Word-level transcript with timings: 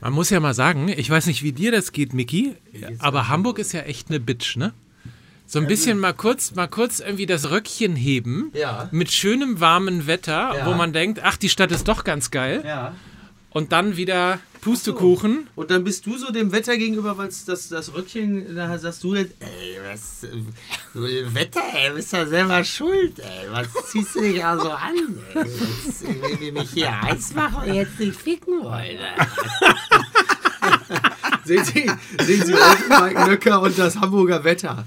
Man 0.00 0.12
muss 0.12 0.30
ja 0.30 0.38
mal 0.40 0.54
sagen, 0.54 0.88
ich 0.88 1.10
weiß 1.10 1.26
nicht, 1.26 1.42
wie 1.42 1.52
dir 1.52 1.72
das 1.72 1.92
geht, 1.92 2.12
Miki, 2.14 2.54
aber 3.00 3.28
Hamburg 3.28 3.58
ist 3.58 3.72
ja 3.72 3.80
echt 3.80 4.10
eine 4.10 4.20
Bitch, 4.20 4.56
ne? 4.56 4.72
So 5.46 5.58
ein 5.58 5.66
bisschen 5.66 5.98
mal 5.98 6.12
kurz, 6.12 6.54
mal 6.54 6.68
kurz 6.68 7.00
irgendwie 7.00 7.24
das 7.26 7.50
Röckchen 7.50 7.96
heben 7.96 8.50
Ja. 8.54 8.88
mit 8.92 9.10
schönem 9.10 9.60
warmen 9.60 10.06
Wetter, 10.06 10.54
Ja. 10.58 10.66
wo 10.66 10.74
man 10.74 10.92
denkt, 10.92 11.20
ach, 11.24 11.36
die 11.38 11.48
Stadt 11.48 11.72
ist 11.72 11.88
doch 11.88 12.04
ganz 12.04 12.30
geil. 12.30 12.62
Ja. 12.66 12.94
Und 13.50 13.72
dann 13.72 13.96
wieder 13.96 14.40
Pustekuchen. 14.60 15.48
Und 15.54 15.70
dann 15.70 15.84
bist 15.84 16.06
du 16.06 16.16
so 16.18 16.32
dem 16.32 16.52
Wetter 16.52 16.76
gegenüber, 16.76 17.16
weil 17.16 17.28
das, 17.46 17.68
das 17.68 17.94
Röckchen, 17.94 18.54
da 18.54 18.78
sagst 18.78 19.04
du 19.04 19.14
jetzt, 19.14 19.34
ey, 19.40 19.78
was, 19.90 20.24
äh, 20.24 21.34
Wetter, 21.34 21.62
ey, 21.74 21.92
bist 21.94 22.12
ja 22.12 22.26
selber 22.26 22.64
schuld, 22.64 23.18
ey, 23.18 23.50
was 23.50 23.68
ziehst 23.90 24.14
du 24.14 24.20
dich 24.20 24.44
also 24.44 24.70
an, 24.70 24.94
ey, 25.34 25.42
jetzt, 25.42 26.06
wenn 26.06 26.40
wir 26.40 26.52
mich 26.52 26.70
hier 26.70 27.00
heiß 27.00 27.34
machen 27.34 27.68
und 27.68 27.74
jetzt 27.74 27.98
nicht 27.98 28.20
ficken 28.20 28.62
wollen. 28.62 28.98
Sehen 31.44 31.64
Sie, 31.64 31.90
sehen 32.24 32.44
Sie 32.44 32.52
Mike 32.52 33.24
Nöcker 33.26 33.62
und 33.62 33.78
das 33.78 33.96
Hamburger 33.96 34.44
Wetter. 34.44 34.84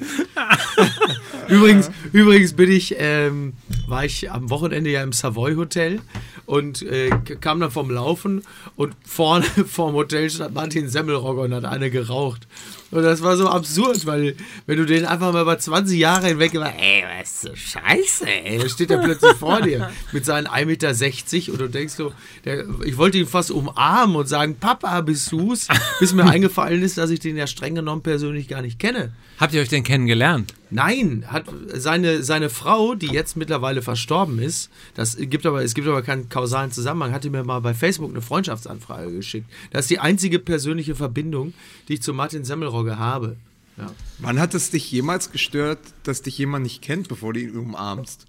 übrigens, 1.47 1.89
übrigens 2.13 2.53
bin 2.53 2.71
ich, 2.71 2.93
ähm, 2.99 3.53
war 3.87 4.05
ich 4.05 4.29
am 4.29 4.51
Wochenende 4.51 4.91
ja 4.91 5.01
im 5.01 5.11
Savoy 5.11 5.55
Hotel 5.55 6.01
und 6.51 6.81
äh, 6.81 7.09
kam 7.39 7.61
dann 7.61 7.71
vom 7.71 7.89
Laufen 7.89 8.43
und 8.75 8.93
vorne 9.05 9.45
vorm 9.65 9.93
Hotel 9.93 10.29
stand 10.29 10.53
Martin 10.53 10.89
Semmelrogger 10.89 11.43
und 11.43 11.53
hat 11.53 11.63
eine 11.63 11.89
geraucht. 11.89 12.45
Und 12.91 13.03
das 13.03 13.23
war 13.23 13.37
so 13.37 13.47
absurd, 13.47 14.05
weil 14.05 14.35
wenn 14.65 14.77
du 14.77 14.85
den 14.85 15.05
einfach 15.05 15.31
mal 15.31 15.43
über 15.43 15.57
20 15.57 15.97
Jahre 15.97 16.27
hinweg 16.27 16.53
immer, 16.53 16.73
ey, 16.77 17.03
was 17.19 17.31
ist 17.31 17.41
so 17.41 17.55
scheiße, 17.55 18.27
ey, 18.27 18.59
da 18.59 18.67
steht 18.69 18.91
er 18.91 18.97
plötzlich 18.97 19.33
vor 19.33 19.61
dir 19.61 19.89
mit 20.11 20.25
seinen 20.25 20.47
1,60 20.47 20.65
Meter 20.65 21.53
und 21.53 21.61
du 21.61 21.69
denkst 21.69 21.93
so, 21.93 22.11
der, 22.43 22.65
ich 22.83 22.97
wollte 22.97 23.17
ihn 23.17 23.27
fast 23.27 23.51
umarmen 23.51 24.15
und 24.17 24.27
sagen, 24.27 24.57
Papa, 24.59 24.99
bist 25.01 25.31
du's? 25.31 25.67
Bis 25.99 26.13
mir 26.13 26.25
eingefallen 26.29 26.81
ist, 26.81 26.97
dass 26.97 27.09
ich 27.09 27.21
den 27.21 27.37
ja 27.37 27.47
streng 27.47 27.75
genommen 27.75 28.01
persönlich 28.01 28.47
gar 28.47 28.61
nicht 28.61 28.77
kenne. 28.77 29.13
Habt 29.39 29.53
ihr 29.53 29.61
euch 29.61 29.69
denn 29.69 29.83
kennengelernt? 29.83 30.53
Nein, 30.69 31.25
hat 31.27 31.45
seine, 31.73 32.23
seine 32.23 32.49
Frau, 32.49 32.95
die 32.95 33.07
jetzt 33.07 33.35
mittlerweile 33.35 33.81
verstorben 33.81 34.39
ist, 34.39 34.69
das 34.93 35.17
gibt 35.17 35.45
aber, 35.45 35.63
es 35.63 35.73
gibt 35.73 35.87
aber 35.87 36.01
keinen 36.01 36.29
kausalen 36.29 36.71
Zusammenhang, 36.71 37.11
hatte 37.11 37.29
mir 37.29 37.43
mal 37.43 37.59
bei 37.59 37.73
Facebook 37.73 38.09
eine 38.09 38.21
Freundschaftsanfrage 38.21 39.11
geschickt. 39.11 39.49
Das 39.71 39.81
ist 39.81 39.89
die 39.89 39.99
einzige 39.99 40.39
persönliche 40.39 40.95
Verbindung, 40.95 41.53
die 41.89 41.95
ich 41.95 42.01
zu 42.01 42.13
Martin 42.13 42.45
Semmelrogge 42.81 42.99
habe. 42.99 43.37
Ja. 43.77 43.87
Wann 44.19 44.39
hat 44.39 44.53
es 44.53 44.69
dich 44.69 44.91
jemals 44.91 45.31
gestört, 45.31 45.79
dass 46.03 46.21
dich 46.21 46.37
jemand 46.37 46.63
nicht 46.63 46.81
kennt, 46.81 47.07
bevor 47.07 47.33
du 47.33 47.39
ihn 47.39 47.55
umarmst? 47.55 48.25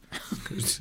Das 0.52 0.78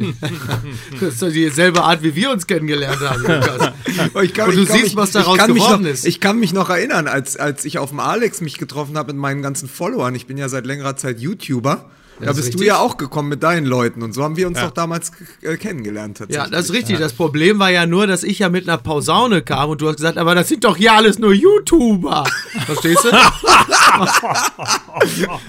ist 1.13 1.21
doch 1.21 1.29
dieselbe 1.29 1.81
Art, 1.81 2.03
wie 2.03 2.15
wir 2.15 2.31
uns 2.31 2.45
kennengelernt 2.47 3.01
haben, 3.01 3.21
Lukas. 3.21 3.73
Ich 4.23 4.33
kann, 4.33 4.49
Und 4.49 4.55
du 4.55 4.63
ich 4.63 4.69
siehst, 4.69 4.83
mich, 4.83 4.95
was 4.95 5.11
daraus 5.11 5.37
geworden 5.37 5.83
noch, 5.83 5.89
ist. 5.89 6.05
Ich 6.05 6.19
kann 6.19 6.39
mich 6.39 6.53
noch 6.53 6.69
erinnern, 6.69 7.07
als, 7.07 7.37
als 7.37 7.65
ich 7.65 7.79
auf 7.79 7.89
dem 7.89 7.99
Alex 7.99 8.39
mich 8.41 8.57
getroffen 8.57 8.97
habe 8.97 9.13
mit 9.13 9.21
meinen 9.21 9.41
ganzen 9.41 9.67
Followern. 9.67 10.15
Ich 10.15 10.27
bin 10.27 10.37
ja 10.37 10.47
seit 10.47 10.65
längerer 10.65 10.95
Zeit 10.95 11.19
YouTuber. 11.19 11.89
Da 12.21 12.27
Das 12.27 12.37
ist 12.37 12.45
bist 12.45 12.59
du 12.59 12.63
ja 12.63 12.77
auch 12.77 12.97
gekommen 12.97 13.29
mit 13.29 13.43
deinen 13.43 13.65
Leuten. 13.65 14.01
Und 14.03 14.13
so 14.13 14.23
haben 14.23 14.37
wir 14.37 14.47
uns 14.47 14.59
doch 14.59 14.71
damals 14.71 15.11
äh, 15.41 15.57
kennengelernt. 15.57 16.19
Ja, 16.29 16.47
das 16.47 16.65
ist 16.65 16.73
richtig. 16.73 16.99
Das 16.99 17.13
Problem 17.13 17.59
war 17.59 17.69
ja 17.69 17.85
nur, 17.85 18.07
dass 18.07 18.23
ich 18.23 18.39
ja 18.39 18.49
mit 18.49 18.67
einer 18.69 18.77
Pausaune 18.77 19.41
kam 19.41 19.69
und 19.71 19.81
du 19.81 19.87
hast 19.87 19.97
gesagt, 19.97 20.17
aber 20.17 20.35
das 20.35 20.47
sind 20.47 20.63
doch 20.63 20.77
hier 20.77 20.93
alles 20.93 21.19
nur 21.19 21.33
YouTuber. 21.33 22.23
Verstehst 22.65 23.03
du? 23.03 23.09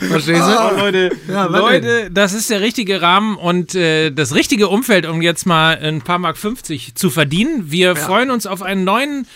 Verstehst 0.06 0.42
du? 0.42 0.58
Oh, 0.58 0.76
Leute, 0.78 1.10
Ja, 1.28 1.44
Leute, 1.46 2.10
das 2.10 2.32
ist 2.32 2.50
der 2.50 2.60
richtige 2.60 3.02
Rahmen 3.02 3.36
und 3.36 3.74
äh, 3.74 4.10
das 4.10 4.34
richtige 4.34 4.68
Umfeld, 4.68 5.06
um 5.06 5.22
jetzt 5.22 5.46
mal 5.46 5.78
ein 5.78 6.02
paar 6.02 6.18
Mark 6.18 6.36
50 6.36 6.94
zu 6.94 7.10
verdienen. 7.10 7.70
Wir 7.70 7.96
freuen 7.96 8.30
uns 8.30 8.46
auf 8.46 8.62
einen 8.62 8.84
neuen 8.84 9.26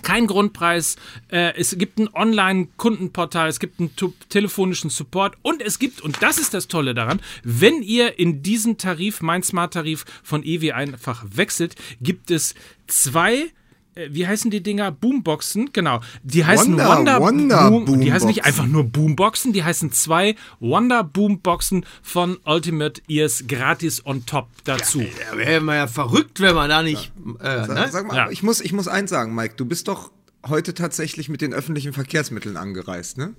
kein 0.03 0.27
Grundpreis. 0.27 0.97
Äh, 1.29 1.53
es 1.57 1.77
gibt 1.77 1.99
ein 1.99 2.09
Online-Kundenportal, 2.13 3.49
es 3.49 3.61
gibt 3.61 3.79
einen 3.81 3.91
telefonischen 4.29 4.91
Support 4.91 5.37
und 5.43 5.61
es 5.61 5.79
gibt, 5.79 6.01
und 6.01 6.23
das 6.23 6.39
ist 6.39 6.55
das 6.55 6.69
Tolle 6.69 6.95
daran, 6.95 7.21
wenn 7.45 7.83
ihr 7.83 8.19
in 8.19 8.43
diesen 8.43 8.79
Tarif, 8.79 9.21
mein 9.21 9.43
Smart-Tarif 9.43 10.05
von 10.23 10.43
EW 10.45 10.73
einfach 10.73 11.25
wechselt, 11.29 11.75
gibt 12.01 12.31
es 12.31 12.55
zwei. 12.87 13.51
Äh, 13.95 14.09
Wie 14.11 14.27
heißen 14.27 14.51
die 14.51 14.63
Dinger? 14.63 14.91
Boomboxen, 14.91 15.71
genau. 15.73 16.01
Die 16.23 16.45
heißen 16.45 16.73
Wonder- 16.73 16.89
Wonder, 16.97 17.21
Wonder 17.21 17.71
Boom. 17.71 18.01
Die 18.01 18.13
heißen 18.13 18.27
nicht 18.29 18.43
Boomboxen. 18.43 18.45
einfach 18.45 18.67
nur 18.67 18.85
Boomboxen, 18.85 19.53
die 19.53 19.65
heißen 19.65 19.93
zwei 19.93 20.35
Wonder 20.61 21.05
Boomboxen 21.05 21.85
von 22.03 22.39
Ultimate 22.45 23.01
Ears 23.09 23.45
gratis 23.49 24.05
on 24.07 24.25
top 24.27 24.49
dazu. 24.65 25.03
Da 25.31 25.37
wäre 25.37 25.61
man 25.61 25.77
ja 25.77 25.87
verrückt, 25.87 26.41
wenn 26.41 26.55
man 26.55 26.69
da 26.71 26.83
nicht. 26.83 27.13
Äh, 27.41 27.67
Sag, 27.67 27.69
ne? 27.69 27.89
sag 27.91 28.07
mal, 28.07 28.17
Ja. 28.17 28.31
ich, 28.31 28.43
muss, 28.43 28.61
ich 28.61 28.73
muss 28.73 28.89
eins 28.89 29.11
sagen, 29.11 29.35
Mike. 29.35 29.55
Du 29.57 29.65
bist 29.67 29.89
doch 29.89 30.11
heute 30.49 30.75
tatsächlich 30.75 31.29
mit 31.29 31.41
den 31.41 31.53
öffentlichen 31.55 31.93
Verkehrsmitteln 31.93 32.57
angereist, 32.57 33.19
ne? 33.19 33.35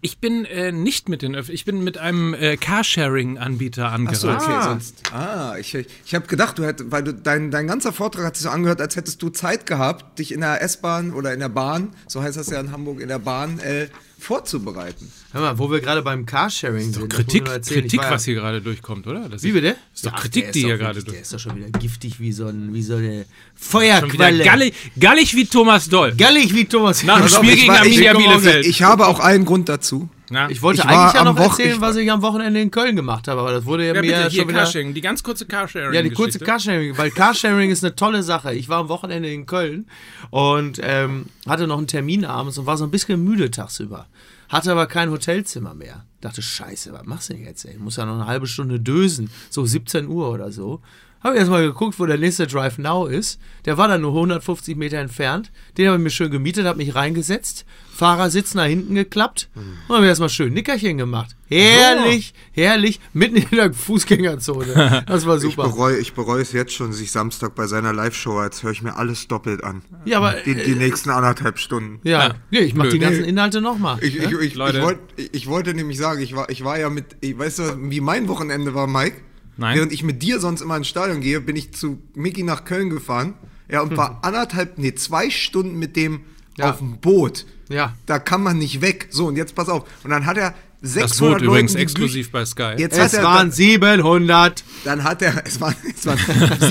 Ich 0.00 0.18
bin 0.18 0.44
äh, 0.44 0.72
nicht 0.72 1.08
mit 1.08 1.22
den 1.22 1.36
Öff 1.36 1.48
ich 1.48 1.64
bin 1.64 1.84
mit 1.84 1.96
einem 1.96 2.34
äh, 2.34 2.56
Carsharing-Anbieter 2.56 3.92
angereist. 3.92 4.20
So, 4.22 4.30
okay, 4.30 4.62
sonst. 4.62 5.12
Ah, 5.12 5.56
ich, 5.58 5.74
ich 5.74 6.14
habe 6.14 6.26
gedacht, 6.26 6.58
du 6.58 6.64
hättest, 6.64 6.90
weil 6.90 7.04
du 7.04 7.14
dein, 7.14 7.50
dein 7.50 7.68
ganzer 7.68 7.92
Vortrag 7.92 8.24
hat 8.24 8.36
sich 8.36 8.44
so 8.44 8.50
angehört, 8.50 8.80
als 8.80 8.96
hättest 8.96 9.22
du 9.22 9.28
Zeit 9.28 9.64
gehabt, 9.66 10.18
dich 10.18 10.32
in 10.32 10.40
der 10.40 10.60
S-Bahn 10.60 11.12
oder 11.12 11.32
in 11.32 11.40
der 11.40 11.48
Bahn, 11.48 11.90
so 12.08 12.22
heißt 12.22 12.36
das 12.36 12.50
ja 12.50 12.58
in 12.58 12.72
Hamburg, 12.72 13.00
in 13.00 13.08
der 13.08 13.20
Bahn, 13.20 13.60
äh, 13.60 13.86
vorzubereiten. 14.18 15.10
Hör 15.32 15.40
mal, 15.42 15.58
wo 15.58 15.70
wir 15.70 15.80
gerade 15.80 16.02
beim 16.02 16.24
Carsharing 16.26 16.92
sind. 16.92 17.08
Kritik, 17.10 17.44
Kritik 17.44 18.00
ja- 18.02 18.10
was 18.10 18.24
hier 18.24 18.34
gerade 18.34 18.60
durchkommt, 18.60 19.06
oder? 19.06 19.28
Das 19.28 19.42
Wie 19.42 19.52
bitte? 19.52 19.76
Ist 19.94 20.06
doch 20.06 20.12
Ach, 20.14 20.22
Kritik, 20.22 20.44
der 20.44 20.52
die 20.52 20.58
ist 20.60 20.64
hier 20.66 20.74
doch 20.76 20.84
gerade 20.84 21.02
durch. 21.02 21.12
Der 21.12 21.22
ist 21.22 21.32
doch 21.32 21.38
schon 21.38 21.56
wieder 21.56 21.70
giftig 21.78 22.18
wie 22.18 22.32
so, 22.32 22.46
ein, 22.46 22.72
wie 22.74 22.82
so 22.82 22.96
eine 22.96 23.26
Feuerquelle. 23.54 24.44
gallig, 24.44 24.74
gallig 24.98 25.34
wie 25.34 25.46
Thomas 25.46 25.88
Doll. 25.88 26.14
Gallig 26.16 26.54
wie 26.54 26.64
Thomas. 26.64 27.02
Nach 27.02 27.20
dem 27.20 27.28
Spiel 27.28 27.50
ich 27.50 27.60
gegen 27.60 27.72
Arminia 27.72 28.12
ich- 28.12 28.18
Bielefeld. 28.18 28.66
Ich 28.66 28.82
habe 28.82 29.06
auch 29.06 29.20
einen 29.20 29.44
Grund 29.44 29.68
dazu. 29.68 30.08
Na, 30.30 30.50
Ich 30.50 30.60
wollte 30.62 30.80
Ich 30.82 30.86
eigentlich 30.88 31.14
ja 31.14 31.24
noch 31.24 31.36
Woch- 31.38 31.50
erzählen, 31.50 31.74
ich- 31.76 31.80
was 31.80 31.96
ich 31.96 32.10
am 32.10 32.20
Wochenende 32.22 32.60
in 32.60 32.70
Köln 32.70 32.96
gemacht 32.96 33.28
habe, 33.28 33.40
aber 33.40 33.52
das 33.52 33.64
wurde 33.64 33.86
ja, 33.86 33.94
ja, 33.94 34.00
mir 34.00 34.08
bitte, 34.08 34.28
hier 34.28 34.40
schon 34.40 34.48
wieder... 34.48 34.58
Carsharing, 34.60 34.94
die 34.94 35.00
ganz 35.00 35.22
kurze 35.22 35.46
Carsharing. 35.46 35.92
Ja, 35.92 36.02
die 36.02 36.10
kurze 36.10 36.38
Carsharing, 36.40 36.98
weil 36.98 37.10
Carsharing 37.10 37.70
ist 37.70 37.84
eine 37.84 37.94
tolle 37.94 38.22
Sache. 38.22 38.52
Ich 38.54 38.68
war 38.68 38.78
am 38.78 38.88
Wochenende 38.88 39.32
in 39.32 39.46
Köln 39.46 39.86
und 40.30 40.80
ähm, 40.82 41.26
hatte 41.48 41.66
noch 41.66 41.78
einen 41.78 41.86
Termin 41.86 42.24
abends 42.24 42.58
und 42.58 42.66
war 42.66 42.76
so 42.76 42.84
ein 42.84 42.90
bisschen 42.90 43.22
müde 43.22 43.50
tagsüber. 43.50 44.06
Hatte 44.48 44.70
aber 44.72 44.86
kein 44.86 45.10
Hotelzimmer 45.10 45.74
mehr. 45.74 46.04
Dachte, 46.20 46.40
scheiße, 46.42 46.92
was 46.92 47.04
machst 47.04 47.28
du 47.30 47.34
denn 47.34 47.44
jetzt? 47.44 47.64
Ey? 47.64 47.72
Ich 47.72 47.78
muss 47.80 47.96
ja 47.96 48.04
noch 48.06 48.14
eine 48.14 48.26
halbe 48.26 48.46
Stunde 48.46 48.78
dösen, 48.80 49.30
so 49.50 49.64
17 49.64 50.06
Uhr 50.08 50.30
oder 50.30 50.50
so. 50.52 50.80
Habe 51.26 51.38
erstmal 51.38 51.66
geguckt, 51.66 51.98
wo 51.98 52.06
der 52.06 52.18
nächste 52.18 52.46
Drive 52.46 52.78
Now 52.78 53.06
ist. 53.06 53.40
Der 53.64 53.76
war 53.76 53.88
dann 53.88 54.02
nur 54.02 54.12
150 54.12 54.76
Meter 54.76 54.98
entfernt. 54.98 55.50
Den 55.76 55.88
habe 55.88 55.96
ich 55.96 56.02
mir 56.04 56.10
schön 56.10 56.30
gemietet, 56.30 56.66
habe 56.66 56.78
mich 56.78 56.94
reingesetzt. 56.94 57.64
Fahrersitz 57.92 58.54
nach 58.54 58.66
hinten 58.66 58.94
geklappt 58.94 59.48
und 59.54 59.88
habe 59.88 60.02
mir 60.02 60.08
erstmal 60.08 60.28
schön 60.28 60.52
Nickerchen 60.52 60.98
gemacht. 60.98 61.34
Herrlich, 61.48 62.34
herrlich, 62.52 63.00
mitten 63.12 63.36
in 63.36 63.48
der 63.50 63.72
Fußgängerzone. 63.72 65.04
Das 65.06 65.26
war 65.26 65.36
Ich 65.36 65.42
super. 65.42 65.64
bereue, 65.64 65.96
ich 65.98 66.12
bereue 66.14 66.42
es 66.42 66.52
jetzt 66.52 66.72
schon, 66.74 66.92
sich 66.92 67.10
Samstag 67.10 67.54
bei 67.54 67.66
seiner 67.66 67.92
Live-Show, 67.92 68.38
als 68.38 68.62
höre 68.62 68.70
ich 68.72 68.82
mir 68.82 68.96
alles 68.96 69.26
doppelt 69.28 69.64
an. 69.64 69.82
Ja, 70.04 70.18
aber 70.18 70.34
Die, 70.44 70.54
die 70.54 70.74
nächsten 70.74 71.10
anderthalb 71.10 71.58
Stunden. 71.58 72.00
Ja, 72.04 72.34
Ja. 72.50 72.60
ich 72.60 72.74
mach 72.74 72.82
Blöd. 72.84 72.92
die 72.94 72.98
ganzen 73.00 73.24
Inhalte 73.24 73.60
nochmal. 73.60 73.98
Ich, 74.02 74.16
ich, 74.16 74.24
ich, 74.30 74.32
ich, 74.40 74.54
Leute. 74.54 74.82
wollt, 74.82 74.98
ich, 75.16 75.32
ich 75.34 75.46
wollte 75.48 75.74
nämlich 75.74 75.98
sagen, 75.98 76.20
ich 76.20 76.36
war, 76.36 76.50
ich 76.50 76.62
war 76.64 76.78
ja 76.78 76.90
mit, 76.90 77.16
ich, 77.20 77.36
weißt 77.38 77.58
du, 77.60 77.62
wie 77.90 78.00
mein 78.00 78.28
Wochenende 78.28 78.74
war, 78.74 78.86
Mike? 78.86 79.16
Nein. 79.56 79.76
Während 79.76 79.92
ich 79.92 80.02
mit 80.02 80.22
dir 80.22 80.40
sonst 80.40 80.60
immer 80.60 80.76
ins 80.76 80.88
Stadion 80.88 81.20
gehe, 81.20 81.40
bin 81.40 81.56
ich 81.56 81.72
zu 81.72 82.02
Mickey 82.14 82.42
nach 82.42 82.64
Köln 82.64 82.90
gefahren. 82.90 83.34
Ja, 83.70 83.80
und 83.80 83.96
war 83.96 84.18
anderthalb, 84.22 84.78
nee, 84.78 84.94
zwei 84.94 85.30
Stunden 85.30 85.78
mit 85.78 85.96
dem 85.96 86.20
Ja. 86.56 86.70
auf 86.70 86.78
dem 86.78 86.98
Boot. 86.98 87.46
Ja. 87.68 87.94
Da 88.06 88.18
kann 88.18 88.42
man 88.42 88.58
nicht 88.58 88.80
weg. 88.80 89.08
So, 89.10 89.26
und 89.26 89.36
jetzt 89.36 89.54
pass 89.54 89.68
auf. 89.68 89.84
Und 90.04 90.10
dann 90.10 90.24
hat 90.26 90.36
er 90.38 90.54
600 90.82 91.10
Das 91.10 91.18
Boot 91.18 91.42
übrigens 91.42 91.72
Leuten 91.72 91.76
die 91.78 91.82
exklusiv 91.82 92.30
bei 92.30 92.44
Sky. 92.44 92.74
Jetzt 92.76 92.96
Es 92.98 93.14
er, 93.14 93.24
waren 93.24 93.50
700. 93.50 94.62
dann 94.84 95.02
hat 95.04 95.22
er, 95.22 95.44
es 95.46 95.60
waren, 95.60 95.74
es 95.96 96.06
waren 96.06 96.18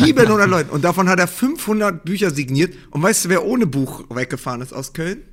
700 0.06 0.48
Leute 0.50 0.72
und 0.72 0.84
davon 0.84 1.10
hat 1.10 1.20
er 1.20 1.28
500 1.28 2.06
Bücher 2.06 2.30
signiert. 2.32 2.74
Und 2.92 3.02
weißt 3.04 3.26
du, 3.26 3.30
wer 3.30 3.44
ohne 3.46 3.66
Buch 3.68 4.04
weggefahren 4.10 4.62
ist 4.62 4.74
aus 4.74 4.94
Köln? 4.94 5.24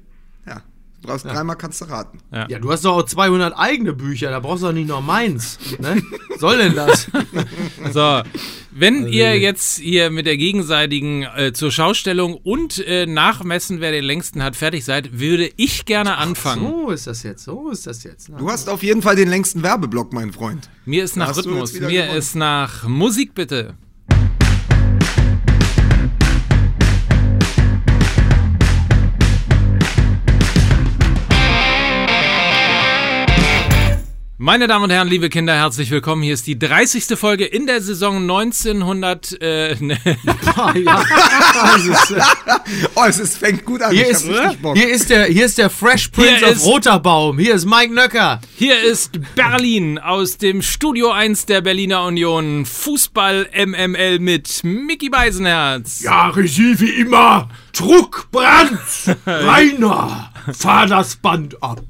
Ja, 0.49 0.63
du 1.03 1.09
brauchst 1.09 1.25
dreimal 1.25 1.57
kannst 1.57 1.81
du 1.81 1.85
raten. 1.87 2.19
Ja. 2.33 2.47
Ja, 2.49 2.59
du 2.59 2.71
hast 2.73 2.85
doch 2.85 2.97
auch 2.97 3.03
200 3.03 3.55
eigene 3.59 3.93
Bücher, 3.93 4.31
da 4.31 4.41
brauchst 4.41 4.63
du 4.63 4.69
doch 4.69 4.73
nicht 4.73 4.89
noch 4.89 5.03
meins. 5.03 5.59
Ne? 5.81 6.03
Soll 6.39 6.59
denn 6.59 6.75
das? 6.75 7.09
So, 7.93 8.23
wenn 8.71 9.07
ihr 9.09 9.39
jetzt 9.39 9.79
hier 9.79 10.11
mit 10.11 10.25
der 10.25 10.37
gegenseitigen 10.37 11.25
äh, 11.25 11.53
zur 11.53 11.71
Schaustellung 11.73 12.35
und 12.35 12.79
äh, 12.87 13.07
Nachmessen, 13.07 13.81
wer 13.81 13.91
den 13.93 14.05
längsten 14.05 14.43
hat, 14.43 14.57
fertig 14.57 14.85
seid, 14.85 15.19
würde 15.19 15.51
ich 15.57 15.85
gerne 15.85 16.17
anfangen. 16.17 16.63
So 16.63 16.91
ist 16.91 17.07
das 17.07 17.23
jetzt, 17.25 17.45
so 17.45 17.69
ist 17.71 17.87
das 17.87 18.05
jetzt. 18.05 18.29
Na, 18.31 18.39
Du 18.39 18.49
hast 18.49 18.69
auf 18.71 18.83
jeden 18.83 19.03
Fall 19.03 19.17
den 19.17 19.29
längsten 19.29 19.63
Werbeblock, 19.63 20.13
mein 20.13 20.33
Freund. 20.33 20.71
Mir 20.87 21.05
ist 21.05 21.17
nach 21.17 21.29
Hast 21.29 21.39
Rhythmus, 21.39 21.73
mir 21.75 21.89
gewonnen. 22.05 22.17
ist 22.17 22.35
nach 22.37 22.87
Musik 22.89 23.35
bitte. 23.35 23.75
Meine 34.43 34.67
Damen 34.67 34.83
und 34.83 34.91
Herren, 34.91 35.07
liebe 35.07 35.29
Kinder, 35.29 35.55
herzlich 35.55 35.93
willkommen. 35.93 36.21
Hier 36.21 36.35
ist 36.35 36.49
die 36.49 36.59
30. 36.59 37.17
Folge 37.17 37.45
in 37.45 37.69
der 37.69 37.81
Saison 37.81 38.23
1900. 38.23 39.41
Äh, 39.41 39.77
ne, 39.79 39.97
Ah, 40.57 40.75
ja. 40.75 41.05
Ist, 41.77 42.11
äh, 42.11 42.21
Oh, 42.97 43.05
es 43.07 43.21
ist, 43.21 43.39
fängt 43.39 43.65
gut 43.65 43.81
an. 43.83 43.93
hier, 43.93 44.03
ich 44.03 44.11
ist, 44.11 44.29
hab 44.29 44.47
richtig 44.47 44.63
Bock. 44.63 44.77
hier, 44.77 44.89
ist 44.89 45.11
der, 45.11 45.27
hier 45.27 45.47
ist 45.47 45.59
der 45.59 45.71
Fresh 45.71 46.09
Prince 46.09 46.39
Hier 46.39 46.49
auf 46.49 46.65
Roter 46.65 46.99
Baum. 46.99 47.39
Hier 47.39 47.55
ist 47.55 47.67
Mike 47.67 47.95
Nöcker. 47.95 48.41
Hier 48.57 48.83
ist 48.83 49.21
Berlin 49.37 50.01
aus 50.01 50.39
dem 50.39 50.61
Studio 50.61 51.13
1 51.13 51.47
der 51.47 51.61
Berliner 51.61 52.03
Union. 52.03 52.67
Fußball 52.67 53.49
MML 53.55 54.19
mit 54.19 54.65
Mickey 54.65 55.09
Beisenherz. 55.09 56.01
Ja, 56.03 56.31
Regie 56.31 56.81
wie 56.81 56.91
immer. 56.91 57.49
Druck, 57.73 58.27
Brand, 58.33 58.81
Rainer. 59.25 60.32
Fahr 60.53 60.87
das 60.87 61.17
Band 61.17 61.63
ab. 61.63 61.83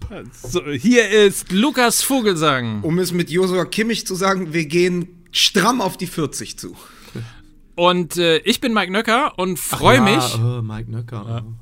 So, 0.42 0.64
hier 0.70 1.08
ist 1.10 1.50
Lukas 1.52 2.02
Vogelsang. 2.02 2.82
Um 2.82 2.98
es 2.98 3.12
mit 3.12 3.30
Josua 3.30 3.64
Kimmich 3.64 4.06
zu 4.06 4.14
sagen, 4.14 4.52
wir 4.52 4.66
gehen 4.66 5.08
stramm 5.30 5.80
auf 5.80 5.96
die 5.96 6.06
40 6.06 6.58
zu. 6.58 6.76
Und 7.74 8.18
äh, 8.18 8.38
ich 8.38 8.60
bin 8.60 8.74
Mike 8.74 8.92
Nöcker 8.92 9.38
und 9.38 9.58
freue 9.58 10.00
mich. 10.02 10.36
Ja, 10.36 10.58
äh, 10.58 10.62
Mike 10.62 10.90
Nöcker. 10.90 11.44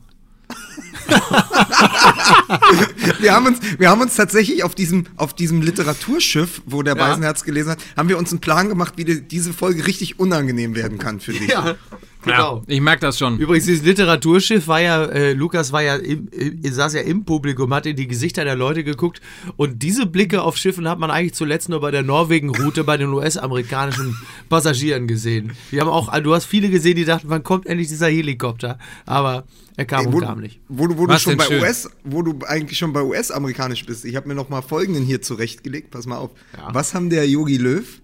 Wir 3.20 3.32
haben 3.34 3.46
uns, 3.46 3.60
wir 3.78 3.88
haben 3.90 4.00
uns 4.00 4.16
tatsächlich 4.16 4.64
auf 4.64 4.74
diesem, 4.74 5.06
auf 5.16 5.34
diesem 5.34 5.62
Literaturschiff, 5.62 6.62
wo 6.66 6.82
der 6.82 6.96
Ja. 6.96 7.06
Beisenherz 7.08 7.44
gelesen 7.44 7.70
hat, 7.70 7.78
haben 7.96 8.08
wir 8.08 8.18
uns 8.18 8.30
einen 8.32 8.40
Plan 8.40 8.68
gemacht, 8.68 8.94
wie 8.96 9.04
die, 9.04 9.22
diese 9.22 9.52
Folge 9.52 9.86
richtig 9.86 10.18
unangenehm 10.18 10.74
werden 10.74 10.98
kann 10.98 11.20
für 11.20 11.32
dich. 11.32 11.48
Ja, 11.50 11.76
genau. 12.24 12.62
Ich 12.66 12.80
merke 12.80 13.00
das 13.00 13.18
schon. 13.18 13.38
Übrigens, 13.38 13.66
dieses 13.66 13.84
Literaturschiff 13.84 14.66
war 14.68 14.80
ja, 14.80 15.04
äh, 15.06 15.32
Lukas 15.32 15.72
war 15.72 15.82
ja, 15.82 15.96
im, 15.96 16.28
äh, 16.32 16.70
saß 16.70 16.94
ja 16.94 17.00
im 17.00 17.24
Publikum, 17.24 17.72
hat 17.74 17.86
in 17.86 17.96
die 17.96 18.06
Gesichter 18.06 18.44
der 18.44 18.56
Leute 18.56 18.84
geguckt 18.84 19.20
und 19.56 19.82
diese 19.82 20.06
Blicke 20.06 20.42
auf 20.42 20.56
Schiffen 20.56 20.88
hat 20.88 20.98
man 20.98 21.10
eigentlich 21.10 21.34
zuletzt 21.34 21.68
nur 21.68 21.80
bei 21.80 21.90
der 21.90 22.02
Norwegen-Route 22.02 22.84
bei 22.84 22.96
den 22.96 23.08
US-amerikanischen 23.12 24.16
Passagieren 24.48 25.06
gesehen. 25.06 25.52
Die 25.72 25.80
haben 25.80 25.88
auch, 25.88 26.16
du 26.20 26.34
hast 26.34 26.44
viele 26.46 26.68
gesehen, 26.70 26.96
die 26.96 27.04
dachten, 27.04 27.28
wann 27.28 27.42
kommt 27.42 27.66
endlich 27.66 27.88
dieser 27.88 28.08
Helikopter? 28.08 28.78
Aber 29.06 29.44
er 29.76 29.84
kam 29.86 30.00
Ey, 30.00 30.06
und 30.08 30.12
wo, 30.12 30.18
kam 30.18 30.40
nicht. 30.40 30.60
wo, 30.68 30.86
du- 30.86 30.98
wo 30.98 31.06
du 31.06 31.18
schon 31.18 31.36
bei 31.36 31.44
schön? 31.44 31.62
US, 31.62 31.88
wo 32.04 32.22
du 32.22 32.38
eigentlich 32.46 32.78
schon 32.78 32.92
bei 32.92 33.02
US-amerikanisch 33.02 33.86
bist. 33.86 34.04
Ich 34.04 34.14
habe 34.16 34.28
mir 34.28 34.34
noch 34.34 34.48
mal 34.50 34.60
Folgenden 34.62 35.04
hier 35.04 35.22
zurechtgelegt. 35.22 35.90
Pass 35.90 36.06
mal 36.06 36.18
auf. 36.18 36.30
Ja. 36.56 36.68
Was 36.74 36.92
haben 36.94 37.08
der 37.08 37.26
Yogi 37.28 37.56
Löw 37.56 38.00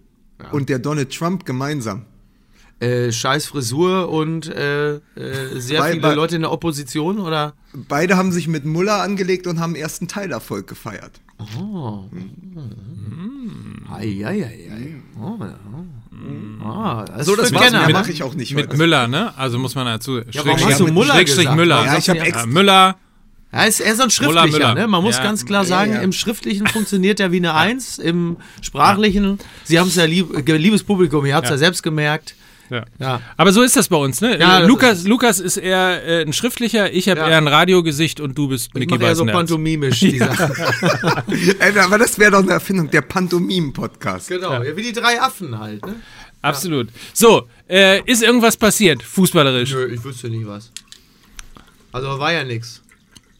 und 0.52 0.68
der 0.68 0.78
Donald 0.78 1.14
Trump 1.14 1.44
gemeinsam? 1.44 2.06
Äh, 2.78 3.10
scheiß 3.10 3.46
Frisur 3.46 4.10
und 4.10 4.48
äh, 4.48 4.96
äh, 4.96 5.00
sehr 5.54 5.80
Bei- 5.80 5.92
viele 5.92 6.14
Leute 6.14 6.36
in 6.36 6.42
der 6.42 6.52
Opposition, 6.52 7.18
oder? 7.18 7.54
Beide 7.72 8.16
haben 8.18 8.32
sich 8.32 8.48
mit 8.48 8.66
Muller 8.66 9.00
angelegt 9.02 9.46
und 9.46 9.60
haben 9.60 9.74
ersten 9.74 10.08
Teilerfolg 10.08 10.66
gefeiert. 10.66 11.20
Ei, 13.90 14.22
ei, 14.26 14.44
ei, 14.44 14.70
ei. 14.72 14.94
Oh, 15.20 15.36
ja. 15.40 15.54
Ah, 16.64 17.04
das 17.04 17.26
So, 17.26 17.36
das 17.36 17.50
ne? 17.50 17.58
mache 17.92 18.10
ich 18.10 18.22
auch 18.22 18.34
nicht 18.34 18.54
Mit 18.54 18.68
heute. 18.68 18.76
Müller, 18.76 19.06
ne? 19.08 19.36
Also 19.38 19.58
muss 19.58 19.74
man 19.74 19.86
dazu. 19.86 20.20
warum 20.34 20.58
hast 20.64 20.80
du 20.80 20.86
Müller 20.88 21.14
Schrägstrich? 21.14 21.50
Müller. 21.52 21.84
Ja, 21.84 21.98
ich 21.98 22.08
habe 22.08 22.20
extra. 22.20 22.40
Ja, 22.40 22.46
Müller. 22.46 22.96
Ja, 23.52 23.64
ist, 23.64 23.80
er 23.80 23.92
ist 23.92 23.98
so 23.98 24.02
ein 24.04 24.08
Müller, 24.28 24.40
Schriftlicher, 24.42 24.68
Müller. 24.68 24.74
ne? 24.74 24.86
Man 24.88 25.02
muss 25.02 25.16
Ja. 25.16 25.22
ganz 25.22 25.46
klar 25.46 25.62
Ja, 25.62 25.68
sagen, 25.68 25.92
ja. 25.92 26.00
im 26.00 26.12
Schriftlichen 26.12 26.66
funktioniert 26.66 27.20
er 27.20 27.32
wie 27.32 27.36
eine 27.38 27.54
Eins, 27.54 27.98
im 27.98 28.36
Sprachlichen, 28.60 29.38
Sie 29.64 29.78
haben 29.78 29.88
es 29.88 29.94
ja, 29.96 30.04
lieb, 30.04 30.46
liebes 30.46 30.82
Publikum, 30.82 31.24
ihr 31.26 31.34
habt 31.34 31.44
es 31.46 31.50
ja. 31.50 31.54
Ja. 31.54 31.58
selbst 31.58 31.82
gemerkt. 31.82 32.34
Ja. 32.70 32.84
Ja. 32.98 33.20
Aber 33.36 33.52
so 33.52 33.62
ist 33.62 33.76
das 33.76 33.88
bei 33.88 33.96
uns, 33.96 34.20
ne? 34.20 34.38
Ja, 34.38 34.56
Äh, 34.56 34.60
das 34.60 34.68
Lukas, 34.68 35.04
Lukas 35.04 35.40
ist 35.40 35.56
eher 35.56 36.02
äh, 36.04 36.22
ein 36.22 36.32
Schriftlicher, 36.32 36.92
ich 36.92 37.08
habe 37.08 37.20
Ja. 37.20 37.28
eher 37.28 37.38
ein 37.38 37.48
Radiogesicht 37.48 38.20
und 38.20 38.36
du 38.36 38.48
bist 38.48 38.68
Ich 38.68 38.80
Mickey 38.80 38.94
mache 38.94 39.04
ja 39.04 39.14
so 39.14 39.24
pantomimisch, 39.26 40.00
die 40.00 40.18
Sachen. 40.18 40.52
Ey, 41.60 41.78
aber 41.78 41.98
das 41.98 42.18
wäre 42.18 42.32
doch 42.32 42.42
eine 42.42 42.52
Erfindung, 42.52 42.90
der 42.90 43.02
Pantomim-Podcast. 43.02 44.28
Genau, 44.28 44.62
ja. 44.62 44.76
wie 44.76 44.82
die 44.82 44.92
drei 44.92 45.20
Affen 45.20 45.58
halt, 45.58 45.84
ne? 45.86 45.96
Absolut. 46.42 46.88
So, 47.12 47.48
äh, 47.68 48.02
ist 48.04 48.22
irgendwas 48.22 48.56
passiert, 48.56 49.02
fußballerisch? 49.02 49.72
Nö, 49.72 49.86
ich 49.92 50.04
wüsste 50.04 50.28
nicht 50.28 50.46
was. 50.46 50.70
Also 51.92 52.18
war 52.18 52.32
ja 52.32 52.44
nix. 52.44 52.82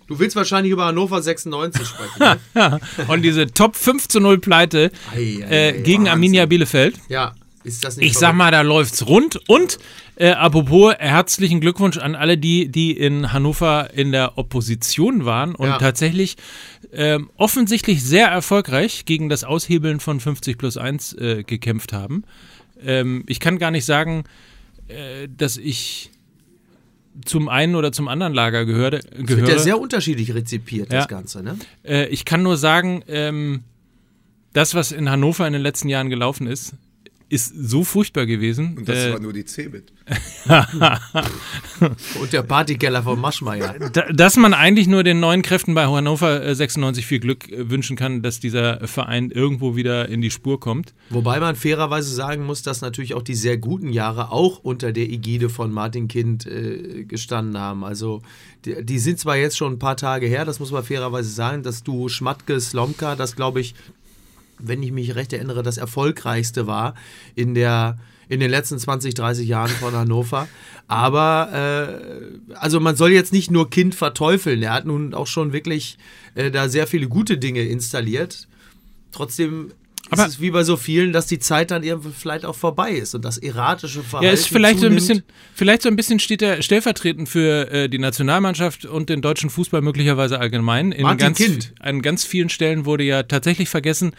Du 0.08 0.18
willst 0.18 0.36
wahrscheinlich 0.36 0.72
über 0.72 0.86
Hannover 0.86 1.20
96 1.20 1.86
sprechen. 1.86 2.38
ne? 2.54 2.80
Und 3.08 3.22
diese 3.22 3.46
Top 3.48 3.74
5 3.76 4.08
zu 4.08 4.20
0 4.20 4.38
Pleite 4.38 4.90
Ei, 5.12 5.44
ei, 5.48 5.68
äh, 5.68 5.72
gegen 5.82 6.02
Wahnsinn. 6.04 6.08
Arminia 6.12 6.46
Bielefeld. 6.46 6.98
ja, 7.08 7.34
ist 7.66 7.84
das 7.84 7.96
nicht 7.96 8.06
Ich 8.10 8.18
sag 8.18 8.34
mal, 8.34 8.50
da 8.50 8.62
läuft's 8.62 9.06
rund. 9.06 9.40
Und 9.48 9.78
äh, 10.16 10.30
apropos, 10.30 10.94
herzlichen 10.98 11.60
Glückwunsch 11.60 11.98
an 11.98 12.14
alle 12.14 12.38
die, 12.38 12.68
die 12.68 12.92
in 12.92 13.32
Hannover 13.32 13.90
in 13.94 14.12
der 14.12 14.38
Opposition 14.38 15.24
waren 15.24 15.54
und 15.54 15.68
Ja. 15.68 15.78
tatsächlich 15.78 16.36
ähm, 16.92 17.30
offensichtlich 17.36 18.02
sehr 18.04 18.28
erfolgreich 18.28 19.04
gegen 19.04 19.28
das 19.28 19.44
Aushebeln 19.44 20.00
von 20.00 20.20
50 20.20 20.56
plus 20.56 20.76
1 20.76 21.12
äh, 21.14 21.42
gekämpft 21.42 21.92
haben. 21.92 22.22
Ähm, 22.82 23.24
ich 23.26 23.40
kann 23.40 23.58
gar 23.58 23.70
nicht 23.70 23.84
sagen, 23.84 24.24
äh, 24.88 25.28
dass 25.36 25.56
ich 25.56 26.10
zum 27.24 27.48
einen 27.48 27.74
oder 27.74 27.92
zum 27.92 28.08
anderen 28.08 28.34
Lager 28.34 28.64
gehörte, 28.66 29.00
Wird 29.16 29.26
gehöre. 29.26 29.48
ja 29.48 29.58
sehr 29.58 29.80
unterschiedlich 29.80 30.34
rezipiert, 30.34 30.92
das 30.92 31.04
Ja. 31.04 31.06
Ganze, 31.06 31.42
ne? 31.42 31.56
Äh, 31.82 32.06
ich 32.08 32.24
kann 32.26 32.42
nur 32.42 32.56
sagen, 32.58 33.02
ähm, 33.08 33.62
das, 34.52 34.74
was 34.74 34.92
in 34.92 35.10
Hannover 35.10 35.46
in 35.46 35.52
den 35.54 35.62
letzten 35.62 35.88
Jahren 35.88 36.08
gelaufen 36.10 36.46
ist, 36.46 36.74
ist 37.28 37.52
so 37.56 37.82
furchtbar 37.82 38.24
gewesen. 38.24 38.76
Und 38.78 38.88
das 38.88 38.98
äh, 38.98 39.12
war 39.12 39.18
nur 39.18 39.32
die 39.32 39.44
Cebit. 39.44 39.92
Und 42.20 42.32
der 42.32 42.42
Partykeller 42.42 43.02
von 43.02 43.20
Maschmeyer. 43.20 43.74
da, 43.92 44.02
dass 44.12 44.36
man 44.36 44.54
eigentlich 44.54 44.86
nur 44.86 45.02
den 45.02 45.18
neuen 45.18 45.42
Kräften 45.42 45.74
bei 45.74 45.86
Hannover 45.86 46.44
äh, 46.44 46.54
96 46.54 47.04
viel 47.04 47.18
Glück 47.18 47.50
äh, 47.50 47.68
wünschen 47.68 47.96
kann, 47.96 48.22
dass 48.22 48.38
dieser 48.38 48.86
Verein 48.86 49.30
irgendwo 49.30 49.74
wieder 49.74 50.08
in 50.08 50.20
die 50.20 50.30
Spur 50.30 50.60
kommt. 50.60 50.94
Wobei 51.10 51.40
man 51.40 51.56
fairerweise 51.56 52.14
sagen 52.14 52.46
muss, 52.46 52.62
dass 52.62 52.80
natürlich 52.80 53.14
auch 53.14 53.22
die 53.22 53.34
sehr 53.34 53.58
guten 53.58 53.92
Jahre 53.92 54.30
auch 54.30 54.60
unter 54.60 54.92
der 54.92 55.10
Ägide 55.10 55.48
von 55.48 55.72
Martin 55.72 56.06
Kind 56.06 56.46
äh, 56.46 57.04
gestanden 57.04 57.58
haben. 57.58 57.82
Also 57.82 58.22
die, 58.64 58.84
die 58.84 59.00
sind 59.00 59.18
zwar 59.18 59.36
jetzt 59.36 59.56
schon 59.56 59.72
ein 59.72 59.78
paar 59.80 59.96
Tage 59.96 60.26
her, 60.26 60.44
das 60.44 60.60
muss 60.60 60.70
man 60.70 60.84
fairerweise 60.84 61.30
sagen, 61.30 61.64
dass 61.64 61.82
du 61.82 62.08
Schmatke 62.08 62.60
Slomka, 62.60 63.16
das 63.16 63.34
glaube 63.34 63.60
ich, 63.60 63.74
wenn 64.58 64.82
ich 64.82 64.92
mich 64.92 65.14
recht 65.14 65.32
erinnere, 65.32 65.62
das 65.62 65.78
erfolgreichste 65.78 66.66
war 66.66 66.94
in 67.34 67.54
der 67.54 67.98
in 68.28 68.40
den 68.40 68.50
letzten 68.50 68.78
20, 68.78 69.14
30 69.14 69.46
Jahren 69.46 69.70
von 69.70 69.94
Hannover. 69.94 70.48
Aber 70.88 72.00
äh, 72.50 72.54
also 72.56 72.80
man 72.80 72.96
soll 72.96 73.12
jetzt 73.12 73.32
nicht 73.32 73.50
nur 73.50 73.70
Kind 73.70 73.94
verteufeln. 73.94 74.62
Er 74.62 74.72
hat 74.72 74.84
nun 74.84 75.14
auch 75.14 75.28
schon 75.28 75.52
wirklich 75.52 75.96
äh, 76.34 76.50
da 76.50 76.68
sehr 76.68 76.86
viele 76.88 77.08
gute 77.08 77.38
Dinge 77.38 77.62
installiert. 77.62 78.48
Trotzdem 79.12 79.72
Aber- 80.10 80.22
ist 80.24 80.28
es 80.34 80.40
wie 80.40 80.50
bei 80.50 80.62
so 80.64 80.76
vielen, 80.76 81.12
dass 81.12 81.26
die 81.26 81.38
Zeit 81.38 81.70
dann 81.70 81.82
irgendwann 81.82 82.12
vielleicht 82.12 82.44
auch 82.44 82.54
vorbei 82.54 82.92
ist 82.92 83.14
und 83.14 83.24
das 83.24 83.38
erratische 83.38 84.02
Verhalten 84.02 84.26
Ja, 84.26 84.32
ist 84.32 84.48
vielleicht 84.48 84.78
so 84.80 84.86
ein 84.86 84.98
zunimmt. 84.98 85.08
bisschen, 85.08 85.22
vielleicht 85.54 85.82
so 85.82 85.88
ein 85.88 85.96
bisschen 85.96 86.20
steht 86.20 86.42
er 86.42 86.62
stellvertretend 86.62 87.28
für 87.28 87.70
äh, 87.70 87.88
die 87.88 87.98
Nationalmannschaft 87.98 88.84
und 88.84 89.08
den 89.08 89.20
deutschen 89.22 89.50
Fußball 89.50 89.82
möglicherweise 89.82 90.38
allgemein. 90.38 90.92
In 90.92 91.02
Martin 91.02 91.18
ganz, 91.18 91.38
Kind. 91.38 91.72
an 91.80 92.02
ganz 92.02 92.24
vielen 92.24 92.48
Stellen 92.48 92.84
wurde 92.84 93.04
ja 93.04 93.22
tatsächlich 93.24 93.68
vergessen, 93.68 94.12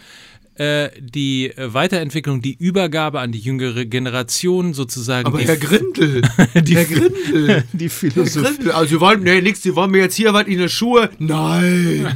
äh, 0.58 0.90
die 1.00 1.46
äh, 1.56 1.72
Weiterentwicklung, 1.72 2.42
die 2.42 2.54
Übergabe 2.54 3.20
an 3.20 3.32
die 3.32 3.38
jüngere 3.38 3.84
Generation 3.84 4.74
sozusagen. 4.74 5.26
Aber 5.26 5.38
Herr 5.40 5.56
Grindel, 5.56 6.22
die, 6.54 6.76
Herr 6.76 6.84
Grindel, 6.84 7.64
die 7.72 7.84
Herr 7.84 7.90
Philosophie. 7.90 8.54
Grindel, 8.56 8.72
also 8.72 8.88
Sie 8.96 9.00
wollen, 9.00 9.22
nee, 9.22 9.40
nix, 9.40 9.62
Sie 9.62 9.74
wollen 9.74 9.90
mir 9.90 9.98
jetzt 10.02 10.16
hier 10.16 10.32
was 10.34 10.46
in 10.46 10.58
die 10.58 10.68
Schuhe? 10.68 11.10
Nein. 11.18 12.06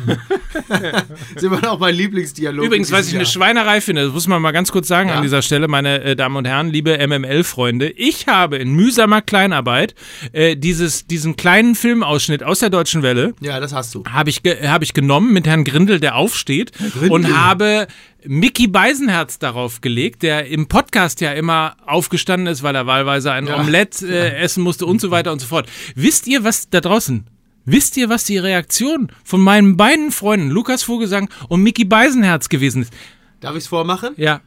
ist 1.34 1.42
immer 1.44 1.60
noch 1.60 1.78
mein 1.78 1.94
Lieblingsdialog. 1.94 2.64
Übrigens, 2.66 2.90
was 2.92 3.08
ich 3.08 3.14
eine. 3.14 3.26
Schweinerei 3.26 3.80
finde, 3.80 4.04
das 4.04 4.12
muss 4.12 4.26
man 4.28 4.42
mal 4.42 4.52
ganz 4.52 4.70
kurz 4.72 4.88
sagen 4.88 5.08
Ja. 5.08 5.14
an 5.16 5.22
dieser 5.22 5.42
Stelle, 5.42 5.68
meine 5.68 6.02
äh, 6.02 6.16
Damen 6.16 6.36
und 6.36 6.44
Herren, 6.46 6.68
liebe 6.70 6.98
MML-Freunde. 7.06 7.90
Ich 7.90 8.26
habe 8.26 8.56
in 8.58 8.72
mühsamer 8.72 9.22
Kleinarbeit 9.22 9.94
äh, 10.32 10.56
dieses, 10.56 11.06
diesen 11.06 11.36
kleinen 11.36 11.74
Filmausschnitt 11.74 12.42
aus 12.42 12.58
der 12.58 12.70
Deutschen 12.70 13.02
Welle 13.02 13.34
Ja, 13.40 13.58
das 13.60 13.72
hast 13.72 13.94
du. 13.94 14.04
habe 14.10 14.30
ich, 14.30 14.42
ge 14.42 14.66
hab 14.68 14.82
ich 14.82 14.92
genommen 14.92 15.32
mit 15.32 15.46
Herrn 15.46 15.64
Grindel, 15.64 16.00
der 16.00 16.16
aufsteht 16.16 16.72
Grindel. 16.72 17.10
und 17.10 17.36
habe 17.36 17.86
Mickey 18.26 18.68
Beisenherz 18.68 19.38
darauf 19.38 19.80
gelegt, 19.80 20.22
der 20.22 20.46
im 20.46 20.68
Podcast 20.68 21.20
ja 21.20 21.32
immer 21.32 21.76
aufgestanden 21.86 22.46
ist, 22.46 22.62
weil 22.62 22.74
er 22.74 22.86
wahlweise 22.86 23.32
ein 23.32 23.46
Ja. 23.46 23.58
Omelett 23.60 24.00
äh, 24.02 24.36
essen 24.36 24.62
musste 24.62 24.86
und 24.86 25.00
so 25.00 25.10
weiter 25.10 25.32
und 25.32 25.40
so 25.40 25.46
fort. 25.46 25.68
Wisst 25.94 26.26
ihr, 26.26 26.44
was 26.44 26.68
da 26.70 26.80
draußen? 26.80 27.26
Wisst 27.64 27.96
ihr, 27.96 28.08
was 28.08 28.24
die 28.24 28.38
Reaktion 28.38 29.12
von 29.24 29.40
meinen 29.40 29.76
beiden 29.76 30.10
Freunden 30.10 30.50
Lukas 30.50 30.82
Vogelsang 30.82 31.28
und 31.48 31.62
Mickey 31.62 31.84
Beisenherz 31.84 32.48
gewesen 32.48 32.82
ist? 32.82 32.92
Darf 33.40 33.52
ich 33.52 33.58
es 33.64 33.66
vormachen? 33.68 34.14
Ja. 34.16 34.40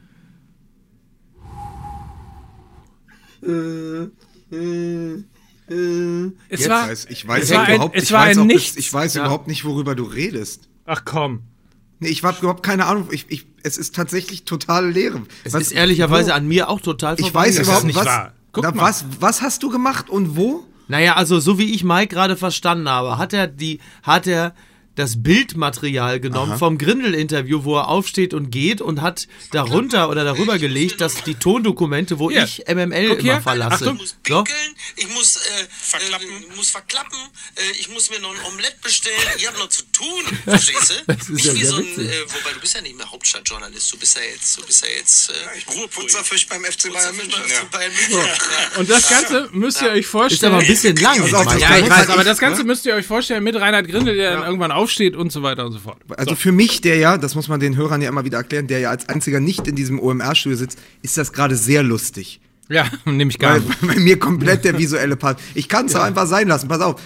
Es 5.68 6.60
Jetzt 6.60 6.68
war, 6.68 6.88
weiß, 6.88 7.06
ich 7.10 7.26
weiß, 7.26 7.44
es 7.44 7.50
war 7.52 7.64
ein- 7.64 7.74
überhaupt, 7.74 7.96
es 7.96 8.04
ich 8.04 8.12
war 8.12 8.20
weiß 8.26 8.36
ein 8.36 8.42
auch, 8.42 8.46
Nichts. 8.46 8.76
Ich 8.76 8.92
weiß 8.92 9.14
Ja. 9.14 9.22
überhaupt 9.22 9.48
nicht, 9.48 9.64
worüber 9.64 9.94
du 9.94 10.04
redest. 10.04 10.68
ach 10.84 11.02
komm. 11.04 11.42
Nee, 11.98 12.08
ich 12.08 12.22
habe 12.22 12.38
überhaupt 12.38 12.62
keine 12.62 12.86
Ahnung. 12.86 13.08
Ich, 13.10 13.26
ich, 13.28 13.46
es 13.62 13.78
ist 13.78 13.94
tatsächlich 13.94 14.44
totale 14.44 14.88
Leere. 14.90 15.22
Es 15.44 15.54
ist 15.54 15.72
ehrlicherweise 15.72 16.34
an 16.34 16.46
mir 16.46 16.68
auch 16.68 16.80
total 16.80 17.14
Ich 17.18 17.30
vorbei. 17.30 17.46
weiß 17.48 17.56
Das 17.56 17.66
überhaupt 17.66 17.84
nicht 17.86 17.96
was, 17.96 18.04
na, 18.06 18.70
mal. 18.70 18.74
was. 18.76 19.04
Was 19.20 19.40
hast 19.42 19.62
du 19.62 19.70
gemacht 19.70 20.10
und 20.10 20.36
wo? 20.36 20.64
Naja, 20.88 21.14
also 21.14 21.40
so 21.40 21.58
wie 21.58 21.74
ich 21.74 21.82
Mike 21.84 22.14
gerade 22.14 22.36
verstanden 22.36 22.88
habe, 22.88 23.18
hat 23.18 23.32
er 23.32 23.46
die, 23.46 23.80
hat 24.02 24.26
er 24.26 24.54
das 24.96 25.22
Bildmaterial 25.22 26.20
genommen 26.20 26.58
vom 26.58 26.78
Grindel-Interview, 26.78 27.64
wo 27.64 27.76
er 27.76 27.88
aufsteht 27.88 28.34
und 28.34 28.50
geht 28.50 28.80
und 28.80 29.00
hat 29.02 29.28
darunter 29.52 30.10
oder 30.10 30.24
darüber 30.24 30.58
gelegt, 30.58 31.00
dass 31.00 31.22
die 31.22 31.34
Tondokumente, 31.36 32.18
wo 32.18 32.30
Hier. 32.30 32.44
ich 32.44 32.64
MML 32.66 33.08
Guck 33.10 33.20
hier. 33.20 33.32
immer 33.32 33.40
verlasse. 33.42 33.74
Achtung. 33.84 33.96
Ich 33.96 34.00
muss 34.00 34.16
pinkeln, 34.22 34.76
ich 34.96 35.08
muss, 35.14 35.36
äh, 35.36 35.40
Verklappen. 35.70 36.26
Äh, 36.28 36.56
muss 36.56 36.70
verklappen, 36.70 37.18
äh, 37.56 37.60
ich 37.78 37.88
muss 37.90 38.10
mir 38.10 38.18
noch 38.20 38.30
ein 38.30 38.40
Omelett 38.52 38.80
bestellen, 38.82 39.14
ich 39.36 39.46
habe 39.46 39.58
noch 39.58 39.68
zu 39.68 39.82
tun, 39.92 40.22
verstehst 40.44 40.90
du? 40.90 40.94
Das 41.06 41.22
ist 41.22 41.30
Nicht 41.30 41.44
ja 41.46 41.54
wie 41.54 41.64
so 41.64 41.76
ein, 41.76 41.84
äh, 41.84 42.10
wobei 42.28 42.52
du 42.54 42.60
bist 42.60 42.74
ja 42.74 42.80
nicht 42.82 42.96
mehr 42.96 43.10
Hauptstadtjournalist, 43.10 43.92
du 43.92 43.98
bist 43.98 44.16
ja 44.16 44.22
jetzt, 44.22 44.58
du 44.58 44.66
bist 44.66 44.82
ja 44.84 44.90
jetzt 44.96 45.30
äh, 45.30 45.72
Ruheputzerfisch 45.72 46.46
beim 46.48 46.64
FC 46.64 46.92
Bayern 46.92 47.16
München. 47.16 47.42
Ja. 47.48 47.80
Ja. 48.16 48.78
Und 48.78 48.88
das 48.90 49.08
Ganze 49.08 49.48
müsst 49.52 49.82
ihr 49.82 49.90
euch 49.90 50.00
Ist 50.00 50.10
vorstellen. 50.10 50.52
aber 50.52 50.62
ein 50.62 50.66
bisschen 50.66 50.96
lang. 50.96 51.20
Auf, 51.34 51.58
ja, 51.58 51.76
ich 51.78 51.88
weiß, 51.88 52.08
aber 52.10 52.24
das 52.24 52.38
Ganze 52.38 52.64
müsst 52.64 52.86
ihr 52.86 52.94
euch 52.94 53.06
vorstellen 53.06 53.44
mit 53.44 53.56
Reinhard 53.56 53.88
Grindel, 53.88 54.16
der 54.16 54.32
dann 54.34 54.44
irgendwann 54.44 54.72
aufsteht 54.86 55.16
und 55.16 55.32
so 55.32 55.42
weiter 55.42 55.66
und 55.66 55.72
so 55.72 55.80
fort. 55.80 55.98
Also 56.16 56.36
für 56.36 56.52
mich, 56.52 56.80
der 56.80 56.96
ja, 56.96 57.18
das 57.18 57.34
muss 57.34 57.48
man 57.48 57.58
den 57.58 57.76
Hörern 57.76 58.00
ja 58.02 58.08
immer 58.08 58.24
wieder 58.24 58.38
erklären, 58.38 58.68
der 58.68 58.78
ja 58.78 58.90
als 58.90 59.08
einziger 59.08 59.40
nicht 59.40 59.66
in 59.66 59.74
diesem 59.74 59.98
OMR-Studio 59.98 60.56
sitzt, 60.56 60.78
ist 61.02 61.18
das 61.18 61.32
gerade 61.32 61.56
sehr 61.56 61.82
lustig. 61.82 62.40
Ja, 62.68 62.86
nehme 63.04 63.30
ich 63.30 63.38
gar 63.40 63.54
Weil 63.54 63.60
nicht. 63.62 63.80
bei 63.86 63.96
mir 63.96 64.18
komplett 64.18 64.64
der 64.64 64.78
visuelle 64.78 65.16
Part. 65.16 65.40
Ich 65.54 65.68
kann 65.68 65.86
es 65.86 65.96
auch 65.96 66.04
einfach 66.04 66.28
sein 66.28 66.46
lassen. 66.46 66.68
Pass 66.68 66.80
auf. 66.80 67.00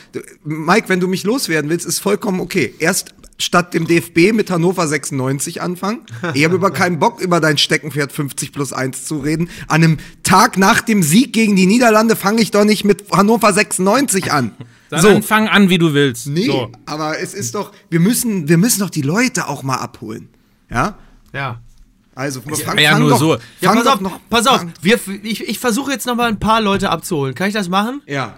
Mike, 0.44 0.90
wenn 0.90 1.00
du 1.00 1.08
mich 1.08 1.25
loswerden 1.25 1.70
willst, 1.70 1.87
ist 1.87 2.00
vollkommen 2.00 2.40
okay. 2.40 2.75
Erst 2.78 3.14
statt 3.38 3.72
dem 3.72 3.87
DFB 3.87 4.34
mit 4.34 4.50
Hannover 4.50 4.87
96 4.87 5.62
anfangen. 5.62 6.00
Ich 6.34 6.44
habe 6.44 6.56
über 6.56 6.70
keinen 6.70 6.99
Bock, 6.99 7.22
über 7.22 7.40
dein 7.40 7.56
Steckenpferd 7.56 8.12
50 8.12 8.52
plus 8.52 8.75
1 8.75 9.06
zu 9.06 9.20
reden. 9.20 9.49
An 9.68 9.82
einem 9.82 9.96
Tag 10.22 10.58
nach 10.58 10.82
dem 10.82 11.02
Sieg 11.02 11.32
gegen 11.32 11.56
die 11.56 11.64
Niederlande 11.64 12.16
fange 12.16 12.42
ich 12.42 12.50
doch 12.50 12.66
nicht 12.66 12.84
mit 12.84 13.10
Hannover 13.10 13.50
96 13.50 14.30
an. 14.30 14.52
Dann 14.90 15.23
fang 15.23 15.49
an, 15.49 15.68
wie 15.70 15.78
du 15.78 15.94
willst. 15.94 16.26
Nee, 16.26 16.47
So. 16.47 16.70
aber 16.87 17.18
es 17.20 17.32
ist 17.35 17.54
doch, 17.54 17.73
wir 17.90 18.00
müssen, 18.00 18.49
wir 18.49 18.59
müssen 18.59 18.80
doch 18.80 18.90
die 18.90 19.02
Leute 19.02 19.49
auch 19.49 19.62
mal 19.62 19.76
abholen. 19.76 20.28
Ja? 20.70 20.97
Ja. 21.32 21.61
Also, 22.12 22.42
fang, 22.42 22.76
ja, 22.76 22.90
fang 22.90 23.00
nur 23.00 23.11
doch, 23.11 23.18
so. 23.18 23.37
Ja, 23.61 23.73
pass 23.73 23.87
auf, 23.87 24.00
noch, 24.00 24.20
pass 24.28 24.47
auf. 24.47 24.66
Wir, 24.82 24.99
ich 25.23 25.49
ich 25.49 25.59
versuche 25.59 25.92
jetzt 25.92 26.06
noch 26.06 26.16
mal 26.16 26.28
ein 26.28 26.40
paar 26.40 26.61
Leute 26.61 26.90
abzuholen. 26.90 27.35
Kann 27.35 27.49
ich 27.49 27.54
das 27.54 27.68
machen? 27.68 28.02
Ja. 28.06 28.35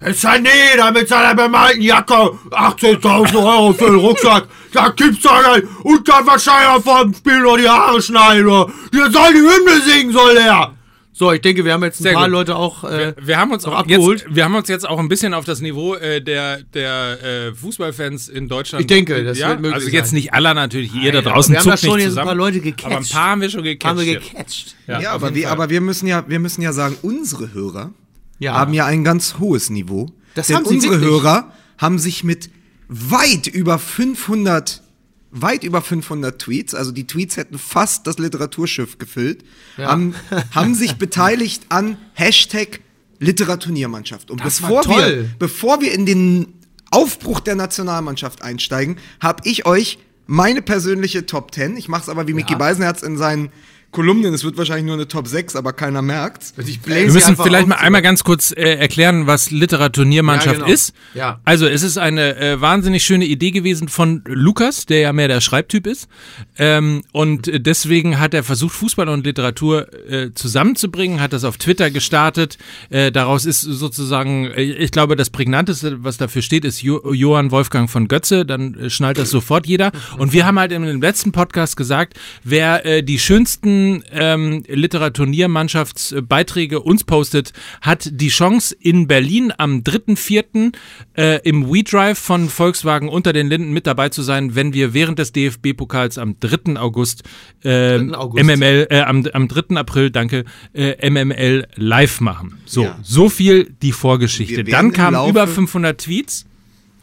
Es 0.00 0.24
hat 0.24 0.40
jeder 0.40 0.90
mit 0.90 1.06
seiner 1.06 1.34
bemalten 1.34 1.82
Jacke 1.82 2.14
18.000 2.14 3.34
Euro 3.36 3.72
für 3.74 3.86
den 3.86 3.96
Rucksack. 3.96 4.48
Da 4.72 4.88
gibt's 4.88 5.22
doch 5.22 5.54
nicht. 5.54 5.66
Und 5.84 6.08
dann 6.08 6.26
wahrscheinlich 6.26 6.82
vom 6.82 7.14
Spiel 7.14 7.40
noch 7.40 7.58
die 7.58 7.68
Haare 7.68 8.00
schneiden. 8.00 8.46
Oder. 8.46 8.72
Der 8.92 9.10
soll 9.12 9.32
die 9.34 9.40
Hymne 9.40 9.80
singen, 9.84 10.12
soll 10.12 10.36
er. 10.38 10.74
So, 11.12 11.32
ich 11.32 11.40
denke, 11.40 11.64
wir 11.64 11.72
haben 11.72 11.82
jetzt 11.82 12.00
ein 12.00 12.04
Sehr 12.04 12.12
paar 12.14 12.24
gut. 12.26 12.32
Leute 12.32 12.56
auch. 12.56 12.84
Äh, 12.84 13.14
Wir 13.20 13.36
haben 13.36 13.50
uns 13.50 13.64
auch 13.64 13.74
abgeholt. 13.74 14.20
jetzt, 14.22 14.34
wir 14.34 14.44
haben 14.44 14.54
uns 14.54 14.68
jetzt 14.68 14.88
auch 14.88 14.98
ein 14.98 15.08
bisschen 15.08 15.34
auf 15.34 15.44
das 15.44 15.60
Niveau 15.60 15.94
äh, 15.96 16.22
der, 16.22 16.62
der 16.62 17.18
äh, 17.48 17.54
Fußballfans 17.54 18.28
in 18.28 18.48
Deutschland. 18.48 18.82
Ich 18.82 18.86
denke, 18.86 19.22
das 19.24 19.36
ja, 19.38 19.48
wird 19.48 19.60
möglich 19.60 19.74
Also 19.74 19.88
jetzt 19.88 20.10
sein. 20.10 20.14
nicht 20.16 20.32
alle 20.32 20.54
natürlich, 20.54 20.94
ihr 20.94 21.10
da 21.12 21.20
draußen 21.20 21.52
wir 21.52 21.60
haben 21.60 21.68
da 21.68 21.76
schon 21.76 21.98
jetzt 21.98 22.06
ein 22.06 22.10
zusammen. 22.10 22.26
paar 22.28 22.34
Leute 22.36 22.60
gecatcht. 22.60 22.86
Aber 22.86 22.96
ein 22.98 23.04
paar 23.08 23.30
haben 23.30 23.40
wir 23.40 23.50
schon 23.50 23.62
gecatcht. 23.64 23.84
haben 23.90 23.98
wir 23.98 24.14
gecatcht. 24.20 24.76
Ja, 24.86 24.98
auf 24.98 25.06
aber, 25.06 25.34
wir, 25.34 25.50
aber 25.50 25.68
wir 25.68 25.80
müssen 25.80 26.06
ja, 26.06 26.24
wir 26.28 26.38
müssen 26.38 26.62
ja 26.62 26.72
sagen, 26.72 26.96
unsere 27.02 27.52
Hörer 27.52 27.90
Ja. 28.38 28.54
haben 28.54 28.72
ja 28.72 28.86
ein 28.86 29.02
ganz 29.04 29.36
hohes 29.40 29.68
Niveau. 29.68 30.06
Das 30.36 30.46
denn 30.46 30.56
haben 30.56 30.64
sie 30.66 30.74
unsere 30.76 31.00
wirklich. 31.00 31.10
Hörer 31.10 31.52
haben 31.76 31.98
sich 31.98 32.22
mit 32.24 32.50
weit 32.88 33.46
über 33.48 33.78
500 33.80 34.80
weit 35.30 35.64
über 35.64 35.80
500 35.80 36.40
Tweets, 36.40 36.74
also 36.74 36.92
die 36.92 37.06
Tweets 37.06 37.36
hätten 37.36 37.58
fast 37.58 38.06
das 38.06 38.18
Literaturschiff 38.18 38.98
gefüllt, 38.98 39.44
haben, 39.78 40.14
haben 40.54 40.74
sich 40.74 40.96
beteiligt 40.96 41.64
an 41.68 41.96
Hashtag 42.14 42.80
Literaturniermannschaft. 43.18 44.30
Und 44.30 44.44
Das 44.44 44.62
war 44.62 44.82
bevor 44.82 44.96
wir, 44.96 45.28
bevor 45.38 45.80
wir 45.80 45.92
in 45.92 46.06
den 46.06 46.54
Aufbruch 46.90 47.40
der 47.40 47.54
Nationalmannschaft 47.54 48.42
einsteigen, 48.42 48.96
habe 49.20 49.42
ich 49.44 49.66
euch 49.66 49.98
meine 50.26 50.62
persönliche 50.62 51.26
Top 51.26 51.54
10, 51.54 51.76
ich 51.76 51.88
mache 51.88 52.02
es 52.02 52.08
aber 52.08 52.28
wie 52.28 52.34
Micky 52.34 52.54
Beisenherz 52.54 53.02
in 53.02 53.18
seinen 53.18 53.50
Kolumnen, 53.90 54.32
es 54.34 54.44
wird 54.44 54.56
wahrscheinlich 54.56 54.86
nur 54.86 54.94
eine 54.94 55.08
Top 55.08 55.26
6, 55.26 55.56
aber 55.56 55.72
keiner 55.72 56.00
merkt's. 56.00 56.54
Ich 56.56 56.86
Wir 56.86 57.12
müssen 57.12 57.36
vielleicht 57.36 57.66
mal 57.66 57.76
einmal 57.76 58.02
ganz 58.02 58.22
kurz 58.22 58.52
äh, 58.52 58.76
erklären, 58.76 59.26
was 59.26 59.50
Literaturniermannschaft 59.50 60.58
Ja, 60.58 60.64
genau. 60.64 60.72
ist. 60.72 60.94
Ja. 61.14 61.40
Also 61.44 61.66
es 61.66 61.82
ist 61.82 61.98
eine 61.98 62.36
äh, 62.36 62.60
wahnsinnig 62.60 63.02
schöne 63.02 63.24
Idee 63.24 63.50
gewesen 63.50 63.88
von 63.88 64.22
Lukas, 64.26 64.86
der 64.86 65.00
ja 65.00 65.12
mehr 65.12 65.26
der 65.26 65.40
Schreibtyp 65.40 65.88
ist. 65.88 66.08
Ähm, 66.56 67.02
und 67.10 67.48
äh, 67.48 67.58
deswegen 67.60 68.20
hat 68.20 68.32
er 68.32 68.44
versucht, 68.44 68.74
Fußball 68.74 69.08
und 69.08 69.26
Literatur 69.26 69.88
äh, 70.08 70.30
zusammenzubringen, 70.34 71.20
hat 71.20 71.32
das 71.32 71.42
auf 71.42 71.56
Twitter 71.56 71.90
gestartet. 71.90 72.58
Äh, 72.90 73.10
daraus 73.10 73.44
ist 73.44 73.62
sozusagen, 73.62 74.46
äh, 74.52 74.62
ich 74.62 74.92
glaube, 74.92 75.16
das 75.16 75.30
prägnanteste, 75.30 76.04
was 76.04 76.16
dafür 76.16 76.42
steht, 76.42 76.64
ist 76.64 76.80
jo 76.80 77.12
Johann 77.12 77.50
Wolfgang 77.50 77.90
von 77.90 78.06
Götze. 78.06 78.46
Dann 78.46 78.74
äh, 78.74 78.90
schnallt 78.90 79.18
das 79.18 79.30
sofort 79.30 79.66
jeder. 79.66 79.90
Und 80.16 80.32
wir 80.32 80.46
haben 80.46 80.60
halt 80.60 80.70
dem 80.70 81.02
letzten 81.02 81.32
Podcast 81.32 81.76
gesagt, 81.76 82.14
wer 82.44 82.86
äh, 82.86 83.02
die 83.02 83.18
schönsten 83.18 83.79
ähm, 84.12 84.62
Literaturniermannschaftsbeiträge 84.68 86.80
uns 86.80 87.04
postet, 87.04 87.52
hat 87.80 88.08
die 88.12 88.28
Chance 88.28 88.76
in 88.78 89.06
Berlin 89.06 89.52
am 89.56 89.82
3.4. 89.82 90.72
Äh, 91.16 91.40
im 91.48 91.72
WeDrive 91.72 92.18
von 92.18 92.48
Volkswagen 92.48 93.08
unter 93.08 93.32
den 93.32 93.48
Linden 93.48 93.72
mit 93.72 93.86
dabei 93.86 94.08
zu 94.08 94.22
sein, 94.22 94.54
wenn 94.54 94.72
wir 94.72 94.94
während 94.94 95.18
des 95.18 95.32
DFB-Pokals 95.32 96.18
am 96.18 96.36
3. 96.40 96.78
August, 96.78 97.22
äh, 97.62 97.98
3. 97.98 98.14
August. 98.16 98.44
MML, 98.44 98.86
äh, 98.90 99.00
am, 99.00 99.24
am 99.32 99.48
3. 99.48 99.76
April, 99.76 100.10
danke, 100.10 100.44
äh, 100.72 101.10
MML 101.10 101.66
live 101.76 102.20
machen. 102.20 102.58
So, 102.64 102.84
Ja. 102.84 102.98
so 103.02 103.28
viel 103.28 103.74
die 103.82 103.92
Vorgeschichte. 103.92 104.64
Dann 104.64 104.92
kamen 104.92 105.28
über 105.28 105.46
500 105.46 106.00
Tweets. 106.00 106.46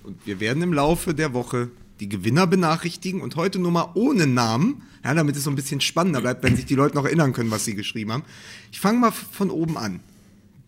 Und 0.03 0.15
wir 0.25 0.39
werden 0.39 0.63
im 0.63 0.74
Laufe 0.74 1.13
der 1.13 1.34
Woche 1.34 1.69
die 2.00 2.07
Gewinner 2.07 2.48
benachrichtigen 2.48 3.22
und 3.22 3.36
heute 3.36 3.60
nur 3.60 3.72
mal 3.72 3.89
ohne 3.96 4.27
Namen, 4.27 4.84
ja, 5.08 5.14
damit 5.14 5.38
es 5.38 5.46
so 5.46 5.50
ein 5.50 5.56
bisschen 5.56 5.80
spannender 5.80 6.20
bleibt, 6.20 6.44
wenn 6.44 6.58
sich 6.58 6.66
die 6.66 6.76
Leute 6.76 6.96
noch 6.96 7.06
erinnern 7.06 7.32
können, 7.32 7.50
was 7.50 7.64
sie 7.64 7.76
geschrieben 7.76 8.12
haben. 8.12 8.24
Ich 8.74 8.82
fange 8.82 9.00
mal 9.00 9.12
von 9.12 9.50
oben 9.50 9.78
an. 9.78 10.02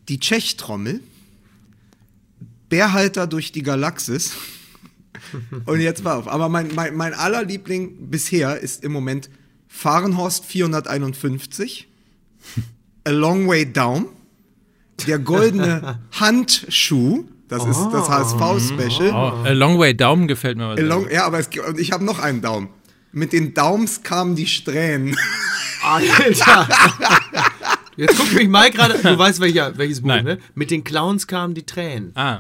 Die 0.08 0.18
Tschech-Trommel, 0.18 1.02
Bärhalter 2.70 3.28
durch 3.28 3.52
die 3.52 3.64
Galaxis. 3.64 4.38
Und 5.66 5.82
jetzt 5.82 6.06
mal 6.06 6.16
auf. 6.16 6.30
Aber 6.30 6.48
mein, 6.48 6.74
mein, 6.74 6.96
mein 6.96 7.14
allerliebling 7.14 8.10
bisher 8.10 8.62
ist 8.62 8.86
im 8.86 8.94
Moment 8.94 9.30
Fahrenhorst 9.68 10.46
451, 10.46 11.90
A 13.04 13.10
Long 13.10 13.46
Way 13.50 13.74
Down, 13.74 14.06
der 15.06 15.20
goldene 15.20 16.00
Handschuh, 16.14 17.26
das 17.50 17.66
ist 17.66 17.90
das 17.92 18.08
HSV-Special. 18.08 19.10
Oh, 19.10 19.46
a 19.46 19.52
long 19.52 19.80
way 19.80 19.94
Daumen 19.94 20.28
gefällt 20.28 20.58
mir. 20.58 20.70
was. 20.70 20.80
A 20.80 20.82
long, 20.84 21.10
ja, 21.12 21.26
aber 21.26 21.40
es, 21.40 21.50
ich 21.78 21.92
habe 21.92 22.06
noch 22.06 22.20
einen 22.20 22.42
Daumen. 22.42 22.70
Mit 23.12 23.34
den 23.34 23.54
Daums 23.54 24.04
kamen 24.04 24.36
die 24.36 24.46
Strähnen. 24.48 25.18
Alter. 25.84 26.68
Jetzt 27.96 28.18
guckt 28.18 28.34
mich 28.34 28.48
Mike 28.48 28.78
gerade, 28.78 28.98
du 28.98 29.18
weißt 29.18 29.40
welcher, 29.42 29.78
welches 29.78 30.02
Buch, 30.02 30.08
Nein. 30.10 30.24
ne? 30.24 30.38
Mit 30.56 30.72
den 30.72 30.84
Clowns 30.84 31.28
kamen 31.28 31.54
die 31.54 31.66
Tränen. 31.66 32.12
Ah, 32.16 32.40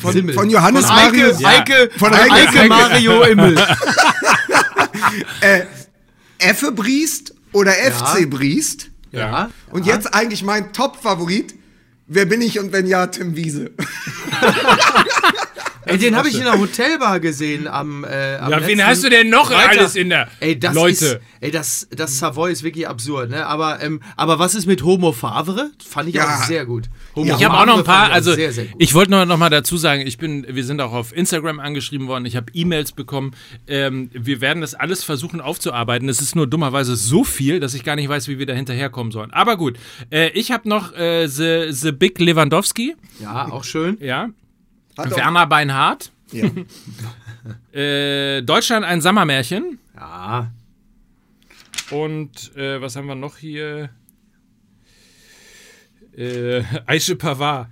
Von, 0.00 0.30
von 0.32 0.50
Johannes 0.50 0.86
Von 0.86 0.96
Eike, 0.96 1.16
Marius. 1.16 1.44
Eike, 1.44 1.90
Von 1.96 2.12
von 2.12 2.18
Eike. 2.18 2.32
Eike, 2.60 2.68
Mario 2.68 3.22
Immel. 3.22 3.56
Effe 6.38 6.72
Briest 6.72 7.34
oder 7.52 7.72
FC 7.72 8.28
Briest. 8.28 8.90
Ja. 9.12 9.50
Und 9.70 9.86
jetzt 9.86 10.12
eigentlich 10.12 10.42
mein 10.42 10.72
Top-Favorit. 10.72 11.54
Wer 12.08 12.24
bin 12.26 12.40
ich 12.40 12.58
und 12.60 12.72
wenn 12.72 12.86
ja, 12.86 13.06
Tim 13.08 13.34
Wiese. 13.36 13.70
Ey, 15.88 15.98
den 15.98 16.16
habe 16.16 16.28
ich 16.28 16.34
in 16.36 16.42
der 16.42 16.58
Hotelbar 16.58 17.20
gesehen 17.20 17.68
am, 17.68 18.02
äh, 18.02 18.38
am 18.38 18.50
Ja, 18.50 18.66
wen 18.66 18.84
hast 18.84 19.04
du 19.04 19.08
denn 19.08 19.30
noch 19.30 19.52
Freitag. 19.52 19.78
alles 19.78 19.94
in 19.94 20.08
der- 20.08 20.26
Ey, 20.40 20.58
das 20.58 20.74
Leute. 20.74 21.04
Ist, 21.04 21.20
ey, 21.40 21.50
das, 21.52 21.86
das 21.94 22.18
Savoy 22.18 22.50
ist 22.50 22.64
wirklich 22.64 22.88
absurd, 22.88 23.30
ne? 23.30 23.46
Aber, 23.46 23.80
ähm, 23.80 24.00
aber 24.16 24.40
was 24.40 24.56
ist 24.56 24.66
mit 24.66 24.82
Homo 24.82 25.12
Favre? 25.12 25.70
Fand 25.88 26.08
ich 26.08 26.16
Ja. 26.16 26.24
auch 26.40 26.42
sehr 26.42 26.66
gut. 26.66 26.86
Homo 27.14 27.32
Ich 27.36 27.44
habe 27.44 27.56
auch 27.56 27.66
noch 27.66 27.78
ein 27.78 27.84
Favre 27.84 28.06
paar, 28.08 28.12
also 28.12 28.34
sehr, 28.34 28.50
sehr 28.52 28.66
ich 28.78 28.94
wollte 28.94 29.12
nur 29.12 29.24
noch 29.26 29.36
mal 29.36 29.48
dazu 29.48 29.76
sagen, 29.76 30.04
ich 30.04 30.18
bin, 30.18 30.44
wir 30.50 30.64
sind 30.64 30.80
auch 30.80 30.92
auf 30.92 31.16
Instagram 31.16 31.60
angeschrieben 31.60 32.08
worden, 32.08 32.26
ich 32.26 32.34
habe 32.34 32.46
E-Mails 32.52 32.90
bekommen. 32.90 33.36
Ähm, 33.68 34.10
wir 34.12 34.40
werden 34.40 34.62
das 34.62 34.74
alles 34.74 35.04
versuchen 35.04 35.40
aufzuarbeiten. 35.40 36.08
Es 36.08 36.20
ist 36.20 36.34
nur 36.34 36.48
dummerweise 36.48 36.96
so 36.96 37.22
viel, 37.22 37.60
dass 37.60 37.74
ich 37.74 37.84
gar 37.84 37.94
nicht 37.94 38.08
weiß, 38.08 38.26
wie 38.26 38.40
wir 38.40 38.46
da 38.46 38.54
hinterherkommen 38.54 39.12
sollen. 39.12 39.30
Aber 39.30 39.56
gut, 39.56 39.78
äh, 40.10 40.30
ich 40.30 40.50
habe 40.50 40.68
noch 40.68 40.92
äh, 40.96 41.28
the, 41.28 41.66
the 41.70 41.92
Big 41.98 42.18
Lewandowski, 42.18 42.94
ja, 43.20 43.46
auch 43.50 43.64
schön. 43.64 43.98
ja, 44.00 44.28
Hat 44.96 45.16
Werner 45.16 45.46
Beinhardt, 45.46 46.12
Ja. 46.32 46.48
äh, 47.80 48.42
Deutschland 48.42 48.84
ein 48.84 49.00
Sommermärchen 49.00 49.78
Ja. 49.96 50.50
und 51.90 52.56
äh, 52.56 52.80
was 52.80 52.96
haben 52.96 53.06
wir 53.06 53.14
noch 53.14 53.36
hier? 53.38 53.90
Äh, 56.16 56.62
Aische 56.86 57.14
Pavard. 57.16 57.68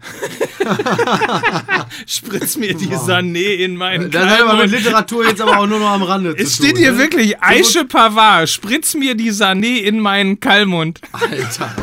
Spritz 2.07 2.57
mir 2.59 2.75
die 2.75 2.89
Sané 2.95 3.55
in 3.65 3.75
meinen 3.77 4.11
Das 4.11 4.27
hat 4.27 4.43
aber 4.43 4.63
mit. 4.63 4.71
Literatur 4.71 5.27
jetzt 5.27 5.41
aber 5.41 5.59
auch 5.59 5.67
nur 5.67 5.79
noch 5.79 5.91
am 5.91 6.03
Rande 6.03 6.35
Es 6.39 6.57
zu 6.57 6.63
tun. 6.63 6.67
steht 6.69 6.79
hier 6.79 6.93
ne? 6.93 6.99
wirklich 6.99 7.41
Aische 7.43 7.85
Pavard. 7.87 8.49
Spritz 8.51 8.95
mir 8.95 9.15
die 9.15 9.31
Sané 9.33 9.79
in 9.81 9.99
meinen 10.01 10.41
Kalmund. 10.41 11.01
Alter. 11.13 11.75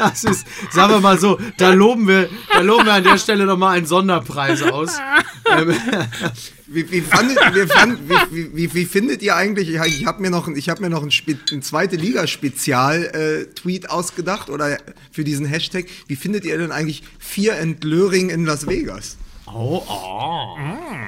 Das 0.00 0.24
ist, 0.24 0.46
sagen 0.70 0.94
wir 0.94 1.00
mal 1.00 1.18
so, 1.18 1.38
da 1.58 1.72
loben 1.72 2.08
wir, 2.08 2.28
da 2.52 2.60
loben 2.60 2.86
wir 2.86 2.94
an 2.94 3.04
der 3.04 3.18
Stelle 3.18 3.44
nochmal 3.44 3.76
einen 3.76 3.86
Sonderpreis 3.86 4.62
aus. 4.62 4.98
Ähm, 5.46 5.74
Wie, 6.72 6.88
wie, 6.88 7.00
fandet, 7.00 7.36
wie, 7.52 7.66
fand, 7.66 7.98
wie, 8.30 8.84
findet 8.84 9.22
ihr 9.22 9.34
eigentlich, 9.34 9.70
ich, 9.70 10.06
habe 10.06 10.22
mir 10.22 10.30
noch, 10.30 10.46
ich 10.46 10.68
hab 10.68 10.78
mir 10.78 10.88
noch 10.88 11.02
ein, 11.02 11.10
ein 11.50 11.62
zweite 11.62 11.96
Liga-Spezial-Tweet 11.96 13.90
ausgedacht 13.90 14.50
oder 14.50 14.78
für 15.10 15.24
diesen 15.24 15.46
Hashtag. 15.46 15.86
Wie 16.06 16.14
findet 16.14 16.44
ihr 16.44 16.56
denn 16.58 16.70
eigentlich 16.70 17.02
Vier 17.18 17.54
Entlöring 17.54 18.30
in 18.30 18.46
Las 18.46 18.68
Vegas? 18.68 19.16
Oh, 19.54 19.82
oh. 19.86 20.56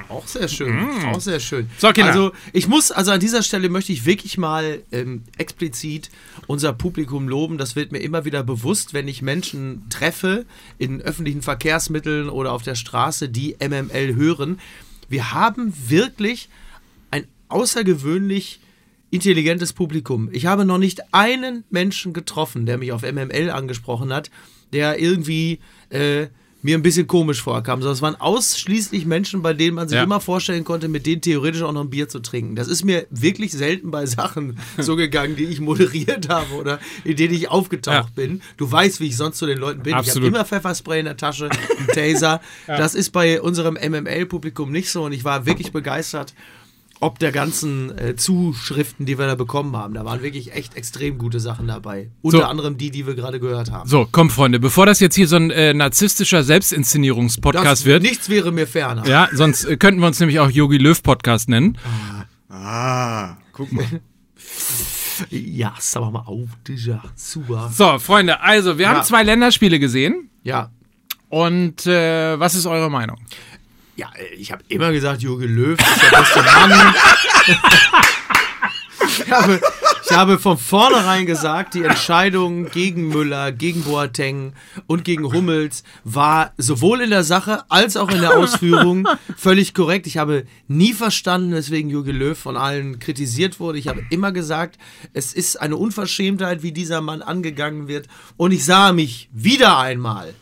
Auch 0.09 0.27
sehr 0.27 0.49
schön. 0.49 0.89
Auch 1.07 1.21
sehr 1.21 1.41
schön. 1.41 1.71
So, 1.79 1.93
Kinder. 1.93 2.11
Also, 2.11 2.33
ich 2.53 2.69
muss, 2.69 2.91
also 2.91 3.13
an 3.13 3.21
dieser 3.21 3.43
Stelle 3.43 3.69
möchte 3.69 3.93
ich 3.93 4.05
wirklich 4.05 4.39
mal 4.39 4.83
ähm, 4.93 5.23
explizit 5.39 6.11
unser 6.47 6.73
Publikum 6.73 7.29
loben. 7.29 7.59
Das 7.59 7.77
wird 7.77 7.93
mir 7.93 7.99
immer 7.99 8.25
wieder 8.25 8.43
bewusst, 8.43 8.95
wenn 8.95 9.09
ich 9.09 9.23
Menschen 9.23 9.89
treffe 9.89 10.45
in 10.79 11.01
öffentlichen 11.01 11.43
Verkehrsmitteln 11.43 12.29
oder 12.29 12.53
auf 12.53 12.63
der 12.63 12.75
Straße, 12.75 13.29
die 13.29 13.57
MML 13.61 14.15
hören. 14.17 14.61
Wir 15.09 15.33
haben 15.33 15.73
wirklich 15.89 16.49
ein 17.11 17.27
außergewöhnlich 17.49 18.61
intelligentes 19.11 19.73
Publikum. 19.73 20.31
Ich 20.33 20.47
habe 20.47 20.65
noch 20.65 20.79
nicht 20.79 21.15
einen 21.15 21.65
Menschen 21.71 22.13
getroffen, 22.13 22.65
der 22.67 22.79
mich 22.79 22.93
auf 22.93 23.03
MML 23.03 23.51
angesprochen 23.51 24.13
hat, 24.13 24.31
der 24.73 24.99
irgendwie 24.99 25.61
äh, 25.91 26.29
mir 26.63 26.79
ein 26.79 26.83
bisschen 26.83 27.07
komisch 27.09 27.43
vorkam. 27.43 27.83
Es 27.83 28.03
waren 28.03 28.15
ausschließlich 28.15 29.05
Menschen, 29.05 29.43
bei 29.43 29.53
denen 29.53 29.75
man 29.75 29.89
sich 29.89 29.97
Ja. 29.97 30.05
immer 30.05 30.21
vorstellen 30.21 30.65
konnte, 30.65 30.89
mit 30.89 31.07
denen 31.07 31.21
theoretisch 31.21 31.63
auch 31.63 31.73
noch 31.73 31.81
ein 31.83 31.91
Bier 31.91 32.09
zu 32.09 32.21
trinken. 32.21 32.55
Das 32.57 32.69
ist 32.69 32.85
mir 32.85 33.07
wirklich 33.11 33.53
selten 33.53 33.91
bei 33.91 34.07
Sachen 34.07 34.59
so 34.79 34.95
gegangen, 34.97 35.35
die 35.37 35.45
ich 35.45 35.61
moderiert 35.61 36.29
habe 36.29 36.55
oder 36.55 36.79
in 37.05 37.17
denen 37.17 37.35
ich 37.35 37.49
aufgetaucht 37.51 37.95
Ja. 37.95 38.07
bin. 38.15 38.43
Du 38.57 38.71
weißt, 38.71 39.01
wie 39.01 39.07
ich 39.09 39.17
sonst 39.17 39.39
zu 39.39 39.47
den 39.47 39.59
Leuten 39.59 39.83
bin. 39.83 39.91
Ich 39.93 39.97
Absolut. 39.99 40.29
habe 40.29 40.37
immer 40.37 40.45
Pfefferspray 40.45 41.01
in 41.01 41.07
der 41.07 41.17
Tasche, 41.17 41.51
einen 41.51 41.89
Taser. 41.89 42.41
Das 42.67 42.95
ist 42.95 43.11
bei 43.11 43.41
unserem 43.43 43.75
MML-Publikum 43.75 44.71
nicht 44.71 44.91
so 44.91 45.05
und 45.05 45.13
ich 45.13 45.25
war 45.25 45.47
wirklich 45.47 45.73
begeistert 45.73 46.33
ob 47.03 47.19
der 47.19 47.33
ganzen 47.33 47.97
äh, 47.99 48.15
Zuschriften, 48.17 49.07
die 49.07 49.19
wir 49.19 49.27
da 49.27 49.35
bekommen 49.35 49.77
haben. 49.77 49.93
Da 49.95 50.05
waren 50.05 50.23
wirklich 50.23 50.53
echt 50.55 50.77
extrem 50.77 51.19
gute 51.19 51.41
Sachen 51.41 51.67
dabei. 51.67 52.11
Unter 52.23 52.39
So. 52.39 52.45
anderem 52.45 52.79
die, 52.79 52.91
die 52.93 53.07
wir 53.07 53.15
gerade 53.15 53.41
gehört 53.41 53.73
haben. 53.73 53.89
So, 53.89 54.07
komm, 54.11 54.31
Freunde, 54.31 54.61
bevor 54.61 54.87
das 54.87 55.01
jetzt 55.01 55.17
hier 55.17 55.27
so 55.27 55.35
ein 55.37 55.51
äh, 55.51 55.75
narzisstischer 55.75 56.45
Selbstinszenierungspodcast 56.45 57.67
Das, 57.67 57.85
wird. 57.85 58.03
Nichts 58.03 58.29
wäre 58.29 58.53
mir 58.53 58.67
ferner. 58.69 59.05
Ja, 59.07 59.29
sonst 59.33 59.65
äh, 59.65 59.77
könnten 59.77 60.01
wir 60.01 60.07
uns 60.07 60.21
nämlich 60.21 60.39
auch 60.39 60.51
Yogi 60.51 60.79
Löw 60.79 61.03
Podcast 61.03 61.49
nennen. 61.49 61.77
Ah, 62.49 63.37
guck 63.53 63.73
mal. 63.73 63.85
Ja, 65.31 65.75
sag 65.79 66.11
mal 66.11 66.21
auf, 66.27 66.49
dieser 66.67 67.03
super. 67.15 67.71
So, 67.73 67.99
Freunde, 67.99 68.41
also, 68.41 68.79
wir 68.79 68.85
Ja. 68.87 68.95
haben 68.95 69.05
zwei 69.05 69.23
Länderspiele 69.23 69.79
gesehen. 69.79 70.31
Ja. 70.43 70.71
Und 71.29 71.87
äh, 71.87 72.39
was 72.41 72.55
ist 72.55 72.67
eure 72.67 72.91
Meinung? 72.91 73.19
Ja, 73.95 74.11
ich 74.37 74.51
habe 74.53 74.63
immer 74.69 74.91
gesagt, 74.91 75.23
Jürgen 75.23 75.55
Löw 75.55 75.79
ist 75.79 76.03
der 76.03 76.19
beste 76.19 76.43
Mann. 76.43 76.95
ich, 79.19 79.31
habe, 79.31 79.61
ich 80.05 80.13
habe 80.13 80.39
von 80.39 80.57
vornherein 80.57 81.27
gesagt, 81.27 81.75
die 81.75 81.85
Entscheidung 81.85 82.71
gegen 82.71 83.09
Müller, 83.09 83.53
gegen 83.53 83.83
Boateng 83.83 84.55
und 84.87 85.05
gegen 85.05 85.31
Hummels 85.31 85.83
war 86.05 86.55
sowohl 86.57 87.03
in 87.03 87.11
der 87.11 87.23
Sache 87.23 87.65
als 87.69 87.99
auch 87.99 88.11
in 88.11 88.23
der 88.23 88.39
Ausführung 88.39 89.07
völlig 89.37 89.75
korrekt. 89.75 90.07
Ich 90.07 90.17
habe 90.17 90.47
nie 90.69 90.95
verstanden, 90.95 91.53
weswegen 91.53 91.91
Jürgen 91.91 92.17
Löw 92.17 92.39
von 92.39 92.57
allen 92.57 92.99
kritisiert 92.99 93.61
wurde. 93.61 93.79
Ich 93.79 93.89
habe 93.89 94.03
immer 94.09 94.33
gesagt, 94.33 94.79
es 95.13 95.35
ist 95.35 95.61
eine 95.61 95.77
Unverschämtheit, 95.77 96.63
wie 96.63 96.73
dieser 96.73 97.03
Mann 97.03 97.21
angegangen 97.21 97.89
wird. 97.89 98.09
Und 98.39 98.53
ich 98.53 98.65
sah 98.65 98.95
mich 98.95 99.29
wieder 99.33 99.79
einmal 99.79 100.33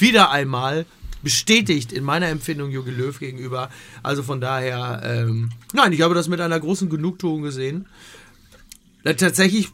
wieder 0.00 0.30
einmal 0.30 0.86
bestätigt 1.28 1.92
in 1.92 2.04
meiner 2.04 2.28
Empfindung 2.28 2.70
Jogi 2.70 2.90
Löw 2.90 3.18
gegenüber. 3.18 3.68
Also 4.02 4.22
von 4.22 4.40
daher, 4.40 5.02
ähm, 5.04 5.50
nein, 5.74 5.92
ich 5.92 6.00
habe 6.00 6.14
das 6.14 6.26
mit 6.26 6.40
einer 6.40 6.58
großen 6.58 6.88
Genugtuung 6.88 7.42
gesehen. 7.42 7.84
Tatsächlich, 9.04 9.68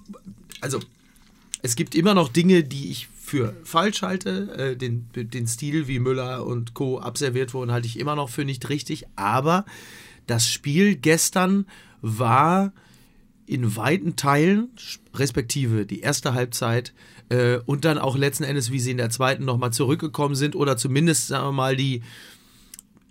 also 0.61 0.81
es 1.63 1.77
gibt 1.77 1.95
immer 1.95 2.13
noch 2.13 2.29
Dinge, 2.29 2.65
die 2.65 2.91
ich 2.91 3.07
für 3.07 3.55
falsch 3.63 4.03
halte. 4.03 4.53
Äh, 4.73 4.77
den, 4.77 5.07
den 5.15 5.47
Stil, 5.47 5.87
wie 5.87 6.01
Müller 6.01 6.45
und 6.45 6.75
Co. 6.75 6.99
abserviert 6.99 7.55
wurden, 7.55 7.71
halte 7.71 7.87
ich 7.87 8.01
immer 8.01 8.17
noch 8.17 8.31
für 8.31 8.45
nicht 8.45 8.69
richtig. 8.69 9.07
Aber 9.15 9.65
das 10.27 10.51
Spiel 10.51 10.97
gestern 10.97 11.67
war 12.03 12.73
in 13.47 13.77
weiten 13.77 14.17
Teilen, 14.17 14.71
respektive 15.15 15.87
die 15.87 16.01
erste 16.01 16.35
Halbzeit 16.35 16.93
äh, 17.29 17.59
und 17.67 17.85
dann 17.85 17.99
auch 17.99 18.17
letzten 18.17 18.45
Endes, 18.45 18.71
wie 18.71 18.81
sie 18.81 18.91
in 18.91 18.97
der 18.97 19.11
zweiten 19.11 19.45
nochmal 19.45 19.73
zurückgekommen 19.73 20.35
sind 20.35 20.57
oder 20.57 20.77
zumindest, 20.77 21.29
sagen 21.29 21.47
wir 21.47 21.53
mal, 21.53 21.77
die 21.77 22.03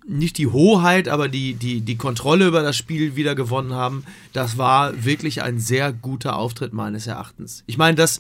nicht 0.06 0.38
die 0.38 0.48
Hoheit, 0.48 1.08
aber 1.08 1.30
die, 1.30 1.54
die, 1.54 1.82
die 1.82 1.96
Kontrolle 1.96 2.48
über 2.48 2.62
das 2.62 2.76
Spiel 2.76 3.16
wieder 3.16 3.36
gewonnen 3.36 3.74
haben, 3.74 4.04
das 4.34 4.58
war 4.58 5.06
wirklich 5.06 5.42
ein 5.42 5.60
sehr 5.60 5.94
guter 5.94 6.36
Auftritt 6.36 6.74
meines 6.74 7.08
Erachtens. 7.08 7.64
Ich 7.68 7.78
meine, 7.78 7.96
dass, 7.96 8.20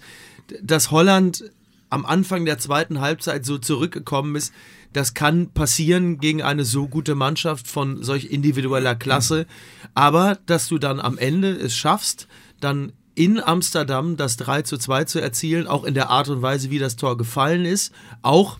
dass 0.61 0.91
Holland 0.91 1.51
am 1.89 2.05
Anfang 2.05 2.45
der 2.45 2.57
zweiten 2.57 3.01
Halbzeit 3.01 3.45
so 3.45 3.57
zurückgekommen 3.57 4.35
ist, 4.35 4.53
das 4.93 5.13
kann 5.13 5.49
passieren 5.49 6.19
gegen 6.19 6.41
eine 6.41 6.65
so 6.65 6.87
gute 6.87 7.15
Mannschaft 7.15 7.67
von 7.67 8.03
solch 8.03 8.25
individueller 8.25 8.95
Klasse. 8.95 9.45
Aber 9.93 10.37
dass 10.45 10.67
du 10.67 10.77
dann 10.77 10.99
am 10.99 11.17
Ende 11.17 11.51
es 11.51 11.75
schaffst, 11.75 12.27
dann 12.59 12.93
in 13.15 13.39
Amsterdam 13.39 14.17
das 14.17 14.37
3 14.37 14.63
zu 14.63 14.77
2 14.77 15.05
zu 15.05 15.19
erzielen, 15.19 15.67
auch 15.67 15.83
in 15.83 15.93
der 15.93 16.09
Art 16.09 16.29
und 16.29 16.41
Weise, 16.41 16.69
wie 16.71 16.79
das 16.79 16.95
Tor 16.95 17.17
gefallen 17.17 17.65
ist, 17.65 17.93
auch 18.21 18.59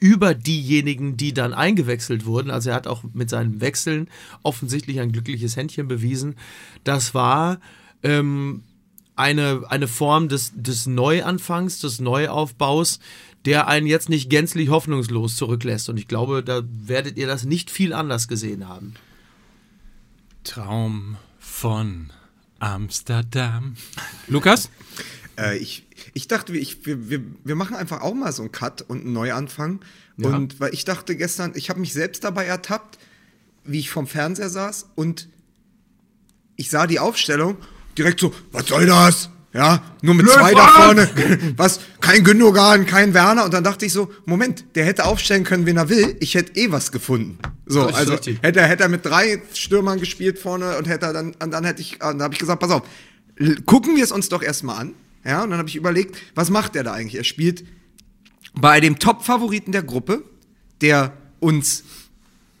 über 0.00 0.34
diejenigen, 0.34 1.16
die 1.16 1.32
dann 1.32 1.54
eingewechselt 1.54 2.26
wurden. 2.26 2.50
Also 2.50 2.70
er 2.70 2.76
hat 2.76 2.86
auch 2.86 3.04
mit 3.14 3.30
seinen 3.30 3.60
Wechseln 3.60 4.08
offensichtlich 4.42 5.00
ein 5.00 5.12
glückliches 5.12 5.56
Händchen 5.56 5.88
bewiesen. 5.88 6.36
Das 6.84 7.14
war 7.14 7.58
ähm, 8.02 8.64
eine, 9.16 9.62
eine 9.68 9.88
Form 9.88 10.28
des, 10.28 10.52
des 10.54 10.86
Neuanfangs, 10.86 11.78
des 11.78 12.00
Neuaufbaus, 12.00 13.00
der 13.46 13.68
einen 13.68 13.86
jetzt 13.86 14.08
nicht 14.08 14.28
gänzlich 14.28 14.68
hoffnungslos 14.68 15.36
zurücklässt. 15.36 15.88
Und 15.88 15.96
ich 15.96 16.08
glaube, 16.08 16.42
da 16.42 16.62
werdet 16.64 17.16
ihr 17.16 17.26
das 17.26 17.44
nicht 17.44 17.70
viel 17.70 17.92
anders 17.92 18.28
gesehen 18.28 18.68
haben. 18.68 18.94
Traum 20.42 21.16
von 21.38 22.10
Amsterdam. 22.64 23.76
Lukas? 24.26 24.70
Äh, 25.38 25.58
ich, 25.58 25.86
ich 26.14 26.28
dachte, 26.28 26.52
wir- 26.52 26.60
ich, 26.62 26.86
wir, 26.86 27.10
wir, 27.10 27.20
wir 27.44 27.54
machen 27.56 27.76
einfach 27.76 28.00
auch 28.00 28.14
mal 28.14 28.32
so 28.32 28.42
einen 28.42 28.52
Cut 28.52 28.82
und 28.82 29.02
einen 29.02 29.12
Neuanfang. 29.12 29.80
Und 30.16 30.60
weil 30.60 30.72
ich 30.72 30.84
dachte 30.84 31.16
gestern, 31.16 31.52
ich 31.56 31.70
habe 31.70 31.80
mich 31.80 31.92
selbst 31.92 32.22
dabei 32.24 32.46
ertappt, 32.46 32.98
wie 33.64 33.80
ich 33.80 33.90
vom 33.90 34.06
Fernseher 34.06 34.48
saß 34.48 34.86
und 34.94 35.28
ich 36.56 36.70
sah 36.70 36.86
die 36.86 37.00
Aufstellung, 37.00 37.56
direkt 37.98 38.20
so, 38.20 38.32
was 38.52 38.66
soll 38.68 38.86
das? 38.86 39.28
Ja, 39.54 39.82
nur 40.02 40.14
mit 40.14 40.28
zwei 40.28 40.52
da 40.52 40.66
vorne. 40.66 41.08
Was? 41.56 41.78
Kein 42.00 42.24
Gündogan, 42.24 42.86
kein 42.86 43.14
Werner. 43.14 43.44
Und 43.44 43.54
dann 43.54 43.62
dachte 43.62 43.86
ich 43.86 43.92
so, 43.92 44.12
Moment, 44.24 44.64
der 44.74 44.84
hätte 44.84 45.04
aufstellen 45.04 45.44
können, 45.44 45.64
wen 45.64 45.76
er 45.76 45.88
will. 45.88 46.16
Ich 46.18 46.34
hätte 46.34 46.56
eh 46.56 46.72
was 46.72 46.90
gefunden. 46.90 47.38
So, 47.64 47.82
also 47.82 48.14
richtig. 48.14 48.42
hätte 48.42 48.58
er, 48.58 48.66
hätte 48.66 48.82
er 48.82 48.88
mit 48.88 49.06
drei 49.06 49.40
Stürmern 49.54 50.00
gespielt 50.00 50.40
vorne 50.40 50.76
und 50.76 50.88
hätte 50.88 51.06
er 51.06 51.12
dann, 51.12 51.34
und 51.40 51.50
dann 51.52 51.64
hätte 51.64 51.80
ich, 51.80 51.94
und 51.94 52.00
dann 52.00 52.22
habe 52.22 52.34
ich 52.34 52.40
gesagt, 52.40 52.60
pass 52.60 52.70
auf, 52.72 52.82
gucken 53.64 53.94
wir 53.94 54.02
es 54.02 54.10
uns 54.10 54.28
doch 54.28 54.42
erstmal 54.42 54.80
an. 54.80 54.94
Ja, 55.24 55.44
und 55.44 55.50
dann 55.50 55.58
habe 55.60 55.68
ich 55.68 55.76
überlegt, 55.76 56.16
was 56.34 56.50
macht 56.50 56.74
er 56.74 56.82
da 56.82 56.92
eigentlich? 56.92 57.16
Er 57.16 57.24
spielt 57.24 57.64
bei 58.54 58.80
dem 58.80 58.98
Top-Favoriten 58.98 59.70
der 59.70 59.84
Gruppe, 59.84 60.24
der 60.80 61.12
uns 61.38 61.84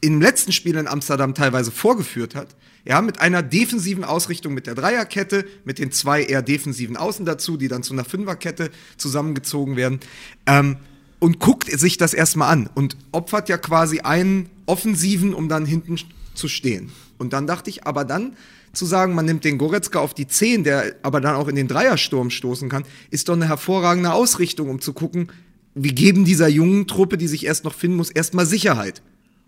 im 0.00 0.20
letzten 0.20 0.52
Spiel 0.52 0.76
in 0.76 0.86
Amsterdam 0.86 1.34
teilweise 1.34 1.72
vorgeführt 1.72 2.36
hat. 2.36 2.54
Ja, 2.86 3.00
mit 3.00 3.20
einer 3.20 3.42
defensiven 3.42 4.04
Ausrichtung 4.04 4.52
mit 4.52 4.66
der 4.66 4.74
Dreierkette, 4.74 5.46
mit 5.64 5.78
den 5.78 5.90
zwei 5.90 6.22
eher 6.22 6.42
defensiven 6.42 6.98
Außen 6.98 7.24
dazu, 7.24 7.56
die 7.56 7.68
dann 7.68 7.82
zu 7.82 7.94
einer 7.94 8.04
Fünferkette 8.04 8.70
zusammengezogen 8.98 9.76
werden. 9.76 10.00
Ähm, 10.46 10.76
und 11.18 11.38
guckt 11.38 11.70
sich 11.70 11.96
das 11.96 12.12
erstmal 12.12 12.52
an 12.52 12.68
und 12.74 12.98
opfert 13.10 13.48
ja 13.48 13.56
quasi 13.56 14.00
einen 14.00 14.50
Offensiven, 14.66 15.32
um 15.32 15.48
dann 15.48 15.64
hinten 15.64 15.96
zu 16.34 16.48
stehen. 16.48 16.92
Und 17.16 17.32
dann 17.32 17.46
dachte 17.46 17.70
ich, 17.70 17.86
aber 17.86 18.04
dann 18.04 18.36
zu 18.74 18.84
sagen, 18.84 19.14
man 19.14 19.24
nimmt 19.24 19.44
den 19.44 19.56
Goretzka 19.56 20.00
auf 20.00 20.12
die 20.12 20.26
10, 20.26 20.64
der 20.64 20.96
aber 21.02 21.22
dann 21.22 21.36
auch 21.36 21.48
in 21.48 21.56
den 21.56 21.68
Dreiersturm 21.68 22.28
stoßen 22.28 22.68
kann, 22.68 22.84
ist 23.10 23.30
doch 23.30 23.34
eine 23.34 23.48
hervorragende 23.48 24.12
Ausrichtung, 24.12 24.68
um 24.68 24.80
zu 24.82 24.92
gucken, 24.92 25.28
wir 25.74 25.92
geben 25.92 26.24
dieser 26.26 26.48
jungen 26.48 26.86
Truppe, 26.86 27.16
die 27.16 27.28
sich 27.28 27.46
erst 27.46 27.64
noch 27.64 27.74
finden 27.74 27.96
muss, 27.96 28.10
erstmal 28.10 28.44
Sicherheit 28.44 29.00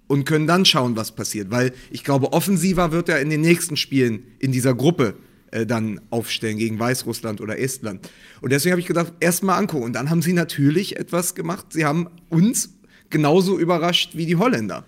und 0.09 0.25
können 0.25 0.47
dann 0.47 0.65
schauen, 0.65 0.97
was 0.97 1.13
passiert. 1.13 1.51
Weil 1.51 1.73
ich 1.91 2.05
glaube, 2.05 2.33
offensiver 2.33 2.93
wird 2.93 3.09
er 3.09 3.21
in 3.21 3.31
den 3.31 3.41
nächsten 3.41 3.77
Spielen 3.77 4.25
in 4.39 4.53
dieser 4.53 4.75
Gruppe 4.75 5.15
äh, 5.51 5.67
dann 5.67 6.01
aufstellen 6.11 6.59
gegen 6.59 6.79
Weißrussland 6.79 7.41
oder 7.41 7.59
Estland. 7.59 8.09
Und 8.41 8.53
deswegen 8.53 8.73
habe 8.73 8.81
ich 8.81 8.87
gedacht, 8.87 9.13
erstmal 9.21 9.59
angucken. 9.59 9.85
Und 9.85 9.93
dann 9.95 10.11
haben 10.11 10.23
sie 10.23 10.33
natürlich 10.33 10.97
etwas 10.97 11.35
gemacht. 11.35 11.67
Sie 11.71 11.85
haben 11.85 12.09
uns 12.29 12.71
genauso 13.11 13.59
überrascht 13.59 14.17
wie 14.17 14.27
die 14.27 14.37
Holländer. 14.37 14.85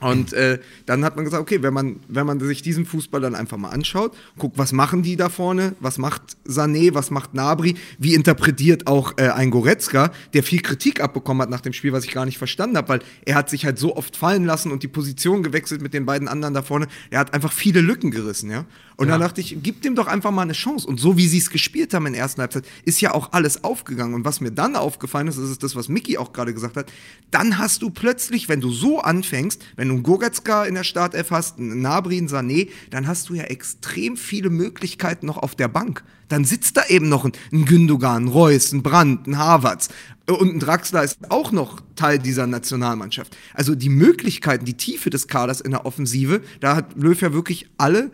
Und 0.00 0.32
äh, 0.32 0.58
dann 0.86 1.04
hat 1.04 1.16
man 1.16 1.24
gesagt, 1.24 1.42
okay, 1.42 1.62
wenn 1.62 1.74
man, 1.74 2.00
wenn 2.08 2.26
man 2.26 2.40
sich 2.40 2.62
diesen 2.62 2.86
Fußball 2.86 3.20
dann 3.20 3.34
einfach 3.34 3.56
mal 3.56 3.70
anschaut, 3.70 4.16
guckt, 4.38 4.58
was 4.58 4.72
machen 4.72 5.02
die 5.02 5.16
da 5.16 5.28
vorne, 5.28 5.74
was 5.80 5.98
macht 5.98 6.22
Sané, 6.46 6.94
was 6.94 7.10
macht 7.10 7.34
Nabri, 7.34 7.74
wie 7.98 8.14
interpretiert 8.14 8.86
auch 8.86 9.14
äh, 9.16 9.28
ein 9.28 9.50
Goretzka, 9.50 10.12
der 10.34 10.42
viel 10.42 10.60
Kritik 10.60 11.00
abbekommen 11.00 11.42
hat 11.42 11.50
nach 11.50 11.60
dem 11.60 11.72
Spiel, 11.72 11.92
was 11.92 12.04
ich 12.04 12.12
gar 12.12 12.24
nicht 12.24 12.38
verstanden 12.38 12.76
habe, 12.76 12.88
weil 12.88 13.00
er 13.24 13.34
hat 13.34 13.50
sich 13.50 13.64
halt 13.64 13.78
so 13.78 13.96
oft 13.96 14.16
fallen 14.16 14.44
lassen 14.44 14.70
und 14.72 14.82
die 14.82 14.88
Position 14.88 15.42
gewechselt 15.42 15.82
mit 15.82 15.94
den 15.94 16.06
beiden 16.06 16.28
anderen 16.28 16.54
da 16.54 16.62
vorne. 16.62 16.86
Er 17.10 17.20
hat 17.20 17.34
einfach 17.34 17.52
viele 17.52 17.80
Lücken 17.80 18.10
gerissen, 18.10 18.50
ja. 18.50 18.64
Und 18.96 19.08
dann 19.08 19.20
dachte 19.20 19.40
ich, 19.40 19.56
gib 19.62 19.82
dem 19.82 19.96
doch 19.96 20.06
einfach 20.06 20.30
mal 20.30 20.42
eine 20.42 20.52
Chance. 20.52 20.86
Und 20.86 21.00
so 21.00 21.16
wie 21.16 21.26
sie 21.26 21.38
es 21.38 21.50
gespielt 21.50 21.92
haben 21.92 22.06
in 22.06 22.12
der 22.12 22.22
ersten 22.22 22.40
Halbzeit, 22.40 22.64
ist 22.84 23.00
ja 23.00 23.12
auch 23.14 23.32
alles 23.32 23.64
aufgegangen. 23.64 24.14
Und 24.14 24.24
was 24.24 24.40
mir 24.40 24.52
dann 24.52 24.76
aufgefallen 24.76 25.26
ist, 25.26 25.38
das 25.38 25.50
ist 25.50 25.62
das, 25.62 25.74
was 25.74 25.88
Mickey 25.88 26.18
auch 26.18 26.32
gerade 26.32 26.54
gesagt 26.54 26.76
hat, 26.76 26.92
dann 27.30 27.58
hast 27.58 27.82
du 27.82 27.90
plötzlich, 27.90 28.48
wenn 28.48 28.60
du 28.60 28.70
so 28.70 29.00
anfängst, 29.00 29.61
wenn 29.76 29.88
du 29.88 29.94
einen 29.94 30.02
Goretzka 30.02 30.64
in 30.64 30.74
der 30.74 30.84
Startelf 30.84 31.30
hast, 31.30 31.58
einen 31.58 31.80
Nabri, 31.80 32.18
einen 32.18 32.28
Sané, 32.28 32.68
dann 32.90 33.06
hast 33.06 33.28
du 33.28 33.34
ja 33.34 33.44
extrem 33.44 34.16
viele 34.16 34.50
Möglichkeiten 34.50 35.26
noch 35.26 35.38
auf 35.38 35.54
der 35.54 35.68
Bank. 35.68 36.04
Dann 36.28 36.44
sitzt 36.44 36.76
da 36.76 36.86
eben 36.88 37.08
noch 37.08 37.24
ein, 37.24 37.32
ein 37.52 37.64
Gündogan, 37.64 38.24
ein 38.24 38.28
Reus, 38.28 38.72
ein 38.72 38.82
Brandt, 38.82 39.26
ein 39.26 39.38
Havertz. 39.38 39.88
Und 40.26 40.54
ein 40.54 40.60
Draxler 40.60 41.02
ist 41.02 41.18
auch 41.30 41.52
noch 41.52 41.82
Teil 41.96 42.18
dieser 42.18 42.46
Nationalmannschaft. 42.46 43.36
Also 43.54 43.74
die 43.74 43.88
Möglichkeiten, 43.88 44.64
die 44.64 44.76
Tiefe 44.76 45.10
des 45.10 45.28
Kaders 45.28 45.60
in 45.60 45.72
der 45.72 45.84
Offensive, 45.84 46.40
da 46.60 46.76
hat 46.76 46.96
Löw 46.96 47.20
ja 47.20 47.32
wirklich 47.32 47.68
alle 47.76 48.10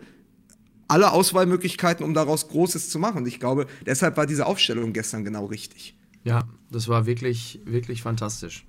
alle 0.89 1.11
Auswahlmöglichkeiten, 1.11 2.03
um 2.03 2.13
daraus 2.13 2.47
Großes 2.49 2.89
zu 2.89 2.99
machen. 2.99 3.19
Und 3.19 3.27
ich 3.27 3.39
glaube, 3.39 3.67
deshalb 3.85 4.17
war 4.17 4.25
diese 4.25 4.47
Aufstellung 4.47 4.91
gestern 4.91 5.23
genau 5.23 5.45
richtig. 5.45 5.95
Ja, 6.23 6.49
das 6.71 6.87
war 6.87 7.05
wirklich, 7.05 7.59
wirklich 7.63 8.01
fantastisch. 8.01 8.65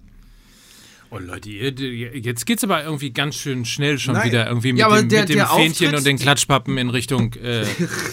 Oh 1.13 1.19
Leute, 1.19 1.51
jetzt 1.51 2.47
geht's 2.47 2.63
aber 2.63 2.85
irgendwie 2.85 3.11
ganz 3.11 3.35
schön 3.35 3.65
schnell 3.65 3.99
schon 3.99 4.15
Nein. 4.15 4.29
wieder 4.29 4.47
irgendwie 4.47 4.73
mit 4.73 4.81
Ja, 4.81 4.89
dem, 4.97 5.09
der- 5.09 5.21
mit 5.23 5.31
dem 5.31 5.39
Fähnchen 5.47 5.89
Auftritt- 5.89 5.95
und 5.97 6.07
den 6.07 6.19
Klatschpappen 6.19 6.79
in 6.79 6.89
Richtung 6.91 7.33
äh, 7.35 7.65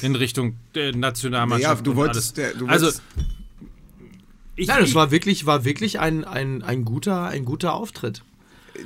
in 0.01 0.15
Richtung 0.15 0.55
äh, 0.75 0.91
Nationalmannschaft. 0.91 1.77
Ja, 1.77 1.83
du 1.83 1.95
wolltest- 1.95 2.37
der- 2.37 2.53
du 2.55 2.65
also 2.67 2.89
ich, 4.55 4.67
Nein, 4.67 4.79
das 4.81 4.95
war 4.95 5.11
wirklich, 5.11 5.45
war 5.45 5.63
wirklich 5.65 5.99
ein, 5.99 6.23
ein, 6.25 6.63
ein, 6.63 6.83
guter, 6.83 7.25
ein 7.27 7.45
guter 7.45 7.73
Auftritt. 7.75 8.23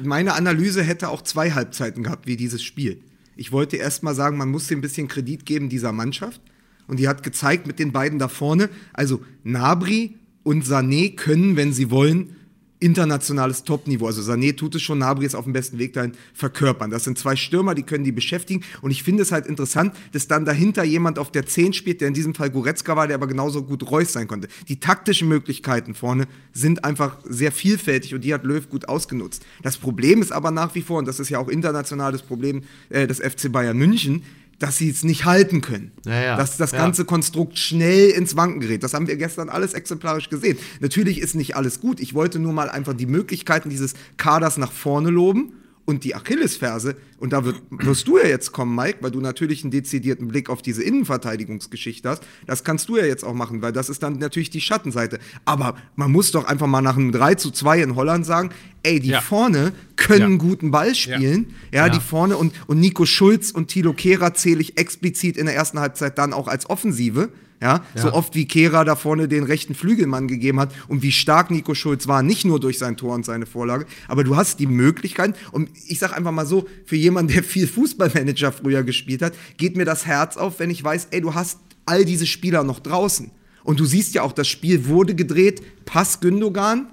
Meine 0.03 0.33
Analyse 0.33 0.83
hätte 0.83 1.07
auch 1.07 1.21
zwei 1.21 1.51
Halbzeiten 1.51 2.03
gehabt 2.03 2.27
wie 2.27 2.35
dieses 2.35 2.61
Spiel. 2.61 2.99
Ich 3.37 3.53
wollte 3.53 3.77
erst 3.77 4.03
mal 4.03 4.13
sagen, 4.13 4.37
man 4.37 4.49
muss 4.49 4.69
ein 4.69 4.81
bisschen 4.81 5.07
Kredit 5.07 5.45
geben 5.45 5.69
dieser 5.69 5.93
Mannschaft. 5.93 6.41
Und 6.87 6.99
die 6.99 7.07
hat 7.07 7.23
gezeigt 7.23 7.67
mit 7.67 7.79
den 7.79 7.93
beiden 7.93 8.19
da 8.19 8.27
vorne, 8.27 8.69
also 8.91 9.23
Nabri 9.45 10.15
und 10.43 10.65
Sané 10.65 11.15
können, 11.15 11.55
wenn 11.55 11.71
sie 11.71 11.89
wollen, 11.89 12.35
internationales 12.81 13.63
Topniveau. 13.63 14.07
Also 14.07 14.21
Sané 14.21 14.55
tut 14.55 14.75
es 14.75 14.81
schon, 14.81 14.97
Nabri 14.97 15.25
ist 15.25 15.35
auf 15.35 15.45
dem 15.45 15.53
besten 15.53 15.77
Weg 15.77 15.93
dahin, 15.93 16.13
verkörpern. 16.33 16.91
Das 16.91 17.03
sind 17.03 17.17
zwei 17.17 17.35
Stürmer, 17.35 17.75
die 17.75 17.83
können 17.83 18.03
die 18.03 18.11
beschäftigen. 18.11 18.63
Und 18.81 18.91
ich 18.91 19.03
finde 19.03 19.23
es 19.23 19.31
halt 19.31 19.45
interessant, 19.45 19.95
dass 20.11 20.27
dann 20.27 20.45
dahinter 20.45 20.83
jemand 20.83 21.19
auf 21.19 21.31
der 21.31 21.45
10 21.45 21.73
spielt, 21.73 22.01
der 22.01 22.07
in 22.07 22.13
diesem 22.13 22.33
Fall 22.33 22.49
Goretzka 22.49 22.95
war, 22.95 23.07
der 23.07 23.15
aber 23.15 23.27
genauso 23.27 23.63
gut 23.63 23.89
Reus 23.89 24.11
sein 24.11 24.27
konnte. 24.27 24.47
Die 24.67 24.79
taktischen 24.79 25.27
Möglichkeiten 25.27 25.93
vorne 25.93 26.27
sind 26.53 26.83
einfach 26.83 27.19
sehr 27.23 27.51
vielfältig 27.51 28.15
und 28.15 28.23
die 28.23 28.33
hat 28.33 28.43
Löw 28.43 28.67
gut 28.67 28.89
ausgenutzt. 28.89 29.45
Das 29.61 29.77
Problem 29.77 30.21
ist 30.21 30.31
aber 30.31 30.49
nach 30.49 30.73
wie 30.73 30.81
vor, 30.81 30.97
und 30.97 31.07
das 31.07 31.19
ist 31.19 31.29
ja 31.29 31.37
auch 31.37 31.49
international 31.49 32.11
das 32.11 32.23
Problem 32.23 32.63
äh, 32.89 33.05
des 33.05 33.19
FC 33.19 33.51
Bayern 33.51 33.77
München, 33.77 34.23
dass 34.61 34.77
sie 34.77 34.89
es 34.89 35.03
nicht 35.03 35.25
halten 35.25 35.61
können. 35.61 35.91
Ja, 36.05 36.21
ja. 36.21 36.37
Dass 36.37 36.57
das 36.57 36.71
Ja. 36.71 36.77
ganze 36.77 37.03
Konstrukt 37.05 37.57
schnell 37.57 38.09
ins 38.09 38.35
Wanken 38.35 38.59
gerät. 38.59 38.83
Das 38.83 38.93
haben 38.93 39.07
wir 39.07 39.15
gestern 39.15 39.49
alles 39.49 39.73
exemplarisch 39.73 40.29
gesehen. 40.29 40.57
Natürlich 40.79 41.19
ist 41.19 41.33
nicht 41.35 41.55
alles 41.55 41.79
gut. 41.81 41.99
Ich 41.99 42.13
wollte 42.13 42.37
nur 42.39 42.53
mal 42.53 42.69
einfach 42.69 42.93
die 42.93 43.07
Möglichkeiten 43.07 43.69
dieses 43.69 43.93
Kaders 44.17 44.57
nach 44.57 44.71
vorne 44.71 45.09
loben 45.09 45.53
und 45.85 46.03
die 46.03 46.15
Achillesferse. 46.15 46.95
Und 47.17 47.33
da 47.33 47.43
wird, 47.45 47.61
wirst 47.69 48.07
du 48.07 48.17
ja 48.17 48.25
jetzt 48.27 48.51
kommen, 48.51 48.75
Mike, 48.75 48.99
weil 49.01 49.11
du 49.11 49.19
natürlich 49.19 49.63
einen 49.63 49.71
dezidierten 49.71 50.27
Blick 50.27 50.49
auf 50.49 50.61
diese 50.61 50.83
Innenverteidigungsgeschichte 50.83 52.07
hast. 52.09 52.23
Das 52.47 52.63
kannst 52.63 52.89
du 52.89 52.97
ja 52.97 53.05
jetzt 53.05 53.23
auch 53.23 53.33
machen, 53.33 53.61
weil 53.61 53.71
das 53.71 53.89
ist 53.89 54.03
dann 54.03 54.17
natürlich 54.19 54.49
die 54.49 54.61
Schattenseite. 54.61 55.19
Aber 55.45 55.75
man 55.95 56.11
muss 56.11 56.31
doch 56.31 56.45
einfach 56.45 56.67
mal 56.67 56.81
nach 56.81 56.97
einem 56.97 57.11
3 57.11 57.35
zu 57.35 57.51
2 57.51 57.81
in 57.81 57.95
Holland 57.95 58.25
sagen, 58.25 58.49
ey, 58.83 58.99
die 58.99 59.09
Ja. 59.09 59.21
vorne 59.21 59.73
können 59.95 60.31
Ja. 60.33 60.37
guten 60.37 60.71
Ball 60.71 60.95
spielen. 60.95 61.53
Ja, 61.71 61.87
Ja. 61.87 61.89
die 61.93 61.99
vorne 61.99 62.37
und, 62.37 62.53
und 62.67 62.79
Nico 62.79 63.05
Schulz 63.05 63.51
und 63.51 63.67
Thilo 63.67 63.93
Kehrer 63.93 64.33
zähle 64.33 64.61
ich 64.61 64.77
explizit 64.77 65.37
in 65.37 65.45
der 65.45 65.55
ersten 65.55 65.79
Halbzeit 65.79 66.17
dann 66.17 66.33
auch 66.33 66.47
als 66.47 66.69
Offensive. 66.69 67.29
Ja, 67.61 67.85
so 67.93 68.11
oft 68.11 68.33
wie 68.33 68.47
Kehrer 68.47 68.85
da 68.85 68.95
vorne 68.95 69.27
den 69.27 69.43
rechten 69.43 69.75
Flügelmann 69.75 70.27
gegeben 70.27 70.59
hat 70.59 70.73
und 70.87 71.03
wie 71.03 71.11
stark 71.11 71.51
Nico 71.51 71.75
Schulz 71.75 72.07
war, 72.07 72.23
nicht 72.23 72.43
nur 72.43 72.59
durch 72.59 72.79
sein 72.79 72.97
Tor 72.97 73.13
und 73.13 73.23
seine 73.23 73.45
Vorlage, 73.45 73.85
aber 74.07 74.23
du 74.23 74.35
hast 74.35 74.59
die 74.59 74.65
Möglichkeit 74.65 75.35
und 75.51 75.69
ich 75.87 75.99
sag 75.99 76.17
einfach 76.17 76.31
mal 76.31 76.47
so, 76.47 76.67
für 76.85 76.95
jemanden, 76.95 77.33
der 77.33 77.43
viel 77.43 77.67
Fußballmanager 77.67 78.51
früher 78.51 78.81
gespielt 78.81 79.21
hat, 79.21 79.33
geht 79.57 79.77
mir 79.77 79.85
das 79.85 80.07
Herz 80.07 80.37
auf, 80.37 80.59
wenn 80.59 80.71
ich 80.71 80.83
weiß, 80.83 81.09
ey, 81.11 81.21
du 81.21 81.35
hast 81.35 81.59
all 81.85 82.03
diese 82.03 82.25
Spieler 82.25 82.63
noch 82.63 82.79
draußen. 82.79 83.29
Und 83.63 83.79
du 83.79 83.85
siehst 83.85 84.15
ja 84.15 84.23
auch, 84.23 84.31
das 84.31 84.47
Spiel 84.47 84.87
wurde 84.87 85.13
gedreht, 85.13 85.61
Pass 85.85 86.19
Gündogan, 86.19 86.87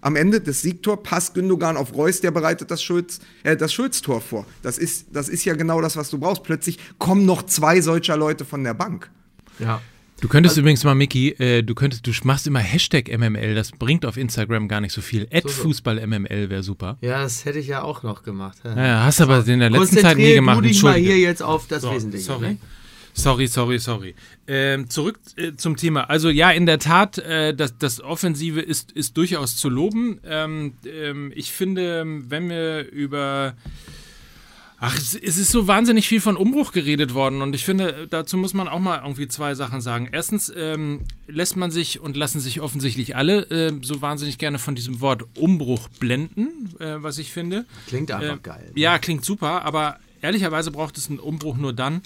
am 0.00 0.16
Ende 0.16 0.40
des 0.40 0.60
Siegtor 0.60 1.02
passt 1.02 1.32
Gündogan 1.32 1.78
auf 1.78 1.94
Reus, 1.94 2.20
der 2.20 2.30
bereitet 2.30 2.70
das 2.70 2.82
Schulz, 2.82 3.20
äh, 3.42 3.56
das 3.56 3.72
Schulz-Tor 3.72 4.20
vor. 4.20 4.44
Das 4.60 4.76
ist, 4.76 5.06
das 5.12 5.30
ist 5.30 5.46
ja 5.46 5.54
genau 5.54 5.80
das, 5.80 5.96
was 5.96 6.10
du 6.10 6.18
brauchst. 6.18 6.42
Plötzlich 6.42 6.78
kommen 6.98 7.24
noch 7.24 7.44
zwei 7.46 7.80
solcher 7.80 8.16
Leute 8.16 8.44
von 8.44 8.62
der 8.62 8.74
Bank. 8.74 9.10
Ja. 9.58 9.80
Du 10.24 10.28
könntest 10.28 10.56
übrigens 10.56 10.82
mal, 10.84 10.94
Mickey, 10.94 11.32
äh, 11.32 11.62
du 11.62 11.74
könntest, 11.74 12.06
du 12.06 12.10
machst 12.22 12.46
immer 12.46 12.60
Hashtag 12.60 13.14
MML, 13.14 13.54
das 13.54 13.72
bringt 13.72 14.06
auf 14.06 14.16
Instagram 14.16 14.68
gar 14.68 14.80
nicht 14.80 14.94
so 14.94 15.02
viel. 15.02 15.28
Ad 15.30 15.46
Fußball 15.46 16.06
MML 16.06 16.48
wäre 16.48 16.62
super. 16.62 16.96
Ja, 17.02 17.20
das 17.20 17.44
hätte 17.44 17.58
ich 17.58 17.66
ja 17.66 17.82
auch 17.82 18.02
noch 18.02 18.22
gemacht. 18.22 18.56
Ja. 18.64 18.74
Naja, 18.74 19.04
hast 19.04 19.20
aber 19.20 19.46
in 19.46 19.60
der 19.60 19.68
letzten 19.68 19.98
Zeit 19.98 20.16
nie 20.16 20.32
gemacht. 20.32 20.56
du 20.56 20.62
dich 20.62 20.82
mal 20.82 20.94
hier 20.94 21.18
jetzt 21.18 21.42
auf 21.42 21.66
das 21.66 21.82
So, 21.82 21.92
Wesentliche. 21.92 22.24
sorry. 22.24 22.48
Ne? 22.52 22.58
Sorry, 23.12 23.46
sorry, 23.48 23.78
sorry. 23.78 24.14
Ähm, 24.46 24.88
zurück 24.88 25.20
äh, 25.36 25.52
zum 25.58 25.76
Thema. 25.76 26.08
Also 26.08 26.30
ja, 26.30 26.50
in 26.52 26.64
der 26.64 26.78
Tat, 26.78 27.18
äh, 27.18 27.54
das, 27.54 27.76
das 27.76 28.00
Offensive 28.00 28.62
ist, 28.62 28.92
ist 28.92 29.18
durchaus 29.18 29.58
zu 29.58 29.68
loben. 29.68 30.20
Ähm, 30.24 30.72
ähm, 30.86 31.32
ich 31.34 31.52
finde, 31.52 32.06
wenn 32.30 32.48
wir 32.48 32.90
über 32.90 33.56
Ach, 34.86 34.98
es 34.98 35.14
ist 35.14 35.50
so 35.50 35.66
wahnsinnig 35.66 36.06
viel 36.08 36.20
von 36.20 36.36
Umbruch 36.36 36.70
geredet 36.72 37.14
worden 37.14 37.40
und 37.40 37.54
ich 37.54 37.64
finde, 37.64 38.06
dazu 38.10 38.36
muss 38.36 38.52
man 38.52 38.68
auch 38.68 38.80
mal 38.80 39.00
irgendwie 39.02 39.28
zwei 39.28 39.54
Sachen 39.54 39.80
sagen. 39.80 40.10
Erstens 40.12 40.52
ähm, 40.54 41.00
lässt 41.26 41.56
man 41.56 41.70
sich 41.70 42.00
und 42.00 42.18
lassen 42.18 42.38
sich 42.38 42.60
offensichtlich 42.60 43.16
alle 43.16 43.44
äh, 43.50 43.72
so 43.80 44.02
wahnsinnig 44.02 44.36
gerne 44.36 44.58
von 44.58 44.74
diesem 44.74 45.00
Wort 45.00 45.24
Umbruch 45.38 45.88
blenden, 46.00 46.74
äh, 46.80 46.96
was 47.02 47.16
ich 47.16 47.32
finde. 47.32 47.64
Klingt 47.86 48.10
einfach 48.10 48.36
Äh, 48.36 48.40
geil. 48.42 48.72
Ja, 48.74 48.98
klingt 48.98 49.24
super, 49.24 49.64
aber 49.64 49.98
ehrlicherweise 50.20 50.70
braucht 50.70 50.98
es 50.98 51.08
einen 51.08 51.18
Umbruch 51.18 51.56
nur 51.56 51.72
dann, 51.72 52.02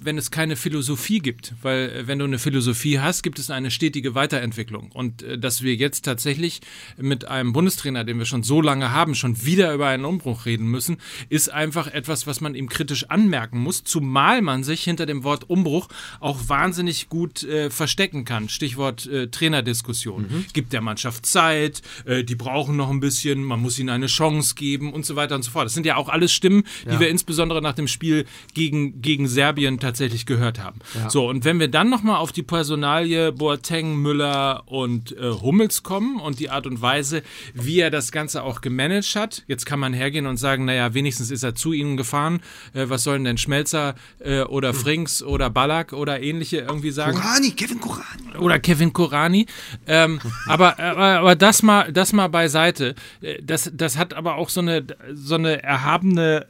wenn 0.00 0.18
es 0.18 0.30
keine 0.30 0.56
Philosophie 0.56 1.18
gibt. 1.18 1.54
Weil 1.62 1.90
äh, 1.90 2.06
wenn 2.06 2.18
du 2.18 2.24
eine 2.24 2.38
Philosophie 2.38 2.98
hast, 2.98 3.22
gibt 3.22 3.38
es 3.38 3.50
eine 3.50 3.70
stetige 3.70 4.14
Weiterentwicklung. 4.14 4.90
Und 4.92 5.22
äh, 5.22 5.38
dass 5.38 5.62
wir 5.62 5.74
jetzt 5.74 6.04
tatsächlich 6.04 6.60
mit 6.96 7.26
einem 7.26 7.52
Bundestrainer, 7.52 8.04
den 8.04 8.18
wir 8.18 8.26
schon 8.26 8.42
so 8.42 8.60
lange 8.60 8.92
haben, 8.92 9.14
schon 9.14 9.44
wieder 9.44 9.72
über 9.74 9.88
einen 9.88 10.04
Umbruch 10.04 10.46
reden 10.46 10.66
müssen, 10.66 10.96
ist 11.28 11.50
einfach 11.52 11.86
etwas, 11.88 12.26
was 12.26 12.40
man 12.40 12.54
ihm 12.54 12.68
kritisch 12.68 13.04
anmerken 13.10 13.58
muss, 13.58 13.84
zumal 13.84 14.42
man 14.42 14.64
sich 14.64 14.84
hinter 14.84 15.06
dem 15.06 15.22
Wort 15.22 15.48
Umbruch 15.50 15.88
auch 16.20 16.48
wahnsinnig 16.48 17.08
gut 17.08 17.42
äh, 17.42 17.70
verstecken 17.70 18.24
kann. 18.24 18.48
Stichwort 18.48 19.06
äh, 19.06 19.28
Trainerdiskussion. 19.28 20.46
Gibt 20.52 20.72
der 20.72 20.80
Mannschaft 20.80 21.26
Zeit, 21.26 21.82
äh, 22.04 22.24
die 22.24 22.34
brauchen 22.34 22.76
noch 22.76 22.90
ein 22.90 23.00
bisschen, 23.00 23.44
man 23.44 23.60
muss 23.60 23.78
ihnen 23.78 23.90
eine 23.90 24.06
Chance 24.06 24.54
geben 24.54 24.92
und 24.92 25.04
so 25.04 25.16
weiter 25.16 25.34
und 25.34 25.42
so 25.42 25.50
fort. 25.50 25.66
Das 25.66 25.74
sind 25.74 25.86
ja 25.86 25.96
auch 25.96 26.08
alles 26.08 26.32
Stimmen, 26.32 26.64
die 26.90 26.98
wir 26.98 27.08
insbesondere 27.08 27.60
nach 27.60 27.74
dem 27.74 27.88
Spiel 27.88 28.24
gegen, 28.54 29.02
gegen 29.02 29.28
Serbien 29.28 29.57
Serbien 29.58 29.80
tatsächlich 29.80 30.26
gehört 30.26 30.62
haben. 30.62 30.78
So, 31.08 31.28
und 31.28 31.44
wenn 31.44 31.58
wir 31.58 31.68
dann 31.68 31.90
nochmal 31.90 32.16
auf 32.16 32.32
die 32.32 32.42
Personalie 32.42 33.32
Boateng, 33.32 33.96
Müller 33.96 34.62
und 34.66 35.16
äh, 35.16 35.30
Hummels 35.30 35.82
kommen 35.82 36.20
und 36.20 36.38
die 36.38 36.50
Art 36.50 36.66
und 36.66 36.80
Weise, 36.80 37.22
wie 37.54 37.80
er 37.80 37.90
das 37.90 38.12
Ganze 38.12 38.42
auch 38.42 38.60
gemanagt 38.60 39.16
hat, 39.16 39.42
jetzt 39.46 39.66
kann 39.66 39.80
man 39.80 39.92
hergehen 39.92 40.26
und 40.26 40.36
sagen, 40.36 40.64
naja, 40.64 40.94
wenigstens 40.94 41.30
ist 41.30 41.42
er 41.42 41.54
zu 41.54 41.72
ihnen 41.72 41.96
gefahren. 41.96 42.40
Äh, 42.74 42.88
was 42.88 43.02
sollen 43.02 43.24
denn 43.24 43.38
Schmelzer 43.38 43.94
äh, 44.20 44.42
oder 44.42 44.74
Frings 44.74 45.22
oder 45.22 45.50
Ballack 45.50 45.92
oder 45.92 46.22
ähnliche 46.22 46.58
irgendwie 46.58 46.90
sagen? 46.90 47.18
Korani, 47.18 47.50
Kevin 47.50 47.80
Korani. 47.80 48.38
oder 48.38 48.58
Kevin 48.58 48.92
Korani. 48.92 49.46
Ähm, 49.86 50.20
aber, 50.46 50.78
aber, 50.78 51.18
aber 51.18 51.36
das 51.36 51.62
mal, 51.62 51.92
das 51.92 52.12
mal 52.12 52.28
beiseite. 52.28 52.94
Äh, 53.20 53.42
Das, 53.42 53.70
das 53.74 53.96
hat 53.96 54.14
aber 54.14 54.36
auch 54.36 54.48
so 54.48 54.60
eine, 54.60 54.84
so 55.12 55.34
eine 55.34 55.62
erhabene 55.62 56.46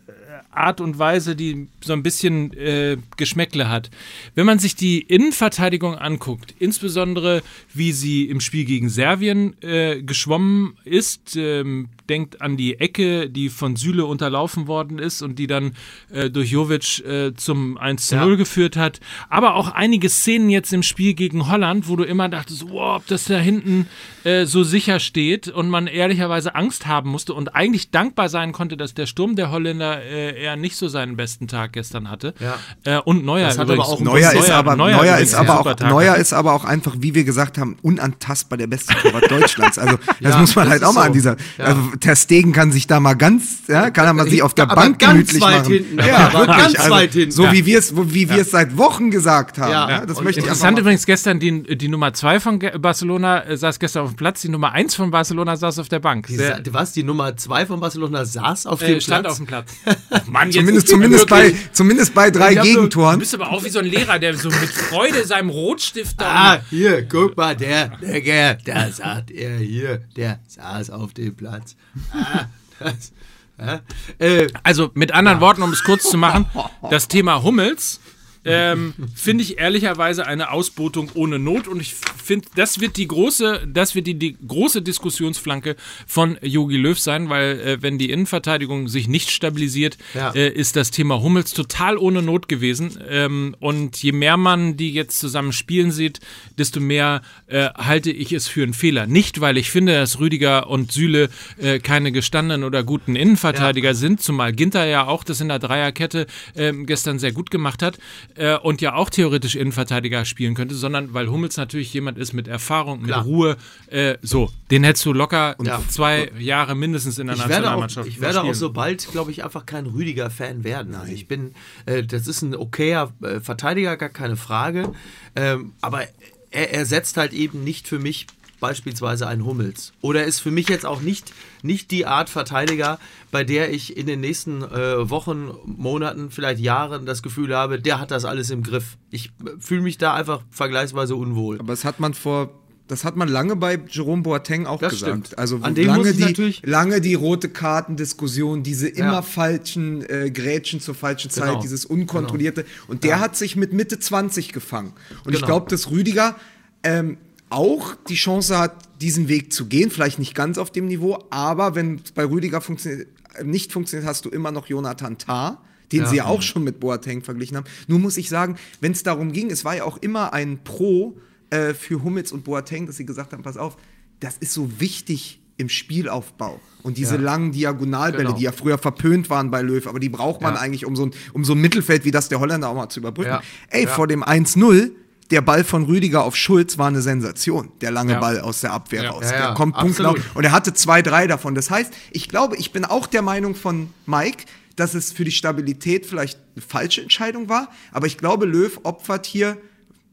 Art 0.51 0.81
und 0.81 0.98
Weise, 0.98 1.37
die 1.37 1.68
so 1.81 1.92
ein 1.92 2.03
bisschen 2.03 2.53
äh, 2.55 2.96
Geschmäckle 3.16 3.68
hat. 3.68 3.90
Wenn 4.35 4.46
man 4.46 4.59
sich 4.59 4.74
die 4.74 5.01
Innenverteidigung 5.01 5.94
anguckt, 5.94 6.55
insbesondere 6.59 7.42
wie 7.72 7.92
sie 7.92 8.24
im 8.24 8.40
Spiel 8.40 8.64
gegen 8.64 8.88
Serbien 8.88 9.61
äh, 9.62 10.03
geschwommen 10.03 10.77
ist, 10.85 11.37
ähm, 11.37 11.88
denkt 12.09 12.40
an 12.40 12.57
die 12.57 12.81
Ecke, 12.81 13.29
die 13.29 13.48
von 13.48 13.77
Süle 13.77 14.07
unterlaufen 14.07 14.66
worden 14.66 14.98
ist 14.98 15.22
und 15.22 15.38
die 15.38 15.46
dann 15.46 15.74
äh, 16.11 16.31
durch 16.31 16.51
Jovic 16.51 17.05
äh, 17.05 17.35
zum 17.35 17.77
1 17.77 18.09
zu 18.09 18.16
0 18.16 18.37
geführt 18.37 18.77
hat. 18.77 19.01
Aber 19.29 19.55
auch 19.55 19.68
einige 19.68 20.09
Szenen 20.09 20.51
jetzt 20.51 20.72
im 20.72 20.83
Spiel 20.83 21.14
gegen 21.14 21.48
Holland, 21.48 21.88
wo 21.88 21.96
du 21.96 22.05
immer 22.05 22.29
dachtest, 22.29 22.68
wow, 22.70 22.96
ob 22.96 23.07
das 23.07 23.24
da 23.24 23.38
hinten 23.38 23.87
äh, 24.24 24.46
so 24.46 24.64
sicher 24.64 25.01
steht 25.01 25.48
und 25.48 25.68
man 25.68 25.87
ehrlicherweise 25.87 26.55
Angst 26.55 26.87
haben 26.87 27.11
musste 27.11 27.35
und 27.35 27.55
eigentlich 27.55 27.90
dankbar 27.90 28.29
sein 28.29 28.53
konnte, 28.53 28.77
dass 28.77 28.94
der 28.94 29.07
Sturm 29.07 29.37
der 29.37 29.51
Holländer 29.51 30.03
äh, 30.36 30.42
eher 30.42 30.56
nicht 30.56 30.76
so 30.76 30.88
seinen 30.88 31.16
besten 31.16 31.48
Tag 31.48 31.72
gestern 31.72 32.10
hatte. 32.10 32.34
Ja. 32.40 32.56
Äh, 32.84 33.00
und 33.02 33.24
Neuer 33.24 33.50
übrigens. 33.52 33.70
aber 33.70 33.84
auch- 33.84 34.00
Neuer, 34.00 34.32
ist 34.32 34.50
aber, 34.50 34.76
Neuer, 34.76 34.96
übrigens 35.02 35.20
ist 35.30 35.34
aber 35.34 35.60
auch, 35.60 35.80
Neuer 35.80 36.16
ist 36.16 36.32
aber 36.32 36.52
auch 36.52 36.64
einfach, 36.64 36.94
wie 36.98 37.14
wir 37.14 37.24
gesagt 37.24 37.58
haben, 37.58 37.76
unantastbar 37.82 38.56
der 38.58 38.66
beste 38.66 38.94
Torwart 38.94 39.30
Deutschlands. 39.30 39.78
Also 39.78 39.96
das 40.20 40.34
Ja, 40.34 40.38
muss 40.40 40.54
man 40.56 40.64
das 40.66 40.72
halt 40.72 40.84
auch 40.84 40.92
mal 40.94 41.00
so. 41.02 41.06
an 41.06 41.12
dieser. 41.12 41.36
Ja. 41.58 41.64
Also 41.64 41.80
Ter 42.00 42.16
Stegen 42.16 42.52
kann 42.52 42.72
sich 42.72 42.86
da 42.86 43.00
mal 43.00 43.14
ganz, 43.14 43.62
ja, 43.68 43.90
kann 43.90 44.06
er 44.06 44.12
mal 44.14 44.28
sich 44.28 44.42
auf 44.42 44.54
der 44.54 44.64
Aber 44.70 44.76
Bank 44.76 44.98
ganz 44.98 45.12
gemütlich 45.12 45.42
weit 45.42 45.60
machen. 45.62 45.72
hinten, 45.72 45.98
ja, 45.98 46.16
aber 46.28 46.38
wirklich. 46.40 46.56
ganz 46.58 46.78
also, 46.78 46.90
weit 46.90 47.12
hinten. 47.12 47.30
So 47.32 47.52
wie 47.52 47.66
wir 47.66 47.78
es, 47.78 47.94
wie 47.96 48.28
wir 48.30 48.38
es 48.42 48.50
seit 48.50 48.76
Wochen 48.76 49.10
gesagt 49.10 49.58
haben. 49.58 49.72
Ja. 49.72 49.88
Ja. 49.90 50.06
das 50.06 50.18
Und 50.18 50.24
möchte 50.24 50.40
ich 50.40 50.46
Interessant 50.46 50.74
mal. 50.76 50.80
übrigens 50.80 51.06
gestern, 51.06 51.40
die, 51.40 51.62
die 51.76 51.88
Nummer 51.88 52.12
2 52.12 52.40
von 52.40 52.58
Barcelona 52.58 53.44
äh, 53.44 53.56
saß 53.56 53.78
gestern 53.78 54.04
auf 54.04 54.10
dem 54.10 54.16
Platz, 54.16 54.40
die 54.42 54.48
Nummer 54.48 54.72
1 54.72 54.94
von 54.94 55.10
Barcelona 55.10 55.56
saß 55.56 55.78
auf 55.78 55.88
der 55.88 55.98
Bank. 56.00 56.26
Die, 56.26 56.38
was? 56.72 56.92
Die 56.92 57.02
Nummer 57.02 57.36
2 57.36 57.66
von 57.66 57.80
Barcelona 57.80 58.24
saß 58.24 58.66
auf 58.66 58.82
äh, 58.82 58.86
dem 58.88 59.00
stand 59.00 59.22
Platz? 59.22 59.32
auf 59.32 59.36
dem 59.38 59.46
Platz. 59.46 59.72
Mann, 60.26 60.50
Zumindest, 60.52 60.88
zumindest, 60.88 61.26
bei, 61.28 61.54
zumindest 61.72 62.14
bei 62.14 62.31
drei 62.31 62.54
nur- 62.54 62.62
Du 62.64 62.68
Gegentoren. 62.74 63.18
bist 63.18 63.35
aber 63.35 63.50
auch 63.50 63.62
wie 63.64 63.68
so 63.70 63.78
ein 63.78 63.85
Lehrer, 63.87 64.18
der 64.18 64.37
so 64.37 64.48
mit 64.48 64.68
Freude 64.70 65.24
seinem 65.24 65.50
Rotstift 65.50 66.20
da. 66.20 66.54
Ah, 66.54 66.61
hier, 66.70 67.02
guck 67.09 67.37
mal, 67.37 67.54
der, 67.57 67.88
der, 68.00 68.20
der, 68.20 68.54
der 68.54 68.92
sagt 68.92 69.31
er 69.31 69.57
hier, 69.59 70.02
der 70.16 70.38
saß 70.48 70.90
auf 70.90 71.12
dem 71.14 71.35
Platz. 71.35 71.76
Ah, 72.12 72.44
das, 72.81 73.12
ja, 73.59 73.81
äh, 74.18 74.46
Also 74.62 74.90
mit 74.94 75.12
anderen 75.12 75.40
Worten, 75.40 75.62
um 75.62 75.72
es 75.72 75.83
kurz 75.83 76.09
zu 76.09 76.16
machen, 76.16 76.46
das 76.90 77.09
Thema 77.09 77.42
Hummels 77.42 78.00
ähm, 78.48 78.94
finde 79.14 79.44
ich 79.44 79.58
ehrlicherweise 79.58 80.26
eine 80.26 80.50
Ausbotung 80.50 81.11
ohne 81.14 81.38
Not 81.38 81.68
und 81.68 81.80
ich 81.80 81.94
finde, 81.94 82.48
das 82.54 82.80
wird 82.80 82.96
die 82.96 83.06
große, 83.08 83.68
das 83.72 83.94
wird 83.94 84.06
die, 84.06 84.14
die 84.18 84.37
große 84.46 84.82
Diskussionsflanke 84.82 85.76
von 86.06 86.38
Jogi 86.42 86.76
Löw 86.76 86.98
sein, 86.98 87.28
weil 87.28 87.61
äh, 87.61 87.82
wenn 87.82 87.98
die 87.98 88.11
Innenverteidigung 88.11 88.88
sich 88.88 89.08
nicht 89.08 89.30
stabilisiert, 89.30 89.98
Ja. 90.14 90.30
äh, 90.32 90.48
ist 90.48 90.76
das 90.76 90.90
Thema 90.90 91.22
Hummels 91.22 91.52
total 91.52 91.96
ohne 91.98 92.22
Not 92.22 92.48
gewesen 92.48 92.98
ähm, 93.08 93.56
und 93.61 94.02
je 94.02 94.12
mehr 94.12 94.37
man 94.37 94.76
die 94.76 94.92
jetzt 94.92 95.18
zusammen 95.18 95.52
spielen 95.52 95.90
sieht, 95.90 96.20
desto 96.58 96.80
mehr 96.80 97.22
äh, 97.46 97.68
halte 97.76 98.11
ich 98.11 98.32
es 98.32 98.48
für 98.48 98.62
einen 98.62 98.74
Fehler. 98.74 99.06
Nicht, 99.06 99.40
weil 99.40 99.56
ich 99.58 99.70
finde, 99.70 99.94
dass 99.94 100.18
Rüdiger 100.20 100.68
und 100.68 100.92
Süle 100.92 101.28
äh, 101.58 101.78
keine 101.78 102.12
gestandenen 102.12 102.64
oder 102.64 102.82
guten 102.84 103.16
Innenverteidiger 103.16 103.94
sind, 103.94 104.20
zumal 104.22 104.52
Ginter 104.52 104.87
ja 104.87 105.06
auch 105.06 105.24
das 105.24 105.40
in 105.40 105.48
der 105.48 105.58
Dreierkette 105.58 106.26
ähm, 106.56 106.87
gestern 106.87 107.18
sehr 107.18 107.32
gut 107.32 107.50
gemacht 107.50 107.82
hat 107.82 107.98
äh, 108.38 108.57
und 108.57 108.81
ja 108.81 108.94
auch 108.94 109.11
theoretisch 109.11 109.57
Innenverteidiger 109.57 110.24
spielen 110.24 110.55
könnte, 110.55 110.74
sondern 110.74 111.14
weil 111.14 111.29
Hummels 111.29 111.57
natürlich 111.57 111.92
jemand 111.92 112.18
ist 112.18 112.33
mit 112.33 112.48
Erfahrung, 112.48 113.01
mit 113.01 113.09
Klar. 113.09 113.24
Ruhe. 113.24 113.57
Äh, 113.88 114.16
so, 114.22 114.51
den 114.70 114.85
hättest 114.85 115.05
du 115.07 115.12
locker 115.12 115.57
Ja. 115.62 115.83
zwei 115.88 116.31
Jahre 116.38 116.74
mindestens 116.74 117.18
in 117.18 117.27
der 117.27 117.37
ich 117.37 117.42
werde 117.42 117.55
auch, 117.55 117.81
Nationalmannschaft 117.81 118.09
ich 118.09 118.20
werde 118.20 118.42
auch 118.42 118.55
so 118.55 118.72
bald, 118.72 119.09
glaube 119.11 119.31
ich, 119.31 119.44
einfach 119.44 119.66
kein 119.66 119.87
Rüdiger-Fan 119.87 120.64
werden. 120.64 120.94
Also 120.94 121.12
ich 121.12 121.29
bin, 121.29 121.55
äh, 121.87 122.03
das 122.03 122.27
ist 122.27 122.42
ein 122.42 122.55
okayer 122.55 123.12
äh, 123.22 123.40
Verteidiger, 123.40 123.96
gar 123.96 124.09
keine 124.09 124.37
Frage. 124.37 124.92
Ähm, 125.37 125.72
aber 125.81 126.03
er, 126.51 126.72
er 126.72 126.87
setzt 126.87 127.16
halt 127.16 127.33
eben 127.33 127.64
nicht 127.64 127.88
für 127.88 127.98
mich 127.98 128.27
beispielsweise 128.61 129.27
einen 129.27 129.44
Hummels. 129.44 129.92
Oder 130.01 130.25
ist 130.25 130.40
für 130.40 130.51
mich 130.51 130.68
jetzt 130.68 130.85
auch 130.87 131.01
nicht, 131.01 131.33
nicht 131.62 131.90
die 131.90 132.07
Art 132.07 132.29
Verteidiger, 132.31 132.99
bei 133.31 133.44
der 133.44 133.73
ich 133.73 133.97
in 133.97 134.07
den 134.07 134.21
nächsten 134.21 134.62
äh, 134.62 135.09
Wochen, 135.11 135.51
Monaten, 135.64 136.31
vielleicht 136.31 136.61
Jahren 136.61 137.07
das 137.07 137.23
Gefühl 137.23 137.55
habe, 137.55 137.81
der 137.81 138.01
hat 138.01 138.11
das 138.11 138.25
alles 138.25 138.51
im 138.51 138.62
Griff. 138.62 138.97
Ich 139.11 139.27
äh, 139.44 139.51
fühle 139.61 139.83
mich 139.83 139.99
da 139.99 140.14
einfach 140.14 140.42
vergleichsweise 140.51 141.14
unwohl. 141.16 141.59
Aber 141.61 141.73
das 141.73 141.85
hat 141.85 142.01
man 142.01 142.14
vor, 142.14 142.51
das 142.88 143.05
hat 143.05 143.16
man 143.16 143.29
lange 143.29 143.55
bei 143.55 143.79
Jerome 143.88 144.23
Boateng 144.23 144.66
auch 144.66 144.81
Das 144.81 144.92
gesagt. 144.94 145.11
stimmt. 145.27 145.38
Also 145.38 145.59
An 145.61 145.75
dem 145.75 145.88
muss 145.88 145.97
lange 145.99 146.11
ich 146.11 146.16
die, 146.16 146.23
natürlich- 146.23 146.62
lange 146.64 147.01
die 147.03 147.14
rote 147.14 147.49
Kartendiskussion, 147.51 148.62
diese 148.62 148.88
immer 148.88 149.12
Ja. 149.12 149.23
falschen 149.23 150.03
äh, 150.09 150.31
Grätschen 150.31 150.81
zur 150.81 150.94
falschen 150.94 151.31
Zeit, 151.31 151.49
Genau. 151.49 151.61
dieses 151.61 151.85
unkontrollierte. 151.85 152.64
Und 152.87 153.05
der 153.05 153.21
hat 153.21 153.37
sich 153.37 153.57
mit 153.57 153.73
Mitte 153.73 153.99
20 153.99 154.53
gefangen. 154.53 154.94
Und 155.25 155.33
ich 155.33 155.37
Genau. 155.40 155.47
glaube, 155.47 155.71
dass 155.71 155.90
Rüdiger 155.90 156.37
ähm, 156.85 157.18
auch 157.50 157.94
die 158.08 158.14
Chance 158.14 158.58
hat, 158.58 158.74
diesen 159.00 159.28
Weg 159.28 159.52
zu 159.52 159.66
gehen. 159.66 159.90
Vielleicht 159.90 160.18
nicht 160.18 160.34
ganz 160.34 160.58
auf 160.58 160.70
dem 160.70 160.87
Niveau, 160.87 161.24
aber 161.30 161.74
wenn 161.74 162.00
es 162.04 162.12
bei 162.12 162.24
Rüdiger 162.24 162.61
funktioniert, 162.61 163.08
äh, 163.34 163.44
nicht 163.44 163.72
funktioniert, 163.72 164.08
hast 164.08 164.24
du 164.24 164.28
immer 164.30 164.50
noch 164.50 164.66
Jonathan 164.66 165.18
Tah. 165.18 165.62
Den 165.90 166.04
sie 166.04 166.16
ja 166.16 166.26
auch 166.26 166.42
schon 166.42 166.64
mit 166.64 166.80
Boateng 166.80 167.22
verglichen 167.22 167.56
haben. 167.56 167.64
Nur 167.87 167.98
muss 167.98 168.18
ich 168.18 168.28
sagen, 168.28 168.56
wenn 168.82 168.92
es 168.92 169.04
darum 169.04 169.32
ging, 169.32 169.50
es 169.50 169.64
war 169.64 169.74
ja 169.74 169.84
auch 169.84 169.96
immer 169.96 170.34
ein 170.34 170.62
Pro 170.62 171.16
äh, 171.48 171.72
für 171.72 172.02
Hummels 172.04 172.30
und 172.30 172.44
Boateng, 172.44 172.87
dass 172.87 172.98
sie 172.98 173.06
gesagt 173.06 173.32
haben, 173.32 173.42
pass 173.42 173.56
auf, 173.56 173.78
das 174.20 174.37
ist 174.37 174.52
so 174.52 174.80
wichtig 174.82 175.40
im 175.56 175.70
Spielaufbau. 175.70 176.61
Und 176.82 176.98
diese 176.98 177.14
Ja. 177.14 177.20
langen 177.22 177.52
Diagonalbälle, 177.52 178.24
Genau. 178.24 178.37
die 178.37 178.44
ja 178.44 178.52
früher 178.52 178.76
verpönt 178.76 179.30
waren 179.30 179.50
bei 179.50 179.62
Löw, 179.62 179.87
aber 179.87 179.98
die 179.98 180.11
braucht 180.11 180.42
man 180.42 180.56
Ja. 180.56 180.61
eigentlich, 180.61 180.84
um 180.84 180.94
so, 180.94 181.06
ein, 181.06 181.12
um 181.32 181.42
so 181.46 181.54
ein 181.54 181.61
Mittelfeld 181.62 182.04
wie 182.04 182.11
das 182.11 182.28
der 182.28 182.38
Holländer 182.38 182.68
auch 182.68 182.74
mal 182.74 182.90
zu 182.90 183.00
überbrücken. 183.00 183.30
Ja. 183.30 183.42
Ey, 183.70 183.84
Ja. 183.84 183.88
vor 183.88 184.06
dem 184.06 184.22
1-0, 184.22 184.92
der 185.30 185.40
Ball 185.42 185.62
von 185.64 185.84
Rüdiger 185.84 186.24
auf 186.24 186.36
Schulz 186.36 186.78
war 186.78 186.88
eine 186.88 187.02
Sensation. 187.02 187.70
Der 187.80 187.90
lange 187.90 188.12
Ja. 188.14 188.20
Ball 188.20 188.40
aus 188.40 188.60
der 188.62 188.72
Abwehr 188.72 189.02
Ja. 189.04 189.10
raus. 189.10 189.24
Ja, 189.30 189.38
der 189.48 189.54
kommt 189.54 189.76
punktgenau. 189.76 190.14
Und 190.34 190.44
er 190.44 190.52
hatte 190.52 190.72
zwei, 190.74 191.02
drei 191.02 191.26
davon. 191.26 191.54
Das 191.54 191.70
heißt, 191.70 191.92
ich 192.10 192.28
glaube, 192.28 192.56
ich 192.56 192.72
bin 192.72 192.84
auch 192.84 193.06
der 193.06 193.22
Meinung 193.22 193.54
von 193.54 193.90
Mike, 194.06 194.44
dass 194.76 194.94
es 194.94 195.12
für 195.12 195.24
die 195.24 195.30
Stabilität 195.32 196.06
vielleicht 196.06 196.38
eine 196.54 196.64
falsche 196.66 197.02
Entscheidung 197.02 197.48
war. 197.48 197.68
Aber 197.92 198.06
ich 198.06 198.16
glaube, 198.16 198.46
Löw 198.46 198.80
opfert 198.84 199.26
hier, 199.26 199.58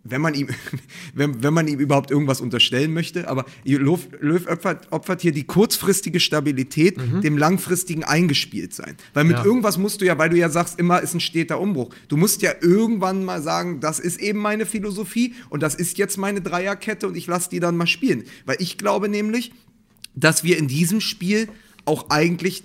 wenn 0.07 0.21
man 0.21 0.35
ihm, 0.35 0.47
wenn, 1.13 1.43
wenn 1.43 1.53
man 1.53 1.67
ihm 1.67 1.79
überhaupt 1.79 2.11
irgendwas 2.11 2.39
unterstellen 2.39 2.93
möchte, 2.93 3.27
aber 3.27 3.45
Löw, 3.65 3.99
Löw 4.21 4.47
opfert, 4.47 4.87
opfert 4.91 5.21
hier 5.21 5.31
die 5.31 5.43
kurzfristige 5.43 6.19
Stabilität 6.19 6.97
dem 7.23 7.37
langfristigen 7.37 8.03
Eingespieltsein. 8.03 8.95
Weil 9.13 9.25
mit 9.25 9.37
Ja. 9.37 9.43
irgendwas 9.43 9.77
musst 9.77 10.01
du 10.01 10.05
ja, 10.05 10.17
weil 10.17 10.29
du 10.29 10.37
ja 10.37 10.49
sagst, 10.49 10.79
immer 10.79 11.01
ist 11.01 11.15
ein 11.15 11.19
steter 11.19 11.59
Umbruch. 11.59 11.93
Du 12.07 12.17
musst 12.17 12.41
ja 12.41 12.51
irgendwann 12.61 13.25
mal 13.25 13.41
sagen, 13.41 13.79
das 13.79 13.99
ist 13.99 14.19
eben 14.19 14.39
meine 14.39 14.65
Philosophie 14.65 15.33
und 15.49 15.63
das 15.63 15.75
ist 15.75 15.97
jetzt 15.97 16.17
meine 16.17 16.41
Dreierkette 16.41 17.07
und 17.07 17.17
ich 17.17 17.27
lasse 17.27 17.49
die 17.49 17.59
dann 17.59 17.75
mal 17.75 17.87
spielen. 17.87 18.23
Weil 18.45 18.57
ich 18.59 18.77
glaube 18.77 19.09
nämlich, 19.09 19.51
dass 20.15 20.43
wir 20.43 20.57
in 20.57 20.67
diesem 20.67 21.01
Spiel 21.01 21.49
auch 21.85 22.09
eigentlich 22.09 22.63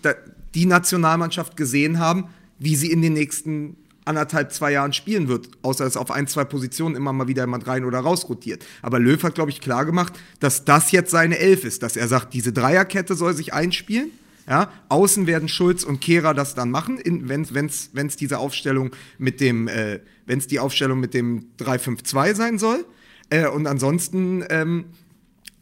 die 0.55 0.67
Nationalmannschaft 0.67 1.57
gesehen 1.57 1.99
haben, 1.99 2.27
wie 2.59 2.77
sie 2.77 2.93
in 2.93 3.01
den 3.01 3.15
nächsten 3.15 3.77
anderthalb, 4.05 4.53
zwei 4.53 4.73
Jahren 4.73 4.93
spielen 4.93 5.29
wird, 5.29 5.49
außer 5.63 5.85
dass 5.85 5.97
auf 5.97 6.11
ein, 6.11 6.27
zwei 6.27 6.45
Positionen 6.45 6.97
immer 6.97 7.13
mal 7.13 7.29
wieder 7.29 7.43
jemand 7.43 7.67
rein 7.67 7.85
oder 7.85 8.01
raus 8.01 8.29
rotiert. 8.29 8.65
Aber 8.83 8.99
Löw 8.99 9.23
hat, 9.23 9.35
glaube 9.35 9.51
ich, 9.51 9.61
klar 9.61 9.85
gemacht, 9.85 10.15
dass 10.41 10.65
das 10.65 10.91
jetzt 10.91 11.11
seine 11.11 11.39
Elf 11.39 11.65
ist, 11.65 11.83
dass 11.83 11.97
er 11.97 12.09
sagt, 12.09 12.35
diese 12.35 12.53
Dreierkette 12.53 13.15
soll 13.15 13.35
sich 13.35 13.53
einspielen. 13.53 14.11
Ja, 14.49 14.73
außen 14.89 15.29
werden 15.29 15.49
Schulz 15.49 15.85
und 15.85 16.01
Kehrer 16.01 16.35
das 16.35 16.57
dann 16.57 16.71
machen, 16.71 16.99
wenn 17.05 17.67
es 17.67 18.17
diese 18.17 18.39
Aufstellung 18.39 18.91
mit 19.17 19.41
dem, 19.41 19.69
äh, 19.69 20.01
wenn 20.27 20.39
es 20.39 20.49
die 20.49 20.59
Aufstellung 20.59 20.99
mit 20.99 21.15
dem 21.15 21.47
3-5-2 21.59 22.35
sein 22.35 22.59
soll. 22.59 22.85
Äh, 23.29 23.47
und 23.47 23.69
ansonsten 23.69 24.45
ähm, 24.51 24.87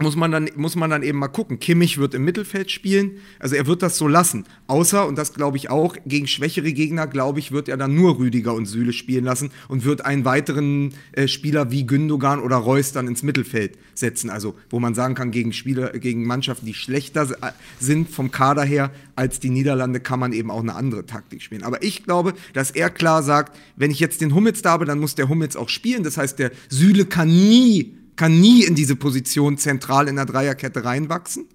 muss 0.01 0.17
man 0.17 0.31
dann 0.31 0.49
muss 0.57 0.77
man 0.77 0.91
dann 0.91 1.03
eben 1.03 1.19
mal 1.19 1.29
gucken. 1.29 1.59
Kimmich 1.59 1.99
wird 1.99 2.15
im 2.15 2.25
Mittelfeld 2.25 2.71
spielen, 2.71 3.19
also 3.39 3.57
er 3.57 3.67
wird 3.67 3.83
das 3.83 3.97
so 3.97 4.07
lassen. 4.07 4.45
Außer 4.67 5.07
und 5.07 5.17
das 5.17 5.35
glaube 5.35 5.57
ich 5.57 5.71
auch 5.71 5.97
gegen 6.07 6.27
schwächere 6.27 6.73
Gegner, 6.73 7.07
glaube 7.07 7.41
ich, 7.41 7.53
wird 7.53 7.69
er 7.69 7.77
dann 7.77 7.95
nur 7.95 8.19
Rüdiger 8.19 8.55
und 8.55 8.67
Süle 8.67 8.93
spielen 8.93 9.25
lassen 9.25 9.51
und 9.69 9.85
wird 9.85 10.05
einen 10.05 10.25
weiteren 10.25 10.95
äh, 11.13 11.27
Spieler 11.27 11.71
wie 11.71 11.87
Gündogan 11.87 12.41
oder 12.41 12.57
Reus 12.57 12.93
dann 12.93 13.09
ins 13.09 13.23
Mittelfeld 13.23 13.77
setzen. 13.95 14.31
Also 14.31 14.55
wo 14.71 14.79
man 14.79 14.95
sagen 14.95 15.15
kann 15.15 15.31
gegen 15.31 15.53
Spieler 15.53 15.91
gegen 15.91 16.27
Mannschaften, 16.27 16.67
die 16.67 16.75
schlechter 16.75 17.31
äh, 17.43 17.53
sind 17.81 18.09
vom 18.09 18.31
Kader 18.31 18.63
her 18.63 18.93
als 19.17 19.41
die 19.41 19.51
Niederlande, 19.51 19.99
kann 19.99 20.21
man 20.21 20.33
eben 20.33 20.51
auch 20.51 20.61
eine 20.61 20.77
andere 20.77 21.07
Taktik 21.07 21.43
spielen. 21.43 21.65
Aber 21.65 21.83
ich 21.83 22.05
glaube, 22.05 22.35
dass 22.53 22.71
er 22.71 22.91
klar 22.91 23.23
sagt, 23.25 23.57
wenn 23.77 23.91
ich 23.91 23.99
jetzt 23.99 24.21
den 24.21 24.35
Hummels 24.35 24.63
da 24.63 24.71
habe, 24.71 24.85
dann 24.85 25.01
muss 25.01 25.17
der 25.17 25.29
Hummels 25.29 25.57
auch 25.57 25.69
spielen. 25.69 26.05
Das 26.05 26.17
heißt, 26.17 26.39
der 26.39 26.53
Süle 26.69 27.05
kann 27.05 27.29
nie 27.29 27.98
kann 28.19 28.39
nie 28.39 28.65
in 28.65 28.75
diese 28.75 28.97
Position 28.97 29.57
zentral 29.57 30.09
in 30.09 30.17
der 30.17 30.27
Dreierkette 30.27 30.85
reinwachsen. 30.85 31.47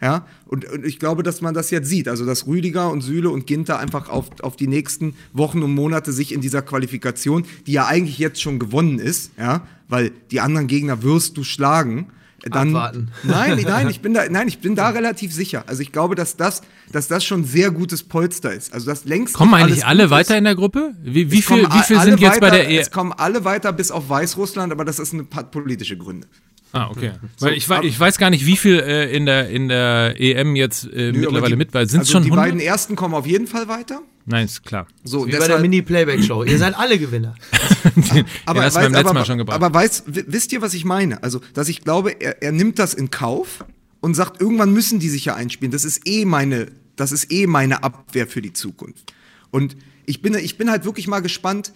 Ja, 0.00 0.26
und, 0.46 0.64
und 0.70 0.84
ich 0.84 0.98
glaube, 0.98 1.22
dass 1.22 1.40
man 1.40 1.54
das 1.54 1.70
jetzt 1.70 1.88
sieht. 1.88 2.08
Also, 2.08 2.24
dass 2.26 2.46
Rüdiger 2.46 2.90
und 2.90 3.00
Süle 3.00 3.30
und 3.30 3.46
Ginter 3.46 3.78
einfach 3.78 4.08
auf, 4.08 4.28
auf 4.42 4.56
die 4.56 4.66
nächsten 4.66 5.14
Wochen 5.32 5.62
und 5.62 5.74
Monate 5.74 6.12
sich 6.12 6.32
in 6.32 6.40
dieser 6.40 6.62
Qualifikation, 6.62 7.44
die 7.66 7.72
ja 7.72 7.86
eigentlich 7.86 8.18
jetzt 8.18 8.40
schon 8.40 8.58
gewonnen 8.58 8.98
ist, 8.98 9.32
ja, 9.38 9.66
weil 9.88 10.12
die 10.30 10.40
anderen 10.40 10.66
Gegner 10.66 11.02
wirst 11.02 11.36
du 11.36 11.44
schlagen. 11.44 12.08
Dann, 12.50 12.68
Abwarten. 12.68 13.08
Nein, 13.22 13.60
nein, 13.66 13.88
ich 13.88 14.00
bin 14.00 14.14
da, 14.14 14.28
nein, 14.28 14.48
ich 14.48 14.58
bin 14.58 14.74
da 14.74 14.90
relativ 14.90 15.32
sicher. 15.32 15.64
Also 15.66 15.82
ich 15.82 15.92
glaube, 15.92 16.14
dass 16.14 16.36
das, 16.36 16.62
dass 16.92 17.08
das 17.08 17.24
schon 17.24 17.44
sehr 17.44 17.70
gutes 17.70 18.02
Polster 18.02 18.52
ist. 18.52 18.72
Also 18.74 18.86
das 18.86 19.04
längst 19.04 19.34
Kommen 19.34 19.54
eigentlich 19.54 19.86
alle 19.86 20.10
weiter 20.10 20.34
ist. 20.34 20.38
in 20.38 20.44
der 20.44 20.54
Gruppe? 20.54 20.94
Wie, 21.02 21.30
wie 21.30 21.42
viel, 21.42 21.64
wie 21.66 21.82
viel 21.82 22.00
sind 22.00 22.20
jetzt 22.20 22.40
bei 22.40 22.46
weiter, 22.48 22.56
der 22.56 22.70
E? 22.70 22.78
Es 22.78 22.90
kommen 22.90 23.12
alle 23.12 23.44
weiter 23.44 23.72
bis 23.72 23.90
auf 23.90 24.08
Weißrussland, 24.08 24.72
aber 24.72 24.84
das 24.84 24.98
ist 24.98 25.12
eine 25.14 25.24
politische 25.24 25.96
Gründe. 25.96 26.26
Ah, 26.72 26.88
okay. 26.90 27.12
Weil 27.38 27.54
ich, 27.54 27.70
ich 27.70 28.00
weiß 28.00 28.18
gar 28.18 28.30
nicht, 28.30 28.46
wie 28.46 28.56
viel 28.56 28.80
äh, 28.80 29.14
in, 29.16 29.26
der, 29.26 29.48
in 29.48 29.68
der 29.68 30.20
EM 30.20 30.56
jetzt 30.56 30.84
äh, 30.92 31.12
Nö, 31.12 31.20
mittlerweile 31.20 31.50
die- 31.50 31.56
mit 31.56 31.70
bei. 31.70 31.86
Sind 31.86 32.00
also 32.00 32.12
schon 32.12 32.22
die 32.24 32.30
100? 32.30 32.44
beiden 32.46 32.60
ersten 32.60 32.96
kommen 32.96 33.14
auf 33.14 33.26
jeden 33.26 33.46
Fall 33.46 33.68
weiter. 33.68 34.00
Nein, 34.26 34.46
ist 34.46 34.64
klar. 34.64 34.86
So, 35.04 35.26
Wie 35.26 35.32
bei 35.32 35.46
der 35.46 35.58
Mini-Playback-Show. 35.58 36.44
Ihr 36.44 36.58
seid 36.58 36.76
alle 36.78 36.98
Gewinner. 36.98 37.34
aber, 38.46 38.60
ja, 38.60 38.64
das 38.64 38.74
weiß, 38.74 38.84
beim 38.84 38.92
letzten 38.92 39.06
aber, 39.08 39.18
Mal 39.20 39.24
schon 39.26 39.38
gebracht. 39.38 39.56
aber 39.62 39.74
weiß, 39.74 40.04
wi- 40.06 40.24
wisst 40.28 40.52
ihr, 40.52 40.62
was 40.62 40.72
ich 40.74 40.84
meine? 40.84 41.22
Also, 41.22 41.40
dass 41.52 41.68
ich 41.68 41.82
glaube, 41.82 42.12
er, 42.20 42.42
er 42.42 42.52
nimmt 42.52 42.78
das 42.78 42.94
in 42.94 43.10
Kauf 43.10 43.64
und 44.00 44.14
sagt, 44.14 44.40
irgendwann 44.40 44.72
müssen 44.72 44.98
die 44.98 45.08
sich 45.10 45.26
ja 45.26 45.34
einspielen. 45.34 45.72
Das 45.72 45.84
ist 45.84 46.06
eh 46.08 46.24
meine, 46.24 46.68
das 46.96 47.12
ist 47.12 47.30
eh 47.30 47.46
meine 47.46 47.82
Abwehr 47.82 48.26
für 48.26 48.40
die 48.40 48.52
Zukunft. 48.54 49.12
Und 49.50 49.76
ich 50.06 50.22
bin, 50.22 50.34
ich 50.34 50.56
bin 50.56 50.70
halt 50.70 50.84
wirklich 50.86 51.06
mal 51.06 51.20
gespannt, 51.20 51.72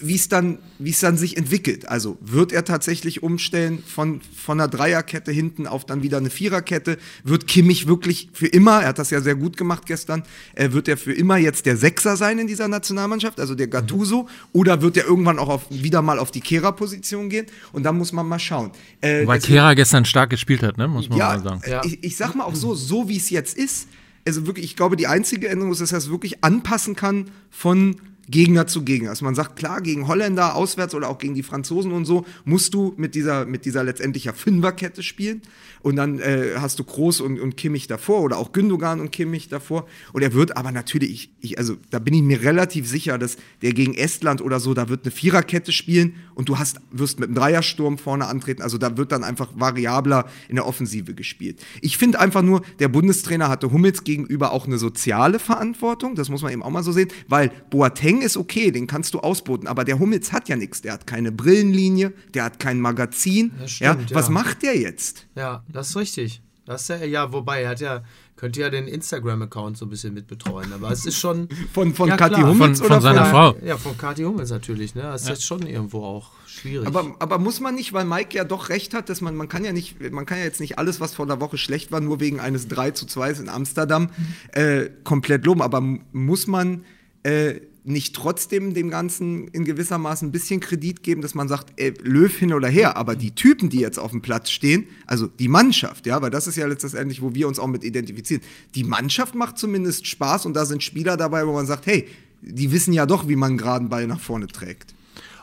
wie 0.00 0.14
es 0.14 0.28
dann, 0.28 0.58
wie 0.78 0.90
es 0.90 1.00
dann 1.00 1.16
sich 1.16 1.36
entwickelt. 1.36 1.88
Also 1.88 2.16
wird 2.20 2.52
er 2.52 2.64
tatsächlich 2.64 3.22
umstellen 3.22 3.82
von, 3.86 4.20
von 4.34 4.60
einer 4.60 4.68
Dreierkette 4.68 5.30
hinten 5.30 5.66
auf 5.66 5.84
dann 5.84 6.02
wieder 6.02 6.18
eine 6.18 6.30
Viererkette? 6.30 6.98
Wird 7.22 7.46
Kimmich 7.46 7.86
wirklich 7.86 8.30
für 8.32 8.46
immer, 8.46 8.82
er 8.82 8.88
hat 8.88 8.98
das 8.98 9.10
ja 9.10 9.20
sehr 9.20 9.34
gut 9.34 9.56
gemacht 9.56 9.84
gestern, 9.86 10.22
äh, 10.54 10.72
wird 10.72 10.88
er 10.88 10.96
für 10.96 11.12
immer 11.12 11.36
jetzt 11.36 11.66
der 11.66 11.76
Sechser 11.76 12.16
sein 12.16 12.38
in 12.38 12.46
dieser 12.46 12.68
Nationalmannschaft, 12.68 13.38
also 13.38 13.54
der 13.54 13.68
Gattuso? 13.68 14.28
Oder 14.52 14.80
wird 14.82 14.96
er 14.96 15.04
irgendwann 15.04 15.38
auch 15.38 15.48
auf, 15.48 15.66
wieder 15.70 16.02
mal 16.02 16.18
auf 16.18 16.30
die 16.30 16.40
Kehrer-Position 16.40 17.28
gehen? 17.28 17.46
Und 17.72 17.82
dann 17.82 17.98
muss 17.98 18.12
man 18.12 18.26
mal 18.26 18.38
schauen. 18.38 18.70
Äh, 19.00 19.26
Weil 19.26 19.40
Kera 19.40 19.74
gestern 19.74 20.04
stark 20.04 20.30
gespielt 20.30 20.62
hat, 20.62 20.78
ne? 20.78 20.88
muss 20.88 21.08
man 21.08 21.18
ja, 21.18 21.26
mal 21.26 21.42
sagen. 21.42 21.62
Ja. 21.68 21.84
Ich, 21.84 22.02
ich 22.02 22.16
sag 22.16 22.34
mal 22.34 22.44
auch 22.44 22.54
so, 22.54 22.74
so 22.74 23.08
wie 23.08 23.16
es 23.16 23.30
jetzt 23.30 23.56
ist, 23.56 23.88
also 24.26 24.46
wirklich, 24.46 24.64
ich 24.64 24.76
glaube, 24.76 24.96
die 24.96 25.06
einzige 25.06 25.48
Änderung 25.48 25.72
ist, 25.72 25.80
dass 25.80 25.92
er 25.92 25.98
es 25.98 26.10
wirklich 26.10 26.44
anpassen 26.44 26.94
kann 26.94 27.30
von 27.50 27.96
Gegner 28.30 28.66
zu 28.66 28.82
Gegner. 28.84 29.10
Also 29.10 29.24
man 29.24 29.34
sagt, 29.34 29.56
klar, 29.56 29.80
gegen 29.80 30.06
Holländer 30.06 30.54
auswärts 30.54 30.94
oder 30.94 31.08
auch 31.08 31.18
gegen 31.18 31.34
die 31.34 31.42
Franzosen 31.42 31.92
und 31.92 32.04
so, 32.04 32.24
musst 32.44 32.74
du 32.74 32.94
mit 32.96 33.14
dieser, 33.14 33.44
mit 33.46 33.64
dieser 33.64 33.84
letztendlich 33.84 34.24
ja 34.24 34.32
Fünferkette 34.32 35.02
spielen. 35.02 35.42
Und 35.82 35.96
dann 35.96 36.18
äh, 36.18 36.54
hast 36.56 36.78
du 36.78 36.84
Kroos 36.84 37.20
und, 37.20 37.40
und 37.40 37.56
Kimmich 37.56 37.86
davor 37.86 38.20
oder 38.22 38.38
auch 38.38 38.52
Gündogan 38.52 39.00
und 39.00 39.12
Kimmich 39.12 39.48
davor. 39.48 39.86
Und 40.12 40.22
er 40.22 40.34
wird 40.34 40.56
aber 40.56 40.72
natürlich, 40.72 41.10
ich, 41.10 41.30
ich, 41.40 41.58
also 41.58 41.76
da 41.90 41.98
bin 41.98 42.14
ich 42.14 42.22
mir 42.22 42.42
relativ 42.42 42.88
sicher, 42.88 43.18
dass 43.18 43.36
der 43.62 43.72
gegen 43.72 43.94
Estland 43.94 44.42
oder 44.42 44.60
so, 44.60 44.74
da 44.74 44.88
wird 44.88 45.04
eine 45.04 45.10
Viererkette 45.10 45.72
spielen 45.72 46.14
und 46.34 46.48
du 46.48 46.58
hast, 46.58 46.80
wirst 46.90 47.18
mit 47.20 47.28
einem 47.28 47.36
Dreiersturm 47.36 47.98
vorne 47.98 48.26
antreten. 48.26 48.62
Also 48.62 48.78
da 48.78 48.96
wird 48.96 49.12
dann 49.12 49.24
einfach 49.24 49.48
variabler 49.54 50.26
in 50.48 50.56
der 50.56 50.66
Offensive 50.66 51.14
gespielt. 51.14 51.60
Ich 51.80 51.98
finde 51.98 52.20
einfach 52.20 52.42
nur, 52.42 52.62
der 52.78 52.88
Bundestrainer 52.88 53.48
hatte 53.48 53.72
Hummels 53.72 54.04
gegenüber 54.04 54.52
auch 54.52 54.66
eine 54.66 54.78
soziale 54.78 55.38
Verantwortung. 55.38 56.14
Das 56.14 56.28
muss 56.28 56.42
man 56.42 56.52
eben 56.52 56.62
auch 56.62 56.70
mal 56.70 56.82
so 56.82 56.92
sehen, 56.92 57.08
weil 57.28 57.50
Boateng 57.70 58.22
ist 58.22 58.36
okay, 58.36 58.70
den 58.70 58.86
kannst 58.86 59.14
du 59.14 59.20
ausboten, 59.20 59.66
aber 59.66 59.84
der 59.84 59.98
Hummels 59.98 60.32
hat 60.32 60.48
ja 60.48 60.56
nichts. 60.56 60.82
Der 60.82 60.92
hat 60.92 61.06
keine 61.06 61.32
Brillenlinie, 61.32 62.12
der 62.34 62.44
hat 62.44 62.58
kein 62.58 62.80
Magazin. 62.80 63.52
Stimmt, 63.66 64.10
ja, 64.10 64.16
was 64.16 64.26
ja. 64.26 64.32
macht 64.32 64.62
der 64.62 64.78
jetzt? 64.78 65.26
Ja, 65.36 65.62
das 65.72 65.90
ist 65.90 65.96
richtig. 65.96 66.42
Das 66.66 66.82
ist 66.82 66.88
ja, 66.88 67.04
ja, 67.04 67.32
wobei, 67.32 67.62
er 67.62 67.70
hat 67.70 67.80
ja, 67.80 68.04
könnte 68.36 68.60
ja 68.60 68.70
den 68.70 68.86
Instagram-Account 68.86 69.76
so 69.76 69.86
ein 69.86 69.90
bisschen 69.90 70.14
mitbetreuen, 70.14 70.72
aber 70.72 70.90
es 70.92 71.04
ist 71.04 71.18
schon. 71.18 71.48
Von, 71.72 71.94
von 71.94 72.08
Ja, 72.08 72.16
Kathi. 72.16 72.42
Hummels 72.42 72.78
Von- 72.78 72.86
oder 72.86 72.94
von 72.96 73.02
seiner 73.02 73.24
von, 73.24 73.30
Frau. 73.30 73.56
Ja, 73.66 73.76
von 73.76 73.98
Kathi 73.98 74.22
Hummels 74.22 74.50
natürlich, 74.50 74.94
ne? 74.94 75.02
Das 75.02 75.22
ist 75.22 75.28
jetzt 75.28 75.44
schon 75.44 75.66
irgendwo 75.66 76.04
auch 76.04 76.30
schwierig. 76.46 76.86
Aber, 76.86 77.16
aber 77.18 77.38
muss 77.38 77.60
man 77.60 77.74
nicht, 77.74 77.92
weil 77.92 78.04
Mike 78.04 78.36
ja 78.36 78.44
doch 78.44 78.68
recht 78.68 78.94
hat, 78.94 79.08
dass 79.08 79.20
man, 79.20 79.34
man 79.34 79.48
kann 79.48 79.64
ja 79.64 79.72
nicht, 79.72 80.12
man 80.12 80.26
kann 80.26 80.38
ja 80.38 80.44
jetzt 80.44 80.60
nicht 80.60 80.78
alles, 80.78 81.00
was 81.00 81.14
vor 81.14 81.26
der 81.26 81.40
Woche 81.40 81.58
schlecht 81.58 81.90
war, 81.92 82.00
nur 82.00 82.20
wegen 82.20 82.38
eines 82.38 82.68
3 82.68 82.92
zu 82.92 83.06
2 83.06 83.32
in 83.32 83.48
Amsterdam 83.48 84.10
äh, 84.52 84.90
komplett 85.02 85.44
loben. 85.44 85.62
Aber 85.62 85.80
muss 86.12 86.46
man 86.46 86.84
äh, 87.24 87.60
nicht 87.84 88.14
trotzdem 88.14 88.74
dem 88.74 88.90
Ganzen 88.90 89.48
in 89.48 89.64
gewisser 89.64 89.98
Maßen 89.98 90.28
ein 90.28 90.32
bisschen 90.32 90.60
Kredit 90.60 91.02
geben, 91.02 91.22
dass 91.22 91.34
man 91.34 91.48
sagt, 91.48 91.72
ey, 91.76 91.94
Löw 92.02 92.34
hin 92.34 92.52
oder 92.52 92.68
her, 92.68 92.96
aber 92.96 93.16
die 93.16 93.34
Typen, 93.34 93.70
die 93.70 93.80
jetzt 93.80 93.98
auf 93.98 94.10
dem 94.10 94.22
Platz 94.22 94.50
stehen, 94.50 94.86
also 95.06 95.26
die 95.26 95.48
Mannschaft, 95.48 96.06
ja, 96.06 96.20
weil 96.20 96.30
das 96.30 96.46
ist 96.46 96.56
ja 96.56 96.66
letztendlich, 96.66 97.22
wo 97.22 97.34
wir 97.34 97.48
uns 97.48 97.58
auch 97.58 97.66
mit 97.66 97.84
identifizieren. 97.84 98.42
Die 98.74 98.84
Mannschaft 98.84 99.34
macht 99.34 99.58
zumindest 99.58 100.06
Spaß 100.06 100.46
und 100.46 100.54
da 100.54 100.66
sind 100.66 100.82
Spieler 100.82 101.16
dabei, 101.16 101.46
wo 101.46 101.52
man 101.52 101.66
sagt, 101.66 101.86
hey, 101.86 102.06
die 102.42 102.72
wissen 102.72 102.92
ja 102.92 103.06
doch, 103.06 103.28
wie 103.28 103.36
man 103.36 103.50
einen 103.50 103.58
geraden 103.58 103.88
Ball 103.88 104.06
nach 104.06 104.20
vorne 104.20 104.46
trägt. 104.46 104.94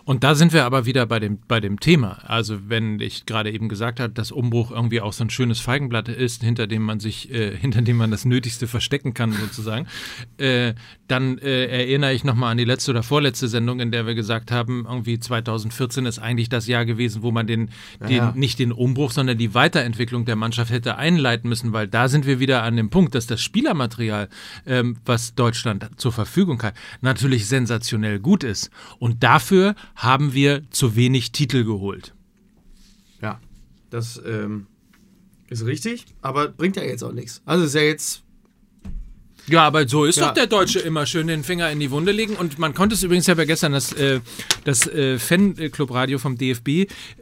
Und 0.08 0.24
da 0.24 0.36
sind 0.36 0.54
wir 0.54 0.64
aber 0.64 0.86
wieder 0.86 1.06
bei 1.06 1.20
dem, 1.20 1.38
bei 1.50 1.60
dem 1.60 1.82
Thema. 1.82 2.20
Also 2.24 2.70
wenn 2.70 3.02
ich 3.02 3.26
gerade 3.26 3.52
eben 3.52 3.68
gesagt 3.68 4.00
habe, 4.00 4.14
dass 4.14 4.32
Umbruch 4.32 4.72
irgendwie 4.72 5.02
auch 5.02 5.12
so 5.12 5.26
ein 5.26 5.30
schönes 5.30 5.60
Feigenblatt 5.60 6.08
ist, 6.08 6.44
hinter 6.44 6.66
dem 6.66 6.84
man 6.84 7.02
sich, 7.02 7.30
äh, 7.30 7.58
hinter 7.60 7.82
dem 7.82 7.98
man 7.98 8.10
das 8.10 8.24
Nötigste 8.24 8.68
verstecken 8.68 9.14
kann 9.14 9.34
sozusagen, 9.34 9.86
äh, 10.38 10.76
dann 11.10 11.38
äh, 11.40 11.66
erinnere 11.66 12.14
ich 12.14 12.24
nochmal 12.24 12.54
an 12.54 12.58
die 12.58 12.64
letzte 12.64 12.92
oder 12.92 13.04
vorletzte 13.04 13.50
Sendung, 13.50 13.82
in 13.82 13.92
der 13.92 14.08
wir 14.08 14.16
gesagt 14.16 14.50
haben, 14.50 14.86
irgendwie 14.88 15.20
2014 15.20 16.06
ist 16.06 16.20
eigentlich 16.20 16.48
das 16.48 16.68
Jahr 16.68 16.86
gewesen, 16.86 17.22
wo 17.22 17.32
man 17.32 17.46
den, 17.46 17.70
den 18.00 18.16
ja. 18.16 18.32
nicht 18.34 18.60
den 18.60 18.72
Umbruch, 18.72 19.12
sondern 19.12 19.38
die 19.38 19.54
Weiterentwicklung 19.54 20.24
der 20.24 20.38
Mannschaft 20.38 20.72
hätte 20.72 20.96
einleiten 20.96 21.50
müssen, 21.50 21.74
weil 21.74 21.90
da 21.90 22.08
sind 22.08 22.26
wir 22.26 22.40
wieder 22.40 22.64
an 22.64 22.78
dem 22.78 22.90
Punkt, 22.90 23.14
dass 23.14 23.28
das 23.28 23.42
Spielermaterial, 23.42 24.30
ähm, 24.66 25.00
was 25.06 25.36
Deutschland 25.36 25.90
zur 25.98 26.14
Verfügung 26.14 26.64
hat, 26.64 26.76
natürlich 27.02 27.46
sensationell 27.50 28.20
gut 28.20 28.46
ist. 28.46 28.72
Und 29.00 29.22
dafür 29.22 29.76
haben 29.98 30.34
wir 30.34 30.64
zu 30.70 30.96
wenig 30.96 31.32
Titel 31.32 31.66
geholt. 31.66 32.14
ja, 33.22 33.42
das 33.90 34.22
ähm, 34.26 34.68
ist 35.50 35.66
richtig, 35.66 36.06
aber 36.22 36.48
bringt 36.50 36.76
ja 36.76 36.84
jetzt 36.84 37.04
auch 37.04 37.12
nichts. 37.12 37.42
Also 37.46 37.66
ist 37.66 37.76
ja 37.76 37.82
jetzt. 37.82 38.24
Ja, 39.50 39.64
aber 39.64 39.88
so 39.88 40.06
ist 40.06 40.18
Ja. 40.18 40.28
doch 40.28 40.34
der 40.34 40.48
Deutsche 40.48 40.80
immer 40.80 41.06
schön 41.06 41.28
den 41.28 41.44
Finger 41.44 41.70
in 41.72 41.80
die 41.80 41.90
Wunde 41.92 42.12
legen. 42.12 42.36
Und 42.36 42.60
man 42.60 42.74
konnte 42.74 42.96
es 42.96 43.04
übrigens 43.04 43.28
ja 43.28 43.34
bei 43.36 43.46
gestern 43.46 43.72
das, 43.72 43.94
äh, 43.94 44.20
das 44.66 44.88
äh, 44.88 45.18
Fanclub-Radio 45.20 46.18
vom 46.20 46.38
DFB 46.38 46.68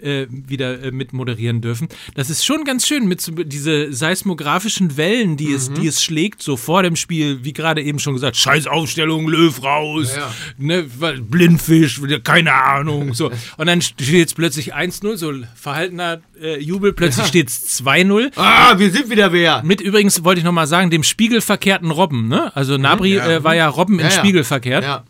äh, 0.01 0.27
wieder 0.29 0.81
äh, 0.83 0.91
mit 0.91 1.13
moderieren 1.13 1.61
dürfen. 1.61 1.88
Das 2.15 2.29
ist 2.29 2.45
schon 2.45 2.63
ganz 2.63 2.88
schön 2.88 3.07
mit 3.07 3.21
so, 3.21 3.31
diese 3.31 3.93
seismografischen 3.93 4.97
Wellen, 4.97 5.38
die, 5.38 5.53
es, 5.53 5.71
die 5.71 5.88
es 5.88 6.03
schlägt, 6.03 6.41
so 6.41 6.57
vor 6.57 6.83
dem 6.83 6.95
Spiel, 6.95 7.43
wie 7.43 7.53
gerade 7.53 7.81
eben 7.83 7.99
schon 7.99 8.13
gesagt, 8.13 8.38
scheiß 8.38 8.67
Aufstellung, 8.67 9.27
Löw 9.27 9.61
raus, 9.63 10.13
Ja, 10.15 10.21
ja. 10.21 10.33
Ne, 10.57 10.83
Blindfisch, 11.29 12.01
keine 12.23 12.53
Ahnung. 12.53 13.13
So. 13.13 13.31
Und 13.57 13.67
dann 13.67 13.81
steht 13.81 14.27
es 14.27 14.33
plötzlich 14.33 14.75
1-0, 14.75 15.17
so 15.17 15.31
verhaltener 15.55 16.21
äh, 16.41 16.59
Jubel, 16.59 16.93
plötzlich 16.93 17.27
steht 17.27 17.49
es 17.49 17.81
2-0. 17.83 18.31
Ah, 18.35 18.77
wir 18.79 18.91
sind 18.91 19.09
wieder 19.09 19.31
wer! 19.31 19.63
Mit 19.63 19.81
übrigens, 19.81 20.23
wollte 20.23 20.39
ich 20.39 20.45
nochmal 20.45 20.67
sagen, 20.67 20.89
dem 20.89 21.03
spiegelverkehrten 21.03 21.91
Robben. 21.91 22.14
Ne? 22.28 22.56
Also 22.56 22.78
Nabri 22.78 23.17
Äh, 23.17 23.43
war 23.43 23.56
ja 23.56 23.67
Robben 23.67 23.95
in 23.99 24.06
Ja, 24.06 24.12
ja. 24.12 24.19
Spiegel 24.19 24.43
verkehrt. 24.43 24.84
Ja. 24.84 25.04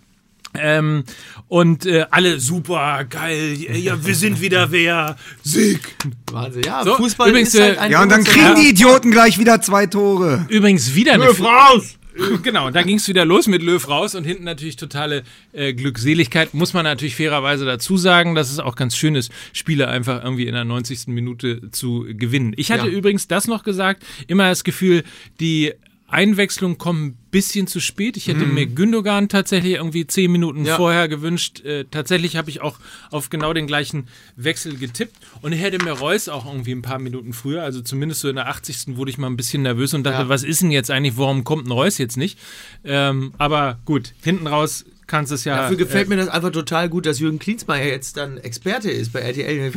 Ähm, 0.58 1.04
und 1.50 1.86
äh, 1.86 2.06
alle 2.12 2.39
super, 2.39 3.04
geil, 3.10 3.58
ja, 3.74 4.04
wir 4.06 4.15
sind 4.15 4.39
wieder 4.39 4.72
wer, 4.72 5.18
Sieg. 5.44 5.96
Wahnsinn. 6.32 6.63
Ja, 6.63 6.84
So, 6.84 6.96
Fußball 6.96 7.30
übrigens, 7.30 7.54
ist 7.54 7.62
halt 7.62 7.76
äh, 7.78 7.80
ein 7.82 7.91
Ja, 7.91 8.02
und 8.02 8.10
dann 8.10 8.24
kriegen 8.24 8.56
die 8.56 8.70
Idioten 8.70 9.12
gleich 9.12 9.38
wieder 9.38 9.62
zwei 9.62 9.86
Tore. 9.86 10.46
Übrigens 10.50 10.96
wieder 10.96 11.13
eine 11.13 11.26
Löw 11.26 11.41
raus! 11.41 11.96
Genau, 12.44 12.70
da 12.72 12.82
ging 12.84 12.96
es 12.96 13.10
wieder 13.10 13.26
los 13.26 13.46
mit 13.48 13.62
Löw 13.62 13.86
raus 13.89 14.15
und 14.15 14.24
hinten 14.24 14.46
natürlich 14.46 14.78
totale 14.78 15.24
äh, 15.52 15.74
Glückseligkeit. 15.74 16.54
Muss 16.54 16.74
man 16.74 16.86
natürlich 16.86 17.13
fairerweise 17.13 17.65
dazu 17.65 17.98
sagen, 17.98 18.36
dass 18.36 18.50
es 18.50 18.60
auch 18.60 18.78
ganz 18.78 18.96
schön 18.96 19.15
ist, 19.15 19.34
Spiele 19.52 19.89
einfach 19.89 20.24
irgendwie 20.24 20.48
in 20.48 20.54
der 20.54 20.63
90. 20.63 21.08
Minute 21.08 21.70
zu 21.72 22.06
gewinnen. 22.08 22.54
Ich 22.56 22.72
hatte 22.72 22.86
Ja. 22.88 22.94
übrigens 22.94 23.28
das 23.28 23.48
noch 23.48 23.63
gesagt, 23.63 24.06
immer 24.28 24.48
das 24.48 24.63
Gefühl, 24.63 25.04
die 25.41 25.74
Einwechslung 26.08 26.78
kommen 26.78 27.06
ein 27.08 27.18
bisschen 27.32 27.65
zu 27.68 27.80
spät. 27.80 28.15
Ich 28.15 28.28
hätte 28.28 28.46
mir 28.46 28.68
Gündogan 28.68 29.28
tatsächlich 29.28 29.74
irgendwie 29.74 30.06
zehn 30.06 30.32
Minuten 30.32 30.63
Ja. 30.63 30.76
vorher 30.78 31.08
gewünscht. 31.08 31.62
Äh, 31.65 31.86
tatsächlich 31.89 32.36
habe 32.36 32.50
ich 32.50 32.62
auch 32.62 32.78
auf 33.12 33.30
genau 33.30 33.54
den 33.54 33.65
gleichen 33.68 34.08
Wechsel 34.36 34.78
getippt 34.78 35.15
und 35.41 35.52
ich 35.52 35.62
hätte 35.62 35.84
mir 35.84 35.91
Reus 35.93 36.30
auch 36.30 36.45
irgendwie 36.45 36.72
ein 36.74 36.84
paar 36.84 36.99
Minuten 36.99 37.34
früher, 37.34 37.64
also 37.64 37.82
zumindest 37.82 38.22
so 38.22 38.30
in 38.30 38.36
der 38.36 38.47
80. 38.47 38.95
wurde 38.97 39.10
ich 39.12 39.18
mal 39.18 39.28
ein 39.28 39.36
bisschen 39.38 39.64
nervös 39.64 39.93
und 39.93 40.03
dachte, 40.03 40.24
Ja. 40.24 40.30
was 40.30 40.43
ist 40.43 40.62
denn 40.62 40.72
jetzt 40.72 40.91
eigentlich, 40.91 41.18
warum 41.18 41.43
kommt 41.43 41.68
ein 41.68 41.72
Reus 41.72 41.97
jetzt 41.97 42.18
nicht? 42.18 42.38
Ähm, 42.84 43.34
aber 43.39 43.80
gut, 43.86 44.14
hinten 44.24 44.47
raus 44.47 44.86
kannst 45.08 45.32
du 45.32 45.36
es 45.36 45.43
ja. 45.45 45.56
Dafür 45.58 45.78
gefällt 45.78 46.10
mir 46.10 46.16
das 46.18 46.28
einfach 46.30 46.51
total 46.51 46.89
gut, 46.89 47.06
dass 47.06 47.20
Jürgen 47.20 47.39
Klinsmeier 47.39 47.86
jetzt 47.88 48.18
dann 48.18 48.38
Experte 48.38 48.89
ist 48.91 49.14
bei 49.14 49.20
RTL. 49.22 49.72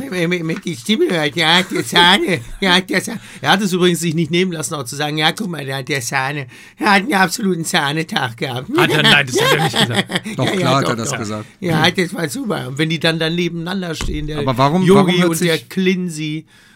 Die 0.65 0.75
Stimme 0.75 1.09
hört, 1.09 1.35
ja, 1.35 1.61
der 1.63 1.83
Sahne, 1.83 2.41
ja, 2.61 2.79
der 2.81 3.01
Sahne. 3.01 3.19
Er 3.41 3.51
hat 3.51 3.61
es 3.61 3.73
übrigens 3.73 3.99
sich 3.99 4.15
nicht 4.15 4.31
nehmen 4.31 4.51
lassen, 4.51 4.73
auch 4.75 4.83
zu 4.85 4.95
sagen, 4.95 5.17
ja, 5.17 5.31
guck 5.31 5.49
mal, 5.49 5.65
der 5.65 5.77
hat 5.77 5.89
der 5.89 6.01
Sahne. 6.01 6.47
Er 6.77 6.91
hat 6.93 7.01
einen 7.03 7.13
absoluten 7.13 7.63
Sahnetag 7.63 8.37
gehabt. 8.37 8.69
Hat 8.77 8.89
er, 8.91 9.03
nein, 9.03 9.27
das 9.27 9.41
hat 9.41 9.55
er 9.57 9.63
nicht 9.63 9.79
gesagt. 9.79 10.21
Doch, 10.37 10.45
Ja, 10.45 10.51
ja, 10.53 10.57
klar 10.59 10.75
hat 10.77 10.83
doch, 10.85 10.89
er 10.91 10.95
das 10.95 11.09
doch. 11.09 11.17
gesagt. 11.19 11.45
Ja, 11.59 11.89
das 11.91 12.13
war 12.13 12.29
super. 12.29 12.67
Und 12.69 12.77
wenn 12.77 12.89
die 12.89 12.99
dann 12.99 13.19
dann 13.19 13.35
nebeneinander 13.35 13.95
stehen, 13.95 14.27
der 14.27 14.39
Aber 14.39 14.57
warum- 14.57 14.83
Yogi 14.83 15.19
warum 15.19 15.31
und 15.31 15.41
der 15.41 15.55
sich- 15.57 15.69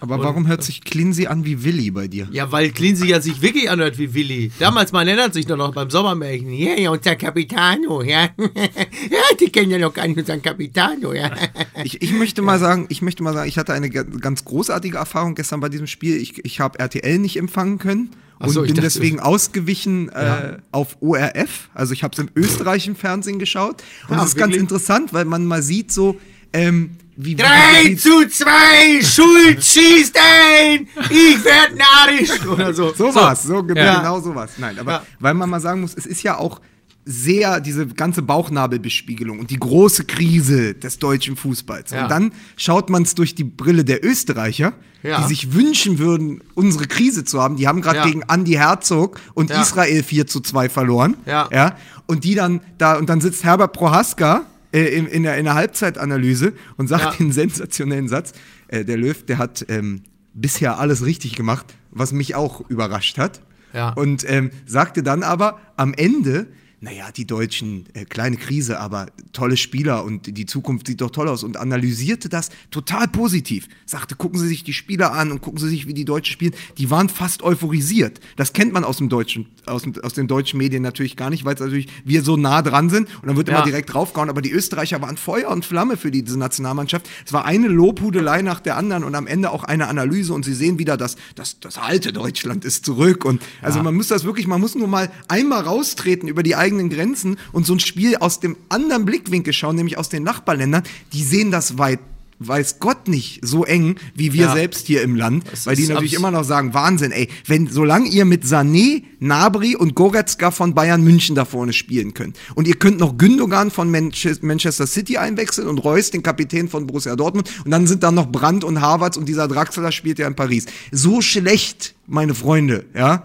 Aber 0.04 0.22
warum 0.24 0.48
hört 0.48 0.64
sich 0.64 0.82
Clincy 0.84 1.28
an 1.28 1.46
wie 1.46 1.64
Willi 1.64 1.90
bei 1.90 2.08
dir? 2.08 2.28
Ja, 2.32 2.52
weil 2.52 2.72
Clincy 2.72 3.08
ja 3.08 3.22
sich 3.22 3.42
wirklich 3.42 3.70
anhört 3.70 3.98
wie 3.98 4.14
Willi. 4.14 4.52
Damals, 4.60 4.92
man 4.92 5.08
erinnert 5.08 5.34
sich 5.34 5.46
doch 5.46 5.56
noch 5.56 5.74
beim 5.74 5.90
Sommermärchen. 5.90 6.52
Ja, 6.52 6.76
ja, 6.76 6.90
unser 6.92 7.16
Capitano, 7.16 8.02
ja. 8.04 8.24
ja, 8.38 9.36
die 9.40 9.50
kennen 9.50 9.72
ja 9.72 9.78
noch 9.80 9.94
gar 9.94 10.08
nicht 10.08 10.18
unseren 10.20 10.42
Capitano, 10.42 11.14
ja. 11.14 11.32
Ich, 11.86 12.02
ich 12.02 12.12
möchte 12.14 12.42
mal 12.42 12.60
sagen, 12.60 12.86
ich 12.90 13.02
möchte 13.02 13.24
mal 13.24 13.34
sagen, 13.34 13.48
ich 13.50 13.58
hatte 13.58 13.74
eine 13.74 13.90
ga- 13.90 14.04
ganz 14.04 14.46
großartige 14.46 14.98
Erfahrung 14.98 15.36
gestern 15.36 15.60
bei 15.60 15.70
diesem 15.70 15.88
Spiel. 15.88 16.18
Ich, 16.18 16.44
ich 16.46 16.60
habe 16.60 16.80
RTL 16.80 17.18
nicht 17.20 17.38
empfangen 17.38 17.78
können 17.78 18.10
und 18.40 18.50
so, 18.50 18.62
ich 18.64 18.68
bin 18.68 18.76
dachte- 18.76 18.88
deswegen 18.88 19.20
ausgewichen 19.22 20.10
äh, 20.10 20.58
auf 20.72 20.98
ORF. 21.02 21.70
Also 21.74 21.94
ich 21.94 22.04
habe 22.04 22.12
es 22.14 22.20
im 22.20 22.30
österreichischen 22.36 22.96
Fernsehen 22.96 23.40
geschaut. 23.40 23.84
Und 24.10 24.18
Ah, 24.18 24.24
es 24.24 24.30
ist 24.30 24.36
ganz 24.36 24.50
wirklich? 24.52 24.62
interessant, 24.62 25.14
weil 25.14 25.26
man 25.26 25.46
mal 25.46 25.62
sieht 25.64 25.92
so, 25.92 26.20
ähm, 26.54 26.92
wie, 27.16 27.36
3 27.36 27.46
wie, 27.86 27.96
zu 27.96 28.28
2, 28.28 29.02
Schuld 29.04 29.64
schießt 29.64 30.18
ein, 30.18 30.88
ich 31.10 31.44
werd 31.44 31.74
narrisch. 31.78 32.46
Oder 32.48 32.74
so. 32.74 32.94
So 32.94 33.14
war's, 33.14 33.44
so, 33.44 33.62
ge- 33.64 33.78
Ja. 33.78 34.00
genau 34.00 34.20
so 34.20 34.34
war's. 34.34 34.52
Nein, 34.58 34.80
aber 34.80 34.92
Ja. 34.92 35.04
weil 35.20 35.34
man 35.36 35.50
mal 35.50 35.60
sagen 35.60 35.82
muss, 35.82 35.94
es 35.96 36.06
ist 36.06 36.24
ja 36.24 36.38
auch 36.38 36.60
sehr 37.06 37.60
diese 37.60 37.86
ganze 37.86 38.22
Bauchnabelbespiegelung 38.22 39.40
und 39.40 39.50
die 39.52 39.60
große 39.60 40.06
Krise 40.06 40.74
des 40.74 41.00
deutschen 41.00 41.36
Fußballs. 41.36 41.92
Ja. 41.92 42.04
Und 42.04 42.10
dann 42.10 42.32
schaut 42.56 42.90
man 42.90 43.04
es 43.04 43.14
durch 43.14 43.36
die 43.36 43.44
Brille 43.44 43.84
der 43.84 44.04
Österreicher, 44.06 44.74
Ja. 45.04 45.22
die 45.22 45.28
sich 45.28 45.54
wünschen 45.54 46.00
würden, 46.00 46.42
unsere 46.56 46.88
Krise 46.88 47.26
zu 47.26 47.42
haben. 47.42 47.58
Die 47.58 47.68
haben 47.68 47.82
gerade 47.82 47.98
Ja. 48.00 48.06
gegen 48.06 48.22
Andy 48.30 48.54
Herzog 48.54 49.20
und. 49.34 49.52
Israel 49.52 50.02
4 50.02 50.28
zu 50.28 50.40
2 50.40 50.70
verloren. 50.70 51.18
Ja. 51.26 51.50
ja. 51.52 51.76
Und 52.08 52.24
die 52.24 52.36
dann 52.36 52.62
da, 52.78 52.96
und 52.98 53.08
dann 53.10 53.20
sitzt 53.22 53.44
Herbert 53.44 53.74
Prohaska 53.74 54.46
äh, 54.74 54.84
in, 54.86 55.08
in, 55.08 55.24
der, 55.24 55.38
in 55.38 55.46
der 55.46 55.54
Halbzeitanalyse 55.54 56.54
und 56.78 56.88
sagt 56.88 57.04
Ja. 57.04 57.12
den 57.12 57.32
sensationellen 57.32 58.08
Satz, 58.10 58.34
äh, 58.68 58.84
der 58.84 58.98
Löw, 58.98 59.24
der 59.26 59.38
hat 59.38 59.66
ähm, 59.70 60.02
bisher 60.34 60.80
alles 60.80 61.06
richtig 61.06 61.36
gemacht, 61.36 61.68
was 61.92 62.12
mich 62.12 62.36
auch 62.36 62.68
überrascht 62.70 63.18
hat. 63.18 63.42
Ja. 63.74 63.90
Und 63.94 64.24
ähm, 64.30 64.52
sagte 64.66 65.02
dann 65.04 65.24
aber 65.24 65.60
am 65.78 65.94
Ende, 65.94 66.48
naja, 66.84 67.12
die 67.16 67.26
Deutschen, 67.26 67.86
äh, 67.94 68.04
kleine 68.04 68.36
Krise, 68.36 68.78
aber 68.78 69.06
tolle 69.32 69.56
Spieler 69.56 70.04
und 70.04 70.38
die 70.38 70.46
Zukunft 70.46 70.88
sieht 70.88 71.00
doch 71.00 71.12
toll 71.12 71.30
aus 71.30 71.46
und 71.46 71.56
analysierte 71.56 72.28
das 72.28 72.50
total 72.72 73.08
positiv. 73.08 73.70
Sagte, 73.86 74.16
gucken 74.16 74.38
Sie 74.38 74.50
sich 74.50 74.66
die 74.66 74.74
Spieler 74.74 75.14
an 75.14 75.32
und 75.32 75.42
gucken 75.42 75.62
Sie 75.62 75.70
sich, 75.70 75.88
wie 75.88 75.94
die 75.94 76.04
Deutschen 76.04 76.34
spielen. 76.34 76.54
Die 76.78 76.90
waren 76.90 77.08
fast 77.08 77.42
euphorisiert. 77.42 78.20
Das 78.36 78.52
kennt 78.52 78.74
man 78.74 78.84
aus 78.84 78.98
dem 78.98 79.08
deutschen, 79.08 79.46
aus, 79.66 79.84
dem, 79.84 79.96
aus 80.04 80.12
den 80.14 80.28
deutschen 80.28 80.58
Medien 80.58 80.84
natürlich 80.84 81.16
gar 81.16 81.30
nicht, 81.30 81.46
weil 81.46 81.54
es 81.54 81.62
natürlich 81.62 81.88
wir 82.04 82.22
so 82.22 82.36
nah 82.36 82.62
dran 82.62 82.90
sind 82.90 83.08
und 83.22 83.30
dann 83.30 83.38
wird 83.38 83.48
Ja. 83.48 83.56
immer 83.56 83.64
direkt 83.66 83.94
draufgehauen. 83.94 84.30
Aber 84.30 84.42
die 84.42 84.52
Österreicher 84.52 85.02
waren 85.02 85.16
Feuer 85.16 85.52
und 85.52 85.64
Flamme 85.64 85.96
für 85.96 86.12
diese 86.12 86.38
Nationalmannschaft. 86.38 87.08
Es 87.26 87.32
war 87.32 87.46
eine 87.46 87.70
Lobhudelei 87.70 88.42
nach 88.42 88.60
der 88.60 88.76
anderen 88.76 89.06
und 89.06 89.16
am 89.16 89.28
Ende 89.28 89.52
auch 89.52 89.64
eine 89.64 89.88
Analyse 89.88 90.34
und 90.34 90.44
sie 90.44 90.54
sehen 90.54 90.80
wieder, 90.80 90.98
dass 90.98 91.16
das, 91.36 91.62
das 91.62 91.78
alte 91.78 92.12
Deutschland 92.12 92.66
ist 92.66 92.86
zurück. 92.86 93.24
Und 93.24 93.42
also 93.62 93.82
man 93.82 93.96
muss 93.96 94.10
das 94.10 94.26
wirklich, 94.26 94.48
man 94.48 94.60
muss 94.60 94.76
nur 94.76 94.90
mal 94.90 95.10
einmal 95.30 95.62
raustreten 95.62 96.28
über 96.28 96.44
die 96.44 96.56
eigenen 96.74 96.90
Grenzen 96.90 97.38
und 97.52 97.66
so 97.66 97.74
ein 97.74 97.80
Spiel 97.80 98.16
aus 98.18 98.40
dem 98.40 98.56
anderen 98.70 99.06
Blickwinkel 99.06 99.54
schauen, 99.54 99.76
nämlich 99.76 99.98
aus 99.98 100.10
den 100.10 100.24
Nachbarländern. 100.24 100.84
Die 101.14 101.24
sehen 101.24 101.52
das 101.52 101.78
weit 101.78 102.00
weiß 102.40 102.80
Gott 102.80 103.08
nicht 103.08 103.40
so 103.46 103.64
eng 103.64 103.96
wie 104.16 104.34
wir 104.34 104.48
Ja. 104.48 104.54
selbst 104.54 104.88
hier 104.88 105.02
im 105.04 105.16
Land, 105.16 105.46
weil 105.66 105.78
die 105.78 105.88
natürlich 105.88 106.14
immer 106.16 106.32
noch 106.32 106.44
sagen, 106.44 106.74
Wahnsinn, 106.74 107.14
ey, 107.14 107.30
wenn 107.46 107.68
solange 107.68 108.10
ihr 108.10 108.26
mit 108.26 108.44
Sané, 108.44 109.04
Nabri 109.20 109.78
und 109.78 109.96
Goretzka 109.96 110.52
von 110.52 110.74
Bayern 110.74 111.02
München 111.06 111.36
da 111.36 111.46
vorne 111.46 111.72
spielen 111.72 112.14
könnt 112.14 112.36
und 112.56 112.68
ihr 112.68 112.76
könnt 112.76 113.00
noch 113.00 113.18
Gündogan 113.18 113.72
von 113.72 113.90
Manche- 113.90 114.38
Manchester 114.42 114.88
City 114.88 115.16
einwechseln 115.18 115.70
und 115.70 115.78
Reus, 115.78 116.12
den 116.12 116.22
Kapitän 116.22 116.68
von 116.68 116.86
Borussia 116.86 117.16
Dortmund 117.16 117.50
und 117.64 117.72
dann 117.72 117.88
sind 117.88 118.04
da 118.04 118.12
noch 118.12 118.30
Brandt 118.30 118.66
und 118.66 118.82
Havertz 118.82 119.16
und 119.16 119.30
dieser 119.30 119.48
Draxler 119.48 119.94
spielt 119.94 120.20
ja 120.20 120.28
in 120.28 120.36
Paris. 120.36 120.66
So 120.92 121.22
schlecht, 121.22 121.96
meine 122.08 122.34
Freunde, 122.36 122.84
ja, 122.94 123.24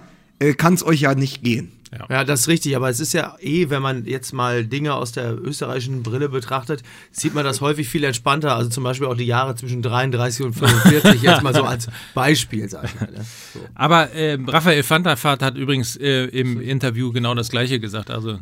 kann 0.59 0.75
es 0.75 0.85
euch 0.87 1.01
ja 1.01 1.17
nicht 1.17 1.43
gehen. 1.43 1.73
Ja, 2.11 2.23
das 2.25 2.41
ist 2.41 2.49
richtig, 2.49 2.77
aber 2.77 2.91
es 2.91 3.01
ist 3.01 3.15
ja 3.15 3.37
eh, 3.41 3.71
wenn 3.71 3.81
man 3.81 4.05
jetzt 4.05 4.33
mal 4.33 4.65
Dinge 4.65 4.95
aus 4.95 5.13
der 5.13 5.39
österreichischen 5.43 6.03
Brille 6.03 6.29
betrachtet, 6.29 6.83
sieht 7.13 7.35
man 7.35 7.45
das 7.45 7.61
häufig 7.63 7.89
viel 7.89 8.05
entspannter. 8.05 8.55
Also 8.57 8.69
zum 8.71 8.85
Beispiel 8.85 9.07
auch 9.07 9.17
die 9.17 9.25
Jahre 9.25 9.55
zwischen 9.55 9.81
33 9.81 10.45
und 10.47 10.53
45, 10.55 11.23
jetzt 11.23 11.43
mal 11.43 11.55
so 11.55 11.63
als 11.65 11.89
Beispiel, 12.15 12.69
sag 12.69 12.85
ich 12.85 13.01
mal. 13.01 13.11
Ne? 13.11 13.25
So. 13.55 13.61
Aber 13.75 14.13
äh, 14.13 14.39
Raphael 14.47 14.83
Vaart 14.89 15.43
hat 15.43 15.57
übrigens 15.57 15.97
äh, 15.97 16.25
im 16.27 16.61
Interview 16.61 17.11
genau 17.13 17.35
das 17.35 17.49
Gleiche 17.49 17.81
gesagt. 17.81 18.11
Also 18.11 18.39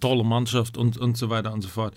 tolle 0.00 0.24
Mannschaft 0.24 0.76
und, 0.76 0.98
und 0.98 1.16
so 1.16 1.30
weiter 1.30 1.50
und 1.54 1.62
so 1.62 1.68
fort. 1.68 1.94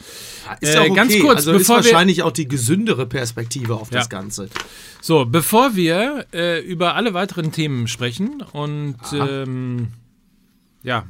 Ist 0.61 0.75
Äh, 0.75 0.77
auch 0.77 0.83
okay. 0.85 0.93
ganz 0.93 1.19
kurz, 1.19 1.37
also 1.39 1.51
bevor 1.51 1.79
ist 1.79 1.85
wir- 1.85 1.91
wahrscheinlich 1.91 2.23
auch 2.23 2.31
die 2.31 2.47
gesündere 2.47 3.05
Perspektive 3.05 3.75
auf 3.75 3.89
das 3.89 4.05
Ja. 4.05 4.09
Ganze. 4.09 4.47
So, 5.01 5.25
bevor 5.25 5.75
wir 5.75 6.25
äh, 6.33 6.61
über 6.61 6.95
alle 6.95 7.13
weiteren 7.13 7.51
Themen 7.51 7.89
sprechen 7.89 8.41
und 8.53 8.95
ähm, 9.13 9.89
ja, 10.87 11.03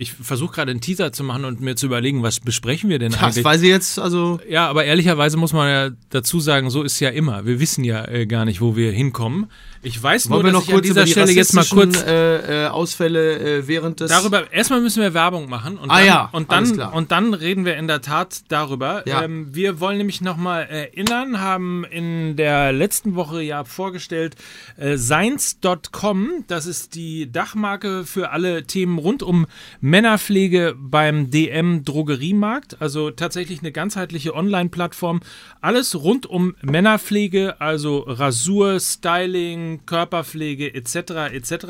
ich 0.00 0.12
versuche 0.12 0.54
gerade 0.54 0.70
einen 0.70 0.80
Teaser 0.80 1.10
zu 1.10 1.24
machen 1.24 1.44
und 1.44 1.60
mir 1.60 1.74
zu 1.74 1.86
überlegen, 1.86 2.22
was 2.22 2.38
besprechen 2.38 2.88
wir 2.88 3.00
denn 3.00 3.10
Das 3.10 3.20
eigentlich? 3.20 3.44
weiß 3.44 3.62
ich 3.62 3.68
jetzt, 3.68 3.98
also 3.98 4.38
Ja, 4.48 4.68
aber 4.68 4.84
ehrlicherweise 4.84 5.36
muss 5.36 5.52
man 5.52 5.68
ja 5.68 5.90
dazu 6.10 6.38
sagen, 6.38 6.70
so 6.70 6.84
ist 6.84 7.00
ja 7.00 7.08
immer. 7.08 7.46
Wir 7.46 7.58
wissen 7.58 7.82
ja 7.82 8.06
äh, 8.06 8.24
gar 8.26 8.44
nicht, 8.44 8.60
wo 8.60 8.76
wir 8.76 8.92
hinkommen. 8.92 9.50
Ich 9.82 10.00
weiß 10.00 10.30
wollen 10.30 10.42
nur, 10.42 10.52
wir 10.52 10.52
dass 10.52 10.60
noch 10.60 10.62
ich 10.62 10.68
an 10.68 10.74
kurz 10.74 10.86
dieser 10.86 11.04
die 11.04 11.10
Stelle 11.10 11.32
jetzt 11.32 11.52
mal 11.52 11.64
kurz 11.64 12.00
äh, 12.00 12.64
äh, 12.64 12.68
Ausfälle 12.68 13.58
äh, 13.58 13.66
während 13.66 13.98
des 13.98 14.08
Darüber, 14.10 14.52
erstmal 14.52 14.80
müssen 14.80 15.02
wir 15.02 15.14
Werbung 15.14 15.48
machen 15.48 15.78
und 15.78 15.90
Ah 15.90 15.98
dann, 15.98 16.06
ja, 16.06 16.28
und, 16.30 16.50
alles 16.50 16.68
dann, 16.68 16.76
klar. 16.76 16.94
und 16.94 17.10
dann 17.10 17.34
reden 17.34 17.64
wir 17.64 17.76
in 17.76 17.88
der 17.88 18.00
Tat 18.00 18.42
darüber. 18.48 19.02
Ja. 19.04 19.22
Ähm, 19.22 19.52
wir 19.52 19.80
wollen 19.80 19.98
nämlich 19.98 20.20
nochmal 20.20 20.64
erinnern, 20.66 21.40
haben 21.40 21.84
in 21.84 22.36
der 22.36 22.72
letzten 22.72 23.16
Woche 23.16 23.42
ja 23.42 23.64
vorgestellt 23.64 24.36
äh, 24.76 24.96
Seins.com, 24.96 26.44
das 26.46 26.66
ist 26.66 26.94
die 26.94 27.30
Dachmarke 27.32 28.04
für 28.04 28.30
alle 28.30 28.64
Themen 28.64 28.98
rund 28.98 29.24
um 29.24 29.46
Männerpflege 29.88 30.76
beim 30.78 31.30
DM 31.30 31.82
Drogeriemarkt, 31.82 32.82
also 32.82 33.10
tatsächlich 33.10 33.60
eine 33.60 33.72
ganzheitliche 33.72 34.34
Online-Plattform. 34.34 35.20
Alles 35.62 35.94
rund 35.94 36.26
um 36.26 36.54
Männerpflege, 36.60 37.58
also 37.60 38.00
Rasur, 38.00 38.80
Styling, 38.80 39.86
Körperpflege 39.86 40.74
etc. 40.74 41.32
etc. 41.32 41.66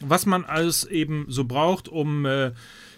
Was 0.00 0.24
man 0.24 0.44
alles 0.44 0.84
eben 0.84 1.26
so 1.28 1.44
braucht, 1.44 1.88
um 1.88 2.24
äh, 2.24 2.52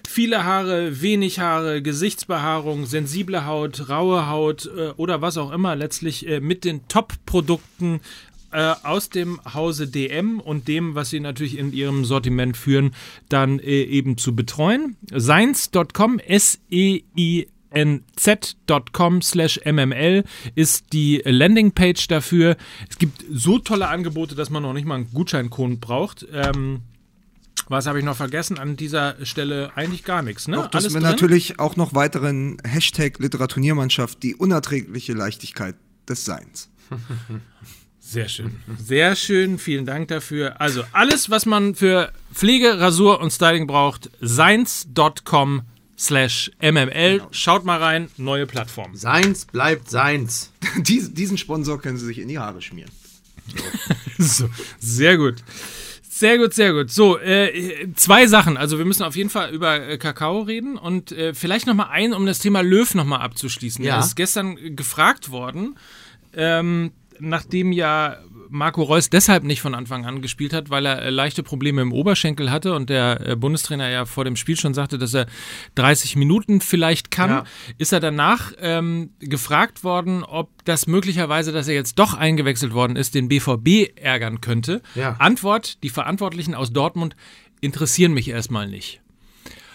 viele 0.09 0.45
Haare, 0.45 1.01
wenig 1.01 1.41
Haare, 1.41 1.83
Gesichtsbehaarung, 1.83 2.87
sensible 2.87 3.47
Haut, 3.47 3.89
raue 3.89 4.29
Haut 4.29 4.67
äh, 4.67 4.91
oder 4.97 5.21
was 5.21 5.37
auch 5.37 5.53
immer 5.53 5.75
letztlich 5.75 6.29
äh, 6.29 6.41
mit 6.41 6.65
den 6.65 6.87
Top-Produkten 6.87 8.01
äh, 8.53 8.75
aus 8.83 9.11
dem 9.11 9.41
Hause 9.55 9.89
DM 9.89 10.41
und 10.41 10.69
dem, 10.69 10.95
was 10.95 11.11
sie 11.11 11.21
natürlich 11.21 11.59
in 11.59 11.73
ihrem 11.73 12.05
Sortiment 12.05 12.57
führen, 12.57 12.93
dann 13.29 13.59
äh, 13.59 13.83
eben 13.83 14.17
zu 14.19 14.35
betreuen. 14.35 14.97
Seins.com, 15.13 16.19
S-E-I 16.19 17.49
nz.com 17.73 19.23
slash 19.23 19.61
mml 19.65 20.25
ist 20.55 20.93
die 20.93 21.23
Landingpage 21.25 22.09
dafür. 22.09 22.57
Es 22.89 22.99
gibt 22.99 23.25
so 23.31 23.59
tolle 23.59 23.89
Angebote, 23.89 24.35
dass 24.35 24.51
man 24.51 24.63
noch 24.63 24.73
nicht 24.73 24.87
mal 24.87 24.97
einen 24.97 25.11
Gutscheincode 25.13 25.81
braucht. 25.81 26.27
Ähm, 26.33 26.81
was 27.69 27.87
habe 27.87 28.01
ich 28.01 28.05
noch 28.05 28.17
vergessen? 28.17 28.59
An 28.59 28.77
dieser 28.77 29.25
Stelle 29.25 29.71
eigentlich 29.77 30.03
gar 30.03 30.23
nichts. 30.23 30.49
Ne? 30.49 30.57
Doch, 30.57 30.67
dass 30.67 30.85
Alles 30.85 30.95
wir 30.95 31.01
drin? 31.01 31.11
natürlich 31.11 31.61
auch 31.61 31.77
noch 31.77 31.95
weiteren 31.95 32.59
Hashtag 32.65 33.21
Literaturniermannschaft, 33.21 34.23
die 34.25 34.35
unerträgliche 34.35 35.13
Leichtigkeit 35.13 35.77
des 36.09 36.25
Seins. 36.25 36.69
Sehr 38.11 38.29
schön. 38.29 38.57
Sehr 38.77 39.15
schön. 39.15 39.57
Vielen 39.57 39.87
Dank 39.87 40.09
dafür. 40.09 40.61
Also 40.61 40.83
alles, 40.91 41.31
was 41.31 41.47
man 41.47 41.77
für 41.77 42.13
Pflege, 42.35 42.81
Rasur 42.81 43.21
und 43.21 43.31
Styling 43.31 43.69
braucht, 43.69 44.11
seins.com 44.21 45.63
slash 45.97 46.51
mml. 46.61 47.23
Schaut 47.31 47.65
mal 47.65 47.79
rein. 47.79 48.09
Neue 48.17 48.49
Plattform. 48.49 48.97
Seins 48.97 49.45
bleibt 49.45 49.89
seins. 49.89 50.51
Dies, 50.79 51.15
diesen 51.15 51.39
Sponsor 51.39 51.81
können 51.81 51.99
Sie 51.99 52.07
sich 52.07 52.19
in 52.19 52.27
die 52.27 52.39
Haare 52.41 52.61
schmieren. 52.61 52.91
So, 54.19 54.51
sehr 54.79 55.17
gut. 55.17 55.37
Sehr 56.03 56.37
gut, 56.37 56.53
sehr 56.53 56.75
gut. 56.75 56.91
So, 56.91 57.19
äh, 57.19 57.89
zwei 57.95 58.27
Sachen. 58.27 58.59
Also 58.59 58.77
wir 58.77 58.85
müssen 58.85 59.03
auf 59.05 59.17
jeden 59.17 59.31
Fall 59.31 59.51
über 59.51 59.81
äh, 59.81 59.97
Kakao 59.97 60.41
reden 60.41 60.77
und 60.77 61.13
äh, 61.13 61.33
vielleicht 61.33 61.67
noch 61.67 61.73
mal 61.73 61.89
ein, 61.89 62.13
um 62.13 62.27
das 62.27 62.41
Thema 62.41 62.61
Löw 62.61 62.95
noch 62.95 63.07
mal 63.07 63.21
abzuschließen. 63.21 63.83
Ja. 63.83 63.95
Er 63.95 64.01
ist 64.01 64.17
gestern 64.17 64.77
gefragt 64.77 65.31
worden, 65.31 65.79
ähm, 66.35 66.93
nachdem 67.21 67.73
ja 67.73 68.17
Marco 68.53 68.83
Reus 68.83 69.11
deshalb 69.11 69.45
nicht 69.45 69.61
von 69.61 69.77
Anfang 69.77 70.05
an 70.07 70.23
gespielt 70.23 70.53
hat, 70.53 70.71
weil 70.71 70.85
er 70.85 71.03
äh, 71.03 71.11
leichte 71.11 71.45
Probleme 71.45 71.83
im 71.83 71.93
Oberschenkel 71.93 72.51
hatte 72.51 72.75
und 72.75 72.91
der 72.91 73.21
äh, 73.25 73.37
Bundestrainer 73.37 73.89
ja 73.89 74.07
vor 74.07 74.25
dem 74.25 74.35
Spiel 74.35 74.59
schon 74.59 74.75
sagte, 74.75 74.99
dass 74.99 75.15
er 75.15 75.27
30 75.77 76.17
Minuten 76.17 76.61
vielleicht 76.61 77.13
kann, 77.13 77.31
Ja. 77.31 77.45
ist 77.79 77.93
er 77.93 78.01
danach 78.01 78.53
ähm, 78.61 79.11
gefragt 79.21 79.85
worden, 79.85 80.25
ob 80.25 80.51
das 80.65 80.89
möglicherweise, 80.89 81.53
dass 81.53 81.69
er 81.69 81.75
jetzt 81.75 81.99
doch 82.01 82.15
eingewechselt 82.15 82.75
worden 82.75 82.97
ist, 82.97 83.15
den 83.15 83.29
BVB 83.29 83.97
ärgern 83.97 84.41
könnte. 84.41 84.83
Ja. 84.97 85.15
Antwort, 85.21 85.83
die 85.85 85.91
Verantwortlichen 85.91 86.55
aus 86.57 86.73
Dortmund 86.73 87.15
interessieren 87.61 88.13
mich 88.13 88.29
erstmal 88.29 88.67
nicht. 88.69 89.01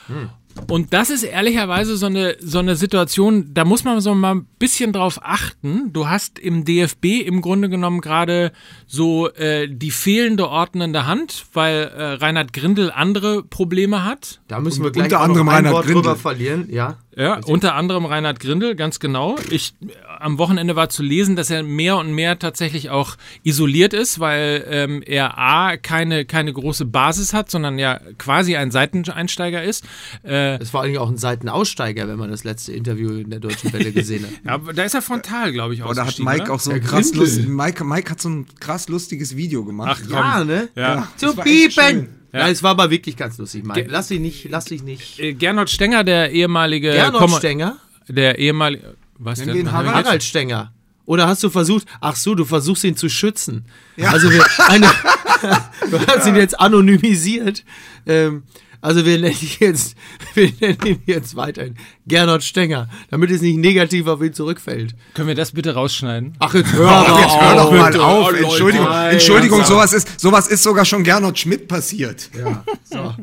Hm. 0.08 0.30
Und 0.68 0.94
das 0.94 1.10
ist 1.10 1.24
ehrlicherweise 1.24 1.98
so 1.98 2.06
eine, 2.08 2.38
so 2.40 2.60
eine 2.60 2.76
Situation, 2.76 3.54
da 3.54 3.66
muss 3.66 3.84
man 3.84 4.00
so 4.02 4.16
mal 4.16 4.36
ein 4.36 4.46
bisschen 4.58 4.94
drauf 4.94 5.20
achten. 5.22 5.92
Du 5.94 6.08
hast 6.08 6.40
im 6.40 6.66
DFB 6.66 7.22
im 7.26 7.42
Grunde 7.42 7.70
genommen 7.70 8.02
gerade 8.02 8.52
so 8.88 9.30
äh, 9.34 9.68
die 9.70 9.92
fehlende 9.92 10.50
ordnende 10.50 11.06
Hand, 11.06 11.46
weil 11.54 11.92
äh, 11.96 12.04
Reinhard 12.14 12.54
Grindel 12.54 12.92
andere 12.92 13.44
Probleme 13.44 14.04
hat. 14.04 14.42
Da 14.48 14.60
müssen 14.60 14.84
wir 14.84 14.92
gleich 14.92 15.06
Unter 15.06 15.18
auch 15.18 15.28
noch 15.28 15.30
anderem 15.30 15.50
ein 15.50 15.56
Reinhard 15.56 15.74
Wort 15.74 15.86
Grindel. 15.86 16.04
drüber 16.04 16.16
verlieren. 16.16 16.68
Ja. 16.72 16.98
Ja, 17.18 17.40
unter 17.46 17.76
anderem 17.76 18.06
Reinhard 18.06 18.40
Grindel, 18.40 18.76
ganz 18.76 19.00
genau. 19.00 19.38
Ich, 19.50 19.74
am 20.20 20.38
Wochenende 20.38 20.76
war 20.76 20.90
zu 20.90 21.02
lesen, 21.02 21.36
dass 21.36 21.50
er 21.50 21.64
mehr 21.64 21.98
und 21.98 22.14
mehr 22.14 22.38
tatsächlich 22.40 22.90
auch 22.90 23.16
isoliert 23.44 23.94
ist, 23.94 24.20
weil 24.20 24.66
ähm, 24.70 25.02
er 25.06 25.38
A, 25.38 25.78
keine, 25.78 26.26
keine 26.26 26.52
große 26.52 26.86
Basis 26.86 27.34
hat, 27.34 27.50
sondern 27.50 27.80
ja 27.80 28.00
quasi 28.18 28.56
ein 28.58 28.70
Seiteneinsteiger 28.72 29.64
ist. 29.64 29.86
Äh, 30.24 30.60
Das 30.60 30.74
war 30.74 30.84
eigentlich 30.84 31.00
auch 31.00 31.10
ein 31.10 31.18
Seitenaussteiger, 31.18 32.08
wenn 32.08 32.18
man 32.18 32.32
das 32.32 32.44
letzte 32.44 32.74
Interview 32.74 33.12
in 33.12 33.30
der 33.30 33.40
Deutschen 33.40 33.72
Welle 33.72 33.92
gesehen 33.94 34.26
hat. 34.26 34.32
ja, 34.46 34.52
aber 34.52 34.74
da 34.74 34.84
ist 34.84 34.94
er 34.94 35.02
frontal, 35.02 35.52
glaube 35.54 35.74
ich, 35.74 35.84
Oder 35.84 36.06
hat 36.06 36.20
Mike 36.20 36.44
oder? 36.44 36.54
auch 36.54 36.60
so 36.60 36.72
ein 36.72 36.82
krass 36.82 37.12
Grindel. 37.12 37.22
lust, 37.22 37.48
Mike, 37.48 37.84
Mike 37.86 38.12
hat 38.12 38.22
so 38.22 38.30
ein 38.30 38.46
krass 38.60 38.90
lustiges 38.90 39.36
Video 39.38 39.64
gemacht. 39.64 40.02
Ach, 40.06 40.10
Ja, 40.10 40.44
ne? 40.44 40.70
Ja. 40.76 41.08
Zu 41.16 41.38
war 41.38 41.46
echt 41.48 41.76
piepen! 41.78 42.10
Schön. 42.36 42.46
Ja. 42.48 42.50
es 42.50 42.64
war 42.64 42.72
aber 42.72 42.90
wirklich 42.90 43.16
ganz 43.18 43.38
lustig, 43.38 43.64
Mike. 43.66 43.88
Lass 43.90 44.08
dich 44.10 44.20
nicht, 44.20 44.48
lass 44.50 44.66
dich 44.66 44.84
nicht. 44.84 45.20
Äh, 45.20 45.34
Gernot 45.34 45.70
Stenger, 45.70 46.04
der 46.04 46.32
ehemalige 46.32 46.92
Gernot 46.92 47.22
Komma- 47.22 47.38
Stenger? 47.38 47.78
der 48.08 48.38
ehemalige 48.40 48.96
was 49.18 49.40
Nennen 49.40 49.54
denn? 49.56 49.72
Harald? 49.72 49.96
jetzt- 49.96 50.06
Harald 50.06 50.24
Stenger. 50.24 50.72
Oder 51.06 51.28
hast 51.28 51.44
du 51.44 51.50
versucht, 51.50 51.86
ach 52.02 52.16
so, 52.16 52.34
du 52.36 52.46
versuchst 52.46 52.84
ihn 52.84 52.96
zu 52.98 53.10
schützen. 53.10 53.66
Also 54.02 54.30
wir, 54.32 54.44
eine, 54.70 54.88
du 55.92 56.00
hast 56.08 56.26
ihn 56.28 56.36
jetzt 56.36 56.60
anonymisiert. 56.60 57.64
Ähm, 58.08 58.44
also 58.86 59.04
wir 59.04 59.18
nennen 59.18 59.36
ihn 59.42 59.50
jetzt, 59.60 59.96
wir 60.36 60.52
nennen 60.62 60.78
ihn 60.86 61.02
jetzt 61.08 61.36
weiterhin 61.36 61.76
Gernot 62.06 62.44
Stenger, 62.44 62.88
damit 63.10 63.32
es 63.32 63.42
nicht 63.42 63.58
negativ 63.58 64.06
auf 64.06 64.22
ihn 64.22 64.34
zurückfällt. 64.34 64.96
Können 65.16 65.28
wir 65.28 65.36
das 65.36 65.52
bitte 65.54 65.74
rausschneiden? 65.74 66.36
Ach, 66.40 66.54
jetzt 66.54 66.72
hör 66.74 66.90
aber 66.90 67.20
Jetzt 67.20 67.42
hör 67.42 67.56
doch 67.56 67.66
auf. 67.66 67.74
mal 67.74 68.00
auf. 68.00 68.28
Oh. 68.32 68.36
Entschuldigung, 68.36 68.88
Entschuldigung, 68.88 69.64
sowas 69.64 69.92
ist, 69.92 70.20
sowas 70.20 70.48
ist 70.48 70.62
sogar 70.62 70.86
schon 70.86 71.04
Gernot 71.04 71.40
Schmidt 71.40 71.68
passiert. 71.68 72.30
Ja, 72.38 72.64
so. 72.84 73.16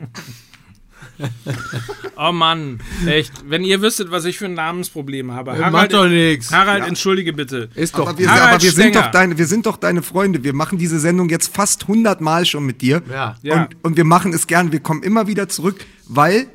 Oh 2.17 2.31
Mann, 2.31 2.79
echt. 3.07 3.33
Wenn 3.49 3.65
ihr 3.65 3.81
wüsstet, 3.81 4.11
was 4.11 4.25
ich 4.25 4.39
für 4.39 4.45
ein 4.45 4.55
Namensproblem 4.55 5.33
habe. 5.33 5.57
Ja, 5.59 5.71
macht 5.71 5.93
doch 5.93 6.07
nix. 6.07 6.53
Harald, 6.53 6.87
entschuldige 6.87 7.33
bitte. 7.33 7.69
Ist 7.75 7.97
doch 7.97 8.09
Aber 8.09 8.19
wir, 8.19 8.31
Harald 8.31 8.55
aber 8.55 8.63
wir 8.63 8.71
sind 8.71 8.95
doch 8.95 9.11
deine, 9.11 9.39
wir 9.39 9.47
sind 9.47 9.67
doch 9.67 9.77
deine 9.77 10.03
Freunde. 10.03 10.45
Wir 10.45 10.53
machen 10.53 10.79
diese 10.79 11.01
Sendung 11.01 11.29
jetzt 11.31 11.55
fast 11.55 11.83
100 11.83 12.21
Mal 12.21 12.45
schon 12.45 12.65
mit 12.65 12.81
dir. 12.81 13.03
Ja. 13.11 13.37
Ja. 13.43 13.63
Und, 13.63 13.77
und 13.83 13.97
wir 13.97 14.05
machen 14.05 14.33
es 14.33 14.47
gern. 14.47 14.73
Wir 14.73 14.81
kommen 14.81 15.03
immer 15.03 15.27
wieder 15.27 15.49
zurück, 15.49 15.85
weil 16.07 16.47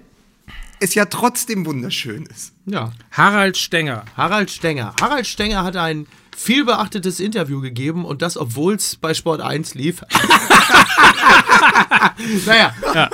es 0.79 0.93
ja 0.95 1.05
trotzdem 1.05 1.65
wunderschön 1.65 2.25
ist. 2.27 2.53
ja. 2.65 2.91
Harald 3.11 3.57
Stenger. 3.57 4.05
Harald 4.15 4.49
Stenger. 4.51 4.93
Harald 5.01 5.25
Stenger 5.27 5.63
hat 5.63 5.75
ein 5.75 6.05
viel 6.35 6.65
beachtetes 6.65 7.19
Interview 7.19 7.61
gegeben 7.61 8.05
und 8.05 8.21
das, 8.21 8.37
obwohl 8.37 8.75
es 8.75 8.95
bei 8.95 9.15
Sport 9.15 9.41
1 9.41 9.73
lief. 9.73 10.03
naja, 12.45 12.73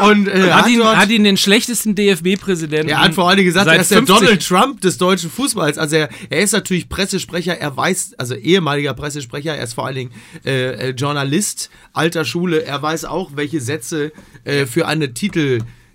und 0.09 0.27
äh, 0.27 0.51
Hat 0.51 0.67
ihn, 0.67 0.79
dort- 0.79 0.97
hat 0.97 1.09
ihn 1.09 1.23
den 1.23 1.37
schlechtesten 1.37 1.95
DFB-Präsidenten. 1.95 2.89
er 2.89 3.01
hat 3.01 3.13
vor 3.13 3.27
allen 3.27 3.37
Dingen 3.37 3.47
gesagt, 3.47 3.67
er 3.67 3.79
ist 3.79 3.91
der 3.91 3.99
50 3.99 4.15
Donald 4.17 4.47
Trump 4.47 4.81
des 4.81 4.97
deutschen 4.97 5.29
Fußballs. 5.29 5.77
Also 5.77 5.95
er, 5.95 6.09
er 6.29 6.41
ist 6.41 6.51
natürlich 6.51 6.89
Pressesprecher, 6.89 7.57
er 7.57 7.75
weiß, 7.75 8.15
also 8.17 8.35
ehemaliger 8.35 8.93
Pressesprecher, 8.93 9.55
er 9.55 9.63
ist 9.63 9.73
vor 9.73 9.85
allen 9.85 9.95
Dingen 9.95 10.11
äh, 10.45 10.89
äh, 10.89 10.91
Journalist 10.91 11.69
alter 11.93 12.25
Schule. 12.25 12.63
Er 12.65 12.81
weiß 12.81 13.05
auch, 13.05 13.31
welche 13.35 13.61
Sätze 13.61 14.11
äh, 14.43 14.65
für 14.65 14.87
eine 14.87 15.13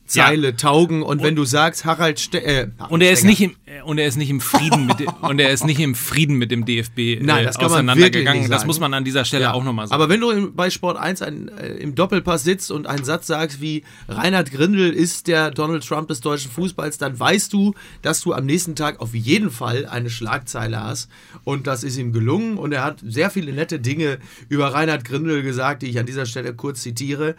Titelzeile 0.08 0.56
taugen. 0.56 1.02
Und 1.02 1.22
wenn 1.22 1.36
du 1.36 1.44
sagst, 1.44 1.84
Harald 1.84 2.18
Ste 2.18 2.42
äh, 2.42 2.68
Und 2.88 3.02
er 3.02 3.12
ist 3.12 3.20
Stenger. 3.20 3.30
nicht 3.30 3.40
im 3.42 3.50
äh, 3.66 3.82
und 3.82 3.98
er 3.98 4.06
ist 4.06 4.16
nicht 4.16 4.30
im 4.30 4.40
Frieden 4.40 4.86
mit 4.86 5.00
dem, 5.00 5.08
und 5.22 5.38
er 5.38 5.50
ist 5.50 5.64
nicht 5.64 5.78
im 5.80 5.94
Frieden 5.94 6.36
mit 6.36 6.50
dem 6.50 6.64
DFB 6.64 7.20
Nein, 7.20 7.42
äh, 7.42 7.44
das 7.46 7.56
kann 7.56 7.66
man 7.66 7.72
auseinandergegangen. 7.88 8.50
das 8.50 8.66
muss 8.66 8.80
man 8.80 8.94
an 8.94 9.04
dieser 9.04 9.24
Stelle 9.24 9.44
Ja. 9.44 9.52
auch 9.52 9.62
nochmal 9.64 9.86
sagen. 9.86 9.94
Aber 10.00 10.08
wenn 10.10 10.20
du 10.20 10.30
im, 10.30 10.54
bei 10.54 10.70
Sport 10.70 10.96
1 10.96 11.22
ein, 11.22 11.48
äh, 11.48 11.68
im 11.74 11.94
Doppelpass 11.94 12.42
sitzt 12.44 12.70
und 12.70 12.86
einen 12.86 13.04
Satz 13.04 13.26
sagst 13.26 13.60
wie 13.60 13.84
Reinhard 14.08 14.50
Grindel 14.50 14.92
ist 14.92 15.28
der 15.28 15.50
Donald 15.50 15.86
Trump 15.86 16.08
des 16.08 16.20
deutschen 16.20 16.50
Fußballs, 16.50 16.98
dann 16.98 17.18
weißt 17.18 17.52
du, 17.52 17.74
dass 18.02 18.20
du 18.22 18.32
am 18.32 18.46
nächsten 18.46 18.74
Tag 18.76 19.00
auf 19.00 19.14
jeden 19.14 19.50
Fall 19.50 19.86
eine 19.86 20.10
Schlagzeile 20.10 20.82
hast. 20.82 21.08
Und 21.44 21.66
das 21.66 21.84
ist 21.84 21.96
ihm 21.98 22.12
gelungen. 22.12 22.56
Und 22.58 22.72
er 22.72 22.82
hat 22.84 23.00
sehr 23.06 23.30
viele 23.30 23.52
nette 23.52 23.78
Dinge 23.78 24.18
über 24.48 24.72
Reinhard 24.74 25.04
Grindel 25.04 25.42
gesagt, 25.42 25.82
die 25.82 25.86
ich 25.86 25.98
an 25.98 26.06
dieser 26.06 26.26
Stelle 26.26 26.54
kurz 26.54 26.82
zitiere. 26.82 27.36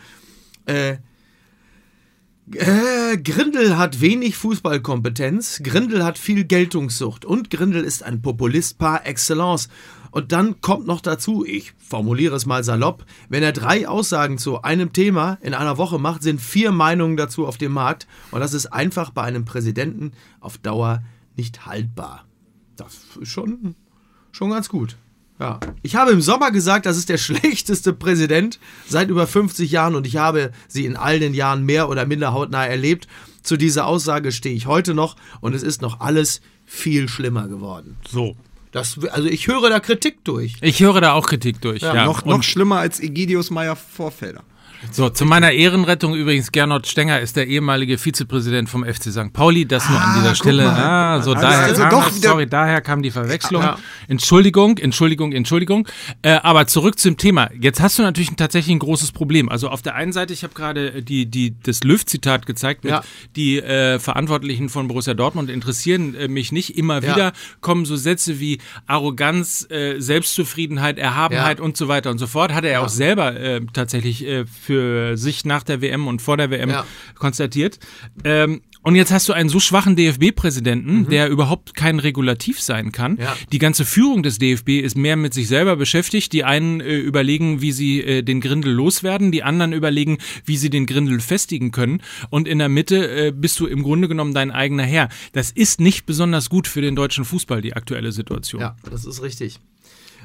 Äh, 0.65 0.97
äh, 2.53 3.17
Grindel 3.17 3.77
hat 3.77 4.01
wenig 4.01 4.35
Fußballkompetenz, 4.37 5.61
Grindel 5.63 6.03
hat 6.03 6.17
viel 6.17 6.43
Geltungssucht 6.45 7.25
und 7.25 7.49
Grindel 7.49 7.83
ist 7.83 8.03
ein 8.03 8.21
Populist 8.21 8.77
par 8.77 9.05
excellence. 9.05 9.69
Und 10.11 10.31
dann 10.31 10.59
kommt 10.61 10.87
noch 10.87 11.01
dazu, 11.01 11.45
ich 11.45 11.73
formuliere 11.77 12.35
es 12.35 12.47
mal 12.47 12.63
salopp, 12.63 13.05
wenn 13.29 13.43
er 13.43 13.51
drei 13.51 13.87
Aussagen 13.87 14.39
zu 14.39 14.63
einem 14.63 14.91
Thema 14.93 15.37
in 15.41 15.53
einer 15.53 15.77
Woche 15.77 15.99
macht, 15.99 16.23
sind 16.23 16.41
vier 16.41 16.71
Meinungen 16.71 17.15
dazu 17.15 17.45
auf 17.45 17.57
dem 17.57 17.73
Markt. 17.73 18.07
Und 18.31 18.39
das 18.39 18.53
ist 18.53 18.67
einfach 18.67 19.11
bei 19.11 19.23
einem 19.23 19.45
Präsidenten 19.45 20.13
auf 20.39 20.57
Dauer 20.57 21.03
nicht 21.35 21.67
haltbar. 21.67 22.25
Das 22.75 22.97
ist 23.21 23.29
schon, 23.29 23.75
schon 24.31 24.49
ganz 24.49 24.69
gut. 24.69 24.97
Ja. 25.39 25.59
Ich 25.81 25.95
habe 25.95 26.11
im 26.11 26.21
Sommer 26.21 26.51
gesagt, 26.51 26.85
das 26.85 26.97
ist 26.97 27.09
der 27.09 27.17
schlechteste 27.27 27.93
Präsident 27.93 28.59
seit 28.87 29.09
über 29.09 29.25
50 29.25 29.71
Jahren 29.71 29.95
und 29.95 30.05
ich 30.05 30.17
habe 30.17 30.51
sie 30.67 30.85
in 30.85 30.95
all 30.97 31.19
den 31.19 31.33
Jahren 31.33 31.65
mehr 31.65 31.89
oder 31.89 32.05
minder 32.05 32.33
hautnah 32.33 32.65
erlebt. 32.65 33.07
Zu 33.41 33.55
dieser 33.55 33.87
Aussage 33.87 34.31
stehe 34.31 34.53
ich 34.55 34.67
heute 34.67 34.93
noch 34.93 35.15
und 35.39 35.55
es 35.55 35.63
ist 35.63 35.81
noch 35.81 36.01
alles 36.01 36.41
viel 36.65 37.07
schlimmer 37.07 37.47
geworden. 37.47 37.97
so. 38.07 38.35
Das, 38.71 38.99
also 39.09 39.27
ich 39.27 39.47
höre 39.47 39.67
da 39.71 39.79
Kritik 39.79 40.23
durch. 40.25 40.53
Ich 40.61 40.79
höre 40.79 41.01
da 41.01 41.13
auch 41.13 41.25
Kritik 41.25 41.59
durch. 41.59 41.81
Ja, 41.81 42.05
noch, 42.05 42.21
Und 42.21 42.29
noch 42.29 42.43
schlimmer 42.43 42.77
als 42.77 42.99
Egidius 42.99 43.49
Meyer 43.49 43.75
Vorfelder. 43.75 44.43
So, 44.91 45.09
zu 45.09 45.25
meiner 45.25 45.51
Ehrenrettung 45.51 46.15
übrigens, 46.15 46.51
Gernot 46.51 46.87
Stenger 46.87 47.19
ist 47.19 47.35
der 47.35 47.47
ehemalige 47.47 47.97
Vizepräsident 47.97 48.69
vom 48.69 48.83
FC 48.85 49.11
St. 49.11 49.33
Pauli. 49.33 49.65
Das 49.65 49.89
nur 49.89 49.99
an 50.01 50.19
dieser 50.19 50.35
Stelle. 50.35 50.63
mal. 50.63 50.79
Ah, 50.79 51.21
so 51.21 51.33
Also, 51.33 51.41
daher 51.45 51.59
also 51.65 51.81
kam 51.83 52.11
sorry, 52.13 52.47
daher 52.47 52.81
kam 52.81 53.03
die 53.03 53.11
Verwechslung. 53.11 53.61
Ja. 53.61 53.77
Entschuldigung, 54.07 54.77
Entschuldigung, 54.77 55.33
Entschuldigung. 55.33 55.87
Äh, 56.21 56.31
aber 56.43 56.65
zurück 56.67 56.97
zum 56.97 57.17
Thema. 57.17 57.49
Jetzt 57.59 57.81
hast 57.81 57.99
du 57.99 58.03
natürlich 58.03 58.29
tatsächlich 58.37 58.73
ein 58.75 58.79
großes 58.79 59.11
Problem. 59.11 59.49
Also 59.49 59.69
auf 59.69 59.81
der 59.81 59.95
einen 59.95 60.13
Seite, 60.13 60.33
ich 60.33 60.43
habe 60.43 60.53
gerade 60.53 61.03
die, 61.03 61.25
die, 61.25 61.55
das 61.61 61.83
Löw-Zitat 61.83 62.45
gezeigt, 62.45 62.83
mit 62.85 62.91
Ja. 62.91 63.03
die 63.35 63.59
äh, 63.59 63.99
Verantwortlichen 63.99 64.69
von 64.69 64.87
Borussia 64.87 65.13
Dortmund 65.13 65.49
interessieren 65.49 66.15
äh, 66.15 66.27
mich 66.29 66.51
nicht. 66.51 66.77
Immer 66.77 67.03
Ja. 67.03 67.15
wieder 67.15 67.33
kommen 67.61 67.85
so 67.85 67.95
Sätze 67.97 68.39
wie 68.39 68.59
Arroganz, 68.87 69.67
äh, 69.69 69.99
Selbstzufriedenheit, 69.99 70.97
Erhabenheit 70.97 71.59
und 71.59 71.75
so 71.77 71.87
weiter 71.89 72.09
und 72.11 72.17
so 72.17 72.27
fort. 72.27 72.53
Hat 72.53 72.63
er 72.63 72.71
ja. 72.71 72.79
auch 72.81 72.89
selber 72.89 73.35
äh, 73.39 73.61
tatsächlich 73.73 74.25
äh, 74.25 74.45
für 74.69 75.17
sich 75.17 75.45
nach 75.45 75.63
der 75.63 75.81
WM 75.81 76.05
und 76.07 76.21
vor 76.21 76.37
der 76.37 76.51
WM 76.51 76.69
Ja. 76.69 76.85
konstatiert. 77.15 77.79
Ähm, 78.23 78.61
und 78.83 78.95
jetzt 78.95 79.11
hast 79.11 79.27
du 79.27 79.33
einen 79.33 79.49
so 79.49 79.59
schwachen 79.59 79.95
DFB-Präsidenten, 79.95 81.09
der 81.09 81.29
überhaupt 81.29 81.75
kein 81.75 81.97
Regulativ 81.99 82.61
sein 82.61 82.91
kann. 82.91 83.13
Mhm. 83.13 83.19
Ja. 83.21 83.35
Die 83.51 83.57
ganze 83.57 83.83
Führung 83.83 84.21
des 84.23 84.37
DFB 84.37 84.79
ist 84.79 84.95
mehr 84.95 85.15
mit 85.15 85.33
sich 85.33 85.47
selber 85.47 85.75
beschäftigt. 85.75 86.31
Die 86.33 86.43
einen 86.43 86.79
äh, 86.81 86.95
überlegen, 86.97 87.61
wie 87.61 87.71
sie 87.71 87.99
äh, 88.01 88.21
den 88.21 88.41
Grindel 88.41 88.71
loswerden, 88.71 89.31
die 89.31 89.41
anderen 89.43 89.73
überlegen, 89.73 90.19
wie 90.45 90.55
sie 90.55 90.69
den 90.69 90.85
Grindel 90.85 91.19
festigen 91.19 91.71
können. 91.71 92.01
Und 92.29 92.47
in 92.47 92.59
der 92.59 92.69
Mitte 92.69 93.09
äh, 93.27 93.31
bist 93.31 93.59
du 93.59 93.65
im 93.65 93.81
Grunde 93.81 94.07
genommen 94.07 94.33
dein 94.35 94.51
eigener 94.51 94.83
Herr. 94.83 95.09
Das 95.33 95.49
ist 95.51 95.81
nicht 95.81 96.05
besonders 96.05 96.49
gut 96.49 96.67
für 96.67 96.81
den 96.81 96.95
deutschen 96.95 97.25
Fußball, 97.25 97.61
die 97.61 97.73
aktuelle 97.73 98.11
Situation. 98.11 98.61
Ja, 98.61 98.75
das 98.89 99.03
ist 99.05 99.21
richtig. 99.23 99.59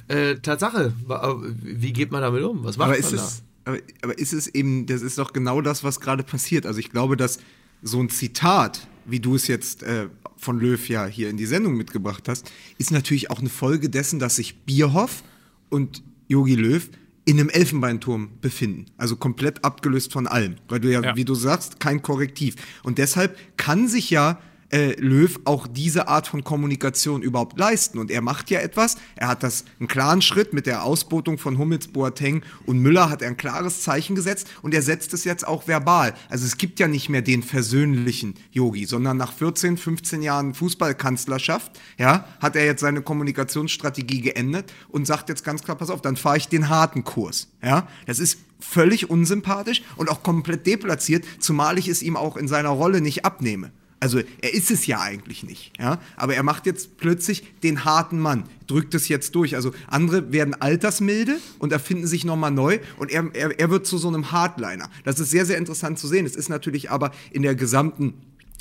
Äh, 0.06 0.34
Tatsache, 0.36 0.92
wa- 1.06 1.34
wie 1.62 1.92
geht 1.94 2.12
man 2.12 2.20
damit 2.20 2.42
um? 2.44 2.62
Was 2.62 2.76
macht 2.76 2.90
Aber 2.90 3.00
man 3.00 3.00
ist, 3.00 3.12
da? 3.14 3.44
Aber, 3.64 3.78
aber 4.02 4.18
ist 4.18 4.32
es 4.32 4.46
eben, 4.48 4.86
das 4.86 5.02
ist 5.02 5.18
doch 5.18 5.32
genau 5.32 5.60
das, 5.60 5.84
was 5.84 6.00
gerade 6.00 6.22
passiert. 6.22 6.66
Also 6.66 6.78
ich 6.80 6.90
glaube, 6.90 7.16
dass 7.16 7.38
so 7.82 8.00
ein 8.00 8.08
Zitat, 8.10 8.86
wie 9.04 9.20
du 9.20 9.34
es 9.34 9.46
jetzt 9.46 9.82
äh, 9.82 10.08
von 10.36 10.58
Löw 10.58 10.88
ja 10.88 11.06
hier 11.06 11.30
in 11.30 11.36
die 11.36 11.46
Sendung 11.46 11.76
mitgebracht 11.76 12.28
hast, 12.28 12.50
ist 12.78 12.90
natürlich 12.90 13.30
auch 13.30 13.40
eine 13.40 13.48
Folge 13.50 13.88
dessen, 13.88 14.18
dass 14.18 14.36
sich 14.36 14.56
Bierhoff 14.64 15.22
und 15.70 16.02
Jogi 16.28 16.54
Löw 16.54 16.88
in 17.26 17.40
einem 17.40 17.48
Elfenbeinturm 17.48 18.30
befinden. 18.40 18.86
Also 18.98 19.16
komplett 19.16 19.64
abgelöst 19.64 20.12
von 20.12 20.26
allem. 20.26 20.56
Weil 20.68 20.80
du 20.80 20.92
ja, 20.92 21.00
Ja. 21.02 21.16
wie 21.16 21.24
du 21.24 21.34
sagst, 21.34 21.80
kein 21.80 22.02
Korrektiv. 22.02 22.56
Und 22.82 22.98
deshalb 22.98 23.38
kann 23.56 23.88
sich 23.88 24.10
ja 24.10 24.40
äh, 24.70 24.94
Löw 25.00 25.38
auch 25.44 25.66
diese 25.66 26.08
Art 26.08 26.26
von 26.26 26.44
Kommunikation 26.44 27.22
überhaupt 27.22 27.58
leisten. 27.58 27.98
Und 27.98 28.10
er 28.10 28.20
macht 28.20 28.50
ja 28.50 28.60
etwas. 28.60 28.96
Er 29.16 29.28
hat 29.28 29.42
das 29.42 29.64
einen 29.78 29.88
klaren 29.88 30.22
Schritt 30.22 30.52
mit 30.52 30.66
der 30.66 30.84
Ausbotung 30.84 31.38
von 31.38 31.58
Hummels, 31.58 31.88
Boateng 31.88 32.42
und 32.66 32.78
Müller 32.78 33.10
hat 33.10 33.22
er 33.22 33.28
ein 33.28 33.36
klares 33.36 33.82
Zeichen 33.82 34.14
gesetzt 34.14 34.48
und 34.62 34.74
er 34.74 34.82
setzt 34.82 35.12
es 35.14 35.24
jetzt 35.24 35.46
auch 35.46 35.66
verbal. 35.68 36.14
Also 36.28 36.46
es 36.46 36.58
gibt 36.58 36.80
ja 36.80 36.88
nicht 36.88 37.08
mehr 37.08 37.22
den 37.22 37.42
versöhnlichen 37.42 38.34
Yogi, 38.50 38.84
sondern 38.86 39.16
nach 39.16 39.32
14, 39.32 39.76
15 39.76 40.22
Jahren 40.22 40.54
Fußballkanzlerschaft, 40.54 41.78
ja, 41.98 42.26
hat 42.40 42.56
er 42.56 42.64
jetzt 42.64 42.80
seine 42.80 43.02
Kommunikationsstrategie 43.02 44.20
geändert 44.20 44.72
und 44.88 45.06
sagt 45.06 45.28
jetzt 45.28 45.44
ganz 45.44 45.62
klar, 45.62 45.76
pass 45.76 45.90
auf, 45.90 46.02
dann 46.02 46.16
fahre 46.16 46.36
ich 46.36 46.48
den 46.48 46.68
harten 46.68 47.04
Kurs. 47.04 47.48
Ja, 47.62 47.88
das 48.06 48.18
ist 48.18 48.38
völlig 48.60 49.10
unsympathisch 49.10 49.82
und 49.96 50.10
auch 50.10 50.22
komplett 50.22 50.66
deplatziert, 50.66 51.24
zumal 51.38 51.78
ich 51.78 51.88
es 51.88 52.02
ihm 52.02 52.16
auch 52.16 52.36
in 52.36 52.48
seiner 52.48 52.70
Rolle 52.70 53.00
nicht 53.00 53.24
abnehme. 53.24 53.72
Also 54.04 54.20
er 54.42 54.52
ist 54.52 54.70
es 54.70 54.86
ja 54.86 55.00
eigentlich 55.00 55.44
nicht, 55.44 55.72
ja. 55.78 55.98
Aber 56.16 56.34
er 56.34 56.42
macht 56.42 56.66
jetzt 56.66 56.98
plötzlich 56.98 57.42
den 57.62 57.86
harten 57.86 58.18
Mann, 58.18 58.44
drückt 58.66 58.94
es 58.94 59.08
jetzt 59.08 59.34
durch. 59.34 59.56
Also 59.56 59.72
andere 59.86 60.30
werden 60.30 60.52
altersmilde 60.52 61.38
und 61.58 61.72
erfinden 61.72 62.06
sich 62.06 62.26
nochmal 62.26 62.50
neu 62.50 62.80
und 62.98 63.10
er, 63.10 63.30
er, 63.32 63.58
er 63.58 63.70
wird 63.70 63.86
zu 63.86 63.96
so 63.96 64.08
einem 64.08 64.30
Hardliner. 64.30 64.90
Das 65.04 65.20
ist 65.20 65.30
sehr, 65.30 65.46
sehr 65.46 65.56
interessant 65.56 65.98
zu 65.98 66.06
sehen. 66.06 66.26
Es 66.26 66.36
ist 66.36 66.50
natürlich 66.50 66.90
aber 66.90 67.12
in 67.30 67.40
der 67.40 67.54
gesamten 67.54 68.12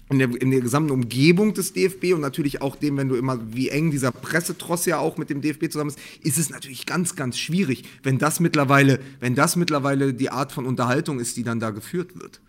in 0.09 0.19
der, 0.19 0.29
in 0.41 0.49
der 0.51 0.61
gesamten 0.61 0.91
Umgebung 0.91 1.53
des 1.53 1.73
DFB 1.73 2.13
und 2.13 2.21
natürlich 2.21 2.61
auch 2.61 2.77
dem, 2.77 2.95
wenn 2.95 3.09
du 3.09 3.15
immer, 3.15 3.39
wie 3.53 3.67
eng 3.67 3.91
dieser 3.91 4.13
Pressetross 4.13 4.85
ja 4.85 4.99
auch 4.99 5.17
mit 5.17 5.29
dem 5.29 5.41
DFB 5.41 5.69
zusammen 5.69 5.89
ist, 5.89 5.99
ist 6.21 6.37
es 6.37 6.49
natürlich 6.51 6.85
ganz, 6.85 7.17
ganz 7.17 7.37
schwierig, 7.37 7.83
wenn 8.01 8.17
das 8.17 8.39
mittlerweile, 8.39 9.01
wenn 9.19 9.35
das 9.35 9.57
mittlerweile 9.57 10.13
die 10.13 10.29
Art 10.29 10.53
von 10.53 10.65
Unterhaltung 10.65 11.19
ist, 11.19 11.35
die 11.35 11.43
dann 11.43 11.59
da 11.59 11.71
geführt 11.71 12.17
wird. 12.17 12.39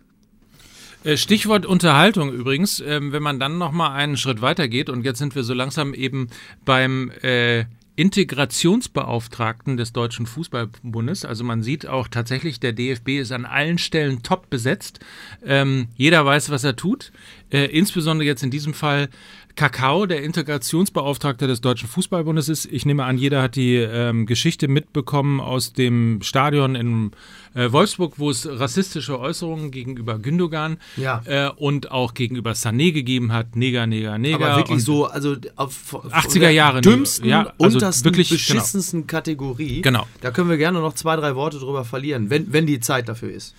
Äh, 1.05 1.17
Stichwort 1.17 1.67
Unterhaltung 1.67 2.33
übrigens, 2.33 2.79
ähm, 2.79 3.11
wenn 3.11 3.21
man 3.21 3.39
dann 3.39 3.59
noch 3.59 3.71
mal 3.71 3.93
einen 3.93 4.17
Schritt 4.17 4.41
weiter 4.41 4.67
geht 4.67 4.89
und 4.89 5.05
jetzt 5.05 5.19
sind 5.19 5.35
wir 5.35 5.43
so 5.43 5.53
langsam 5.53 5.93
eben 5.93 6.29
beim 6.65 7.11
äh, 7.21 7.65
Integrationsbeauftragten 7.95 9.77
des 9.77 9.93
Deutschen 9.93 10.25
Fußballbundes. 10.25 11.23
Also 11.23 11.43
man 11.43 11.61
sieht 11.61 11.87
auch 11.87 12.07
tatsächlich, 12.07 12.59
der 12.59 12.73
DFB 12.73 13.19
ist 13.19 13.31
an 13.31 13.45
allen 13.45 13.77
Stellen 13.77 14.23
top 14.23 14.49
besetzt. 14.49 14.99
Ähm, 15.45 15.87
jeder 15.95 16.25
weiß, 16.25 16.49
was 16.49 16.63
er 16.63 16.75
tut. 16.75 17.11
Äh, 17.51 17.65
insbesondere 17.65 18.25
jetzt 18.25 18.43
in 18.43 18.51
diesem 18.51 18.73
Fall 18.73 19.07
Kakao, 19.55 20.05
der 20.05 20.23
Integrationsbeauftragte 20.23 21.47
des 21.47 21.61
Deutschen 21.61 21.87
Fußballbundes 21.87 22.49
ist. 22.49 22.65
Ich 22.65 22.85
nehme 22.85 23.05
an, 23.05 23.17
jeder 23.17 23.41
hat 23.41 23.55
die 23.55 23.75
ähm, 23.75 24.25
Geschichte 24.25 24.67
mitbekommen 24.67 25.39
aus 25.39 25.71
dem 25.71 26.21
Stadion 26.21 26.75
in 26.75 27.11
äh, 27.55 27.71
Wolfsburg, 27.71 28.19
wo 28.19 28.29
es 28.29 28.47
rassistische 28.47 29.19
Äußerungen 29.19 29.71
gegenüber 29.71 30.19
Gündogan 30.19 30.77
Ja. 30.97 31.21
äh, 31.25 31.49
und 31.55 31.89
auch 31.91 32.13
gegenüber 32.13 32.51
Sané 32.51 32.91
gegeben 32.91 33.31
hat. 33.33 33.55
Neger, 33.55 33.87
Neger, 33.87 34.17
Neger. 34.17 34.45
Aber 34.45 34.57
wirklich 34.57 34.75
und 34.75 34.81
so, 34.81 35.05
also 35.05 35.35
auf 35.55 35.73
von 35.73 36.01
80er 36.11 36.39
der 36.39 36.51
Jahre, 36.51 36.81
dümmsten, 36.81 37.27
ja, 37.27 37.53
also 37.57 37.75
untersten, 37.75 38.05
wirklich, 38.05 38.29
genau. 38.29 38.59
beschissensten 38.59 39.07
Kategorie. 39.07 39.81
Genau. 39.81 40.05
Da 40.21 40.31
können 40.31 40.49
wir 40.49 40.57
gerne 40.57 40.79
noch 40.79 40.93
zwei, 40.93 41.15
drei 41.15 41.35
Worte 41.35 41.57
drüber 41.59 41.85
verlieren, 41.85 42.29
wenn, 42.29 42.51
wenn 42.53 42.65
die 42.67 42.79
Zeit 42.79 43.09
dafür 43.09 43.31
ist. 43.31 43.55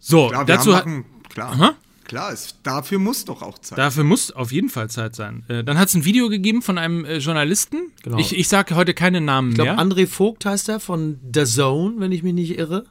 So, 0.00 0.28
Klar, 0.28 0.46
wir 0.46 0.54
dazu 0.54 0.76
hat, 0.76 0.84
klar, 1.28 1.52
Aha. 1.52 1.74
klar, 2.04 2.32
es, 2.32 2.54
dafür 2.62 2.98
muss 2.98 3.24
doch 3.24 3.42
auch 3.42 3.58
Zeit. 3.58 3.78
Dafür 3.78 4.04
muss 4.04 4.30
auf 4.30 4.52
jeden 4.52 4.68
Fall 4.68 4.90
Zeit 4.90 5.16
sein. 5.16 5.44
Äh, 5.48 5.64
dann 5.64 5.78
hat 5.78 5.88
es 5.88 5.94
ein 5.94 6.04
Video 6.04 6.28
gegeben 6.28 6.62
von 6.62 6.78
einem 6.78 7.04
äh, 7.04 7.18
Journalisten. 7.18 7.90
Genau. 8.02 8.18
Ich, 8.18 8.36
ich 8.36 8.48
sage 8.48 8.76
heute 8.76 8.94
keine 8.94 9.20
Namen 9.20 9.50
Ich 9.50 9.54
glaube, 9.56 9.72
mehr. 9.72 9.80
André 9.80 10.06
Vogt 10.06 10.44
heißt 10.44 10.68
er 10.68 10.78
von 10.78 11.18
The 11.34 11.44
Zone, 11.44 11.94
wenn 11.98 12.12
ich 12.12 12.22
mich 12.22 12.34
nicht 12.34 12.58
irre. 12.58 12.84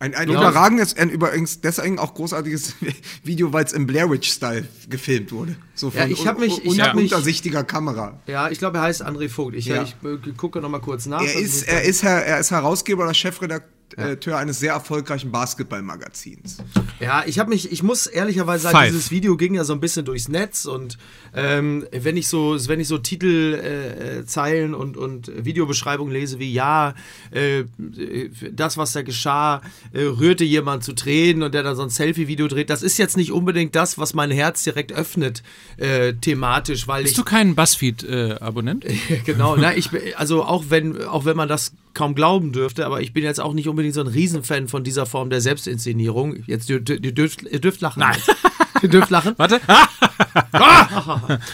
Ein, 0.00 0.14
ein 0.14 0.28
überragendes, 0.28 0.96
ein 0.96 1.10
übrigens 1.10 1.60
deswegen 1.60 1.98
auch 1.98 2.14
großartiges 2.14 2.74
Video, 3.24 3.52
weil 3.52 3.64
es 3.64 3.72
im 3.72 3.86
Blair 3.86 4.08
Witch-Style 4.10 4.66
gefilmt 4.88 5.32
wurde. 5.32 5.56
So 5.74 5.90
Ja, 5.94 6.06
ich 6.06 6.26
hab 6.26 6.38
mich- 6.38 6.64
ich 6.64 6.70
un- 6.70 6.80
hab 6.80 6.94
mich- 6.94 7.12
untersichtiger 7.12 7.64
Kamera. 7.64 8.20
Ja, 8.26 8.48
ich 8.48 8.58
glaube, 8.58 8.78
er 8.78 8.82
heißt 8.84 9.04
André 9.04 9.28
Vogt. 9.28 9.56
Ich, 9.56 9.66
Ja. 9.66 9.82
ich, 9.82 9.96
äh, 10.04 10.32
gucke 10.36 10.60
noch 10.60 10.68
mal 10.68 10.80
kurz 10.80 11.06
nach. 11.06 11.20
Er 11.22 11.26
ich 11.34 11.40
ist, 11.40 11.62
er, 11.68 11.82
ist, 11.82 12.04
er 12.04 12.38
ist 12.38 12.50
Herausgeber 12.52 13.02
oder 13.04 13.14
Chefredakteur 13.14 13.68
eines 13.96 14.60
sehr 14.60 14.72
erfolgreichen 14.72 15.30
Basketballmagazins. 15.30 16.58
Ja, 17.00 17.24
ich 17.26 17.38
habe 17.38 17.50
mich, 17.50 17.72
ich 17.72 17.82
muss 17.82 18.06
ehrlicherweise 18.06 18.64
sagen, 18.64 18.76
Five. 18.76 18.88
dieses 18.88 19.10
Video 19.10 19.36
ging 19.36 19.54
ja 19.54 19.64
so 19.64 19.72
ein 19.72 19.80
bisschen 19.80 20.04
durchs 20.04 20.28
Netz 20.28 20.66
und 20.66 20.98
ähm, 21.34 21.86
wenn 21.92 22.16
ich 22.16 22.28
so, 22.28 22.56
wenn 22.68 22.80
ich 22.80 22.88
so 22.88 22.98
Titelzeilen 22.98 24.20
äh, 24.20 24.26
Zeilen 24.26 24.74
und, 24.74 24.96
und 24.96 25.30
Videobeschreibungen 25.44 26.12
lese 26.12 26.38
wie 26.38 26.52
ja, 26.52 26.94
äh, 27.32 27.60
äh, 27.60 27.66
das, 28.52 28.76
was 28.76 28.92
da 28.92 29.02
geschah, 29.02 29.62
äh, 29.92 30.02
rührte 30.02 30.44
jemand 30.44 30.84
zu 30.84 30.94
Tränen 30.94 31.42
und 31.42 31.54
der 31.54 31.62
dann 31.62 31.76
so 31.76 31.82
ein 31.82 31.90
Selfie-Video 31.90 32.48
dreht, 32.48 32.70
das 32.70 32.82
ist 32.82 32.98
jetzt 32.98 33.16
nicht 33.16 33.32
unbedingt 33.32 33.74
das, 33.74 33.98
was 33.98 34.14
mein 34.14 34.30
Herz 34.30 34.62
direkt 34.62 34.92
öffnet, 34.92 35.42
äh, 35.76 36.14
thematisch, 36.14 36.88
weil 36.88 37.02
ich. 37.02 37.08
Bist 37.08 37.18
du 37.18 37.24
kein 37.24 37.54
Buzzfeed-Abonnent? 37.54 38.84
genau, 39.24 39.56
na, 39.56 39.76
ich, 39.76 39.90
also 40.16 40.44
auch 40.44 40.64
wenn, 40.68 41.04
auch 41.04 41.24
wenn 41.24 41.36
man 41.36 41.48
das 41.48 41.72
kaum 41.98 42.14
glauben 42.14 42.52
dürfte, 42.52 42.86
aber 42.86 43.00
ich 43.00 43.12
bin 43.12 43.24
jetzt 43.24 43.40
auch 43.40 43.54
nicht 43.54 43.68
unbedingt 43.68 43.94
so 43.94 44.00
ein 44.00 44.06
Riesenfan 44.06 44.68
von 44.68 44.84
dieser 44.84 45.04
Form 45.04 45.30
der 45.30 45.40
Selbstinszenierung. 45.40 46.44
Jetzt 46.46 46.70
ihr, 46.70 46.76
ihr, 46.76 47.12
dürft, 47.12 47.42
ihr 47.42 47.60
dürft 47.60 47.80
lachen. 47.80 47.98
Nein. 47.98 48.16
ihr 48.82 48.88
dürft 48.88 49.10
lachen. 49.10 49.34
Warte. 49.36 49.60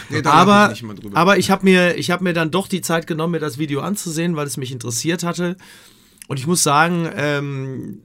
Nee, 0.09 0.21
da 0.21 0.31
aber, 0.31 0.51
lach 0.51 0.71
ich 0.73 0.83
aber 1.15 1.37
ich 1.37 1.49
habe 1.49 1.65
mir, 1.65 1.95
ich 1.97 2.11
hab 2.11 2.21
mir 2.21 2.33
dann 2.33 2.51
doch 2.51 2.67
die 2.67 2.81
Zeit 2.81 3.07
genommen, 3.07 3.31
mir 3.31 3.39
das 3.39 3.57
Video 3.57 3.81
anzusehen, 3.81 4.35
weil 4.35 4.45
es 4.45 4.57
mich 4.57 4.71
interessiert 4.71 5.23
hatte. 5.23 5.55
Und 6.27 6.39
ich 6.39 6.47
muss 6.47 6.61
sagen, 6.63 7.09
ähm, 7.15 8.01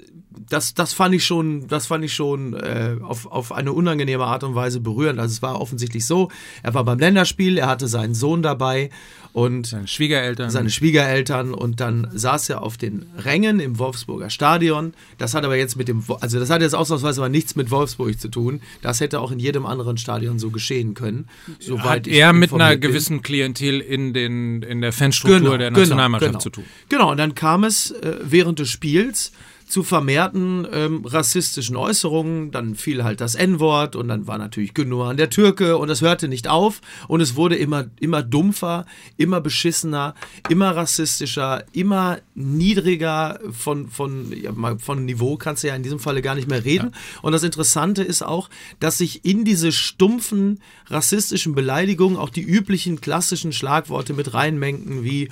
das, 0.50 0.74
das 0.74 0.92
fand 0.92 1.14
ich 1.14 1.24
schon, 1.24 1.68
das 1.68 1.86
fand 1.86 2.04
ich 2.04 2.12
schon 2.12 2.54
äh, 2.54 2.96
auf, 3.02 3.26
auf 3.26 3.52
eine 3.52 3.72
unangenehme 3.72 4.24
Art 4.24 4.44
und 4.44 4.54
Weise 4.54 4.80
berührend. 4.80 5.18
Also 5.18 5.32
es 5.32 5.42
war 5.42 5.60
offensichtlich 5.60 6.04
so, 6.04 6.30
er 6.62 6.74
war 6.74 6.84
beim 6.84 6.98
Länderspiel, 6.98 7.56
er 7.56 7.68
hatte 7.68 7.88
seinen 7.88 8.14
Sohn 8.14 8.42
dabei 8.42 8.90
und 9.32 9.72
Deine 9.72 9.86
Schwiegereltern. 9.86 10.50
seine 10.50 10.70
Schwiegereltern 10.70 11.54
und 11.54 11.78
dann 11.78 12.08
saß 12.12 12.48
er 12.50 12.62
auf 12.62 12.76
den 12.76 13.06
Rängen 13.16 13.60
im 13.60 13.78
Wolfsburger 13.78 14.28
Stadion. 14.28 14.92
Das 15.18 15.34
hat 15.34 15.44
aber 15.44 15.56
jetzt 15.56 15.76
mit 15.76 15.86
dem, 15.86 16.02
also 16.20 16.40
das 16.40 16.50
hat 16.50 16.62
jetzt 16.62 16.74
ausnahmsweise 16.74 17.20
mal 17.20 17.28
nichts 17.30 17.54
mit 17.54 17.70
Wolfsburg 17.70 18.20
zu 18.20 18.28
tun. 18.28 18.60
Das 18.82 19.00
hätte 19.00 19.20
auch 19.20 19.30
in 19.30 19.38
jedem 19.38 19.66
anderen 19.66 19.98
Stadion 19.98 20.40
so 20.40 20.50
geschehen 20.50 20.94
können. 20.94 21.28
Soweit 21.60 21.84
hat 21.84 22.06
er 22.08 22.32
mit 22.32 22.52
einer 22.52 22.70
bin. 22.70 22.80
gewissen 22.80 23.22
Klientel 23.22 23.80
in, 23.80 24.12
den, 24.12 24.62
in 24.62 24.80
der 24.80 24.92
Fanstruktur 24.92 25.58
der 25.58 25.70
Nationalmannschaft 25.70 26.32
genau. 26.32 26.40
zu 26.40 26.50
tun. 26.50 26.64
Genau, 26.88 27.12
und 27.12 27.18
dann 27.18 27.36
kam 27.36 27.62
es 27.62 27.92
äh, 27.92 28.16
während 28.24 28.58
des 28.58 28.68
Spiels 28.68 29.30
zu 29.70 29.82
vermehrten 29.82 30.66
ähm, 30.72 31.04
rassistischen 31.04 31.76
Äußerungen. 31.76 32.50
Dann 32.50 32.74
fiel 32.74 33.04
halt 33.04 33.20
das 33.20 33.34
N-Wort 33.34 33.96
und 33.96 34.08
dann 34.08 34.26
war 34.26 34.38
natürlich 34.38 34.74
Gündogan 34.74 35.16
der 35.16 35.30
Türke 35.30 35.78
und 35.78 35.88
das 35.88 36.00
hörte 36.00 36.28
nicht 36.28 36.48
auf 36.48 36.80
und 37.08 37.20
es 37.20 37.36
wurde 37.36 37.56
immer, 37.56 37.86
immer 38.00 38.22
dumpfer, 38.22 38.86
immer 39.16 39.40
beschissener, 39.40 40.14
immer 40.48 40.76
rassistischer, 40.76 41.64
immer 41.72 42.18
niedriger 42.34 43.38
von, 43.52 43.88
von, 43.88 44.32
ja, 44.32 44.52
von 44.78 45.04
Niveau 45.04 45.36
kannst 45.36 45.62
du 45.62 45.68
ja 45.68 45.74
in 45.74 45.82
diesem 45.82 45.98
Falle 45.98 46.22
gar 46.22 46.34
nicht 46.34 46.48
mehr 46.48 46.64
reden. 46.64 46.92
Und 47.22 47.32
das 47.32 47.42
Interessante 47.42 48.02
ist 48.02 48.22
auch, 48.22 48.50
dass 48.80 48.98
sich 48.98 49.24
in 49.24 49.44
diese 49.44 49.72
stumpfen 49.72 50.60
rassistischen 50.86 51.54
Beleidigungen 51.54 52.18
auch 52.18 52.30
die 52.30 52.42
üblichen 52.42 53.00
klassischen 53.00 53.52
Schlagworte 53.52 54.14
mit 54.14 54.34
reinmengen 54.34 55.04
wie 55.04 55.28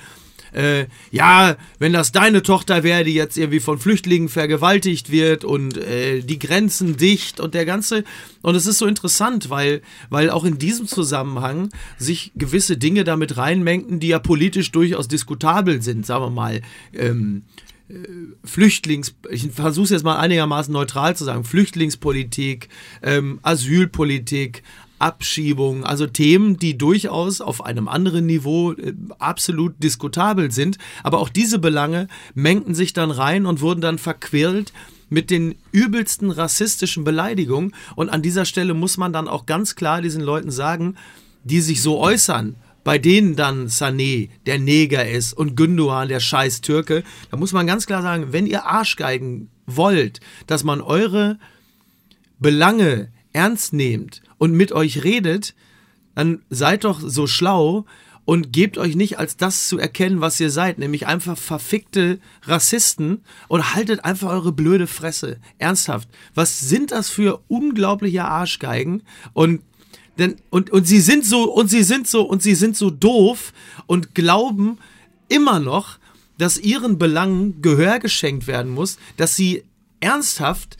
äh, 0.53 0.85
ja, 1.11 1.55
wenn 1.79 1.93
das 1.93 2.11
deine 2.11 2.43
Tochter 2.43 2.83
wäre, 2.83 3.03
die 3.03 3.13
jetzt 3.13 3.37
irgendwie 3.37 3.59
von 3.59 3.79
Flüchtlingen 3.79 4.29
vergewaltigt 4.29 5.11
wird 5.11 5.43
und 5.43 5.77
äh, 5.77 6.21
die 6.21 6.39
Grenzen 6.39 6.97
dicht 6.97 7.39
und 7.39 7.53
der 7.53 7.65
ganze. 7.65 8.03
Und 8.41 8.55
es 8.55 8.65
ist 8.65 8.77
so 8.77 8.85
interessant, 8.85 9.49
weil, 9.49 9.81
weil 10.09 10.29
auch 10.29 10.45
in 10.45 10.57
diesem 10.57 10.87
Zusammenhang 10.87 11.69
sich 11.97 12.31
gewisse 12.35 12.77
Dinge 12.77 13.03
damit 13.03 13.37
reinmengen, 13.37 13.99
die 13.99 14.07
ja 14.07 14.19
politisch 14.19 14.71
durchaus 14.71 15.07
diskutabel 15.07 15.81
sind, 15.81 16.05
sagen 16.05 16.23
wir 16.23 16.29
mal. 16.29 16.61
Ähm, 16.93 17.43
Flüchtlings, 18.43 19.15
ich 19.31 19.49
versuche 19.51 19.85
es 19.85 19.89
jetzt 19.89 20.03
mal 20.03 20.17
einigermaßen 20.17 20.71
neutral 20.71 21.15
zu 21.15 21.23
sagen, 21.23 21.43
Flüchtlingspolitik, 21.43 22.69
ähm, 23.01 23.39
Asylpolitik, 23.41 24.61
Abschiebung, 24.99 25.83
also 25.83 26.05
Themen, 26.05 26.57
die 26.57 26.77
durchaus 26.77 27.41
auf 27.41 27.63
einem 27.63 27.87
anderen 27.87 28.25
Niveau 28.25 28.73
äh, 28.73 28.93
absolut 29.17 29.81
diskutabel 29.81 30.51
sind. 30.51 30.77
Aber 31.03 31.19
auch 31.19 31.29
diese 31.29 31.59
Belange 31.59 32.07
mengten 32.35 32.75
sich 32.75 32.93
dann 32.93 33.11
rein 33.11 33.45
und 33.45 33.61
wurden 33.61 33.81
dann 33.81 33.97
verquirlt 33.97 34.73
mit 35.09 35.31
den 35.31 35.55
übelsten 35.71 36.31
rassistischen 36.31 37.03
Beleidigungen. 37.03 37.73
Und 37.95 38.09
an 38.09 38.21
dieser 38.21 38.45
Stelle 38.45 38.73
muss 38.73 38.97
man 38.97 39.13
dann 39.13 39.27
auch 39.27 39.45
ganz 39.45 39.75
klar 39.75 40.01
diesen 40.01 40.21
Leuten 40.21 40.51
sagen, 40.51 40.95
die 41.43 41.61
sich 41.61 41.81
so 41.81 41.99
äußern, 41.99 42.55
bei 42.83 42.97
denen 42.97 43.35
dann 43.35 43.67
Sané 43.67 44.29
der 44.45 44.59
Neger 44.59 45.07
ist 45.07 45.33
und 45.33 45.55
Gündogan 45.55 46.07
der 46.07 46.19
scheiß 46.19 46.61
Türke, 46.61 47.03
da 47.29 47.37
muss 47.37 47.53
man 47.53 47.67
ganz 47.67 47.85
klar 47.85 48.01
sagen, 48.01 48.31
wenn 48.31 48.47
ihr 48.47 48.65
Arschgeigen 48.65 49.49
wollt, 49.65 50.21
dass 50.47 50.63
man 50.63 50.81
eure 50.81 51.37
Belange 52.39 53.11
ernst 53.33 53.73
nehmt 53.73 54.21
und 54.37 54.53
mit 54.53 54.71
euch 54.71 55.03
redet, 55.03 55.55
dann 56.15 56.41
seid 56.49 56.83
doch 56.83 56.99
so 57.01 57.27
schlau 57.27 57.85
und 58.25 58.53
gebt 58.53 58.77
euch 58.77 58.95
nicht 58.95 59.17
als 59.17 59.37
das 59.37 59.67
zu 59.67 59.79
erkennen, 59.79 60.21
was 60.21 60.39
ihr 60.39 60.51
seid, 60.51 60.77
nämlich 60.77 61.07
einfach 61.07 61.37
verfickte 61.37 62.19
Rassisten 62.43 63.23
und 63.47 63.73
haltet 63.73 64.05
einfach 64.05 64.29
eure 64.29 64.51
blöde 64.51 64.85
Fresse. 64.85 65.37
Ernsthaft. 65.57 66.07
Was 66.35 66.59
sind 66.59 66.91
das 66.91 67.09
für 67.09 67.41
unglaubliche 67.47 68.25
Arschgeigen? 68.25 69.01
Und 69.33 69.61
denn, 70.19 70.35
und, 70.49 70.69
und 70.69 70.85
sie 70.85 70.99
sind 70.99 71.25
so, 71.25 71.51
und 71.51 71.69
sie 71.69 71.83
sind 71.83 72.07
so, 72.07 72.21
und 72.21 72.43
sie 72.43 72.53
sind 72.53 72.75
so 72.75 72.89
doof 72.89 73.53
und 73.87 74.13
glauben 74.13 74.77
immer 75.29 75.59
noch, 75.59 75.97
dass 76.37 76.59
ihren 76.59 76.97
Belangen 76.97 77.61
Gehör 77.61 77.99
geschenkt 77.99 78.45
werden 78.45 78.71
muss, 78.71 78.97
dass 79.17 79.35
sie 79.35 79.63
ernsthaft 80.01 80.77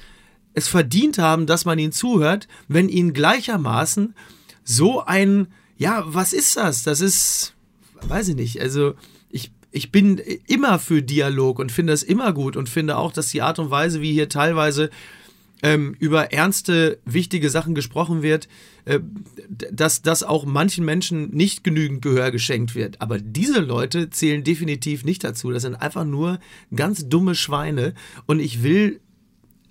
es 0.54 0.68
verdient 0.68 1.18
haben, 1.18 1.45
dass 1.45 1.66
man 1.66 1.80
ihnen 1.80 1.91
zuhört, 1.91 2.47
wenn 2.68 2.89
ihnen 2.89 3.14
gleichermaßen 3.14 4.16
so 4.64 5.04
ein, 5.04 5.47
ja, 5.78 6.04
was 6.06 6.34
ist 6.34 6.58
das? 6.58 6.84
Das 6.84 7.02
ist, 7.02 7.54
weiß 8.02 8.30
ich 8.30 8.36
nicht, 8.36 8.62
also 8.62 8.93
ich, 9.30 9.52
ich 9.72 9.91
bin 9.91 10.18
immer 10.47 10.80
für 10.80 11.02
Dialog 11.02 11.60
und 11.60 11.72
finde 11.72 11.93
das 11.93 12.04
immer 12.04 12.34
gut 12.34 12.56
und 12.56 12.70
finde 12.70 12.97
auch, 12.97 13.12
dass 13.12 13.28
die 13.28 13.41
Art 13.41 13.60
und 13.60 13.72
Weise, 13.72 14.02
wie 14.02 14.14
hier 14.14 14.30
teilweise 14.30 14.89
ähm, 15.62 15.95
über 16.00 16.32
ernste, 16.32 17.00
wichtige 17.06 17.50
Sachen 17.50 17.76
gesprochen 17.76 18.22
wird, 18.22 18.47
äh, 18.86 19.00
dass, 19.47 20.02
dass 20.02 20.24
auch 20.24 20.45
manchen 20.45 20.86
Menschen 20.86 21.32
nicht 21.32 21.64
genügend 21.64 22.02
Gehör 22.02 22.32
geschenkt 22.32 22.76
wird. 22.76 23.02
Aber 23.02 23.20
diese 23.20 23.60
Leute 23.60 24.10
zählen 24.10 24.43
definitiv 24.43 25.04
nicht 25.04 25.24
dazu. 25.24 25.52
Das 25.52 25.64
sind 25.64 25.76
einfach 25.76 26.06
nur 26.06 26.39
ganz 26.74 27.10
dumme 27.10 27.36
Schweine. 27.36 27.93
Und 28.26 28.39
ich 28.39 28.64
will, 28.64 29.02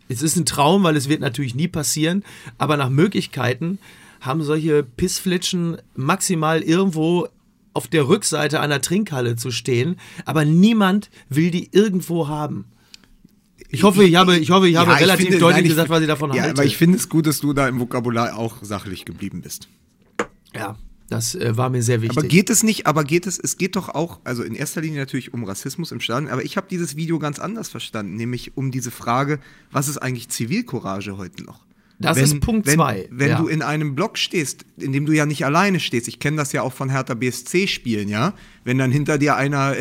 es 0.09 0.23
ist 0.23 0.37
ein 0.37 0.47
Traum, 0.47 0.83
weil 0.83 0.97
es 0.97 1.09
wird 1.09 1.21
natürlich 1.21 1.55
nie 1.55 1.69
passieren, 1.69 2.25
aber 2.57 2.77
nach 2.77 2.89
Möglichkeiten 2.91 3.79
haben 4.21 4.43
solche 4.43 4.83
Pissflitschen 4.83 5.79
maximal 5.95 6.61
irgendwo 6.63 7.29
auf 7.75 7.87
der 7.87 8.09
Rückseite 8.09 8.59
einer 8.61 8.81
Trinkhalle 8.81 9.37
zu 9.37 9.51
stehen, 9.51 9.97
aber 10.25 10.45
niemand 10.45 11.11
will 11.29 11.51
die 11.51 11.69
irgendwo 11.73 12.27
haben. 12.29 12.65
Ich 13.71 13.83
hoffe, 13.83 14.03
ich 14.03 14.17
habe, 14.17 14.37
ich 14.39 14.51
hoffe, 14.51 14.67
ich 14.69 14.77
habe 14.77 14.91
Ja, 14.91 14.97
ich 14.97 15.03
relativ 15.03 15.27
finde- 15.27 15.39
deutlich 15.41 15.57
nein, 15.57 15.65
ich 15.67 15.71
gesagt, 15.71 15.91
was 15.91 16.01
ich 16.01 16.07
davon 16.09 16.33
Ja, 16.33 16.43
halte. 16.43 16.55
aber 16.55 16.65
ich 16.65 16.77
finde 16.79 16.97
es 16.97 17.09
gut, 17.09 17.27
dass 17.27 17.41
du 17.41 17.53
da 17.53 17.69
im 17.69 17.79
Vokabular 17.79 18.37
auch 18.37 18.57
sachlich 18.63 19.05
geblieben 19.05 19.43
bist. 19.43 19.69
ja, 20.55 20.77
das 21.09 21.35
äh, 21.35 21.57
war 21.57 21.71
mir 21.71 21.83
sehr 21.83 22.03
wichtig. 22.03 22.19
Aber 22.19 22.27
geht 22.27 22.51
es 22.51 22.63
nicht, 22.63 22.87
aber 22.87 23.05
geht 23.05 23.27
es, 23.27 23.39
es 23.39 23.57
geht 23.57 23.77
doch 23.77 23.89
auch, 23.89 24.21
also 24.25 24.43
in 24.43 24.55
erster 24.55 24.81
Linie 24.81 25.01
natürlich 25.01 25.33
um 25.33 25.45
Rassismus 25.45 25.93
im 25.93 26.01
Stadion, 26.01 26.31
aber 26.31 26.45
ich 26.45 26.57
habe 26.57 26.67
dieses 26.71 26.97
Video 26.97 27.19
ganz 27.19 27.39
anders 27.39 27.69
verstanden, 27.69 28.17
nämlich 28.17 28.57
um 28.57 28.71
diese 28.71 28.91
Frage, 28.91 29.41
was 29.71 29.89
ist 29.89 29.99
eigentlich 29.99 30.29
Zivilcourage 30.29 31.17
heute 31.17 31.45
noch? 31.45 31.68
Das 32.01 32.17
ist 32.17 32.41
Punkt 32.41 32.67
wenn, 32.67 32.75
zwei, 32.75 33.09
Wenn 33.11 33.31
ja. 33.31 33.39
du 33.39 33.49
in 33.49 33.61
einem 33.61 33.97
Block 33.97 34.19
stehst, 34.19 34.65
in 34.77 34.93
dem 34.93 35.05
du 35.05 35.13
ja 35.13 35.27
nicht 35.27 35.45
alleine 35.45 35.81
stehst, 35.81 36.07
ich 36.07 36.21
kenne 36.21 36.37
das 36.37 36.53
ja 36.53 36.63
auch 36.63 36.73
von 36.73 36.91
Hertha 36.91 37.15
BSC-Spielen, 37.15 38.09
ja, 38.09 38.35
wenn 38.63 38.79
dann 38.79 38.93
hinter 38.93 39.19
dir 39.19 39.35
einer, 39.35 39.75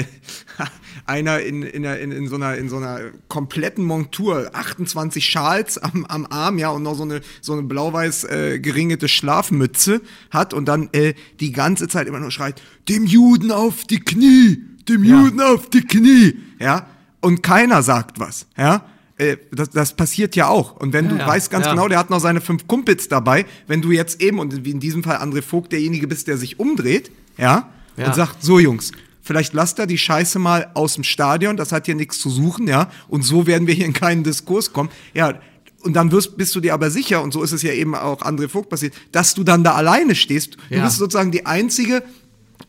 einer 1.05 1.41
in, 1.41 1.61
in, 1.61 1.84
in, 1.84 2.11
in, 2.11 2.28
so 2.28 2.36
einer, 2.36 2.57
in 2.57 2.70
so 2.70 2.78
einer 2.78 3.01
kompletten 3.28 3.84
Montur, 3.86 4.49
28 4.53 5.24
Schals 5.24 5.78
am, 5.78 6.05
am 6.05 6.26
Arm, 6.26 6.57
ja, 6.57 6.70
und 6.70 6.82
noch 6.82 6.95
so 6.95 7.03
eine, 7.03 7.22
so 7.41 7.53
eine 7.53 7.63
blau-weiß 7.63 8.24
äh, 8.24 8.59
geringete 8.59 9.07
Schlafmütze 9.07 10.01
hat 10.32 10.55
und 10.55 10.65
dann 10.65 10.89
äh, 10.93 11.13
die 11.39 11.51
ganze 11.51 11.88
Zeit 11.88 12.07
immer 12.07 12.20
nur 12.20 12.32
schreit, 12.32 12.61
dem 12.89 13.05
Juden 13.05 13.51
auf 13.51 13.84
die 13.84 13.99
Knie, 13.99 14.63
dem 14.89 15.03
Ja. 15.03 15.22
Juden 15.22 15.39
auf 15.39 15.70
die 15.70 15.82
Knie, 15.82 16.36
ja, 16.59 16.88
und 17.22 17.43
keiner 17.43 17.84
sagt 17.84 18.20
was, 18.20 18.47
ja. 18.57 18.84
Äh, 19.18 19.38
Das, 19.51 19.70
das 19.72 19.95
passiert 19.95 20.36
ja 20.36 20.47
auch. 20.47 20.76
Und 20.78 20.93
wenn 20.93 21.05
Ja, 21.05 21.11
du 21.11 21.18
ja, 21.18 21.28
weißt 21.28 21.49
ganz 21.49 21.65
ja. 21.65 21.72
genau, 21.74 21.88
der 21.88 21.97
hat 21.99 22.09
noch 22.09 22.20
seine 22.20 22.41
fünf 22.41 22.68
Kumpels 22.68 23.07
dabei, 23.09 23.45
wenn 23.68 23.82
du 23.82 23.91
jetzt 23.91 24.22
eben, 24.22 24.39
und 24.39 24.65
wie 24.65 24.72
in 24.72 24.80
diesem 24.80 25.03
Fall 25.03 25.18
André 25.18 25.41
Vogt 25.41 25.72
derjenige 25.72 26.07
bist, 26.07 26.28
der 26.28 26.38
sich 26.38 26.59
umdreht, 26.59 27.11
ja, 27.38 27.70
und 27.97 28.15
sagt, 28.15 28.43
so 28.43 28.59
Jungs, 28.59 28.91
vielleicht 29.22 29.53
lasst 29.53 29.80
er 29.80 29.88
die 29.88 29.97
Scheiße 29.97 30.38
mal 30.39 30.70
aus 30.76 30.93
dem 30.95 31.03
Stadion, 31.03 31.57
das 31.57 31.72
hat 31.72 31.88
hier 31.88 31.95
nichts 31.95 32.20
zu 32.20 32.30
suchen, 32.30 32.68
ja, 32.68 32.89
und 33.07 33.24
so 33.24 33.47
werden 33.47 33.65
wir 33.68 33.74
hier 33.74 33.86
in 33.88 33.93
keinen 33.93 34.24
Diskurs 34.24 34.72
kommen. 34.72 34.89
Ja, 35.15 35.39
und 35.82 35.93
dann 35.93 36.11
wirst, 36.11 36.38
bist 36.38 36.53
du 36.55 36.59
dir 36.59 36.74
aber 36.74 36.91
sicher, 36.91 37.22
und 37.24 37.34
so 37.34 37.41
ist 37.43 37.53
es 37.53 37.63
ja 37.63 37.72
eben 37.72 37.95
auch 37.95 38.22
André 38.22 38.47
Vogt 38.49 38.70
passiert, 38.70 38.93
dass 39.11 39.34
du 39.34 39.43
dann 39.43 39.63
da 39.63 39.74
alleine 39.74 40.15
stehst. 40.15 40.57
Du 40.70 40.82
bist 40.84 40.97
sozusagen 40.97 41.32
die 41.32 41.45
einzige, 41.45 42.03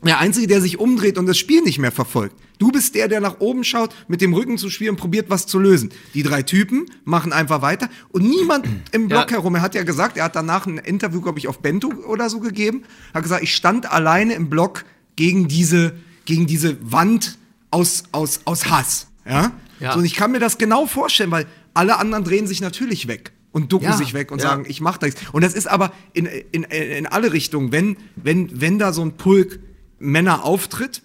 der 0.03 0.19
Einzige, 0.19 0.47
der 0.47 0.61
sich 0.61 0.79
umdreht 0.79 1.19
und 1.19 1.27
das 1.27 1.39
Spiel 1.39 1.63
nicht 1.63 1.79
mehr 1.79 1.91
verfolgt. 1.93 2.37
Du 2.59 2.71
bist 2.71 2.95
der, 2.95 3.09
der 3.09 3.21
nach 3.21 3.41
oben 3.41 3.65
schaut, 3.65 3.95
mit 4.09 4.21
dem 4.21 4.33
Rücken 4.35 4.59
zu 4.59 4.71
spielen 4.71 4.91
und 4.91 4.97
probiert, 4.97 5.31
was 5.31 5.47
zu 5.47 5.59
lösen. 5.59 5.91
Die 6.15 6.23
drei 6.23 6.43
Typen 6.43 6.87
machen 7.05 7.33
einfach 7.33 7.63
weiter 7.63 7.89
und 8.11 8.23
niemand 8.29 8.67
im 8.93 9.09
Block 9.09 9.31
Ja. 9.31 9.39
herum. 9.39 9.55
Er 9.57 9.63
hat 9.63 9.75
ja 9.75 9.83
gesagt, 9.85 10.17
er 10.17 10.25
hat 10.25 10.37
danach 10.37 10.67
ein 10.67 10.79
Interview, 10.79 11.21
glaube 11.21 11.39
ich, 11.39 11.49
auf 11.49 11.61
Bento 11.61 11.89
oder 12.09 12.31
so 12.31 12.41
gegeben, 12.41 12.83
hat 13.15 13.23
gesagt, 13.23 13.43
ich 13.43 13.55
stand 13.55 13.91
alleine 13.91 14.35
im 14.35 14.49
Block 14.51 14.85
gegen 15.17 15.49
diese, 15.49 15.95
gegen 16.25 16.47
diese 16.47 16.77
Wand 16.81 17.39
aus, 17.71 18.05
aus, 18.13 18.41
aus 18.45 18.71
Hass. 18.71 19.09
Ja? 19.29 19.53
Ja. 19.81 19.93
So, 19.93 19.99
und 19.99 20.05
ich 20.05 20.15
kann 20.15 20.33
mir 20.33 20.41
das 20.41 20.59
genau 20.59 20.87
vorstellen, 20.87 21.31
weil 21.31 21.47
alle 21.75 21.99
anderen 21.99 22.25
drehen 22.25 22.47
sich 22.47 22.61
natürlich 22.61 23.07
weg 23.09 23.33
und 23.53 23.73
ducken 23.73 23.89
Ja, 23.89 23.97
sich 23.97 24.15
weg 24.15 24.31
und 24.33 24.41
ja. 24.43 24.49
sagen, 24.49 24.65
ich 24.69 24.81
mach 24.81 24.99
da 24.99 25.07
nichts. 25.07 25.21
Und 25.33 25.43
das 25.45 25.55
ist 25.55 25.67
aber 25.69 25.93
in, 26.13 26.27
in, 26.27 26.65
in 26.65 27.07
alle 27.07 27.33
Richtungen, 27.33 27.73
wenn, 27.73 27.97
wenn, 28.17 28.61
wenn 28.61 28.79
da 28.79 28.93
so 28.93 29.03
ein 29.03 29.13
Pulk 29.17 29.61
Männer 29.99 30.45
auftritt, 30.45 31.03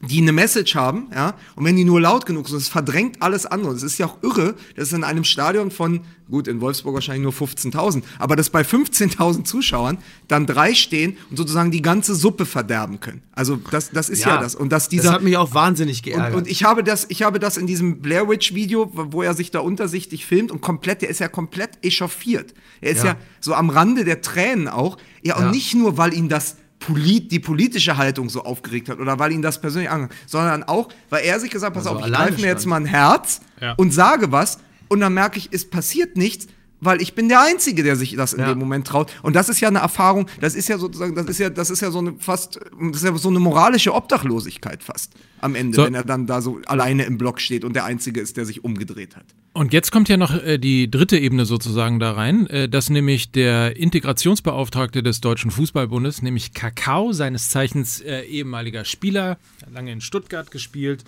die 0.00 0.22
eine 0.22 0.30
Message 0.30 0.76
haben, 0.76 1.08
ja, 1.12 1.34
und 1.56 1.64
wenn 1.64 1.74
die 1.74 1.84
nur 1.84 2.00
laut 2.00 2.24
genug 2.24 2.46
sind, 2.48 2.60
das 2.60 2.68
verdrängt 2.68 3.20
alles 3.20 3.46
andere. 3.46 3.72
Das 3.74 3.82
ist 3.82 3.98
ja 3.98 4.06
auch 4.06 4.22
irre, 4.22 4.54
dass 4.76 4.92
in 4.92 5.02
einem 5.02 5.24
Stadion 5.24 5.72
von, 5.72 6.02
gut, 6.30 6.46
in 6.46 6.60
Wolfsburg 6.60 6.94
wahrscheinlich 6.94 7.24
nur 7.24 7.32
15.000, 7.32 8.04
aber 8.20 8.36
dass 8.36 8.48
bei 8.50 8.60
15.000 8.60 9.42
Zuschauern 9.42 9.98
dann 10.28 10.46
drei 10.46 10.72
stehen 10.74 11.16
und 11.30 11.36
sozusagen 11.36 11.72
die 11.72 11.82
ganze 11.82 12.14
Suppe 12.14 12.46
verderben 12.46 13.00
können. 13.00 13.22
Also 13.32 13.56
das, 13.56 13.90
das 13.90 14.08
ist 14.08 14.24
ja, 14.24 14.40
das. 14.40 14.54
Und 14.54 14.70
dass 14.70 14.88
dieser, 14.88 15.02
das 15.06 15.12
hat 15.14 15.22
mich 15.24 15.36
auch 15.36 15.52
wahnsinnig 15.52 15.98
und, 15.98 16.04
geärgert. 16.04 16.34
und 16.36 16.46
ich 16.46 16.62
habe 16.62 16.84
das, 16.84 17.06
ich 17.08 17.24
habe 17.24 17.40
das 17.40 17.56
in 17.56 17.66
diesem 17.66 18.00
Blair 18.00 18.28
Witch 18.28 18.54
Video, 18.54 18.92
wo 18.94 19.24
er 19.24 19.34
sich 19.34 19.50
da 19.50 19.58
untersichtig 19.58 20.26
filmt 20.26 20.52
und 20.52 20.60
komplett, 20.60 21.02
der 21.02 21.08
ist 21.08 21.18
ja 21.18 21.26
komplett 21.26 21.70
echauffiert. 21.84 22.54
Er 22.80 22.92
ist 22.92 22.98
ja, 23.02 23.10
Ja. 23.14 23.16
so 23.40 23.52
am 23.52 23.68
Rande 23.68 24.04
der 24.04 24.20
Tränen 24.20 24.68
auch. 24.68 24.96
Ja, 25.24 25.38
und 25.38 25.46
Ja. 25.46 25.50
nicht 25.50 25.74
nur, 25.74 25.98
weil 25.98 26.14
ihn 26.14 26.28
das 26.28 26.54
polit, 26.78 27.30
die 27.32 27.40
politische 27.40 27.96
Haltung 27.96 28.28
so 28.28 28.42
aufgeregt 28.44 28.88
hat 28.88 28.98
oder 29.00 29.18
weil 29.18 29.32
ihn 29.32 29.42
das 29.42 29.60
persönlich 29.60 29.90
angehört, 29.90 30.14
sondern 30.26 30.62
auch, 30.64 30.88
weil 31.10 31.24
er 31.24 31.40
sich 31.40 31.50
gesagt 31.50 31.74
hat, 31.76 31.82
pass 31.82 31.86
Also 31.86 31.98
auf, 32.00 32.06
ich 32.06 32.12
greife 32.12 32.40
mir 32.40 32.46
jetzt 32.46 32.66
mal 32.66 32.76
ein 32.76 32.86
Herz 32.86 33.40
Ja. 33.60 33.72
und 33.74 33.92
sage 33.92 34.30
was 34.32 34.58
und 34.88 35.00
dann 35.00 35.14
merke 35.14 35.38
ich, 35.38 35.48
es 35.52 35.68
passiert 35.68 36.16
nichts. 36.16 36.46
Weil 36.80 37.02
ich 37.02 37.16
bin 37.16 37.28
der 37.28 37.42
Einzige, 37.42 37.82
der 37.82 37.96
sich 37.96 38.14
das 38.14 38.32
in 38.34 38.38
Ja. 38.38 38.50
dem 38.50 38.58
Moment 38.60 38.86
traut. 38.86 39.10
Und 39.22 39.34
das 39.34 39.48
ist 39.48 39.58
ja 39.58 39.66
eine 39.66 39.80
Erfahrung, 39.80 40.28
das 40.40 40.54
ist 40.54 40.68
ja 40.68 40.78
sozusagen, 40.78 41.16
das 41.16 41.26
ist 41.26 41.38
ja, 41.40 41.50
das 41.50 41.70
ist 41.70 41.80
ja 41.80 41.90
so 41.90 41.98
eine 41.98 42.14
fast, 42.20 42.60
das 42.92 42.98
ist 42.98 43.04
ja 43.04 43.16
so 43.16 43.30
eine 43.30 43.40
moralische 43.40 43.92
Obdachlosigkeit 43.92 44.84
fast 44.84 45.10
am 45.40 45.56
Ende, 45.56 45.74
So. 45.74 45.84
wenn 45.84 45.94
er 45.96 46.04
dann 46.04 46.28
da 46.28 46.40
so 46.40 46.60
alleine 46.66 47.02
im 47.02 47.18
Block 47.18 47.40
steht 47.40 47.64
und 47.64 47.74
der 47.74 47.84
Einzige 47.84 48.20
ist, 48.20 48.36
der 48.36 48.44
sich 48.44 48.62
umgedreht 48.62 49.16
hat. 49.16 49.24
Und 49.52 49.72
jetzt 49.72 49.90
kommt 49.90 50.08
ja 50.08 50.16
noch 50.16 50.40
äh, 50.42 50.58
die 50.58 50.90
dritte 50.90 51.18
Ebene 51.18 51.44
sozusagen 51.44 51.98
da 51.98 52.12
rein, 52.12 52.46
äh, 52.48 52.68
dass 52.68 52.90
nämlich 52.90 53.32
der 53.32 53.76
Integrationsbeauftragte 53.76 55.02
des 55.02 55.20
Deutschen 55.20 55.50
Fußballbundes, 55.50 56.22
nämlich 56.22 56.52
Kakao, 56.54 57.12
seines 57.12 57.48
Zeichens 57.48 58.00
äh, 58.00 58.20
ehemaliger 58.20 58.84
Spieler, 58.84 59.38
lange 59.72 59.92
in 59.92 60.00
Stuttgart 60.00 60.50
gespielt, 60.50 61.04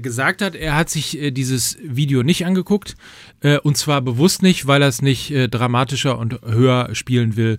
gesagt 0.00 0.40
hat, 0.40 0.54
er 0.54 0.76
hat 0.76 0.88
sich 0.88 1.18
dieses 1.32 1.76
Video 1.82 2.22
nicht 2.22 2.46
angeguckt 2.46 2.96
und 3.64 3.76
zwar 3.76 4.00
bewusst 4.00 4.42
nicht, 4.42 4.66
weil 4.66 4.80
er 4.80 4.88
es 4.88 5.02
nicht 5.02 5.30
dramatischer 5.50 6.18
und 6.18 6.40
höher 6.42 6.94
spielen 6.94 7.36
will, 7.36 7.58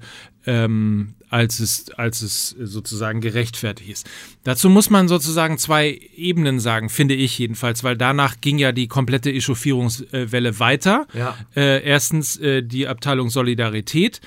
ähm, 0.49 1.13
als 1.29 1.59
es, 1.59 1.91
als 1.91 2.23
es 2.23 2.55
sozusagen 2.59 3.21
gerechtfertigt 3.21 3.91
ist. 3.91 4.09
Dazu 4.43 4.67
muss 4.67 4.89
man 4.89 5.07
sozusagen 5.07 5.59
zwei 5.59 5.99
Ebenen 6.15 6.59
sagen, 6.59 6.89
finde 6.89 7.13
ich 7.13 7.37
jedenfalls, 7.37 7.83
weil 7.83 7.95
danach 7.95 8.41
ging 8.41 8.57
ja 8.57 8.71
die 8.71 8.87
komplette 8.87 9.31
Echauffierungswelle 9.31 10.59
weiter. 10.59 11.05
Ja. 11.13 11.37
Äh, 11.55 11.83
erstens 11.83 12.37
äh, 12.37 12.63
die 12.63 12.87
Abteilung 12.87 13.29
Solidarität. 13.29 14.21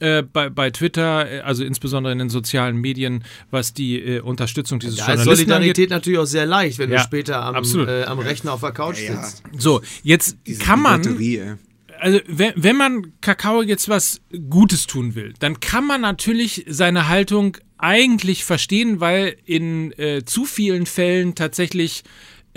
äh, 0.00 0.22
Bei, 0.22 0.50
bei 0.50 0.70
Twitter, 0.70 1.30
äh, 1.30 1.40
also 1.40 1.64
insbesondere 1.64 2.12
in 2.12 2.18
den 2.18 2.28
sozialen 2.28 2.76
Medien, 2.76 3.24
was 3.50 3.72
die 3.72 3.98
äh, 3.98 4.20
Unterstützung 4.20 4.78
dieses 4.78 4.96
da 4.96 5.04
ist 5.04 5.08
Journalisten 5.08 5.52
angeht. 5.52 5.76
Solidarität 5.76 5.90
natürlich 5.90 6.18
auch 6.18 6.26
sehr 6.26 6.44
leicht, 6.44 6.78
wenn 6.78 6.90
Ja, 6.90 6.98
du 6.98 7.02
später 7.04 7.42
am, 7.42 7.64
äh, 7.88 8.04
am 8.04 8.18
Rechner 8.18 8.52
auf 8.52 8.60
der 8.60 8.72
Couch 8.72 8.98
Ja, 9.00 9.22
sitzt. 9.24 9.42
So, 9.56 9.80
jetzt 10.02 10.36
Diese 10.46 10.60
kann 10.60 10.82
man. 10.82 11.00
Also 12.02 12.18
wenn, 12.26 12.52
wenn 12.56 12.76
man 12.76 13.12
Kakao 13.20 13.62
jetzt 13.62 13.88
was 13.88 14.20
Gutes 14.50 14.88
tun 14.88 15.14
will, 15.14 15.34
dann 15.38 15.60
kann 15.60 15.86
man 15.86 16.00
natürlich 16.00 16.64
seine 16.66 17.08
Haltung 17.08 17.58
eigentlich 17.78 18.44
verstehen, 18.44 19.00
weil 19.00 19.36
in 19.44 19.92
äh, 19.92 20.24
zu 20.24 20.44
vielen 20.44 20.86
Fällen 20.86 21.36
tatsächlich 21.36 22.02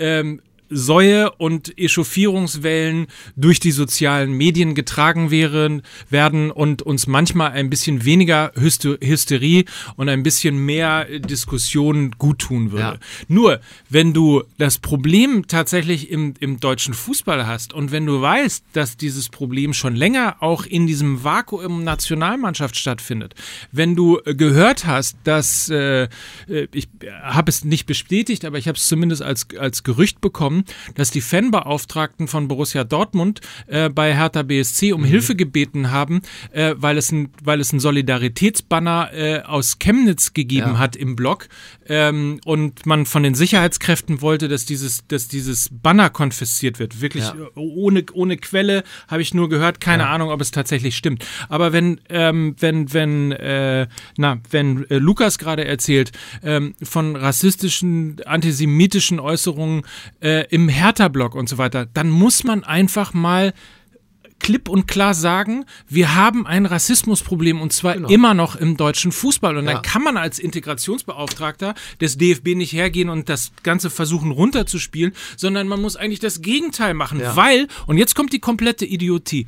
ähm, 0.00 0.42
Säue 0.68 1.30
und 1.32 1.78
Echauffierungswellen 1.78 3.06
durch 3.36 3.60
die 3.60 3.72
sozialen 3.72 4.32
Medien 4.32 4.74
getragen 4.74 5.30
wären, 5.30 5.82
werden 6.10 6.50
und 6.50 6.82
uns 6.82 7.06
manchmal 7.06 7.52
ein 7.52 7.70
bisschen 7.70 8.04
weniger 8.04 8.52
Hyster 8.54 8.96
Hysterie 9.00 9.64
und 9.96 10.08
ein 10.08 10.22
bisschen 10.22 10.56
mehr 10.56 11.04
Diskussion 11.18 12.12
guttun 12.18 12.72
würde. 12.72 12.82
Ja. 12.82 12.98
Nur, 13.28 13.60
wenn 13.88 14.12
du 14.12 14.42
das 14.58 14.78
Problem 14.78 15.46
tatsächlich 15.46 16.10
im, 16.10 16.34
im 16.40 16.60
deutschen 16.60 16.94
Fußball 16.94 17.46
hast 17.46 17.72
und 17.72 17.92
wenn 17.92 18.06
du 18.06 18.20
weißt, 18.20 18.64
dass 18.72 18.96
dieses 18.96 19.28
Problem 19.28 19.72
schon 19.72 19.94
länger 19.94 20.36
auch 20.40 20.66
in 20.66 20.86
diesem 20.86 21.24
Vakuum 21.24 21.84
Nationalmannschaft 21.84 22.76
stattfindet, 22.76 23.34
wenn 23.72 23.96
du 23.96 24.18
äh, 24.24 24.34
gehört 24.34 24.86
hast, 24.86 25.16
dass, 25.24 25.68
äh, 25.68 26.04
äh, 26.48 26.68
ich 26.72 26.88
habe 27.22 27.50
es 27.50 27.64
nicht 27.64 27.86
bestätigt, 27.86 28.44
aber 28.44 28.58
ich 28.58 28.68
habe 28.68 28.76
es 28.76 28.86
zumindest 28.86 29.22
als, 29.22 29.46
als 29.58 29.82
Gerücht 29.82 30.20
bekommen, 30.20 30.55
dass 30.94 31.10
die 31.10 31.20
Fanbeauftragten 31.20 32.28
von 32.28 32.48
Borussia 32.48 32.84
Dortmund 32.84 33.40
äh, 33.66 33.88
bei 33.88 34.14
Hertha 34.14 34.42
BSC 34.42 34.92
um 34.92 35.04
Hilfe 35.04 35.36
gebeten 35.36 35.90
haben, 35.90 36.22
äh, 36.52 36.74
weil, 36.76 36.98
es 36.98 37.12
ein, 37.12 37.30
weil 37.42 37.60
es 37.60 37.72
ein 37.72 37.80
Solidaritätsbanner 37.80 39.10
äh, 39.12 39.40
aus 39.42 39.78
Chemnitz 39.78 40.32
gegeben 40.32 40.56
Ja. 40.74 40.78
hat 40.78 40.96
im 40.96 41.16
Blog 41.16 41.48
ähm, 41.88 42.40
und 42.44 42.86
man 42.86 43.06
von 43.06 43.22
den 43.22 43.34
Sicherheitskräften 43.34 44.20
wollte, 44.20 44.48
dass 44.48 44.64
dieses, 44.66 45.06
dass 45.08 45.28
dieses 45.28 45.68
Banner 45.70 46.10
konfisziert 46.10 46.78
wird. 46.78 47.00
Wirklich 47.00 47.24
Ja. 47.24 47.34
äh, 47.34 47.58
ohne, 47.58 48.04
ohne 48.12 48.36
Quelle 48.36 48.82
habe 49.08 49.22
ich 49.22 49.34
nur 49.34 49.48
gehört, 49.48 49.80
keine 49.80 50.06
Ahnung, 50.08 50.30
ob 50.30 50.40
es 50.40 50.50
tatsächlich 50.50 50.96
stimmt. 50.96 51.24
Aber 51.48 51.72
wenn, 51.72 52.00
ähm, 52.08 52.56
wenn, 52.58 52.92
wenn, 52.92 53.32
äh, 53.32 53.86
na, 54.16 54.38
wenn 54.50 54.88
äh, 54.90 54.98
Lukas 54.98 55.38
gerade 55.38 55.64
erzählt 55.64 56.12
ähm, 56.42 56.74
von 56.82 57.16
rassistischen, 57.16 58.16
antisemitischen 58.24 59.20
Äußerungen 59.20 59.82
äh, 60.20 60.46
im 60.50 60.68
Hertha-Blog 60.68 61.34
und 61.34 61.48
so 61.48 61.58
weiter, 61.58 61.86
dann 61.86 62.10
muss 62.10 62.44
man 62.44 62.64
einfach 62.64 63.14
mal 63.14 63.52
klipp 64.38 64.68
und 64.68 64.86
klar 64.86 65.14
sagen, 65.14 65.64
wir 65.88 66.14
haben 66.14 66.46
ein 66.46 66.66
Rassismusproblem 66.66 67.60
und 67.60 67.72
zwar 67.72 67.94
immer 68.10 68.34
noch 68.34 68.54
im 68.56 68.76
deutschen 68.76 69.10
Fußball. 69.12 69.56
Und 69.56 69.64
Ja. 69.66 69.74
dann 69.74 69.82
kann 69.82 70.02
man 70.02 70.16
als 70.16 70.38
Integrationsbeauftragter 70.38 71.74
des 72.00 72.18
DFB 72.18 72.54
nicht 72.54 72.72
hergehen 72.72 73.08
und 73.08 73.28
das 73.28 73.52
Ganze 73.62 73.90
versuchen 73.90 74.30
runterzuspielen, 74.30 75.12
sondern 75.36 75.68
man 75.68 75.80
muss 75.80 75.96
eigentlich 75.96 76.20
das 76.20 76.42
Gegenteil 76.42 76.94
machen, 76.94 77.20
Ja. 77.20 77.34
weil, 77.36 77.68
und 77.86 77.98
jetzt 77.98 78.14
kommt 78.14 78.32
die 78.32 78.38
komplette 78.40 78.84
Idiotie, 78.86 79.46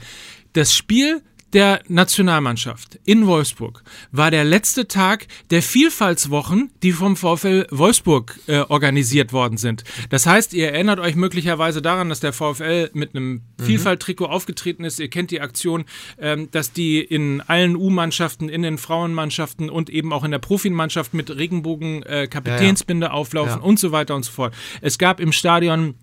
das 0.54 0.74
Spiel 0.74 1.22
der 1.52 1.80
Nationalmannschaft 1.88 2.98
in 3.04 3.26
Wolfsburg 3.26 3.82
war 4.12 4.30
der 4.30 4.44
letzte 4.44 4.86
Tag 4.86 5.26
der 5.50 5.62
Vielfaltswochen, 5.62 6.70
die 6.82 6.92
vom 6.92 7.16
VfL 7.16 7.66
Wolfsburg 7.70 8.38
äh, 8.46 8.58
organisiert 8.60 9.32
worden 9.32 9.56
sind. 9.56 9.84
Das 10.10 10.26
heißt, 10.26 10.52
ihr 10.52 10.72
erinnert 10.72 11.00
euch 11.00 11.14
möglicherweise 11.14 11.80
daran, 11.80 12.08
dass 12.08 12.20
der 12.20 12.32
VfL 12.32 12.90
mit 12.92 13.14
einem 13.14 13.42
Vielfalttrikot 13.60 14.26
aufgetreten 14.26 14.84
ist. 14.84 15.00
Ihr 15.00 15.08
kennt 15.08 15.30
die 15.30 15.40
Aktion, 15.40 15.84
ähm, 16.18 16.50
dass 16.50 16.72
die 16.72 17.00
in 17.00 17.40
allen 17.40 17.76
U-Mannschaften, 17.76 18.48
in 18.48 18.62
den 18.62 18.78
Frauenmannschaften 18.78 19.70
und 19.70 19.90
eben 19.90 20.12
auch 20.12 20.24
in 20.24 20.30
der 20.30 20.38
Profimannschaft 20.38 21.14
mit 21.14 21.30
Regenbogen-Kapitänsbinde 21.30 22.24
äh, 22.24 22.28
Kapitänsbinde 22.28 23.12
auflaufen 23.12 23.60
Ja. 23.60 23.64
und 23.64 23.78
so 23.78 23.92
weiter 23.92 24.14
und 24.14 24.24
so 24.24 24.32
fort. 24.32 24.54
Es 24.80 24.98
gab 24.98 25.20
im 25.20 25.32
Stadion 25.32 25.94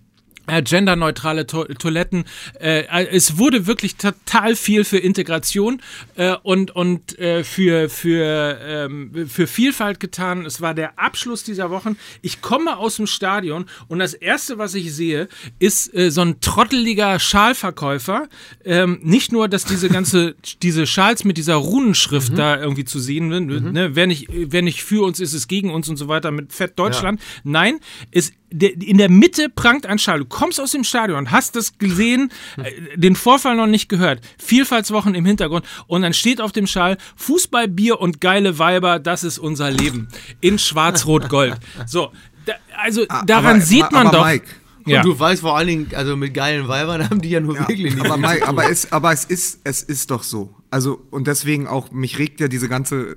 äh, 0.48 0.62
genderneutrale 0.62 1.48
to 1.48 1.66
Toiletten. 1.66 2.26
Äh, 2.60 2.84
es 3.12 3.38
wurde 3.38 3.68
wirklich 3.68 3.96
total 3.96 4.56
viel 4.56 4.84
für 4.84 4.98
Integration 4.98 5.82
äh, 6.16 6.36
und, 6.44 6.72
und 6.72 7.18
äh, 7.20 7.44
für, 7.44 7.90
für, 7.90 8.60
ähm, 8.62 9.28
für 9.28 9.48
Vielfalt 9.48 10.00
getan. 10.00 10.46
Es 10.46 10.62
war 10.62 10.74
der 10.74 11.00
Abschluss 11.00 11.44
dieser 11.44 11.70
Wochen. 11.70 11.98
Ich 12.22 12.42
komme 12.42 12.78
aus 12.78 12.98
dem 12.98 13.08
Stadion 13.08 13.66
und 13.88 14.00
das 14.00 14.14
Erste, 14.14 14.58
was 14.58 14.74
ich 14.76 14.94
sehe, 14.94 15.28
ist 15.60 15.94
äh, 15.94 16.12
so 16.12 16.22
ein 16.22 16.40
trotteliger 16.42 17.20
Schalverkäufer. 17.20 18.28
Ähm, 18.64 19.00
nicht 19.04 19.32
nur, 19.32 19.48
dass 19.48 19.66
diese 19.66 19.90
ganze, 19.90 20.36
diese 20.62 20.88
Schals 20.88 21.24
mit 21.24 21.38
dieser 21.38 21.56
Runenschrift 21.56 22.38
da 22.38 22.60
irgendwie 22.60 22.86
zu 22.86 23.00
sehen 23.00 23.32
sind. 23.32 23.74
Ne? 23.74 23.96
Wer, 23.96 24.08
nicht, 24.08 24.28
wer 24.32 24.62
nicht 24.62 24.84
für 24.84 25.06
uns 25.06 25.20
ist, 25.20 25.34
ist 25.34 25.48
gegen 25.48 25.72
uns 25.72 25.90
und 25.90 25.98
so 25.98 26.08
weiter 26.08 26.32
mit 26.32 26.54
Fett 26.54 26.78
Deutschland. 26.78 27.20
Nein, 27.44 27.80
es 28.12 28.32
der, 28.52 28.74
in 28.82 28.98
der 28.98 29.10
Mitte 29.10 29.50
prangt 29.50 29.86
ein 29.86 30.00
Schal. 30.00 30.24
Du 30.36 30.40
kommst 30.42 30.60
aus 30.60 30.72
dem 30.72 30.84
Stadion, 30.84 31.32
hast 31.32 31.56
das 31.56 31.78
gesehen, 31.78 32.30
äh, 32.58 32.98
den 32.98 33.16
Vorfall 33.16 33.56
noch 33.56 33.68
nicht 33.68 33.88
gehört. 33.88 34.20
Vielfaltswochen 34.38 35.16
im 35.16 35.26
Hintergrund 35.26 35.66
und 35.88 36.02
dann 36.02 36.14
steht 36.14 36.42
auf 36.42 36.52
dem 36.52 36.68
Schal 36.68 36.98
Fußball, 37.16 37.70
Bier 37.70 38.02
und 38.02 38.20
geile 38.20 38.60
Weiber, 38.60 39.00
das 39.00 39.24
ist 39.24 39.40
unser 39.40 39.72
Leben. 39.72 40.10
In 40.42 40.60
Schwarz-Rot-Gold. 40.60 41.56
So, 41.88 42.12
da, 42.46 42.54
also 42.78 43.06
daran 43.26 43.58
aber, 43.58 43.62
sieht 43.62 43.92
man 43.92 44.08
aber 44.08 44.18
doch. 44.18 44.26
Mike, 44.26 44.46
ja. 44.86 45.00
Und 45.00 45.06
du 45.06 45.18
weißt 45.18 45.42
vor 45.42 45.56
allen 45.56 45.68
Dingen, 45.68 45.92
also 45.96 46.18
mit 46.18 46.34
geilen 46.34 46.68
Weibern 46.68 47.10
haben 47.10 47.22
die 47.22 47.30
ja 47.30 47.40
nur 47.40 47.58
wirklich 47.58 47.96
nicht 47.96 48.06
aber, 48.06 48.18
Mike, 48.18 48.46
aber, 48.46 48.70
es, 48.70 48.92
aber 48.92 49.14
es 49.14 49.24
ist, 49.24 49.62
es 49.64 49.84
ist 49.84 50.12
doch 50.12 50.24
so. 50.24 50.54
Also, 50.70 51.02
und 51.12 51.28
deswegen 51.28 51.68
auch, 51.68 51.92
mich 51.92 52.20
regt 52.20 52.42
ja 52.42 52.50
diese 52.50 52.68
ganze, 52.68 53.16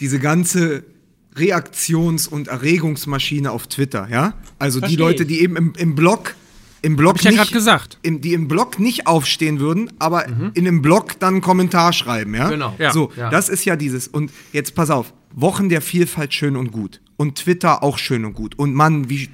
diese 0.00 0.20
ganze 0.20 0.84
Reaktions- 1.36 2.28
und 2.28 2.48
Erregungsmaschine 2.48 3.50
auf 3.50 3.66
Twitter, 3.66 4.08
ja? 4.10 4.34
Also 4.58 4.80
die 4.80 4.86
Versteh 4.86 5.00
Leute, 5.00 5.22
ich. 5.24 5.28
die 5.28 5.40
eben 5.40 5.56
im, 5.56 5.72
im 5.76 5.94
Blog, 5.94 6.34
im 6.86 6.94
Blog 6.96 7.14
Hab 7.14 7.18
ich 7.18 7.24
ja 7.24 7.42
grad 7.42 7.52
gesagt. 7.52 7.98
Im, 8.02 8.20
die 8.20 8.32
im 8.32 8.46
Blog 8.46 8.78
nicht 8.78 9.06
aufstehen 9.08 9.58
würden, 9.58 9.90
aber 9.98 10.26
in 10.28 10.52
einem 10.56 10.82
Blog 10.82 11.18
dann 11.18 11.34
einen 11.34 11.40
Kommentar 11.40 11.92
schreiben, 11.92 12.34
ja? 12.34 12.48
Genau. 12.48 12.74
Ja. 12.78 12.92
So, 12.92 13.10
Ja. 13.16 13.28
das 13.28 13.48
ist 13.48 13.64
ja 13.64 13.74
dieses. 13.74 14.06
Und 14.06 14.30
jetzt 14.52 14.74
pass 14.76 14.90
auf, 14.90 15.12
Wochen 15.34 15.68
der 15.68 15.80
Vielfalt 15.82 16.32
schön 16.32 16.56
und 16.56 16.70
gut. 16.70 17.00
Und 17.16 17.38
Twitter 17.38 17.82
auch 17.82 17.98
schön 17.98 18.24
und 18.24 18.34
gut. 18.34 18.56
Und 18.58 18.72
Mann, 18.74 19.10
wie 19.10 19.28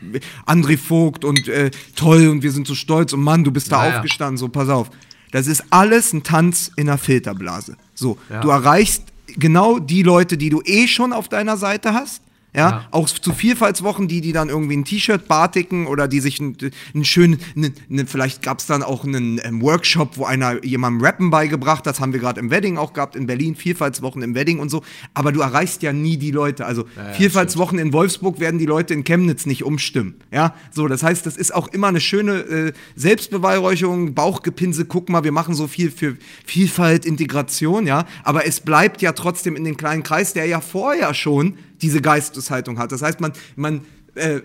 André 0.46 0.78
Vogt 0.78 1.24
und 1.26 1.46
äh, 1.48 1.70
toll 1.94 2.28
und 2.28 2.42
wir 2.42 2.52
sind 2.52 2.66
so 2.66 2.74
stolz 2.74 3.12
und 3.12 3.22
Mann, 3.22 3.44
du 3.44 3.50
bist 3.50 3.70
da 3.70 3.86
Ja, 3.86 3.96
aufgestanden, 3.96 4.38
so 4.38 4.48
pass 4.48 4.68
auf. 4.70 4.88
Das 5.30 5.46
ist 5.46 5.62
alles 5.70 6.12
ein 6.14 6.22
Tanz 6.22 6.70
in 6.76 6.88
einer 6.88 6.96
Filterblase. 6.98 7.76
So, 7.94 8.18
Ja. 8.30 8.40
du 8.40 8.48
erreichst 8.48 9.04
genau 9.26 9.78
die 9.78 10.02
Leute, 10.02 10.36
die 10.38 10.48
du 10.48 10.62
eh 10.64 10.86
schon 10.88 11.12
auf 11.12 11.28
deiner 11.28 11.56
Seite 11.58 11.92
hast. 11.92 12.22
Ja, 12.54 12.70
Ja. 12.70 12.88
auch 12.90 13.08
zu 13.08 13.32
Vielfaltswochen, 13.32 14.08
die, 14.08 14.20
die 14.20 14.32
dann 14.32 14.48
irgendwie 14.50 14.76
ein 14.76 14.84
T-Shirt 14.84 15.26
batiken 15.26 15.86
oder 15.86 16.06
die 16.06 16.20
sich 16.20 16.38
einen, 16.38 16.56
einen 16.94 17.04
schönen, 17.04 17.38
einen, 17.56 17.72
einen, 17.90 18.06
vielleicht 18.06 18.42
gab 18.42 18.58
es 18.58 18.66
dann 18.66 18.82
auch 18.82 19.04
einen 19.04 19.40
ähm, 19.42 19.62
Workshop, 19.62 20.18
wo 20.18 20.24
einer 20.26 20.62
jemandem 20.64 21.02
Rappen 21.04 21.30
beigebracht 21.30 21.78
hat. 21.78 21.86
Das 21.86 22.00
haben 22.00 22.12
wir 22.12 22.20
gerade 22.20 22.40
im 22.40 22.50
Wedding 22.50 22.76
auch 22.76 22.92
gehabt, 22.92 23.16
in 23.16 23.26
Berlin, 23.26 23.56
Vielfaltswochen 23.56 24.20
im 24.22 24.34
Wedding 24.34 24.58
und 24.58 24.68
so. 24.70 24.82
Aber 25.14 25.32
du 25.32 25.40
erreichst 25.40 25.82
ja 25.82 25.92
nie 25.94 26.18
die 26.18 26.30
Leute. 26.30 26.66
Also 26.66 26.84
Vielfaltswochen 27.14 27.78
in 27.78 27.92
Wolfsburg 27.92 28.38
werden 28.38 28.58
die 28.58 28.66
Leute 28.66 28.92
in 28.92 29.04
Chemnitz 29.04 29.46
nicht 29.46 29.64
umstimmen. 29.64 30.16
Ja, 30.30 30.54
so, 30.70 30.88
das 30.88 31.02
heißt, 31.02 31.24
das 31.24 31.36
ist 31.38 31.54
auch 31.54 31.68
immer 31.68 31.86
eine 31.88 32.00
schöne 32.00 32.32
äh, 32.40 32.72
Selbstbeweihräucherung, 32.96 34.14
Bauchgepinse, 34.14 34.84
guck 34.84 35.08
mal, 35.08 35.24
wir 35.24 35.32
machen 35.32 35.54
so 35.54 35.66
viel 35.68 35.90
für 35.90 36.16
Vielfalt, 36.44 37.06
Integration, 37.06 37.86
ja. 37.86 38.04
Aber 38.24 38.46
es 38.46 38.60
bleibt 38.60 39.00
ja 39.00 39.12
trotzdem 39.12 39.56
in 39.56 39.64
den 39.64 39.76
kleinen 39.76 40.02
Kreis, 40.02 40.34
der 40.34 40.44
ja 40.46 40.60
vorher 40.60 41.14
schon 41.14 41.54
diese 41.82 42.00
Geisteshaltung 42.00 42.78
hat. 42.78 42.92
Das 42.92 43.02
heißt, 43.02 43.20
man, 43.20 43.32
man 43.56 43.82
äh, 44.14 44.40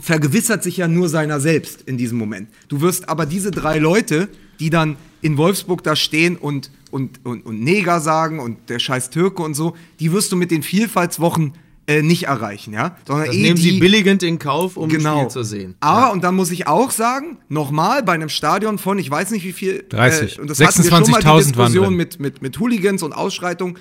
vergewissert 0.00 0.62
sich 0.62 0.76
ja 0.76 0.88
nur 0.88 1.08
seiner 1.08 1.40
selbst 1.40 1.82
in 1.82 1.96
diesem 1.96 2.18
Moment. 2.18 2.48
Du 2.68 2.80
wirst 2.80 3.08
aber 3.08 3.26
diese 3.26 3.50
drei 3.50 3.78
Leute, 3.78 4.28
die 4.60 4.70
dann 4.70 4.96
in 5.20 5.36
Wolfsburg 5.36 5.82
da 5.82 5.96
stehen 5.96 6.36
und, 6.36 6.70
und, 6.90 7.24
und, 7.24 7.44
und 7.44 7.62
Neger 7.62 8.00
sagen 8.00 8.38
und 8.40 8.68
der 8.68 8.78
scheiß 8.78 9.10
Türke 9.10 9.42
und 9.42 9.54
so, 9.54 9.76
die 10.00 10.12
wirst 10.12 10.32
du 10.32 10.36
mit 10.36 10.50
den 10.50 10.62
Vielfaltswochen 10.62 11.54
äh, 11.86 12.02
nicht 12.02 12.24
erreichen, 12.24 12.74
ja? 12.74 12.96
Sondern 13.06 13.26
Das 13.26 13.34
eh 13.34 13.42
nehmen 13.42 13.56
sie 13.56 13.72
die, 13.72 13.80
billigend 13.80 14.22
in 14.22 14.38
Kauf, 14.38 14.76
um 14.76 14.88
genau. 14.88 15.20
Spiel 15.20 15.30
zu 15.30 15.42
sehen. 15.42 15.74
Aber, 15.80 16.12
und 16.12 16.22
dann 16.22 16.36
muss 16.36 16.50
ich 16.50 16.66
auch 16.66 16.90
sagen, 16.90 17.38
nochmal 17.48 18.02
bei 18.02 18.12
einem 18.12 18.28
Stadion 18.28 18.78
von, 18.78 18.98
ich 18.98 19.10
weiß 19.10 19.30
nicht 19.30 19.44
wie 19.44 19.52
viel. 19.52 19.86
30. 19.88 20.36
Äh, 20.36 20.40
und 20.40 20.50
das 20.50 20.60
hatten 20.60 20.84
wir 20.84 20.90
schon 20.90 21.10
mal 21.10 21.22
26.000 21.22 21.38
die 21.38 21.46
Diskussion 21.46 21.94
mit, 21.94 22.20
mit, 22.20 22.42
mit 22.42 22.60
Hooligans 22.60 23.02
und 23.02 23.14
Ausschreitungen. 23.14 23.78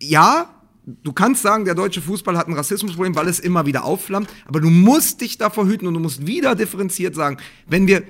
Ja, 0.00 0.55
du 0.86 1.12
kannst 1.12 1.42
sagen, 1.42 1.64
der 1.64 1.74
deutsche 1.74 2.00
Fußball 2.00 2.38
hat 2.38 2.46
ein 2.48 2.54
Rassismusproblem, 2.54 3.16
weil 3.16 3.28
es 3.28 3.40
immer 3.40 3.66
wieder 3.66 3.84
aufflammt. 3.84 4.28
Aber 4.46 4.60
du 4.60 4.70
musst 4.70 5.20
dich 5.20 5.36
davor 5.36 5.66
hüten 5.66 5.86
und 5.86 5.94
du 5.94 6.00
musst 6.00 6.26
wieder 6.26 6.54
differenziert 6.54 7.14
sagen, 7.14 7.38
wenn 7.66 7.86
wir, 7.86 8.02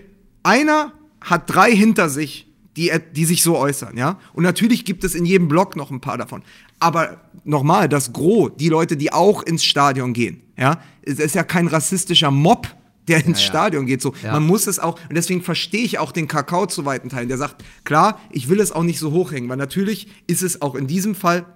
einer 0.43 0.93
hat 1.20 1.53
drei 1.53 1.74
hinter 1.74 2.09
sich, 2.09 2.47
die, 2.77 2.93
die 3.14 3.24
sich 3.24 3.43
so 3.43 3.57
äußern, 3.57 3.97
ja. 3.97 4.18
Und 4.35 4.45
natürlich 4.45 4.85
gibt 4.85 5.03
es 5.03 5.14
in 5.14 5.24
jedem 5.24 5.49
Block 5.49 5.77
noch 5.77 5.91
ein 5.91 6.03
paar 6.03 6.18
davon. 6.18 6.43
Aber 6.79 7.22
nochmal, 7.45 7.89
das 7.89 8.12
Gros, 8.12 8.51
die 8.59 8.68
Leute, 8.68 8.99
die 8.99 9.12
auch 9.12 9.43
ins 9.43 9.64
Stadion 9.64 10.12
gehen, 10.12 10.43
ja, 10.59 10.79
es 11.01 11.18
ist 11.18 11.35
ja 11.35 11.43
kein 11.43 11.68
rassistischer 11.68 12.31
Mob, 12.31 12.68
der 13.09 13.24
ins 13.24 13.41
ja. 13.41 13.47
Stadion 13.47 13.87
geht. 13.87 14.03
So, 14.03 14.12
Ja. 14.22 14.33
man 14.33 14.47
muss 14.47 14.66
es 14.66 14.79
auch, 14.79 14.99
und 15.09 15.14
deswegen 15.16 15.43
verstehe 15.43 15.85
ich 15.85 15.99
auch 15.99 16.12
den 16.12 16.29
Kakao 16.29 16.66
zu 16.66 16.85
weiten 16.85 17.09
Teilen, 17.09 17.29
der 17.29 17.39
sagt, 17.39 17.64
klar, 17.85 18.20
ich 18.31 18.51
will 18.51 18.61
es 18.61 18.72
auch 18.72 18.83
nicht 18.83 18.99
so 18.99 19.11
hochhängen, 19.11 19.49
weil 19.49 19.57
natürlich 19.57 20.09
ist 20.27 20.43
es 20.43 20.61
auch 20.61 20.74
in 20.74 20.87
diesem 20.87 21.14
Fall 21.14 21.47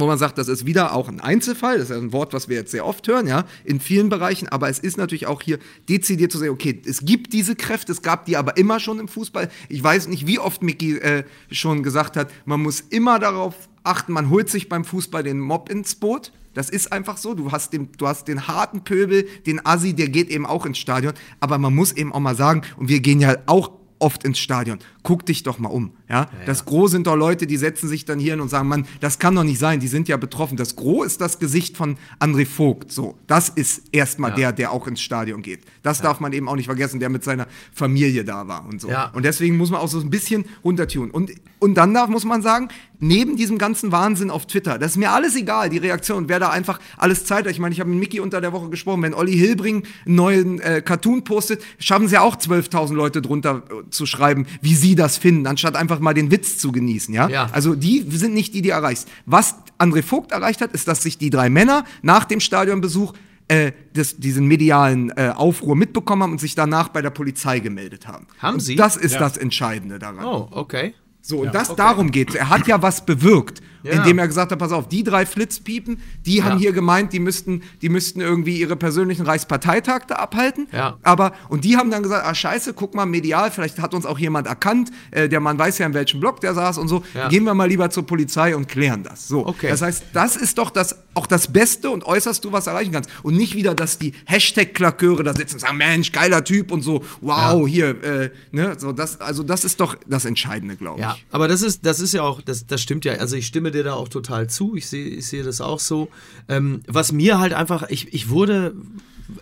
wo 0.00 0.06
man 0.06 0.18
sagt, 0.18 0.38
das 0.38 0.48
ist 0.48 0.66
wieder 0.66 0.94
auch 0.94 1.08
ein 1.08 1.20
Einzelfall, 1.20 1.78
das 1.78 1.90
ist 1.90 1.96
ja 1.96 2.00
ein 2.00 2.12
Wort, 2.12 2.32
was 2.32 2.48
wir 2.48 2.56
jetzt 2.56 2.70
sehr 2.70 2.86
oft 2.86 3.06
hören, 3.08 3.26
ja, 3.26 3.44
in 3.64 3.80
vielen 3.80 4.08
Bereichen, 4.08 4.48
aber 4.48 4.68
es 4.68 4.78
ist 4.78 4.96
natürlich 4.96 5.26
auch 5.26 5.42
hier 5.42 5.58
dezidiert 5.88 6.32
zu 6.32 6.38
sehen, 6.38 6.50
okay, 6.50 6.80
es 6.84 7.04
gibt 7.04 7.32
diese 7.32 7.56
Kräfte, 7.56 7.92
es 7.92 8.02
gab 8.02 8.26
die 8.26 8.36
aber 8.36 8.56
immer 8.56 8.80
schon 8.80 8.98
im 8.98 9.08
Fußball. 9.08 9.50
Ich 9.68 9.82
weiß 9.82 10.08
nicht, 10.08 10.26
wie 10.26 10.38
oft 10.38 10.62
Micky 10.62 10.98
äh, 10.98 11.24
schon 11.50 11.82
gesagt 11.82 12.16
hat, 12.16 12.30
man 12.44 12.60
muss 12.60 12.80
immer 12.80 13.18
darauf 13.18 13.54
achten, 13.82 14.12
man 14.12 14.30
holt 14.30 14.50
sich 14.50 14.68
beim 14.68 14.84
Fußball 14.84 15.22
den 15.22 15.40
Mob 15.40 15.70
ins 15.70 15.94
Boot. 15.94 16.32
Das 16.54 16.70
ist 16.70 16.92
einfach 16.92 17.16
so. 17.16 17.34
Du 17.34 17.52
hast, 17.52 17.72
den, 17.72 17.90
du 17.96 18.06
hast 18.08 18.26
den 18.28 18.48
harten 18.48 18.82
Pöbel, 18.82 19.28
den 19.46 19.64
Assi, 19.64 19.94
der 19.94 20.08
geht 20.08 20.28
eben 20.28 20.46
auch 20.46 20.66
ins 20.66 20.78
Stadion. 20.78 21.12
Aber 21.40 21.58
man 21.58 21.74
muss 21.74 21.92
eben 21.92 22.12
auch 22.12 22.20
mal 22.20 22.34
sagen, 22.34 22.62
und 22.76 22.88
wir 22.88 23.00
gehen 23.00 23.20
ja 23.20 23.36
auch 23.46 23.70
oft 23.98 24.24
ins 24.24 24.38
Stadion. 24.38 24.78
Guck 25.08 25.24
dich 25.24 25.42
doch 25.42 25.58
mal 25.58 25.70
um. 25.70 25.92
Ja? 26.10 26.28
Das 26.44 26.66
Gros 26.66 26.90
sind 26.90 27.06
doch 27.06 27.16
Leute, 27.16 27.46
die 27.46 27.56
setzen 27.56 27.88
sich 27.88 28.04
dann 28.04 28.18
hier 28.18 28.32
hin 28.34 28.42
und 28.42 28.50
sagen, 28.50 28.68
Mann, 28.68 28.84
das 29.00 29.18
kann 29.18 29.34
doch 29.34 29.42
nicht 29.42 29.58
sein, 29.58 29.80
die 29.80 29.88
sind 29.88 30.06
ja 30.06 30.18
betroffen. 30.18 30.58
Das 30.58 30.76
Gros 30.76 31.06
ist 31.06 31.22
das 31.22 31.38
Gesicht 31.38 31.78
von 31.78 31.96
André 32.20 32.44
Vogt. 32.44 32.92
So, 32.92 33.16
das 33.26 33.48
ist 33.48 33.84
erstmal 33.90 34.32
Ja. 34.32 34.36
der, 34.36 34.52
der 34.52 34.70
auch 34.72 34.86
ins 34.86 35.00
Stadion 35.00 35.40
geht. 35.40 35.60
Das 35.82 36.02
darf 36.02 36.20
man 36.20 36.34
eben 36.34 36.46
auch 36.46 36.56
nicht 36.56 36.66
vergessen, 36.66 37.00
der 37.00 37.08
mit 37.08 37.24
seiner 37.24 37.46
Familie 37.72 38.22
da 38.22 38.48
war 38.48 38.66
und 38.68 38.82
so. 38.82 38.90
Ja. 38.90 39.10
Und 39.14 39.24
deswegen 39.24 39.56
muss 39.56 39.70
man 39.70 39.80
auch 39.80 39.88
so 39.88 39.98
ein 39.98 40.10
bisschen 40.10 40.44
runtertun. 40.62 41.10
Und, 41.10 41.30
und 41.58 41.74
dann 41.76 41.94
darf, 41.94 42.10
muss 42.10 42.26
man 42.26 42.42
sagen, 42.42 42.68
neben 43.00 43.36
diesem 43.36 43.56
ganzen 43.56 43.90
Wahnsinn 43.92 44.28
auf 44.30 44.46
Twitter, 44.46 44.78
das 44.78 44.90
ist 44.90 44.96
mir 44.98 45.12
alles 45.12 45.36
egal, 45.36 45.70
die 45.70 45.78
Reaktion, 45.78 46.28
wer 46.28 46.38
da 46.38 46.50
einfach 46.50 46.80
alles 46.98 47.24
Zeit 47.24 47.46
hat. 47.46 47.52
Ich 47.52 47.60
meine, 47.60 47.72
ich 47.72 47.80
habe 47.80 47.88
mit 47.88 47.98
Mickey 48.00 48.20
unter 48.20 48.42
der 48.42 48.52
Woche 48.52 48.68
gesprochen, 48.68 49.00
wenn 49.02 49.14
Olli 49.14 49.32
Hilbring 49.38 49.84
einen 50.04 50.14
neuen 50.16 50.60
äh, 50.60 50.82
Cartoon 50.84 51.24
postet, 51.24 51.62
schaffen 51.78 52.04
es 52.06 52.12
ja 52.12 52.20
auch 52.20 52.36
12.000 52.36 52.92
Leute 52.94 53.22
drunter 53.22 53.62
äh, 53.70 53.88
zu 53.90 54.04
schreiben, 54.04 54.46
wie 54.60 54.74
sie 54.74 54.97
das 54.98 55.16
finden, 55.16 55.46
anstatt 55.46 55.76
einfach 55.76 56.00
mal 56.00 56.14
den 56.14 56.30
Witz 56.30 56.58
zu 56.58 56.72
genießen, 56.72 57.14
ja? 57.14 57.28
Ja. 57.28 57.48
Also 57.52 57.74
die 57.74 58.04
sind 58.08 58.34
nicht 58.34 58.54
die, 58.54 58.62
die 58.62 58.70
erreichst. 58.70 59.08
Was 59.26 59.56
André 59.78 60.02
Vogt 60.02 60.32
erreicht 60.32 60.60
hat, 60.60 60.72
ist, 60.72 60.88
dass 60.88 61.02
sich 61.02 61.18
die 61.18 61.30
drei 61.30 61.48
Männer 61.48 61.84
nach 62.02 62.24
dem 62.24 62.40
Stadionbesuch 62.40 63.14
äh, 63.48 63.72
das, 63.94 64.16
diesen 64.18 64.46
medialen 64.46 65.10
äh, 65.10 65.32
Aufruhr 65.34 65.74
mitbekommen 65.74 66.22
haben 66.22 66.32
und 66.32 66.40
sich 66.40 66.54
danach 66.54 66.88
bei 66.88 67.00
der 67.00 67.10
Polizei 67.10 67.60
gemeldet 67.60 68.06
haben. 68.06 68.26
Haben 68.38 68.54
und 68.54 68.60
sie? 68.60 68.76
Das 68.76 68.96
ist 68.96 69.14
das 69.14 69.36
Entscheidende 69.36 69.98
daran. 69.98 70.24
Oh, 70.24 70.48
okay. 70.50 70.94
So, 71.22 71.40
und 71.40 71.54
das 71.54 71.74
darum 71.74 72.10
geht. 72.10 72.34
Er 72.34 72.48
hat 72.48 72.66
ja 72.66 72.80
was 72.80 73.04
bewirkt, 73.04 73.60
Ja. 73.88 73.94
indem 74.02 74.18
er 74.18 74.26
gesagt 74.28 74.52
hat, 74.52 74.58
pass 74.58 74.72
auf, 74.72 74.88
die 74.88 75.02
drei 75.04 75.26
Flitzpiepen, 75.26 76.00
die 76.26 76.42
haben 76.42 76.52
Ja. 76.54 76.58
hier 76.58 76.72
gemeint, 76.72 77.12
die 77.12 77.20
müssten, 77.20 77.62
die 77.82 77.88
müssten 77.88 78.20
irgendwie 78.20 78.58
ihre 78.60 78.76
persönlichen 78.76 79.24
Reichsparteitag 79.26 80.00
da 80.08 80.16
abhalten. 80.16 80.68
Ja. 80.72 80.98
Aber, 81.02 81.32
und 81.48 81.64
die 81.64 81.76
haben 81.76 81.90
dann 81.90 82.02
gesagt, 82.02 82.24
ah 82.26 82.34
scheiße, 82.34 82.74
guck 82.74 82.94
mal, 82.94 83.06
medial, 83.06 83.50
vielleicht 83.50 83.78
hat 83.80 83.94
uns 83.94 84.06
auch 84.06 84.18
jemand 84.18 84.46
erkannt, 84.46 84.90
äh, 85.10 85.28
der 85.28 85.40
Mann 85.40 85.58
weiß 85.58 85.78
ja, 85.78 85.86
in 85.86 85.94
welchem 85.94 86.20
Block 86.20 86.40
der 86.40 86.54
saß 86.54 86.78
und 86.78 86.88
so. 86.88 87.02
Gehen 87.30 87.44
wir 87.44 87.54
mal 87.54 87.68
lieber 87.68 87.90
zur 87.90 88.06
Polizei 88.06 88.54
und 88.54 88.68
klären 88.68 89.02
das. 89.02 89.28
So. 89.28 89.46
Okay. 89.46 89.68
Das 89.68 89.82
heißt, 89.82 90.04
das 90.12 90.36
ist 90.36 90.58
doch 90.58 90.70
das, 90.70 90.96
auch 91.14 91.26
das 91.26 91.52
Beste 91.52 91.90
und 91.90 92.04
äußerst 92.04 92.44
du 92.44 92.52
was 92.52 92.66
erreichen 92.66 92.92
kannst. 92.92 93.10
Und 93.22 93.36
nicht 93.36 93.54
wieder, 93.54 93.74
dass 93.74 93.98
die 93.98 94.12
Hashtag-Klaköre 94.26 95.22
da 95.22 95.34
sitzen 95.34 95.54
und 95.56 95.60
sagen, 95.60 95.76
Mensch, 95.76 96.12
geiler 96.12 96.44
Typ 96.44 96.70
und 96.72 96.82
so, 96.82 97.04
wow, 97.20 97.66
hier, 97.66 98.02
äh, 98.02 98.30
ne, 98.52 98.76
so 98.78 98.92
das, 98.92 99.20
also 99.20 99.42
das 99.42 99.64
ist 99.64 99.80
doch 99.80 99.96
das 100.06 100.24
Entscheidende, 100.24 100.76
glaube 100.76 101.00
ich. 101.00 101.04
Ja, 101.06 101.16
aber 101.30 101.48
das 101.48 101.62
ist, 101.62 101.84
das 101.84 102.00
ist 102.00 102.14
ja 102.14 102.22
auch, 102.22 102.40
das, 102.42 102.66
das 102.66 102.80
stimmt 102.80 103.04
ja. 103.04 103.14
Also 103.14 103.36
ich 103.36 103.46
stimme 103.46 103.70
dir 103.70 103.77
da 103.82 103.94
auch 103.94 104.08
total 104.08 104.48
zu. 104.48 104.76
Ich 104.76 104.86
sehe, 104.86 105.06
ich 105.06 105.26
sehe 105.26 105.42
das 105.42 105.60
auch 105.60 105.80
so. 105.80 106.08
Ähm, 106.48 106.82
was 106.86 107.12
mir 107.12 107.38
halt 107.38 107.52
einfach, 107.52 107.88
ich, 107.88 108.12
ich 108.12 108.28
wurde, 108.28 108.74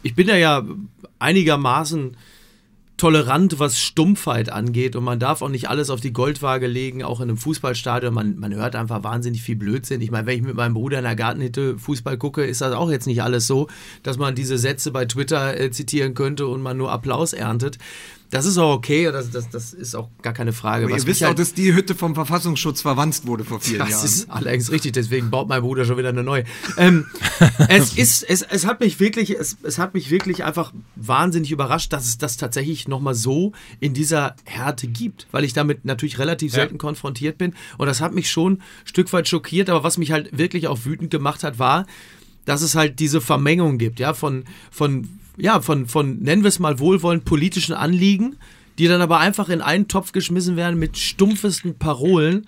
ich 0.03 0.14
bin 0.14 0.28
ja 0.28 0.37
ja 0.37 0.64
einigermaßen 1.18 2.16
tolerant, 2.97 3.59
was 3.59 3.78
Stumpfheit 3.78 4.51
angeht 4.51 4.97
und 4.97 5.05
man 5.05 5.20
darf 5.20 5.43
auch 5.43 5.51
nicht 5.51 5.68
alles 5.68 5.91
auf 5.91 6.01
die 6.01 6.12
Goldwaage 6.12 6.66
legen, 6.66 7.03
auch 7.03 7.20
in 7.20 7.28
einem 7.28 7.37
Fußballstadion. 7.37 8.12
Man, 8.12 8.39
man 8.39 8.55
hört 8.55 8.74
einfach 8.74 9.05
wahnsinnig 9.05 9.43
viel 9.43 9.57
Blödsinn. 9.57 10.01
Ich 10.01 10.11
meine, 10.11 10.26
wenn 10.26 10.39
ich 10.39 10.43
mit 10.43 10.57
meinem 10.57 10.74
Bruder 10.74 10.99
in 10.99 11.05
der 11.05 11.16
Gartenhütte 11.16 11.78
Fußball 11.78 12.16
gucke, 12.16 12.45
ist 12.45 12.62
das 12.62 12.72
auch 12.72 12.91
jetzt 12.91 13.07
nicht 13.07 13.22
alles 13.22 13.47
so, 13.47 13.68
dass 14.03 14.16
man 14.16 14.34
diese 14.34 14.57
Sätze 14.57 14.93
bei 14.93 15.05
Twitter 15.05 15.61
äh, 15.61 15.70
zitieren 15.70 16.14
könnte 16.14 16.47
und 16.47 16.62
man 16.62 16.78
nur 16.78 16.91
Applaus 16.91 17.34
erntet. 17.34 17.78
Das 18.31 18.45
ist 18.45 18.59
auch 18.59 18.74
okay, 18.74 19.05
das, 19.12 19.31
das, 19.31 19.49
das 19.51 19.72
ist 19.72 19.95
auch 19.95 20.09
gar 20.20 20.33
keine 20.33 20.53
Frage. 20.53 20.91
Ihr 20.91 21.07
wisst 21.07 21.22
auch, 21.22 21.29
halt- 21.29 21.39
dass 21.39 21.55
die 21.55 21.72
Hütte 21.72 21.95
vom 21.95 22.14
Verfassungsschutz 22.14 22.83
verwanzt 22.83 23.27
wurde 23.27 23.45
vor 23.45 23.61
vielen 23.61 23.79
das 23.79 23.91
Jahren. 23.91 24.05
ist 24.05 24.31
allerdings 24.31 24.70
richtig, 24.72 24.93
deswegen 24.93 25.31
baut 25.31 25.49
mein 25.49 25.62
Bruder 25.62 25.85
schon 25.85 25.97
wieder 25.97 26.09
eine 26.09 26.24
neue. 26.24 26.45
Ähm, 26.77 27.07
es 27.68 27.97
ist, 27.97 28.22
es, 28.24 28.43
es 28.43 28.66
hat 28.66 28.81
mich 28.81 28.99
wirklich, 28.99 29.31
es, 29.31 29.57
es 29.62 29.79
hat 29.79 29.95
mich 29.95 30.11
wirklich 30.11 30.43
einfach 30.45 30.72
wahnsinnig 30.97 31.53
überrascht, 31.53 31.93
dass 31.93 32.07
es 32.07 32.18
das 32.18 32.37
tatsächlich 32.37 32.89
nochmal 32.89 33.14
so 33.14 33.53
in 33.79 33.95
dieser 33.95 34.35
Härte 34.45 34.89
gibt, 34.89 35.29
weil 35.31 35.45
ich 35.45 35.53
damit 35.53 35.85
natürlich 35.85 36.18
relativ 36.18 36.53
selten 36.53 36.79
konfrontiert 36.79 37.39
bin. 37.39 37.55
Und 37.79 37.87
das 37.87 38.01
hat 38.01 38.12
mich 38.12 38.31
schon 38.31 38.55
ein 38.55 38.62
Stück 38.85 39.12
weit 39.12 39.29
schockiert, 39.29 39.70
aber 39.70 39.85
was 39.85 39.99
mich 39.99 40.11
halt 40.11 40.37
wirklich 40.37 40.66
auch 40.66 40.85
wütend 40.85 41.11
gemacht 41.11 41.45
hat, 41.45 41.59
war, 41.59 41.87
dass 42.45 42.62
es 42.62 42.74
halt 42.74 42.99
diese 43.01 43.20
Vermengung 43.20 43.77
gibt, 43.77 44.01
ja, 44.01 44.14
von, 44.14 44.45
von, 44.70 45.16
ja, 45.37 45.61
von, 45.61 45.87
von, 45.87 46.18
nennen 46.18 46.43
wir 46.43 46.49
es 46.49 46.59
mal 46.59 46.78
wohlwollend, 46.78 47.24
politischen 47.24 47.74
Anliegen, 47.74 48.37
die 48.78 48.89
dann 48.89 49.01
aber 49.01 49.18
einfach 49.18 49.49
in 49.49 49.61
einen 49.61 49.89
Topf 49.89 50.12
geschmissen 50.12 50.57
werden 50.57 50.78
mit 50.78 50.99
stumpfesten 50.99 51.78
Parolen. 51.78 52.47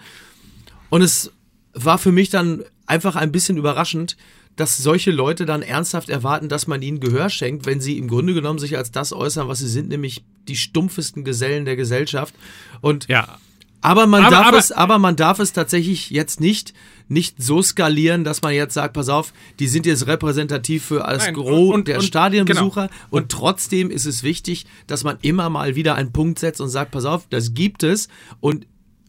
Und 0.90 1.02
es 1.02 1.32
war 1.74 1.98
für 1.98 2.12
mich 2.12 2.30
dann 2.30 2.64
einfach 2.86 3.16
ein 3.16 3.32
bisschen 3.32 3.56
überraschend, 3.56 4.16
dass 4.56 4.76
solche 4.76 5.12
Leute 5.12 5.46
dann 5.46 5.62
ernsthaft 5.62 6.08
erwarten, 6.08 6.48
dass 6.48 6.66
man 6.66 6.82
ihnen 6.82 6.98
Gehör 6.98 7.30
schenkt, 7.30 7.66
wenn 7.66 7.80
sie 7.80 7.96
im 7.96 8.08
Grunde 8.08 8.34
genommen 8.34 8.58
sich 8.58 8.76
als 8.76 8.90
das 8.90 9.12
äußern, 9.12 9.46
was 9.46 9.60
sie 9.60 9.68
sind, 9.68 9.88
nämlich 9.88 10.24
die 10.48 10.56
stumpfesten 10.56 11.24
Gesellen 11.24 11.64
der 11.64 11.76
Gesellschaft. 11.76 12.34
Und 12.80 13.06
Ja, 13.06 13.38
aber 13.80 14.06
man 14.06 14.22
Aber- 14.22 14.30
darf 14.30 14.46
aber- 14.48 14.58
es, 14.58 14.72
aber 14.72 14.98
man 14.98 15.16
darf 15.16 15.38
es 15.38 15.52
tatsächlich 15.52 16.10
jetzt 16.10 16.40
nicht 16.40 16.74
nicht 17.10 17.42
so 17.42 17.62
skalieren, 17.62 18.22
dass 18.22 18.42
man 18.42 18.52
jetzt 18.52 18.74
sagt, 18.74 18.92
pass 18.92 19.08
auf, 19.08 19.32
die 19.60 19.66
sind 19.66 19.86
jetzt 19.86 20.06
repräsentativ 20.06 20.84
für 20.84 20.98
das 20.98 21.24
Nein, 21.24 21.32
Gros 21.34 21.72
und- 21.74 21.88
der 21.88 21.96
und- 22.00 22.04
Stadionbesucher 22.04 22.88
genau. 22.88 23.00
und 23.08 23.30
trotzdem 23.30 23.90
ist 23.90 24.04
es 24.04 24.22
wichtig, 24.22 24.66
dass 24.86 25.04
man 25.04 25.16
immer 25.22 25.48
mal 25.48 25.74
wieder 25.74 25.94
einen 25.94 26.12
Punkt 26.12 26.38
setzt 26.38 26.60
und 26.60 26.68
sagt, 26.68 26.90
pass 26.90 27.06
auf, 27.06 27.26
das 27.30 27.54
gibt 27.54 27.82
es 27.82 28.08
und 28.40 28.66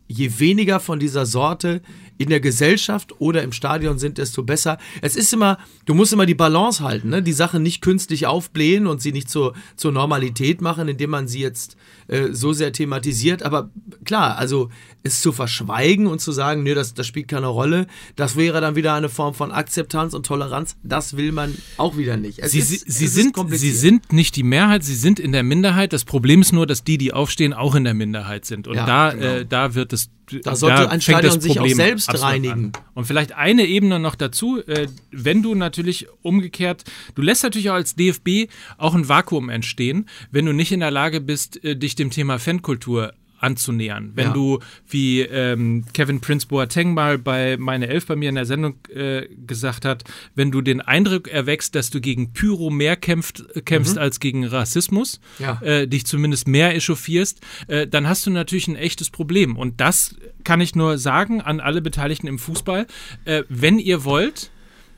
je 0.07 0.39
weniger 0.39 0.79
von 0.79 0.97
dieser 0.99 1.25
Sorte 1.25 1.81
in 2.19 2.29
der 2.29 2.41
Gesellschaft 2.41 3.19
oder 3.19 3.41
im 3.43 3.53
Stadion 3.53 3.97
sind, 3.97 4.17
desto 4.17 4.43
besser. 4.43 4.77
Es 5.01 5.15
ist 5.15 5.31
immer, 5.33 5.57
du 5.85 5.93
musst 5.95 6.11
immer 6.11 6.25
die 6.25 6.35
Balance 6.35 6.83
halten, 6.83 7.09
ne? 7.09 7.23
die 7.23 7.31
Sache 7.33 7.61
nicht 7.61 7.81
künstlich 7.81 8.27
aufblähen 8.27 8.87
und 8.87 9.01
sie 9.01 9.13
nicht 9.13 9.29
zur, 9.29 9.53
zur 9.77 9.93
Normalität 9.93 10.59
machen, 10.61 10.89
indem 10.89 11.11
man 11.11 11.29
sie 11.29 11.39
jetzt 11.39 11.77
äh, 12.07 12.27
so 12.33 12.51
sehr 12.51 12.73
thematisiert. 12.73 13.41
Aber 13.41 13.69
klar, 14.03 14.37
also 14.37 14.69
es 15.01 15.21
zu 15.21 15.31
verschweigen 15.31 16.07
und 16.07 16.19
zu 16.19 16.33
sagen, 16.33 16.63
nö, 16.63 16.75
das, 16.75 16.93
das 16.93 17.07
spielt 17.07 17.29
keine 17.29 17.47
Rolle, 17.47 17.87
das 18.17 18.35
wäre 18.35 18.59
dann 18.59 18.75
wieder 18.75 18.93
eine 18.95 19.07
Form 19.07 19.33
von 19.33 19.53
Akzeptanz 19.53 20.13
und 20.13 20.25
Toleranz. 20.25 20.75
Das 20.83 21.15
will 21.15 21.31
man 21.31 21.55
auch 21.77 21.95
wieder 21.95 22.17
nicht. 22.17 22.43
Sie, 22.49 22.59
ist- 22.59 22.69
sie, 22.91 23.07
sind, 23.07 23.37
sie 23.49 23.71
sind 23.71 24.11
nicht 24.11 24.35
die 24.35 24.43
Mehrheit, 24.43 24.83
sie 24.83 24.95
sind 24.95 25.21
in 25.21 25.31
der 25.31 25.43
Minderheit. 25.43 25.93
Das 25.93 26.03
Problem 26.03 26.41
ist 26.41 26.51
nur, 26.51 26.67
dass 26.67 26.83
die, 26.83 26.97
die 26.97 27.13
aufstehen, 27.13 27.53
auch 27.53 27.75
in 27.75 27.85
der 27.85 27.93
Minderheit 27.93 28.43
sind. 28.43 28.67
Und 28.67 28.75
Ja, 28.75 28.85
da, 28.85 29.11
genau. 29.13 29.25
äh, 29.25 29.45
da 29.45 29.73
wird 29.73 29.93
es. 29.93 30.09
Da 30.43 30.55
sollte 30.55 30.89
ein 30.89 31.01
fängt 31.01 31.23
das 31.23 31.35
Stadion 31.35 31.41
sich 31.41 31.59
auch 31.59 31.67
selbst 31.67 32.21
reinigen. 32.21 32.71
An. 32.75 32.83
Und 32.93 33.05
vielleicht 33.05 33.33
eine 33.33 33.65
Ebene 33.65 33.99
noch 33.99 34.15
dazu, 34.15 34.61
äh, 34.65 34.87
wenn 35.11 35.43
du 35.43 35.55
natürlich 35.55 36.07
umgekehrt, 36.21 36.83
du 37.15 37.21
lässt 37.21 37.43
natürlich 37.43 37.69
auch 37.69 37.75
als 37.75 37.95
DFB 37.95 38.49
auch 38.77 38.95
ein 38.95 39.09
Vakuum 39.09 39.49
entstehen, 39.49 40.07
wenn 40.31 40.45
du 40.45 40.53
nicht 40.53 40.71
in 40.71 40.79
der 40.79 40.91
Lage 40.91 41.21
bist, 41.21 41.63
äh, 41.63 41.75
dich 41.75 41.95
dem 41.95 42.11
Thema 42.11 42.39
Fankultur 42.39 43.13
anzunähern. 43.39 44.11
Wenn 44.15 44.27
Ja. 44.27 44.33
du, 44.33 44.59
wie 44.87 45.21
ähm, 45.21 45.85
Kevin 45.93 46.19
Prince 46.21 46.47
Boateng 46.47 46.93
mal 46.93 47.17
bei 47.17 47.57
Meine 47.57 47.87
Elf 47.87 48.05
bei 48.05 48.15
mir 48.15 48.29
in 48.29 48.35
der 48.35 48.45
Sendung 48.45 48.75
äh, 48.93 49.27
gesagt 49.47 49.85
hat, 49.85 50.03
wenn 50.35 50.51
du 50.51 50.61
den 50.61 50.81
Eindruck 50.81 51.27
erwächst, 51.27 51.75
dass 51.75 51.89
du 51.89 52.01
gegen 52.01 52.33
Pyro 52.33 52.69
mehr 52.69 52.95
kämpft, 52.95 53.43
äh, 53.55 53.61
kämpfst 53.61 53.97
als 53.97 54.19
gegen 54.19 54.45
Rassismus, 54.45 55.19
Mhm. 55.39 55.43
Ja. 55.45 55.61
äh, 55.61 55.87
dich 55.87 56.05
zumindest 56.05 56.47
mehr 56.47 56.75
echauffierst, 56.75 57.41
äh, 57.67 57.87
dann 57.87 58.07
hast 58.07 58.25
du 58.25 58.29
natürlich 58.31 58.67
ein 58.67 58.75
echtes 58.75 59.09
Problem. 59.09 59.57
Und 59.57 59.79
das 59.81 60.15
kann 60.43 60.61
ich 60.61 60.75
nur 60.75 60.97
sagen 60.97 61.41
an 61.41 61.59
alle 61.59 61.81
Beteiligten 61.81 62.27
im 62.27 62.39
Fußball. 62.39 62.87
Äh, 63.25 63.43
wenn 63.49 63.79
ihr 63.79 64.03
wollt, 64.03 64.51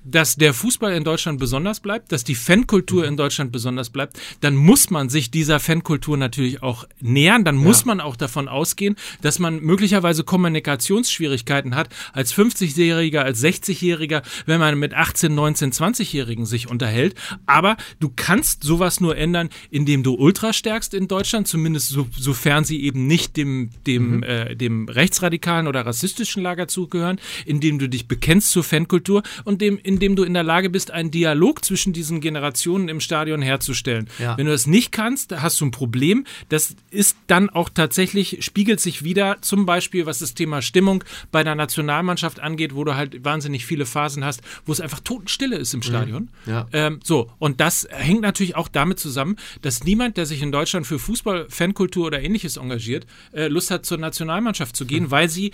dass 0.04 0.36
der 0.36 0.54
Fußball 0.54 0.94
in 0.94 1.04
Deutschland 1.04 1.40
besonders 1.40 1.80
bleibt, 1.80 2.12
dass 2.12 2.24
die 2.24 2.36
Fankultur 2.36 3.06
in 3.06 3.18
Deutschland 3.18 3.52
besonders 3.52 3.90
bleibt, 3.90 4.20
dann 4.40 4.56
muss 4.56 4.90
man 4.90 5.10
sich 5.10 5.32
dieser 5.32 5.60
Fankultur 5.60 6.18
natürlich 6.18 6.64
auch 6.64 6.86
nähern. 7.00 7.44
Dann 7.44 7.56
muss 7.56 7.86
man 7.86 8.02
auch 8.02 8.16
davon 8.16 8.48
ausgehen, 8.48 8.96
dass 9.22 9.40
man 9.40 9.60
möglicherweise 9.62 10.24
Kommunikationsschwierigkeiten 10.24 11.76
hat 11.76 11.90
als 12.14 12.34
50-Jähriger, 12.34 13.20
als 13.20 13.44
60-Jähriger, 13.44 14.24
wenn 14.46 14.60
man 14.60 14.80
mit 14.80 14.94
18, 14.94 15.34
19, 15.34 15.72
20-Jährigen 15.72 16.46
sich 16.46 16.70
unterhält. 16.70 17.16
Aber 17.46 17.78
du 18.00 18.12
kannst 18.16 18.64
sowas 18.64 19.00
nur 19.00 19.16
ändern, 19.18 19.50
indem 19.70 20.04
du 20.04 20.16
Ultra 20.16 20.54
stärkst 20.54 20.94
in 20.94 21.08
Deutschland, 21.08 21.48
zumindest 21.48 21.90
so, 21.90 22.08
sofern 22.18 22.64
sie 22.64 22.82
eben 22.84 23.08
nicht 23.08 23.38
dem, 23.38 23.70
dem, 23.86 24.24
äh, 24.24 24.56
dem 24.56 24.90
rechtsradikalen 24.90 25.68
oder 25.68 25.86
rassistischen 25.86 26.42
Lager 26.42 26.68
zugehören, 26.68 27.20
indem 27.46 27.78
du 27.78 27.88
dich 27.88 28.08
bekennst 28.08 28.52
zur 28.52 28.64
Fankultur 28.64 29.24
und 29.44 29.62
dem, 29.62 29.78
indem 29.92 30.16
du 30.16 30.24
in 30.24 30.34
der 30.34 30.44
Lage 30.44 30.70
bist, 30.70 30.92
einen 30.92 31.12
Dialog 31.12 31.64
zwischen 31.66 31.94
diesen 31.94 32.22
Generationen 32.22 32.90
im 32.90 33.00
Stadion 33.00 33.42
herzustellen. 33.42 34.10
Ja. 34.20 34.38
Wenn 34.38 34.46
du 34.46 34.52
das 34.52 34.68
nicht 34.68 34.92
kannst, 34.92 35.34
hast 35.42 35.60
du 35.60 35.66
ein 35.66 35.72
Problem. 35.72 36.26
Das 36.50 36.76
ist 36.90 37.18
dann 37.28 37.50
auch 37.50 37.70
tatsächlich, 37.70 38.40
spiegelt 38.42 38.80
sich 38.80 39.04
wieder, 39.04 39.38
zum 39.42 39.66
Beispiel, 39.66 40.06
was 40.06 40.20
das 40.20 40.34
Thema 40.34 40.62
Stimmung 40.62 41.04
bei 41.32 41.44
der 41.44 41.56
Nationalmannschaft 41.56 42.40
angeht, 42.40 42.76
wo 42.76 42.84
du 42.84 42.96
halt 42.96 43.24
wahnsinnig 43.24 43.66
viele 43.66 43.86
Phasen 43.86 44.24
hast, 44.24 44.42
wo 44.66 44.72
es 44.72 44.82
einfach 44.82 45.00
Totenstille 45.00 45.58
ist 45.58 45.74
im 45.74 45.82
Stadion. 45.82 46.30
Ja. 46.46 46.68
Ähm, 46.72 47.00
so, 47.04 47.30
und 47.40 47.60
das 47.60 47.88
hängt 47.92 48.22
natürlich 48.22 48.56
auch 48.56 48.68
damit 48.68 49.00
zusammen, 49.00 49.36
dass 49.62 49.84
niemand, 49.84 50.18
der 50.18 50.26
sich 50.26 50.42
in 50.42 50.52
Deutschland 50.52 50.88
für 50.88 51.00
Fußball, 51.00 51.48
Fankultur 51.50 52.08
oder 52.08 52.22
ähnliches 52.22 52.58
engagiert, 52.58 53.06
äh, 53.34 53.48
Lust 53.48 53.72
hat, 53.72 53.86
zur 53.86 53.98
Nationalmannschaft 53.98 54.76
zu 54.76 54.86
gehen, 54.86 55.12
weil 55.12 55.30
sie 55.30 55.52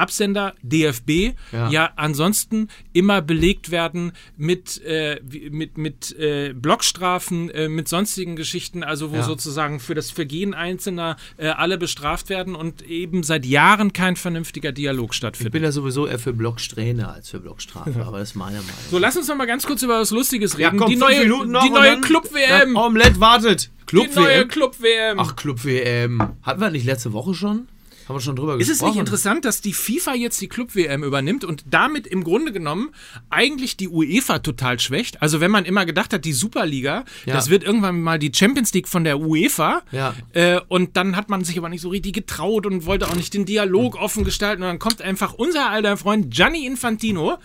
Absender 0.00 0.54
DFB 0.62 1.34
ja, 1.52 1.70
Ja. 1.70 1.92
ansonsten 1.96 2.68
immer 2.92 3.22
belegt 3.22 3.70
werden 3.70 4.12
mit, 4.36 4.82
äh, 4.84 5.20
mit, 5.50 5.78
mit 5.78 6.18
äh, 6.18 6.52
Blockstrafen, 6.54 7.50
äh, 7.50 7.68
mit 7.68 7.88
sonstigen 7.88 8.34
Geschichten, 8.36 8.82
also 8.82 9.12
wo 9.12 9.16
Ja. 9.16 9.22
sozusagen 9.22 9.78
für 9.80 9.94
das 9.94 10.10
Vergehen 10.10 10.54
Einzelner 10.54 11.16
äh, 11.36 11.48
alle 11.48 11.78
bestraft 11.78 12.28
werden 12.30 12.54
und 12.54 12.82
eben 12.82 13.22
seit 13.22 13.44
Jahren 13.46 13.92
kein 13.92 14.16
vernünftiger 14.16 14.72
Dialog 14.72 15.10
Ich 15.12 15.16
stattfindet. 15.18 15.52
bin 15.52 15.62
ja 15.62 15.72
sowieso 15.72 16.06
eher 16.06 16.18
für 16.18 16.32
Blocksträhne 16.32 17.08
als 17.08 17.28
für 17.30 17.40
Blockstrafe, 17.40 18.02
aber 18.06 18.18
das 18.18 18.30
ist 18.30 18.34
meine 18.36 18.56
Meinung. 18.58 18.70
So, 18.90 18.98
lass 18.98 19.16
uns 19.16 19.28
noch 19.28 19.36
mal 19.36 19.46
ganz 19.46 19.66
kurz 19.66 19.82
über 19.82 20.00
was 20.00 20.10
Lustiges 20.10 20.54
reden. 20.58 20.62
Ja, 20.62 20.70
komm, 20.78 20.88
die 20.90 20.96
neue, 20.96 21.20
die 21.24 21.70
neue 21.70 22.00
Club-WM. 22.00 22.76
Omelette 22.76 23.20
wartet. 23.20 23.70
Die 23.92 23.96
neue? 24.14 24.46
Club-WM. 24.46 25.18
Ach, 25.18 25.34
Club-WM. 25.36 26.20
Hatten 26.42 26.60
wir 26.60 26.70
nicht 26.70 26.84
letzte 26.86 27.12
Woche 27.12 27.34
schon? 27.34 27.66
Haben 28.10 28.16
wir 28.16 28.20
schon 28.20 28.34
drüber 28.36 28.56
Ist 28.56 28.62
es 28.68 28.70
gesprochen? 28.78 28.90
nicht 28.90 28.98
interessant, 29.00 29.44
dass 29.44 29.60
die 29.60 29.72
FIFA 29.72 30.14
jetzt 30.14 30.40
die 30.40 30.48
Club-WM 30.48 31.04
übernimmt 31.04 31.44
und 31.44 31.62
damit 31.70 32.08
im 32.08 32.24
Grunde 32.24 32.50
genommen 32.52 32.90
eigentlich 33.30 33.76
die 33.76 33.88
UEFA 33.88 34.40
total 34.40 34.80
schwächt? 34.80 35.22
Also 35.22 35.40
wenn 35.40 35.50
man 35.52 35.64
immer 35.64 35.86
gedacht 35.86 36.12
hat, 36.12 36.24
die 36.24 36.32
Superliga, 36.32 37.04
Ja. 37.24 37.34
das 37.34 37.50
wird 37.50 37.62
irgendwann 37.62 38.02
mal 38.02 38.18
die 38.18 38.32
Champions 38.34 38.74
League 38.74 38.88
von 38.88 39.04
der 39.04 39.20
UEFA 39.20 39.82
Ja. 39.92 40.14
äh, 40.32 40.60
und 40.66 40.96
dann 40.96 41.14
hat 41.14 41.28
man 41.30 41.44
sich 41.44 41.56
aber 41.56 41.68
nicht 41.68 41.82
so 41.82 41.88
richtig 41.90 42.12
getraut 42.14 42.66
und 42.66 42.84
wollte 42.84 43.06
auch 43.06 43.14
nicht 43.14 43.32
den 43.32 43.44
Dialog 43.44 43.94
offen 43.94 44.24
gestalten 44.24 44.62
und 44.64 44.68
dann 44.68 44.78
kommt 44.80 45.00
einfach 45.00 45.34
unser 45.34 45.70
alter 45.70 45.96
Freund 45.96 46.30
Gianni 46.34 46.66
Infantino, 46.66 47.38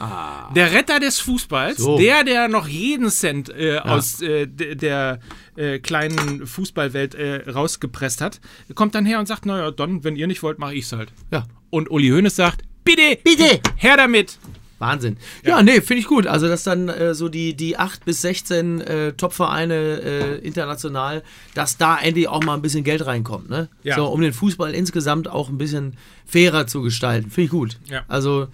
der 0.55 0.71
Retter 0.73 0.99
des 0.99 1.19
Fußballs, 1.19 1.77
Ah. 1.79 1.83
So. 1.83 1.97
der, 1.99 2.23
der 2.23 2.47
noch 2.47 2.67
jeden 2.67 3.09
Cent 3.11 3.49
äh, 3.49 3.77
aus 3.77 4.19
äh, 4.21 4.47
der 4.47 5.19
äh, 5.55 5.79
kleinen 5.79 6.45
Fußballwelt 6.45 7.15
äh, 7.15 7.49
rausgepresst 7.49 8.21
hat, 8.21 8.39
kommt 8.75 8.95
dann 8.95 9.05
her 9.05 9.19
und 9.19 9.27
sagt, 9.27 9.45
naja, 9.45 9.71
dann, 9.71 10.03
wenn 10.03 10.15
ihr 10.15 10.27
nicht 10.27 10.43
wollt, 10.43 10.59
mache 10.59 10.75
ich's 10.75 10.91
halt. 10.91 11.11
Ja. 11.31 11.45
Und 11.69 11.89
Uli 11.91 12.09
Hoeneß 12.09 12.35
sagt, 12.35 12.63
bitte, 12.83 13.17
Bitte. 13.23 13.59
her 13.75 13.97
damit. 13.97 14.37
Wahnsinn. 14.77 15.17
Ja, 15.43 15.63
nee, 15.63 15.79
finde 15.79 16.01
ich 16.01 16.05
gut. 16.07 16.27
Also, 16.27 16.47
dass 16.47 16.63
dann 16.63 16.89
äh, 16.89 17.15
so 17.15 17.29
die, 17.29 17.53
die 17.55 17.77
8 17.77 18.03
bis 18.03 18.21
16 18.21 18.81
äh, 18.81 19.13
Top-Vereine 19.13 19.73
äh, 19.73 20.35
international, 20.39 21.23
dass 21.53 21.77
da 21.77 21.97
endlich 21.97 22.27
auch 22.27 22.43
mal 22.43 22.55
ein 22.55 22.61
bisschen 22.61 22.83
Geld 22.83 23.05
reinkommt, 23.05 23.49
ne? 23.49 23.69
Ja. 23.83 23.95
So, 23.95 24.07
um 24.07 24.21
den 24.21 24.33
Fußball 24.33 24.73
insgesamt 24.73 25.29
auch 25.29 25.49
ein 25.49 25.57
bisschen 25.57 25.95
fairer 26.25 26.67
zu 26.67 26.81
gestalten. 26.81 27.31
Finde 27.31 27.45
ich 27.45 27.51
gut. 27.51 27.77
Ja. 27.85 28.03
Also, 28.09 28.47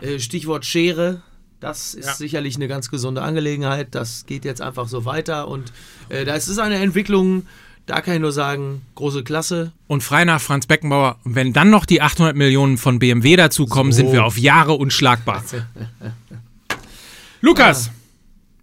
äh, 0.00 0.18
Stichwort 0.20 0.64
Schere. 0.64 1.22
Das 1.60 1.94
ist 1.94 2.06
Ja. 2.06 2.14
sicherlich 2.14 2.56
eine 2.56 2.68
ganz 2.68 2.90
gesunde 2.90 3.22
Angelegenheit. 3.22 3.94
Das 3.94 4.26
geht 4.26 4.44
jetzt 4.44 4.60
einfach 4.60 4.86
so 4.88 5.04
weiter. 5.04 5.48
Und 5.48 5.72
äh, 6.10 6.24
das 6.24 6.48
ist 6.48 6.58
eine 6.58 6.76
Entwicklung, 6.76 7.46
da 7.86 8.00
kann 8.00 8.14
ich 8.14 8.20
nur 8.20 8.32
sagen, 8.32 8.82
große 8.94 9.24
Klasse. 9.24 9.72
Und 9.86 10.02
frei 10.02 10.24
nach 10.24 10.40
Franz 10.40 10.66
Beckenbauer, 10.66 11.18
wenn 11.24 11.52
dann 11.52 11.70
noch 11.70 11.86
die 11.86 12.00
800 12.02 12.34
Millionen 12.36 12.76
von 12.78 12.98
BMW 12.98 13.36
dazukommen, 13.36 13.92
So. 13.92 13.96
sind 13.98 14.12
wir 14.12 14.24
auf 14.24 14.36
Jahre 14.38 14.74
unschlagbar. 14.74 15.42
Lukas, 17.40 17.90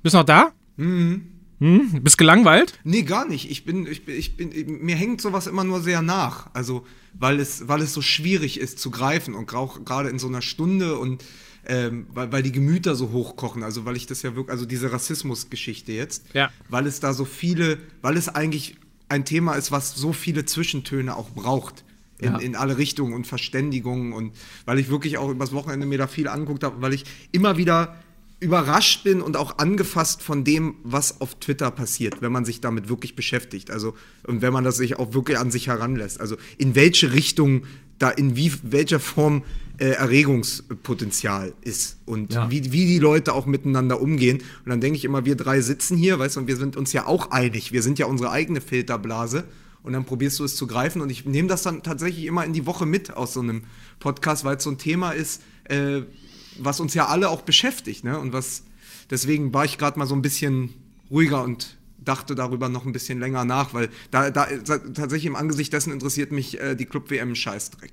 bist 0.04 0.16
noch 0.16 0.24
da? 0.24 0.52
Mhm. 0.78 1.28
Hm? 1.60 2.02
Bist 2.02 2.18
gelangweilt? 2.18 2.80
Nee, 2.84 3.04
gar 3.04 3.28
nicht. 3.28 3.52
Ich 3.52 3.66
bin, 3.66 3.86
ich 3.86 4.04
bin, 4.06 4.16
ich 4.18 4.36
bin, 4.36 4.50
mir 4.84 4.96
hängt 4.96 5.22
sowas 5.22 5.46
immer 5.46 5.64
nur 5.64 5.82
sehr 5.82 6.02
nach. 6.02 6.50
Also, 6.54 6.88
weil 7.14 7.40
es, 7.40 7.68
weil 7.68 7.82
es 7.82 7.94
so 7.94 8.02
schwierig 8.02 8.60
ist 8.60 8.80
zu 8.80 8.90
greifen 8.90 9.36
und 9.36 9.54
auch 9.54 9.86
gerade 9.86 10.10
in 10.10 10.18
so 10.18 10.28
einer 10.28 10.42
Stunde 10.42 10.98
und 10.98 11.24
ähm, 11.68 12.08
weil, 12.14 12.32
weil 12.32 12.44
die 12.44 12.52
Gemüter 12.52 12.96
so 12.96 13.12
hochkochen. 13.12 13.64
Also, 13.64 13.86
weil 13.86 13.96
ich 13.96 14.08
das 14.08 14.22
ja 14.22 14.36
wirklich, 14.36 14.52
also 14.52 14.66
diese 14.66 14.92
Rassismusgeschichte 14.92 15.92
jetzt, 15.92 16.24
Ja. 16.34 16.50
weil 16.70 16.88
es 16.88 17.00
da 17.00 17.14
so 17.14 17.26
viele, 17.26 17.78
weil 18.02 18.18
es 18.18 18.30
eigentlich 18.30 18.76
ein 19.10 19.26
Thema 19.26 19.54
ist, 19.56 19.72
was 19.72 19.96
so 19.96 20.14
viele 20.14 20.46
Zwischentöne 20.46 21.16
auch 21.16 21.30
braucht. 21.32 21.84
In, 22.20 22.34
Ja. 22.34 22.38
in 22.38 22.56
alle 22.56 22.78
Richtungen 22.78 23.14
und 23.14 23.26
Verständigungen 23.26 24.14
und 24.14 24.34
weil 24.66 24.78
ich 24.78 24.90
wirklich 24.90 25.18
auch 25.18 25.30
übers 25.32 25.54
Wochenende 25.54 25.88
mir 25.88 25.98
da 25.98 26.06
viel 26.06 26.28
angeguckt 26.28 26.64
habe, 26.64 26.80
weil 26.80 26.94
ich 26.94 27.04
immer 27.32 27.58
wieder 27.58 27.96
überrascht 28.40 29.04
bin 29.04 29.22
und 29.22 29.38
auch 29.38 29.58
angefasst 29.60 30.22
von 30.22 30.44
dem, 30.44 30.76
was 30.84 31.20
auf 31.22 31.36
Twitter 31.40 31.70
passiert, 31.72 32.22
wenn 32.22 32.32
man 32.32 32.46
sich 32.46 32.62
damit 32.62 32.90
wirklich 32.90 33.16
beschäftigt. 33.16 33.72
Also, 33.72 33.96
und 34.28 34.42
wenn 34.44 34.54
man 34.54 34.64
das 34.64 34.78
sich 34.78 34.98
auch 35.00 35.14
wirklich 35.14 35.38
an 35.40 35.52
sich 35.52 35.68
heranlässt. 35.68 36.20
Also, 36.22 36.38
in 36.60 36.76
welche 36.76 37.12
Richtung 37.14 37.64
da, 38.00 38.10
in 38.10 38.36
wie, 38.36 38.52
welcher 38.64 39.00
Form 39.00 39.44
äh, 39.82 39.94
Erregungspotenzial 39.94 41.54
ist 41.62 41.98
und 42.06 42.34
Ja. 42.34 42.50
wie, 42.52 42.72
wie 42.72 42.86
die 42.86 43.00
Leute 43.00 43.34
auch 43.34 43.46
miteinander 43.48 44.00
umgehen. 44.00 44.38
Und 44.64 44.70
dann 44.70 44.80
denke 44.80 44.98
ich 44.98 45.06
immer, 45.06 45.26
wir 45.26 45.36
drei 45.36 45.62
sitzen 45.62 45.98
hier, 45.98 46.20
weißt 46.20 46.36
du, 46.36 46.42
und 46.42 46.48
wir 46.48 46.56
sind 46.56 46.78
uns 46.78 46.94
ja 46.94 47.08
auch 47.08 47.32
einig. 47.32 47.72
Wir 47.72 47.82
sind 47.82 47.98
ja 48.00 48.06
unsere 48.06 48.30
eigene 48.32 48.62
Filterblase. 48.62 49.44
Und 49.84 49.94
dann 49.94 50.06
probierst 50.06 50.38
du 50.38 50.44
es 50.44 50.56
zu 50.56 50.68
greifen. 50.68 51.02
Und 51.02 51.10
ich 51.10 51.26
nehme 51.26 51.48
das 51.48 51.64
dann 51.64 51.82
tatsächlich 51.82 52.26
immer 52.26 52.46
in 52.46 52.54
die 52.54 52.68
Woche 52.68 52.86
mit 52.86 53.12
aus 53.18 53.34
so 53.34 53.40
einem 53.40 53.64
Podcast, 54.00 54.46
weil 54.46 54.58
es 54.58 54.64
so 54.64 54.70
ein 54.70 54.78
Thema 54.78 55.12
ist, 55.12 55.42
äh, 55.64 56.02
was 56.60 56.80
uns 56.80 56.94
ja 56.94 57.08
alle 57.08 57.30
auch 57.30 57.42
beschäftigt. 57.42 58.04
Ne? 58.04 58.20
Und 58.20 58.34
was, 58.34 58.64
deswegen 59.10 59.52
war 59.52 59.66
ich 59.66 59.80
gerade 59.80 59.98
mal 59.98 60.06
so 60.06 60.14
ein 60.14 60.22
bisschen 60.22 60.76
ruhiger 61.10 61.44
und 61.44 61.78
dachte 61.98 62.36
darüber 62.36 62.70
noch 62.70 62.86
ein 62.86 62.92
bisschen 62.94 63.20
länger 63.20 63.46
nach, 63.46 63.74
weil 63.74 63.90
da, 64.12 64.30
da 64.30 64.46
tatsächlich 64.94 65.26
im 65.26 65.36
Angesicht 65.36 65.74
dessen 65.74 65.92
interessiert 65.92 66.32
mich 66.32 66.60
äh, 66.60 66.76
die 66.76 66.86
Club-WM 66.86 67.30
ein 67.30 67.36
Scheißdreck. 67.36 67.92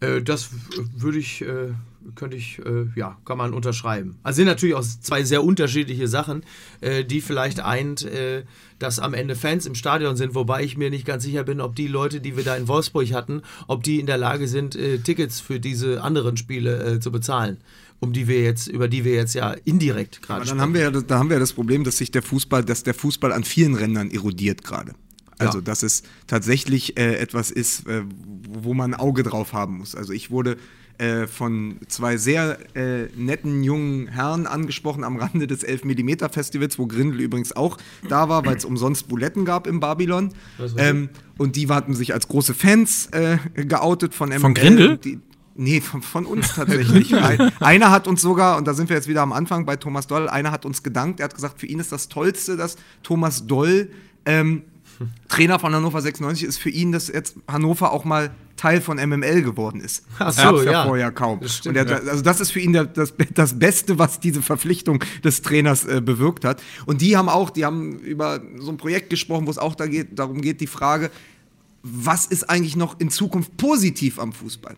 Äh, 0.00 0.22
das 0.22 0.50
würde 0.96 1.18
ich, 1.18 1.42
äh, 1.42 1.72
könnte 2.14 2.36
ich, 2.36 2.58
äh, 2.60 2.86
ja, 2.96 3.18
kann 3.24 3.36
man 3.36 3.52
unterschreiben. 3.52 4.16
Also 4.22 4.36
sind 4.36 4.46
natürlich 4.46 4.74
auch 4.74 4.82
zwei 4.82 5.24
sehr 5.24 5.42
unterschiedliche 5.44 6.08
Sachen, 6.08 6.42
die 7.10 7.20
vielleicht 7.20 7.60
eint, 7.60 8.02
äh, 8.02 8.44
dass 8.78 8.98
am 8.98 9.12
Ende 9.12 9.34
Fans 9.34 9.66
im 9.66 9.74
Stadion 9.74 10.16
sind, 10.16 10.34
wobei 10.34 10.62
ich 10.62 10.76
mir 10.76 10.88
nicht 10.90 11.04
ganz 11.04 11.24
sicher 11.24 11.42
bin, 11.44 11.60
ob 11.60 11.74
die 11.76 11.88
Leute, 11.88 12.20
die 12.20 12.36
wir 12.36 12.44
da 12.44 12.56
in 12.56 12.68
Wolfsburg 12.68 13.12
hatten, 13.12 13.42
ob 13.66 13.82
die 13.82 13.98
in 14.00 14.06
der 14.06 14.16
Lage 14.18 14.46
sind, 14.48 14.78
Tickets 15.04 15.40
für 15.40 15.58
diese 15.60 16.02
anderen 16.02 16.36
Spiele 16.36 17.00
zu 17.00 17.10
bezahlen, 17.10 17.58
um 18.00 18.12
die 18.12 18.28
wir 18.28 18.40
jetzt, 18.42 18.68
über 18.68 18.86
die 18.88 19.04
wir 19.04 19.14
jetzt 19.14 19.34
ja 19.34 19.50
indirekt 19.64 20.22
gerade 20.22 20.42
Aber 20.42 20.48
dann 20.50 20.60
haben 20.60 20.74
wir 20.74 20.82
ja, 20.82 20.90
das- 20.92 21.06
da 21.06 21.18
haben 21.18 21.28
wir 21.28 21.34
ja 21.34 21.40
das 21.40 21.52
Problem, 21.52 21.82
dass 21.84 21.98
sich 21.98 22.10
der 22.12 22.22
Fußball, 22.22 22.64
dass 22.64 22.84
der 22.84 22.94
Fußball 22.94 23.32
an 23.32 23.42
vielen 23.44 23.74
Rändern 23.74 24.10
erodiert 24.12 24.62
gerade. 24.62 24.94
Also, 25.38 25.58
Ja. 25.58 25.64
dass 25.64 25.82
es 25.82 26.02
tatsächlich 26.26 26.98
äh, 26.98 27.16
etwas 27.16 27.50
ist, 27.50 27.86
äh, 27.86 28.02
wo 28.48 28.74
man 28.74 28.94
ein 28.94 29.00
Auge 29.00 29.22
drauf 29.22 29.52
haben 29.52 29.78
muss. 29.78 29.94
Also, 29.94 30.12
ich 30.12 30.30
wurde 30.30 30.56
äh, 30.98 31.28
von 31.28 31.76
zwei 31.86 32.16
sehr 32.16 32.58
äh, 32.74 33.06
netten 33.16 33.62
jungen 33.62 34.08
Herren 34.08 34.48
angesprochen 34.48 35.04
am 35.04 35.16
Rande 35.16 35.46
des 35.46 35.64
11mm 35.64 36.28
Festivals, 36.32 36.76
wo 36.76 36.86
Grindel 36.88 37.20
übrigens 37.20 37.54
auch 37.54 37.78
da 38.08 38.28
war, 38.28 38.44
weil 38.44 38.56
es 38.56 38.64
umsonst 38.64 39.06
Buletten 39.06 39.44
gab 39.44 39.68
im 39.68 39.78
Babylon. 39.78 40.30
Ähm, 40.76 41.08
und 41.36 41.54
die 41.54 41.68
hatten 41.68 41.94
sich 41.94 42.14
als 42.14 42.26
große 42.26 42.52
Fans 42.52 43.06
äh, 43.12 43.38
geoutet 43.54 44.12
von 44.12 44.28
MML. 44.30 44.40
Von 44.40 44.54
Grindel? 44.54 44.98
Nee, 45.54 45.80
von, 45.80 46.02
von 46.02 46.26
uns 46.26 46.54
tatsächlich. 46.54 47.14
Ein, 47.16 47.52
einer 47.60 47.90
hat 47.92 48.08
uns 48.08 48.20
sogar, 48.20 48.56
und 48.58 48.66
da 48.66 48.74
sind 48.74 48.88
wir 48.88 48.96
jetzt 48.96 49.06
wieder 49.08 49.22
am 49.22 49.32
Anfang 49.32 49.66
bei 49.66 49.76
Thomas 49.76 50.08
Doll, 50.08 50.28
einer 50.28 50.50
hat 50.50 50.64
uns 50.66 50.82
gedankt, 50.82 51.20
er 51.20 51.24
hat 51.24 51.34
gesagt, 51.34 51.60
für 51.60 51.66
ihn 51.66 51.78
ist 51.78 51.92
das 51.92 52.08
Tollste, 52.08 52.56
dass 52.56 52.76
Thomas 53.04 53.46
Doll 53.46 53.90
ähm, 54.24 54.62
Trainer 55.28 55.58
von 55.58 55.74
Hannover 55.74 56.00
96 56.00 56.46
ist, 56.46 56.58
für 56.58 56.70
ihn, 56.70 56.92
dass 56.92 57.08
jetzt 57.08 57.36
Hannover 57.46 57.92
auch 57.92 58.04
mal 58.04 58.30
Teil 58.56 58.80
von 58.80 58.96
MML 58.96 59.42
geworden 59.42 59.80
ist. 59.80 60.04
Ach 60.18 60.26
das 60.26 60.36
so, 60.36 60.42
gab's 60.42 60.64
ja, 60.64 60.72
ja. 60.72 60.84
vorher 60.84 61.12
kaum. 61.12 61.40
Das 61.40 61.56
stimmt, 61.56 61.78
und 61.78 61.88
er, 61.88 62.08
also 62.08 62.22
das 62.22 62.40
ist 62.40 62.50
für 62.50 62.60
ihn 62.60 62.72
der, 62.72 62.84
das, 62.84 63.14
das 63.34 63.58
Beste, 63.58 63.98
was 63.98 64.20
diese 64.20 64.42
Verpflichtung 64.42 65.02
des 65.24 65.42
Trainers 65.42 65.84
äh, 65.84 66.00
bewirkt 66.00 66.44
hat. 66.44 66.60
Und 66.84 67.00
die 67.00 67.16
haben 67.16 67.28
auch, 67.28 67.50
die 67.50 67.64
haben 67.64 67.98
über 68.00 68.40
so 68.58 68.70
ein 68.70 68.76
Projekt 68.76 69.10
gesprochen, 69.10 69.46
wo 69.46 69.50
es 69.50 69.58
auch 69.58 69.74
da 69.74 69.86
geht, 69.86 70.18
darum 70.18 70.40
geht, 70.40 70.60
die 70.60 70.66
Frage, 70.66 71.10
was 71.82 72.26
ist 72.26 72.50
eigentlich 72.50 72.76
noch 72.76 72.98
in 72.98 73.10
Zukunft 73.10 73.56
positiv 73.56 74.18
am 74.18 74.32
Fußball? 74.32 74.76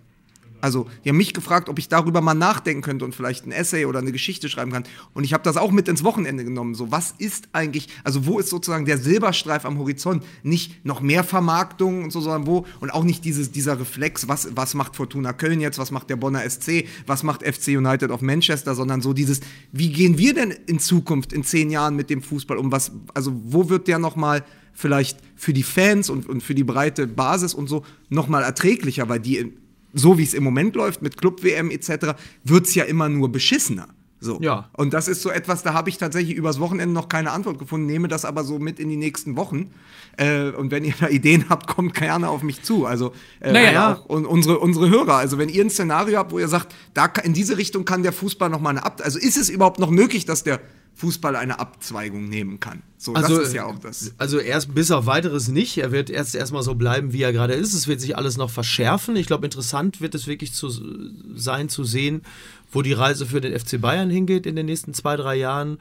Also, 0.60 0.86
die 1.04 1.08
haben 1.08 1.16
mich 1.16 1.34
gefragt, 1.34 1.68
ob 1.68 1.78
ich 1.78 1.88
darüber 1.88 2.20
mal 2.20 2.34
nachdenken 2.34 2.82
könnte 2.82 3.04
und 3.04 3.14
vielleicht 3.14 3.46
ein 3.46 3.52
Essay 3.52 3.86
oder 3.86 3.98
eine 4.00 4.12
Geschichte 4.12 4.48
schreiben 4.48 4.72
kann. 4.72 4.84
Und 5.14 5.24
ich 5.24 5.32
habe 5.32 5.42
das 5.42 5.56
auch 5.56 5.70
mit 5.70 5.88
ins 5.88 6.04
Wochenende 6.04 6.44
genommen. 6.44 6.74
So, 6.74 6.90
was 6.90 7.14
ist 7.18 7.48
eigentlich, 7.52 7.88
also 8.04 8.26
wo 8.26 8.38
ist 8.38 8.50
sozusagen 8.50 8.84
der 8.84 8.98
Silberstreif 8.98 9.64
am 9.64 9.78
Horizont? 9.78 10.24
Nicht 10.42 10.84
noch 10.84 11.00
mehr 11.00 11.24
Vermarktung 11.24 12.04
und 12.04 12.12
so, 12.12 12.20
sondern 12.20 12.46
wo, 12.46 12.66
und 12.80 12.90
auch 12.90 13.04
nicht 13.04 13.24
dieses, 13.24 13.52
dieser 13.52 13.80
Reflex, 13.80 14.28
was, 14.28 14.48
was 14.54 14.74
macht 14.74 14.96
Fortuna 14.96 15.32
Köln 15.32 15.60
jetzt, 15.60 15.78
was 15.78 15.90
macht 15.90 16.10
der 16.10 16.16
Bonner 16.16 16.48
SC, 16.48 16.84
was 17.06 17.22
macht 17.22 17.42
FC 17.42 17.68
United 17.68 18.10
of 18.10 18.20
Manchester, 18.20 18.74
sondern 18.74 19.00
so 19.00 19.12
dieses, 19.12 19.40
wie 19.72 19.90
gehen 19.90 20.18
wir 20.18 20.34
denn 20.34 20.50
in 20.66 20.78
Zukunft, 20.78 21.32
in 21.32 21.44
zehn 21.44 21.70
Jahren 21.70 21.96
mit 21.96 22.10
dem 22.10 22.22
Fußball 22.22 22.56
um? 22.56 22.72
Was, 22.72 22.92
also, 23.14 23.32
wo 23.44 23.68
wird 23.68 23.88
der 23.88 23.98
nochmal 23.98 24.44
vielleicht 24.72 25.18
für 25.36 25.52
die 25.52 25.62
Fans 25.62 26.10
und, 26.10 26.28
und 26.28 26.42
für 26.42 26.54
die 26.54 26.64
breite 26.64 27.06
Basis 27.06 27.54
und 27.54 27.68
so 27.68 27.84
nochmal 28.08 28.42
erträglicher, 28.42 29.08
weil 29.08 29.20
die 29.20 29.52
so 29.92 30.18
wie 30.18 30.22
es 30.22 30.34
im 30.34 30.44
Moment 30.44 30.76
läuft 30.76 31.02
mit 31.02 31.16
Club-WM 31.16 31.70
etc., 31.70 32.14
wird 32.44 32.66
es 32.66 32.74
ja 32.74 32.84
immer 32.84 33.08
nur 33.08 33.30
beschissener. 33.30 33.88
So. 34.22 34.38
Ja. 34.42 34.68
Und 34.76 34.92
das 34.92 35.08
ist 35.08 35.22
so 35.22 35.30
etwas, 35.30 35.62
da 35.62 35.72
habe 35.72 35.88
ich 35.88 35.96
tatsächlich 35.96 36.36
übers 36.36 36.60
Wochenende 36.60 36.94
noch 36.94 37.08
keine 37.08 37.30
Antwort 37.30 37.58
gefunden, 37.58 37.86
nehme 37.86 38.06
das 38.06 38.26
aber 38.26 38.44
so 38.44 38.58
mit 38.58 38.78
in 38.78 38.90
die 38.90 38.96
nächsten 38.96 39.36
Wochen. 39.36 39.70
Äh, 40.18 40.50
und 40.50 40.70
wenn 40.70 40.84
ihr 40.84 40.92
da 41.00 41.08
Ideen 41.08 41.46
habt, 41.48 41.66
kommt 41.66 41.94
gerne 41.94 42.28
auf 42.28 42.42
mich 42.42 42.62
zu. 42.62 42.84
Also 42.84 43.12
äh, 43.40 43.52
Naja. 43.52 43.94
auch 43.94 44.04
und 44.04 44.26
unsere, 44.26 44.58
unsere 44.58 44.90
Hörer, 44.90 45.14
also 45.14 45.38
wenn 45.38 45.48
ihr 45.48 45.64
ein 45.64 45.70
Szenario 45.70 46.18
habt, 46.18 46.32
wo 46.32 46.38
ihr 46.38 46.48
sagt, 46.48 46.74
da 46.92 47.06
in 47.24 47.32
diese 47.32 47.56
Richtung 47.56 47.86
kann 47.86 48.02
der 48.02 48.12
Fußball 48.12 48.50
noch 48.50 48.60
mal 48.60 48.70
eine 48.70 48.84
Ab... 48.84 49.00
Also 49.02 49.18
ist 49.18 49.38
es 49.38 49.48
überhaupt 49.48 49.78
noch 49.78 49.90
möglich, 49.90 50.26
dass 50.26 50.44
der 50.44 50.60
Fußball 51.00 51.34
eine 51.34 51.58
Abzweigung 51.58 52.28
nehmen 52.28 52.60
kann. 52.60 52.82
So, 52.98 53.14
Also, 53.14 53.38
das 53.38 53.48
ist 53.48 53.54
ja 53.54 53.64
auch 53.64 53.78
das. 53.78 54.12
Also 54.18 54.38
erst 54.38 54.74
bis 54.74 54.90
auf 54.90 55.06
weiteres 55.06 55.48
nicht. 55.48 55.78
Er 55.78 55.92
wird 55.92 56.10
erst 56.10 56.34
erstmal 56.34 56.62
so 56.62 56.74
bleiben, 56.74 57.14
wie 57.14 57.22
er 57.22 57.32
gerade 57.32 57.54
ist. 57.54 57.72
Es 57.72 57.88
wird 57.88 58.02
sich 58.02 58.18
alles 58.18 58.36
noch 58.36 58.50
verschärfen. 58.50 59.16
Ich 59.16 59.26
glaube, 59.26 59.46
interessant 59.46 60.02
wird 60.02 60.14
es 60.14 60.26
wirklich 60.26 60.52
zu 60.52 60.68
sein 61.34 61.70
zu 61.70 61.84
sehen, 61.84 62.20
wo 62.70 62.82
die 62.82 62.92
Reise 62.92 63.26
für 63.26 63.40
den 63.40 63.58
FC 63.58 63.80
Bayern 63.80 64.10
hingeht 64.10 64.46
in 64.46 64.56
den 64.56 64.66
nächsten 64.66 64.94
zwei, 64.94 65.16
drei 65.16 65.36
Jahren. 65.36 65.78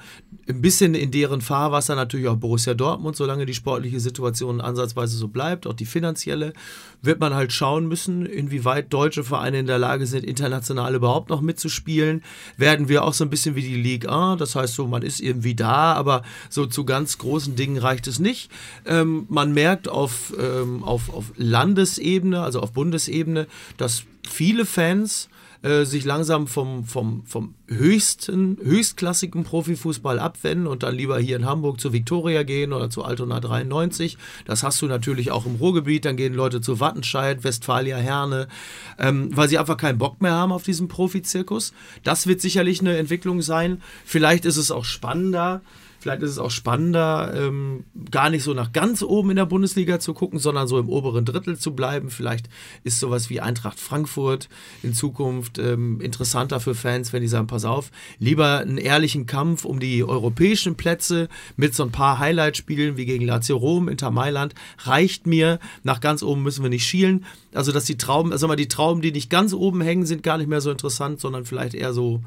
Ein 0.47 0.61
bisschen 0.61 0.95
in 0.95 1.11
deren 1.11 1.41
Fahrwasser 1.41 1.95
natürlich 1.95 2.27
auch 2.27 2.35
Borussia 2.35 2.73
Dortmund, 2.73 3.15
solange 3.15 3.45
die 3.45 3.53
sportliche 3.53 3.99
Situation 3.99 4.61
ansatzweise 4.61 5.15
so 5.17 5.27
bleibt, 5.27 5.67
auch 5.67 5.73
die 5.73 5.85
finanzielle, 5.85 6.53
wird 7.01 7.19
man 7.19 7.33
halt 7.33 7.53
schauen 7.53 7.87
müssen, 7.87 8.25
inwieweit 8.25 8.91
deutsche 8.91 9.23
Vereine 9.23 9.59
in 9.59 9.67
der 9.67 9.77
Lage 9.77 10.05
sind, 10.05 10.25
international 10.25 10.95
überhaupt 10.95 11.29
noch 11.29 11.41
mitzuspielen. 11.41 12.23
Werden 12.57 12.89
wir 12.89 13.03
auch 13.03 13.13
so 13.13 13.23
ein 13.23 13.29
bisschen 13.29 13.55
wie 13.55 13.61
die 13.61 13.81
Ligue 13.81 14.11
1, 14.11 14.39
das 14.39 14.55
heißt 14.55 14.73
so, 14.73 14.87
man 14.87 15.03
ist 15.03 15.19
irgendwie 15.19 15.55
da, 15.55 15.93
aber 15.93 16.23
so 16.49 16.65
zu 16.65 16.85
ganz 16.85 17.17
großen 17.17 17.55
Dingen 17.55 17.77
reicht 17.77 18.07
es 18.07 18.19
nicht. 18.19 18.51
Ähm, 18.85 19.25
man 19.29 19.53
merkt 19.53 19.87
auf, 19.87 20.33
ähm, 20.39 20.83
auf, 20.83 21.13
auf 21.13 21.31
Landesebene, 21.37 22.41
also 22.41 22.59
auf 22.59 22.73
Bundesebene, 22.73 23.47
dass 23.77 24.03
viele 24.27 24.65
Fans 24.65 25.29
äh, 25.61 25.83
sich 25.83 26.05
langsam 26.05 26.47
vom, 26.47 26.85
vom, 26.85 27.25
vom 27.25 27.53
höchsten, 27.67 28.57
höchstklassigen 28.63 29.43
Profifußball 29.43 30.17
abwenden 30.17 30.67
und 30.67 30.83
dann 30.83 30.95
lieber 30.95 31.19
hier 31.19 31.35
in 31.35 31.45
Hamburg 31.45 31.81
zu 31.81 31.91
Viktoria 31.91 32.43
gehen 32.43 32.71
oder 32.71 32.89
zu 32.89 33.03
Altona 33.03 33.41
93. 33.41 34.17
Das 34.45 34.63
hast 34.63 34.81
du 34.81 34.87
natürlich 34.87 35.31
auch 35.31 35.45
im 35.45 35.55
Ruhrgebiet. 35.55 36.05
Dann 36.05 36.15
gehen 36.15 36.33
Leute 36.33 36.61
zu 36.61 36.79
Wattenscheid, 36.79 37.43
Westfalia, 37.43 37.97
Herne, 37.97 38.47
ähm, 38.97 39.35
weil 39.35 39.49
sie 39.49 39.57
einfach 39.57 39.77
keinen 39.77 39.97
Bock 39.97 40.21
mehr 40.21 40.31
haben 40.31 40.53
auf 40.53 40.63
diesen 40.63 40.87
Profizirkus. 40.87 41.73
Das 42.03 42.25
wird 42.25 42.39
sicherlich 42.39 42.79
eine 42.79 42.97
Entwicklung 42.97 43.41
sein. 43.41 43.81
Vielleicht 44.05 44.45
ist 44.45 44.57
es 44.57 44.71
auch 44.71 44.85
spannender. 44.85 45.61
Vielleicht 45.99 46.21
ist 46.21 46.31
es 46.31 46.39
auch 46.39 46.51
spannender, 46.51 47.33
ähm, 47.35 47.83
gar 48.09 48.29
nicht 48.29 48.43
so 48.43 48.53
nach 48.53 48.71
ganz 48.71 49.03
oben 49.03 49.31
in 49.31 49.35
der 49.35 49.45
Bundesliga 49.45 49.99
zu 49.99 50.13
gucken, 50.13 50.39
sondern 50.39 50.67
so 50.67 50.79
im 50.79 50.89
oberen 50.89 51.25
Drittel 51.25 51.57
zu 51.57 51.75
bleiben. 51.75 52.09
Vielleicht 52.09 52.47
ist 52.83 52.99
sowas 52.99 53.29
wie 53.29 53.41
Eintracht 53.41 53.79
Frankfurt 53.79 54.47
in 54.81 54.93
Zukunft 54.93 55.59
ähm, 55.59 55.99
interessanter 55.99 56.59
für 56.59 56.73
Fans, 56.73 57.11
wenn 57.11 57.21
die 57.21 57.27
sagen, 57.27 57.47
pass 57.47 57.65
auf, 57.65 57.91
lieber 58.17 58.59
einen 58.59 58.77
ehrlichen 58.77 59.25
Kampf 59.25 59.65
um 59.65 59.79
die 59.79 60.03
europäischen 60.03 60.75
Plätze 60.75 61.27
mit 61.57 61.75
so 61.75 61.83
ein 61.83 61.91
paar 61.91 62.19
Highlight-Spielen 62.19 62.95
wie 62.95 63.05
gegen 63.05 63.25
Lazio 63.25 63.57
Rom, 63.57 63.89
Inter 63.89 64.11
Mailand, 64.11 64.55
reicht 64.79 65.27
mir. 65.27 65.59
Nach 65.83 65.99
ganz 65.99 66.23
oben 66.23 66.43
müssen 66.43 66.63
wir 66.63 66.69
nicht 66.69 66.87
schielen. 66.87 67.25
Also, 67.53 67.71
dass 67.71 67.85
die 67.85 67.97
Trauben, 67.97 68.31
also 68.31 68.47
mal 68.47 68.55
die 68.55 68.67
Trauben, 68.67 69.01
die 69.01 69.11
nicht 69.11 69.29
ganz 69.29 69.53
oben 69.53 69.81
hängen, 69.81 70.05
sind 70.05 70.23
gar 70.23 70.37
nicht 70.37 70.47
mehr 70.47 70.61
so 70.61 70.71
interessant, 70.71 71.19
sondern 71.19 71.45
vielleicht 71.45 71.73
eher 71.73 71.93
so 71.93 72.21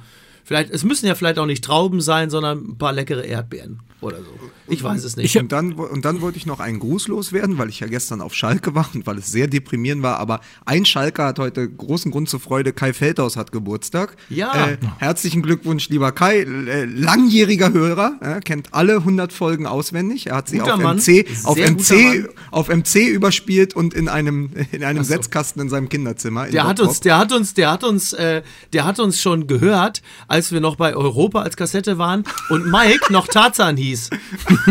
Vielleicht, 0.44 0.70
es 0.70 0.85
müssen 0.85 1.06
ja 1.06 1.14
vielleicht 1.14 1.39
auch 1.39 1.47
nicht 1.47 1.64
Trauben 1.64 2.01
sein, 2.01 2.31
sondern 2.31 2.59
ein 2.73 2.78
paar 2.78 2.93
leckere 2.93 3.24
Erdbeeren 3.24 3.81
oder 4.02 4.19
so. 4.19 4.32
Ich 4.69 4.82
weiß 4.82 5.05
es 5.05 5.16
nicht. 5.16 5.36
Und 5.36 5.52
dann, 5.52 5.74
und 5.74 6.05
dann 6.05 6.20
wollte 6.20 6.39
ich 6.39 6.47
noch 6.47 6.60
einen 6.60 6.81
Gruß 6.81 7.09
loswerden, 7.09 7.59
weil 7.59 7.69
ich 7.69 7.81
ja 7.81 7.86
gestern 7.86 8.20
auf 8.20 8.35
Schalke 8.35 8.74
war 8.74 8.89
und 8.94 9.06
weil 9.06 9.19
es 9.19 9.31
sehr 9.31 9.47
deprimierend 9.47 10.02
war. 10.02 10.19
Aber 10.19 10.40
ein 10.64 10.85
Schalke 10.85 11.23
hat 11.23 11.39
heute 11.39 11.69
großen 11.69 12.10
Grund 12.10 12.28
zur 12.28 12.40
Freude. 12.40 12.73
Kai 12.73 12.93
Feldhaus 12.93 13.36
hat 13.36 13.52
Geburtstag. 13.52 14.16
Ja. 14.28 14.69
Äh, 14.70 14.78
herzlichen 14.98 15.43
Glückwunsch, 15.43 15.89
lieber 15.89 16.12
Kai. 16.12 16.40
Äh, 16.40 16.85
langjähriger 16.85 17.73
Hörer, 17.73 18.19
äh, 18.20 18.40
kennt 18.40 18.74
alle 18.74 18.97
100 18.97 19.32
Folgen 19.32 19.66
auswendig. 19.66 20.27
Er 20.28 20.36
hat 20.36 20.48
sie 20.48 20.59
Guter 20.59 20.74
auf 20.74 20.81
Mann. 20.81 20.97
MC, 20.97 21.27
auf 21.44 21.56
Sehr 21.56 21.70
MC, 21.70 22.28
auf 22.51 22.69
MC 22.69 23.09
überspielt 23.09 23.74
und 23.74 23.94
in 23.94 24.09
einem, 24.09 24.51
in 24.73 24.82
einem 24.82 25.05
Setzkasten 25.05 25.62
in 25.62 25.69
seinem 25.69 25.89
Kinderzimmer. 25.89 26.47
in 26.47 26.52
Der 26.52 26.66
hat 26.66 26.81
uns, 26.81 27.01
der 27.01 27.19
hat 27.19 27.32
uns, 27.32 27.55
der 27.55 27.70
hat 27.70 27.85
uns, 27.85 28.12
äh, 28.14 28.43
der 28.73 28.85
hat 28.85 28.98
uns 28.98 29.20
schon 29.20 29.47
gehört, 29.47 30.02
als 30.32 30.50
wir 30.50 30.60
noch 30.60 30.76
bei 30.76 30.96
Europa 30.96 31.42
als 31.42 31.56
Kassette 31.56 31.98
waren 31.98 32.24
und 32.48 32.70
Mike 32.70 33.12
noch 33.12 33.28
Tarzan 33.28 33.76
hieß. 33.76 34.10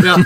Ja. 0.03 0.17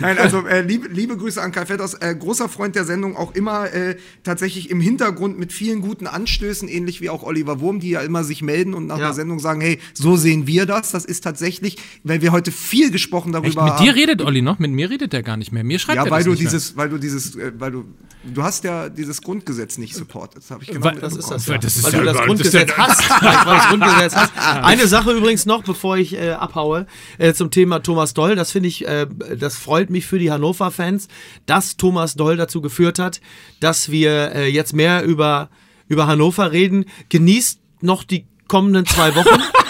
Nein, 0.00 0.18
also 0.18 0.46
äh, 0.46 0.60
liebe, 0.62 0.88
liebe 0.88 1.16
Grüße 1.16 1.40
an 1.40 1.52
Kai 1.52 1.64
Feldhaus, 1.66 1.94
äh, 1.94 2.14
großer 2.14 2.48
Freund 2.48 2.74
der 2.76 2.84
Sendung, 2.84 3.16
auch 3.16 3.34
immer 3.34 3.72
äh, 3.72 3.96
tatsächlich 4.22 4.68
im 4.70 4.80
Hintergrund 4.80 5.38
mit 5.38 5.52
vielen 5.52 5.80
guten 5.80 6.06
Anstößen, 6.06 6.68
ähnlich 6.68 7.00
wie 7.00 7.08
auch 7.10 7.22
Oliver 7.22 7.60
Wurm, 7.60 7.80
die 7.80 7.90
ja 7.90 8.00
immer 8.00 8.24
sich 8.24 8.42
melden 8.42 8.74
und 8.74 8.86
nach 8.86 8.98
Ja. 8.98 9.06
der 9.06 9.14
Sendung 9.14 9.38
sagen, 9.38 9.60
hey, 9.60 9.78
so 9.94 10.16
sehen 10.16 10.46
wir 10.46 10.66
das. 10.66 10.90
Das 10.90 11.04
ist 11.04 11.22
tatsächlich, 11.22 11.76
weil 12.02 12.20
wir 12.22 12.32
heute 12.32 12.50
viel 12.52 12.90
gesprochen 12.90 13.32
darüber 13.32 13.48
Echt, 13.48 13.56
mit 13.56 13.64
haben. 13.74 13.84
dir 13.84 13.94
redet 13.94 14.22
Olli 14.22 14.42
noch? 14.42 14.58
Mit 14.58 14.70
mir 14.72 14.90
redet 14.90 15.14
er 15.14 15.22
gar 15.22 15.36
nicht 15.36 15.52
mehr. 15.52 15.64
Mir 15.64 15.78
schreibt 15.78 15.96
ja, 15.96 16.04
er 16.04 16.10
weil 16.10 16.24
du 16.24 16.30
nicht 16.30 16.42
mehr. 16.42 16.50
dieses, 16.50 16.76
weil 16.76 16.88
du 16.88 16.98
dieses, 16.98 17.36
äh, 17.36 17.52
weil 17.58 17.70
du, 17.72 17.84
du 18.24 18.42
hast 18.42 18.64
ja 18.64 18.88
dieses 18.88 19.22
Grundgesetz 19.22 19.78
nicht 19.78 19.94
supportet. 19.94 20.42
Das 20.42 20.50
habe 20.50 20.62
ich 20.64 20.70
genau 20.70 20.84
Weil- 20.84 20.96
Das 21.00 21.16
ist 21.16 21.30
das, 21.30 21.46
ja. 21.46 21.58
Das 21.58 21.76
ist 21.76 21.84
weil 21.84 21.92
ja 21.92 21.98
du 22.00 22.04
das 22.06 22.16
Grundgesetz 22.22 22.70
das 22.76 22.88
hast. 22.88 23.10
Weil 23.22 23.30
du 23.44 23.50
das 23.50 23.68
Grundgesetz 23.68 23.93
hast. 23.94 24.16
Eine 24.62 24.86
Sache 24.86 25.12
übrigens 25.12 25.46
noch, 25.46 25.62
bevor 25.62 25.96
ich 25.96 26.14
äh, 26.14 26.30
abhaue, 26.32 26.86
äh, 27.18 27.32
zum 27.32 27.50
Thema 27.50 27.80
Thomas 27.80 28.14
Doll. 28.14 28.36
Das 28.36 28.52
finde 28.52 28.68
ich, 28.68 28.86
äh, 28.86 29.06
das 29.38 29.56
freut 29.56 29.90
mich 29.90 30.06
für 30.06 30.18
die 30.18 30.30
Hannover-Fans, 30.30 31.08
dass 31.46 31.76
Thomas 31.76 32.14
Doll 32.14 32.36
dazu 32.36 32.60
geführt 32.60 32.98
hat, 32.98 33.20
dass 33.60 33.90
wir 33.90 34.32
äh, 34.34 34.48
jetzt 34.48 34.72
mehr 34.72 35.04
über, 35.04 35.50
über 35.88 36.06
Hannover 36.06 36.52
reden. 36.52 36.86
Genießt 37.08 37.60
noch 37.80 38.04
die 38.04 38.26
kommenden 38.48 38.86
zwei 38.86 39.14
Wochen. 39.14 39.40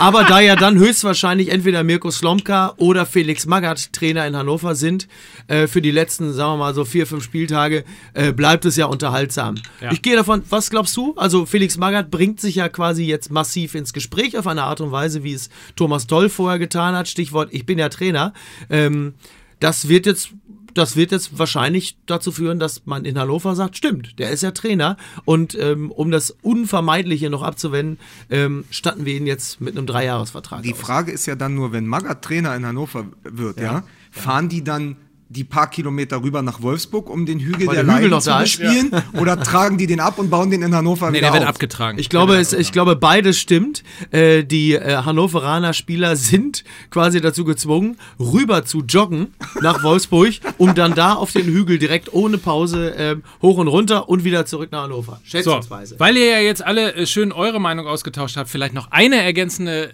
Aber 0.00 0.24
da 0.24 0.40
ja 0.40 0.56
dann 0.56 0.78
höchstwahrscheinlich 0.78 1.50
entweder 1.50 1.84
Mirko 1.84 2.10
Slomka 2.10 2.74
oder 2.76 3.06
Felix 3.06 3.46
Magath 3.46 3.92
Trainer 3.92 4.26
in 4.26 4.36
Hannover 4.36 4.74
sind, 4.74 5.08
äh, 5.48 5.66
für 5.66 5.80
die 5.80 5.90
letzten, 5.90 6.32
sagen 6.32 6.52
wir 6.52 6.56
mal 6.58 6.74
so 6.74 6.84
vier, 6.84 7.06
fünf 7.06 7.24
Spieltage, 7.24 7.84
äh, 8.14 8.32
bleibt 8.32 8.64
es 8.64 8.76
ja 8.76 8.86
unterhaltsam. 8.86 9.56
Ja. 9.80 9.92
Ich 9.92 10.02
gehe 10.02 10.16
davon, 10.16 10.42
was 10.50 10.70
glaubst 10.70 10.96
du? 10.96 11.14
Also 11.16 11.46
Felix 11.46 11.76
Magath 11.76 12.10
bringt 12.10 12.40
sich 12.40 12.56
ja 12.56 12.68
quasi 12.68 13.04
jetzt 13.04 13.30
massiv 13.30 13.74
ins 13.74 13.92
Gespräch 13.92 14.36
auf 14.36 14.46
eine 14.46 14.64
Art 14.64 14.80
und 14.80 14.92
Weise, 14.92 15.22
wie 15.24 15.32
es 15.32 15.50
Thomas 15.76 16.06
Doll 16.06 16.28
vorher 16.28 16.58
getan 16.58 16.94
hat. 16.94 17.08
Stichwort, 17.08 17.48
ich 17.52 17.66
bin 17.66 17.78
ja 17.78 17.88
Trainer. 17.88 18.32
Ähm, 18.70 19.14
das 19.60 19.88
wird 19.88 20.06
jetzt 20.06 20.30
das 20.76 20.96
wird 20.96 21.12
jetzt 21.12 21.38
wahrscheinlich 21.38 21.96
dazu 22.06 22.32
führen, 22.32 22.58
dass 22.58 22.86
man 22.86 23.04
in 23.04 23.18
Hannover 23.18 23.54
sagt, 23.54 23.76
stimmt, 23.76 24.18
der 24.18 24.30
ist 24.30 24.42
ja 24.42 24.50
Trainer. 24.50 24.96
Und 25.24 25.56
ähm, 25.58 25.90
um 25.90 26.10
das 26.10 26.30
Unvermeidliche 26.42 27.30
noch 27.30 27.42
abzuwenden, 27.42 27.98
ähm, 28.30 28.64
statten 28.70 29.04
wir 29.04 29.14
ihn 29.14 29.26
jetzt 29.26 29.60
mit 29.60 29.76
einem 29.76 29.86
Dreijahresvertrag. 29.86 30.62
Die 30.62 30.72
aus. 30.72 30.78
Frage 30.78 31.12
ist 31.12 31.26
ja 31.26 31.34
dann 31.34 31.54
nur, 31.54 31.72
wenn 31.72 31.86
Magath 31.86 32.22
Trainer 32.22 32.54
in 32.54 32.66
Hannover 32.66 33.06
wird, 33.24 33.60
ja, 33.60 33.84
fahren 34.10 34.48
die 34.48 34.62
dann 34.64 34.96
die 35.28 35.42
paar 35.44 35.68
Kilometer 35.68 36.22
rüber 36.22 36.40
nach 36.42 36.62
Wolfsburg, 36.62 37.10
um 37.10 37.26
den 37.26 37.40
Hügel 37.40 37.66
Weil 37.66 37.74
der 37.76 37.84
der 37.84 37.94
Hügel 37.94 38.10
Leiden 38.10 38.10
noch 38.10 38.22
zu 38.22 38.38
bespielen? 38.38 38.90
Oder 39.14 39.40
tragen 39.40 39.76
die 39.76 39.86
den 39.88 39.98
ab 39.98 40.18
und 40.18 40.30
bauen 40.30 40.50
den 40.50 40.62
in 40.62 40.74
Hannover 40.74 41.10
Nee, 41.10 41.18
wieder 41.18 41.28
der 41.28 41.32
wird 41.34 41.42
auf? 41.42 41.48
abgetragen. 41.48 41.98
Ich 41.98 42.08
glaube, 42.08 42.36
es, 42.36 42.52
ich 42.52 42.70
glaube, 42.70 42.94
beides 42.94 43.38
stimmt. 43.38 43.82
Äh, 44.12 44.44
die 44.44 44.74
äh, 44.74 44.98
Hannoveraner 45.04 45.72
Spieler 45.72 46.14
sind 46.14 46.62
quasi 46.90 47.20
dazu 47.20 47.44
gezwungen, 47.44 47.96
rüber 48.20 48.64
zu 48.64 48.82
joggen 48.82 49.34
nach 49.60 49.82
Wolfsburg, 49.82 50.34
um 50.58 50.74
dann 50.74 50.94
da 50.94 51.14
auf 51.14 51.32
den 51.32 51.46
Hügel 51.46 51.78
direkt 51.78 52.12
ohne 52.14 52.38
Pause 52.38 52.94
ähm, 52.96 53.22
hoch 53.42 53.58
und 53.58 53.68
runter 53.68 54.08
und 54.08 54.22
wieder 54.22 54.46
zurück 54.46 54.70
nach 54.70 54.84
Hannover. 54.84 55.20
So, 55.24 55.30
Schätzungsweise. 55.30 55.98
weil 55.98 56.16
ihr 56.16 56.26
ja 56.30 56.38
jetzt 56.40 56.64
alle 56.64 56.94
äh, 56.94 57.06
schön 57.06 57.32
eure 57.32 57.60
Meinung 57.60 57.86
ausgetauscht 57.88 58.36
habt, 58.36 58.48
vielleicht 58.48 58.74
noch 58.74 58.92
eine 58.92 59.16
ergänzende 59.16 59.92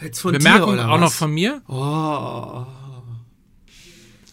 Jetzt 0.00 0.20
von 0.20 0.32
Bemerkung 0.32 0.76
dir, 0.76 0.84
oder 0.84 0.90
auch 0.92 1.00
noch 1.00 1.12
von 1.12 1.32
mir? 1.32 1.62
Oh. 1.66 2.64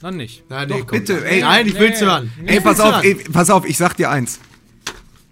Dann 0.05 0.17
nicht. 0.17 0.43
Nein, 0.49 0.67
nee, 0.69 0.77
Doch, 0.81 0.85
komm. 0.85 0.99
bitte, 0.99 1.25
ey. 1.27 1.41
Nein, 1.41 1.65
ich 1.65 1.79
will's 1.79 1.99
Nee. 1.99 2.05
hören. 2.05 2.31
Ey, 2.45 2.59
pass 2.61 2.79
auf, 2.79 3.03
ey, 3.03 3.15
pass 3.15 3.49
auf, 3.49 3.65
ich 3.67 3.75
sag 3.75 3.95
dir 3.97 4.11
eins. 4.11 4.39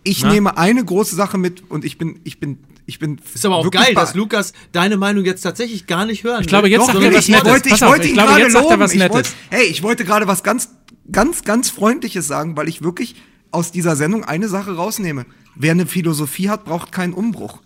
Ich 0.01 0.25
nehme 0.25 0.57
eine 0.57 0.83
große 0.83 1.15
Sache 1.15 1.37
mit 1.37 1.69
und 1.69 1.85
ich 1.85 1.99
bin, 1.99 2.19
ich 2.23 2.39
bin, 2.39 2.57
ich 2.87 2.97
bin. 2.97 3.19
Ist 3.35 3.45
aber 3.45 3.57
auch 3.57 3.69
geil, 3.69 3.93
dass 3.93 4.15
Lukas 4.15 4.51
deine 4.71 4.97
Meinung 4.97 5.25
jetzt 5.25 5.41
tatsächlich 5.43 5.85
gar 5.85 6.07
nicht 6.07 6.23
hören 6.23 6.41
Ich 6.41 6.47
glaube, 6.47 6.69
jetzt 6.69 6.79
Doch, 6.87 6.87
sagt 6.87 7.03
er 7.03 7.13
was 7.13 7.27
Nettes. 7.27 7.45
wollte, 7.45 7.69
ich 7.69 7.81
wollte 7.81 8.03
ich 8.05 8.09
ihn 8.09 8.13
glaube, 8.15 8.29
gerade 8.31 8.41
er 8.45 8.49
loben. 8.63 8.79
was 8.79 8.93
Ich 8.95 8.99
wollte, 8.99 9.15
Nettes. 9.15 9.35
hey, 9.51 9.65
ich 9.67 9.83
wollte 9.83 10.05
gerade 10.05 10.25
was 10.25 10.41
ganz, 10.41 10.69
ganz, 11.11 11.43
ganz 11.43 11.69
Freundliches 11.69 12.25
sagen, 12.25 12.57
weil 12.57 12.67
ich 12.67 12.81
wirklich 12.81 13.13
aus 13.51 13.71
dieser 13.71 13.95
Sendung 13.95 14.23
eine 14.25 14.49
Sache 14.49 14.75
rausnehme. 14.75 15.27
Wer 15.55 15.73
eine 15.73 15.85
Philosophie 15.85 16.49
hat, 16.49 16.65
braucht 16.65 16.91
keinen 16.91 17.13
Umbruch. 17.13 17.61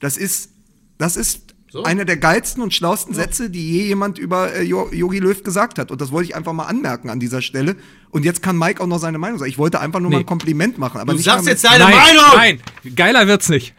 Das 0.00 0.16
ist, 0.16 0.48
das 0.96 1.18
ist 1.18 1.54
einer 1.84 2.04
der 2.04 2.16
geilsten 2.16 2.62
und 2.62 2.72
schlausten 2.72 3.14
Sätze, 3.14 3.50
die 3.50 3.72
je 3.72 3.84
jemand 3.84 4.18
über 4.18 4.54
äh, 4.54 4.62
Jo- 4.62 4.88
Jogi 4.92 5.18
Löw 5.18 5.42
gesagt 5.42 5.78
hat. 5.78 5.90
Und 5.90 6.00
das 6.00 6.10
wollte 6.12 6.30
ich 6.30 6.36
einfach 6.36 6.52
mal 6.54 6.64
anmerken 6.64 7.10
an 7.10 7.20
dieser 7.20 7.42
Stelle. 7.42 7.76
Und 8.10 8.24
jetzt 8.24 8.42
kann 8.42 8.56
Mike 8.56 8.82
auch 8.82 8.86
noch 8.86 8.98
seine 8.98 9.18
Meinung 9.18 9.38
sagen. 9.38 9.50
Ich 9.50 9.58
wollte 9.58 9.78
einfach 9.80 10.00
nur 10.00 10.10
mal 10.10 10.16
Nee. 10.18 10.22
ein 10.22 10.26
Kompliment 10.26 10.78
machen. 10.78 10.98
Aber 11.00 11.12
Du 11.12 11.18
nicht 11.18 11.26
sagst 11.26 11.44
mal 11.44 11.50
jetzt 11.50 11.64
deine 11.64 11.84
nein, 11.84 11.94
Meinung! 11.94 12.22
nein, 12.36 12.60
geiler 12.96 13.26
wird's 13.26 13.48
nicht. 13.50 13.74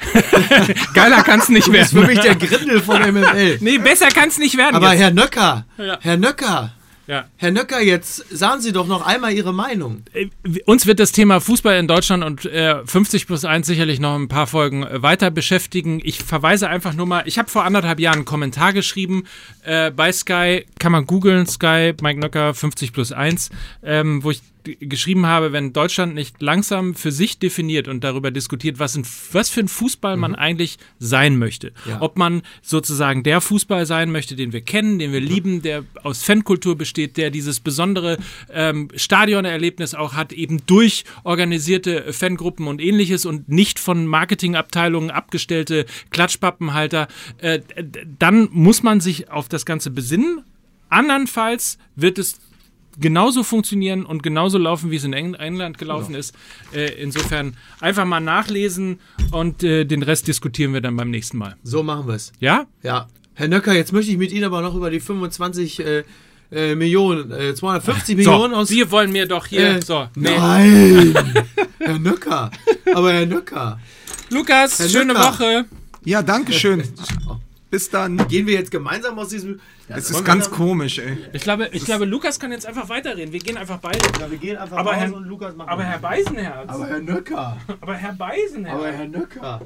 geiler 0.94 1.24
kann's 1.24 1.49
nicht 1.49 1.68
Du 1.68 1.72
bist 1.72 1.91
für 1.91 1.98
werden. 1.98 2.07
mich 2.07 2.20
der 2.20 2.36
Grindel 2.36 2.82
von 2.82 3.02
MML. 3.02 3.57
Nee, 3.61 3.78
besser 3.80 4.10
kann's 4.14 4.38
nicht 4.38 4.56
werden. 4.57 4.76
Aber 4.76 4.91
jetzt. 4.91 5.02
Herr 5.02 5.11
Nöcker, 5.11 5.66
Ja. 5.78 5.98
Herr 6.02 6.18
Nöcker, 6.18 6.72
ja. 7.10 7.26
Herr 7.38 7.49
Nöcker, 7.49 7.81
jetzt 7.81 8.30
sagen 8.30 8.61
Sie 8.61 8.72
doch 8.72 8.86
noch 8.86 9.03
einmal 9.03 9.34
Ihre 9.34 9.52
Meinung. 9.52 10.03
Äh, 10.14 10.27
uns 10.65 10.86
wird 10.86 10.99
das 10.99 11.11
Thema 11.11 11.41
Fußball 11.41 11.80
in 11.80 11.88
Deutschland 11.88 12.23
und 12.23 12.45
äh, 12.45 12.86
50 12.86 13.26
plus 13.26 13.45
1 13.45 13.65
sicherlich 13.65 13.99
noch 13.99 14.14
ein 14.14 14.27
paar 14.27 14.45
Folgen 14.45 14.84
äh, 14.84 15.02
weiter 15.02 15.31
beschäftigen. 15.31 15.99
Ich 16.03 16.23
verweise 16.23 16.69
einfach 16.69 16.94
nur 16.94 17.07
mal, 17.07 17.23
ich 17.26 17.40
habe 17.40 17.49
vor 17.49 17.65
anderthalb 17.65 17.99
Jahren 17.99 18.18
einen 18.18 18.26
Kommentar 18.26 18.73
geschrieben 18.73 19.23
äh, 19.64 19.90
bei 19.90 20.11
Sky, 20.11 20.65
kann 20.77 20.91
man 20.91 21.07
googeln, 21.07 21.48
Sky, 21.48 21.94
Mike 21.99 22.19
Nöcker 22.19 22.53
50 22.53 22.94
plus 22.94 23.11
1, 23.11 23.49
ähm, 23.81 24.23
wo 24.23 24.30
ich 24.30 24.41
geschrieben 24.78 25.26
habe, 25.26 25.52
wenn 25.52 25.74
Deutschland 25.74 26.16
nicht 26.16 26.41
langsam 26.41 26.96
für 26.96 27.12
sich 27.12 27.40
definiert 27.40 27.88
und 27.88 28.04
darüber 28.04 28.32
diskutiert, 28.32 28.80
was, 28.80 28.96
ein, 28.96 29.06
was 29.32 29.50
für 29.50 29.62
ein 29.62 29.68
Fußball 29.68 30.18
man 30.18 30.36
eigentlich 30.36 30.78
sein 31.00 31.38
möchte. 31.38 31.72
Mhm. 31.86 31.91
Ja. 31.91 32.02
Ob 32.02 32.18
man 32.18 32.41
sozusagen 32.62 33.24
der 33.24 33.41
Fußball 33.41 33.86
sein 33.86 34.12
möchte, 34.12 34.36
den 34.36 34.54
wir 34.54 34.62
kennen, 34.62 35.00
den 35.00 35.12
wir 35.12 35.20
lieben, 35.20 35.62
der 35.62 35.84
aus 36.04 36.24
Fankultur 36.24 36.78
besteht, 36.78 37.18
der 37.18 37.30
dieses 37.30 37.60
besondere 37.60 38.18
ähm, 38.52 38.90
Stadionerlebnis 38.96 39.96
auch 39.96 40.14
hat, 40.14 40.34
eben 40.34 40.66
durch 40.66 41.04
organisierte 41.24 42.14
Fangruppen 42.14 42.68
und 42.68 42.82
ähnliches 42.82 43.26
und 43.26 43.50
nicht 43.50 43.80
von 43.80 44.06
Marketingabteilungen 44.06 45.12
abgestellte 45.12 45.86
Klatschpappenhalter, 46.12 47.08
äh, 47.40 47.60
dann 48.18 48.50
muss 48.52 48.84
man 48.84 49.02
sich 49.02 49.32
auf 49.32 49.50
das 49.50 49.66
Ganze 49.66 49.91
besinnen. 49.91 50.44
Andernfalls 50.90 51.78
wird 51.96 52.18
es 52.18 52.40
genauso 53.00 53.44
funktionieren 53.44 54.06
und 54.06 54.24
genauso 54.24 54.58
laufen, 54.58 54.92
wie 54.92 54.96
es 54.98 55.04
in 55.04 55.14
Eng 55.14 55.34
England 55.36 55.78
gelaufen 55.78 56.16
ist. 56.16 56.36
Äh, 56.74 57.02
insofern 57.02 57.56
einfach 57.80 58.06
mal 58.06 58.20
nachlesen 58.20 59.00
und 59.32 59.64
äh, 59.64 59.86
den 59.86 60.04
Rest 60.04 60.28
diskutieren 60.28 60.74
wir 60.74 60.82
dann 60.82 60.96
beim 60.96 61.10
nächsten 61.12 61.38
Mal. 61.38 61.56
So 61.64 61.84
machen 61.84 62.08
wir 62.08 62.16
es. 62.16 62.32
Ja? 62.40 62.66
Ja. 62.84 63.08
Herr 63.34 63.48
Nöcker, 63.48 63.74
jetzt 63.74 63.94
möchte 63.94 64.12
ich 64.12 64.18
mit 64.18 64.32
Ihnen 64.32 64.44
aber 64.44 64.62
noch 64.62 64.76
über 64.76 64.90
die 64.90 65.00
25 65.00 65.80
äh, 65.80 66.04
äh, 66.52 66.76
Millionen, 66.76 67.32
äh, 67.32 67.56
250 67.56 68.18
Millionen 68.18 68.54
So, 68.54 68.60
aus. 68.60 68.68
Sie 68.68 68.92
wollen 68.92 69.12
mir 69.12 69.28
doch 69.28 69.46
hier. 69.46 69.76
Äh, 69.76 69.82
so, 69.82 70.08
nee. 70.16 70.36
Nein! 70.36 71.14
Herr 71.80 72.00
Nöcker! 72.00 72.52
Aber 72.94 73.14
Herr 73.14 73.26
Nöcker, 73.26 73.80
Lukas, 74.30 74.80
Herr 74.80 74.90
schöne 74.90 75.14
Lücker. 75.14 75.26
Woche. 75.26 75.66
Ja, 76.04 76.22
danke 76.22 76.54
schön. 76.54 76.84
Bis 77.70 77.90
dann. 77.90 78.18
gehen 78.28 78.48
wir 78.48 78.56
jetzt 78.56 78.72
gemeinsam 78.72 79.18
aus 79.20 79.30
diesem. 79.30 79.60
Es 79.88 80.10
ist 80.10 80.26
ganz 80.26 80.50
komisch, 80.50 81.00
ey. 81.00 81.18
Ich 81.34 81.41
glaube, 81.44 81.70
ich 81.72 81.86
glaube, 81.86 82.06
Lukas 82.06 82.40
kann 82.40 82.52
jetzt 82.52 82.66
einfach 82.66 82.90
weiterreden. 82.90 83.32
Wir 83.32 83.40
gehen 83.40 83.58
einfach 83.58 83.78
beide. 83.78 84.00
Wir 84.30 84.38
gehen 84.38 84.58
einfach 84.58 84.78
Aber 84.78 84.96
Herr- 84.96 85.14
und 85.14 85.26
Lukas 85.26 85.56
macht 85.56 85.70
Aber 85.70 85.84
Herr 85.84 86.00
Beisenherz. 86.00 86.70
aber 86.70 86.88
Herr 86.88 87.00
Nöcker! 87.00 87.58
Aber 87.82 87.94
Herr 87.96 88.14
Beisenherz. 88.14 88.74
Aber 88.76 88.91
Herr 88.91 89.08
Nöcker! 89.08 89.62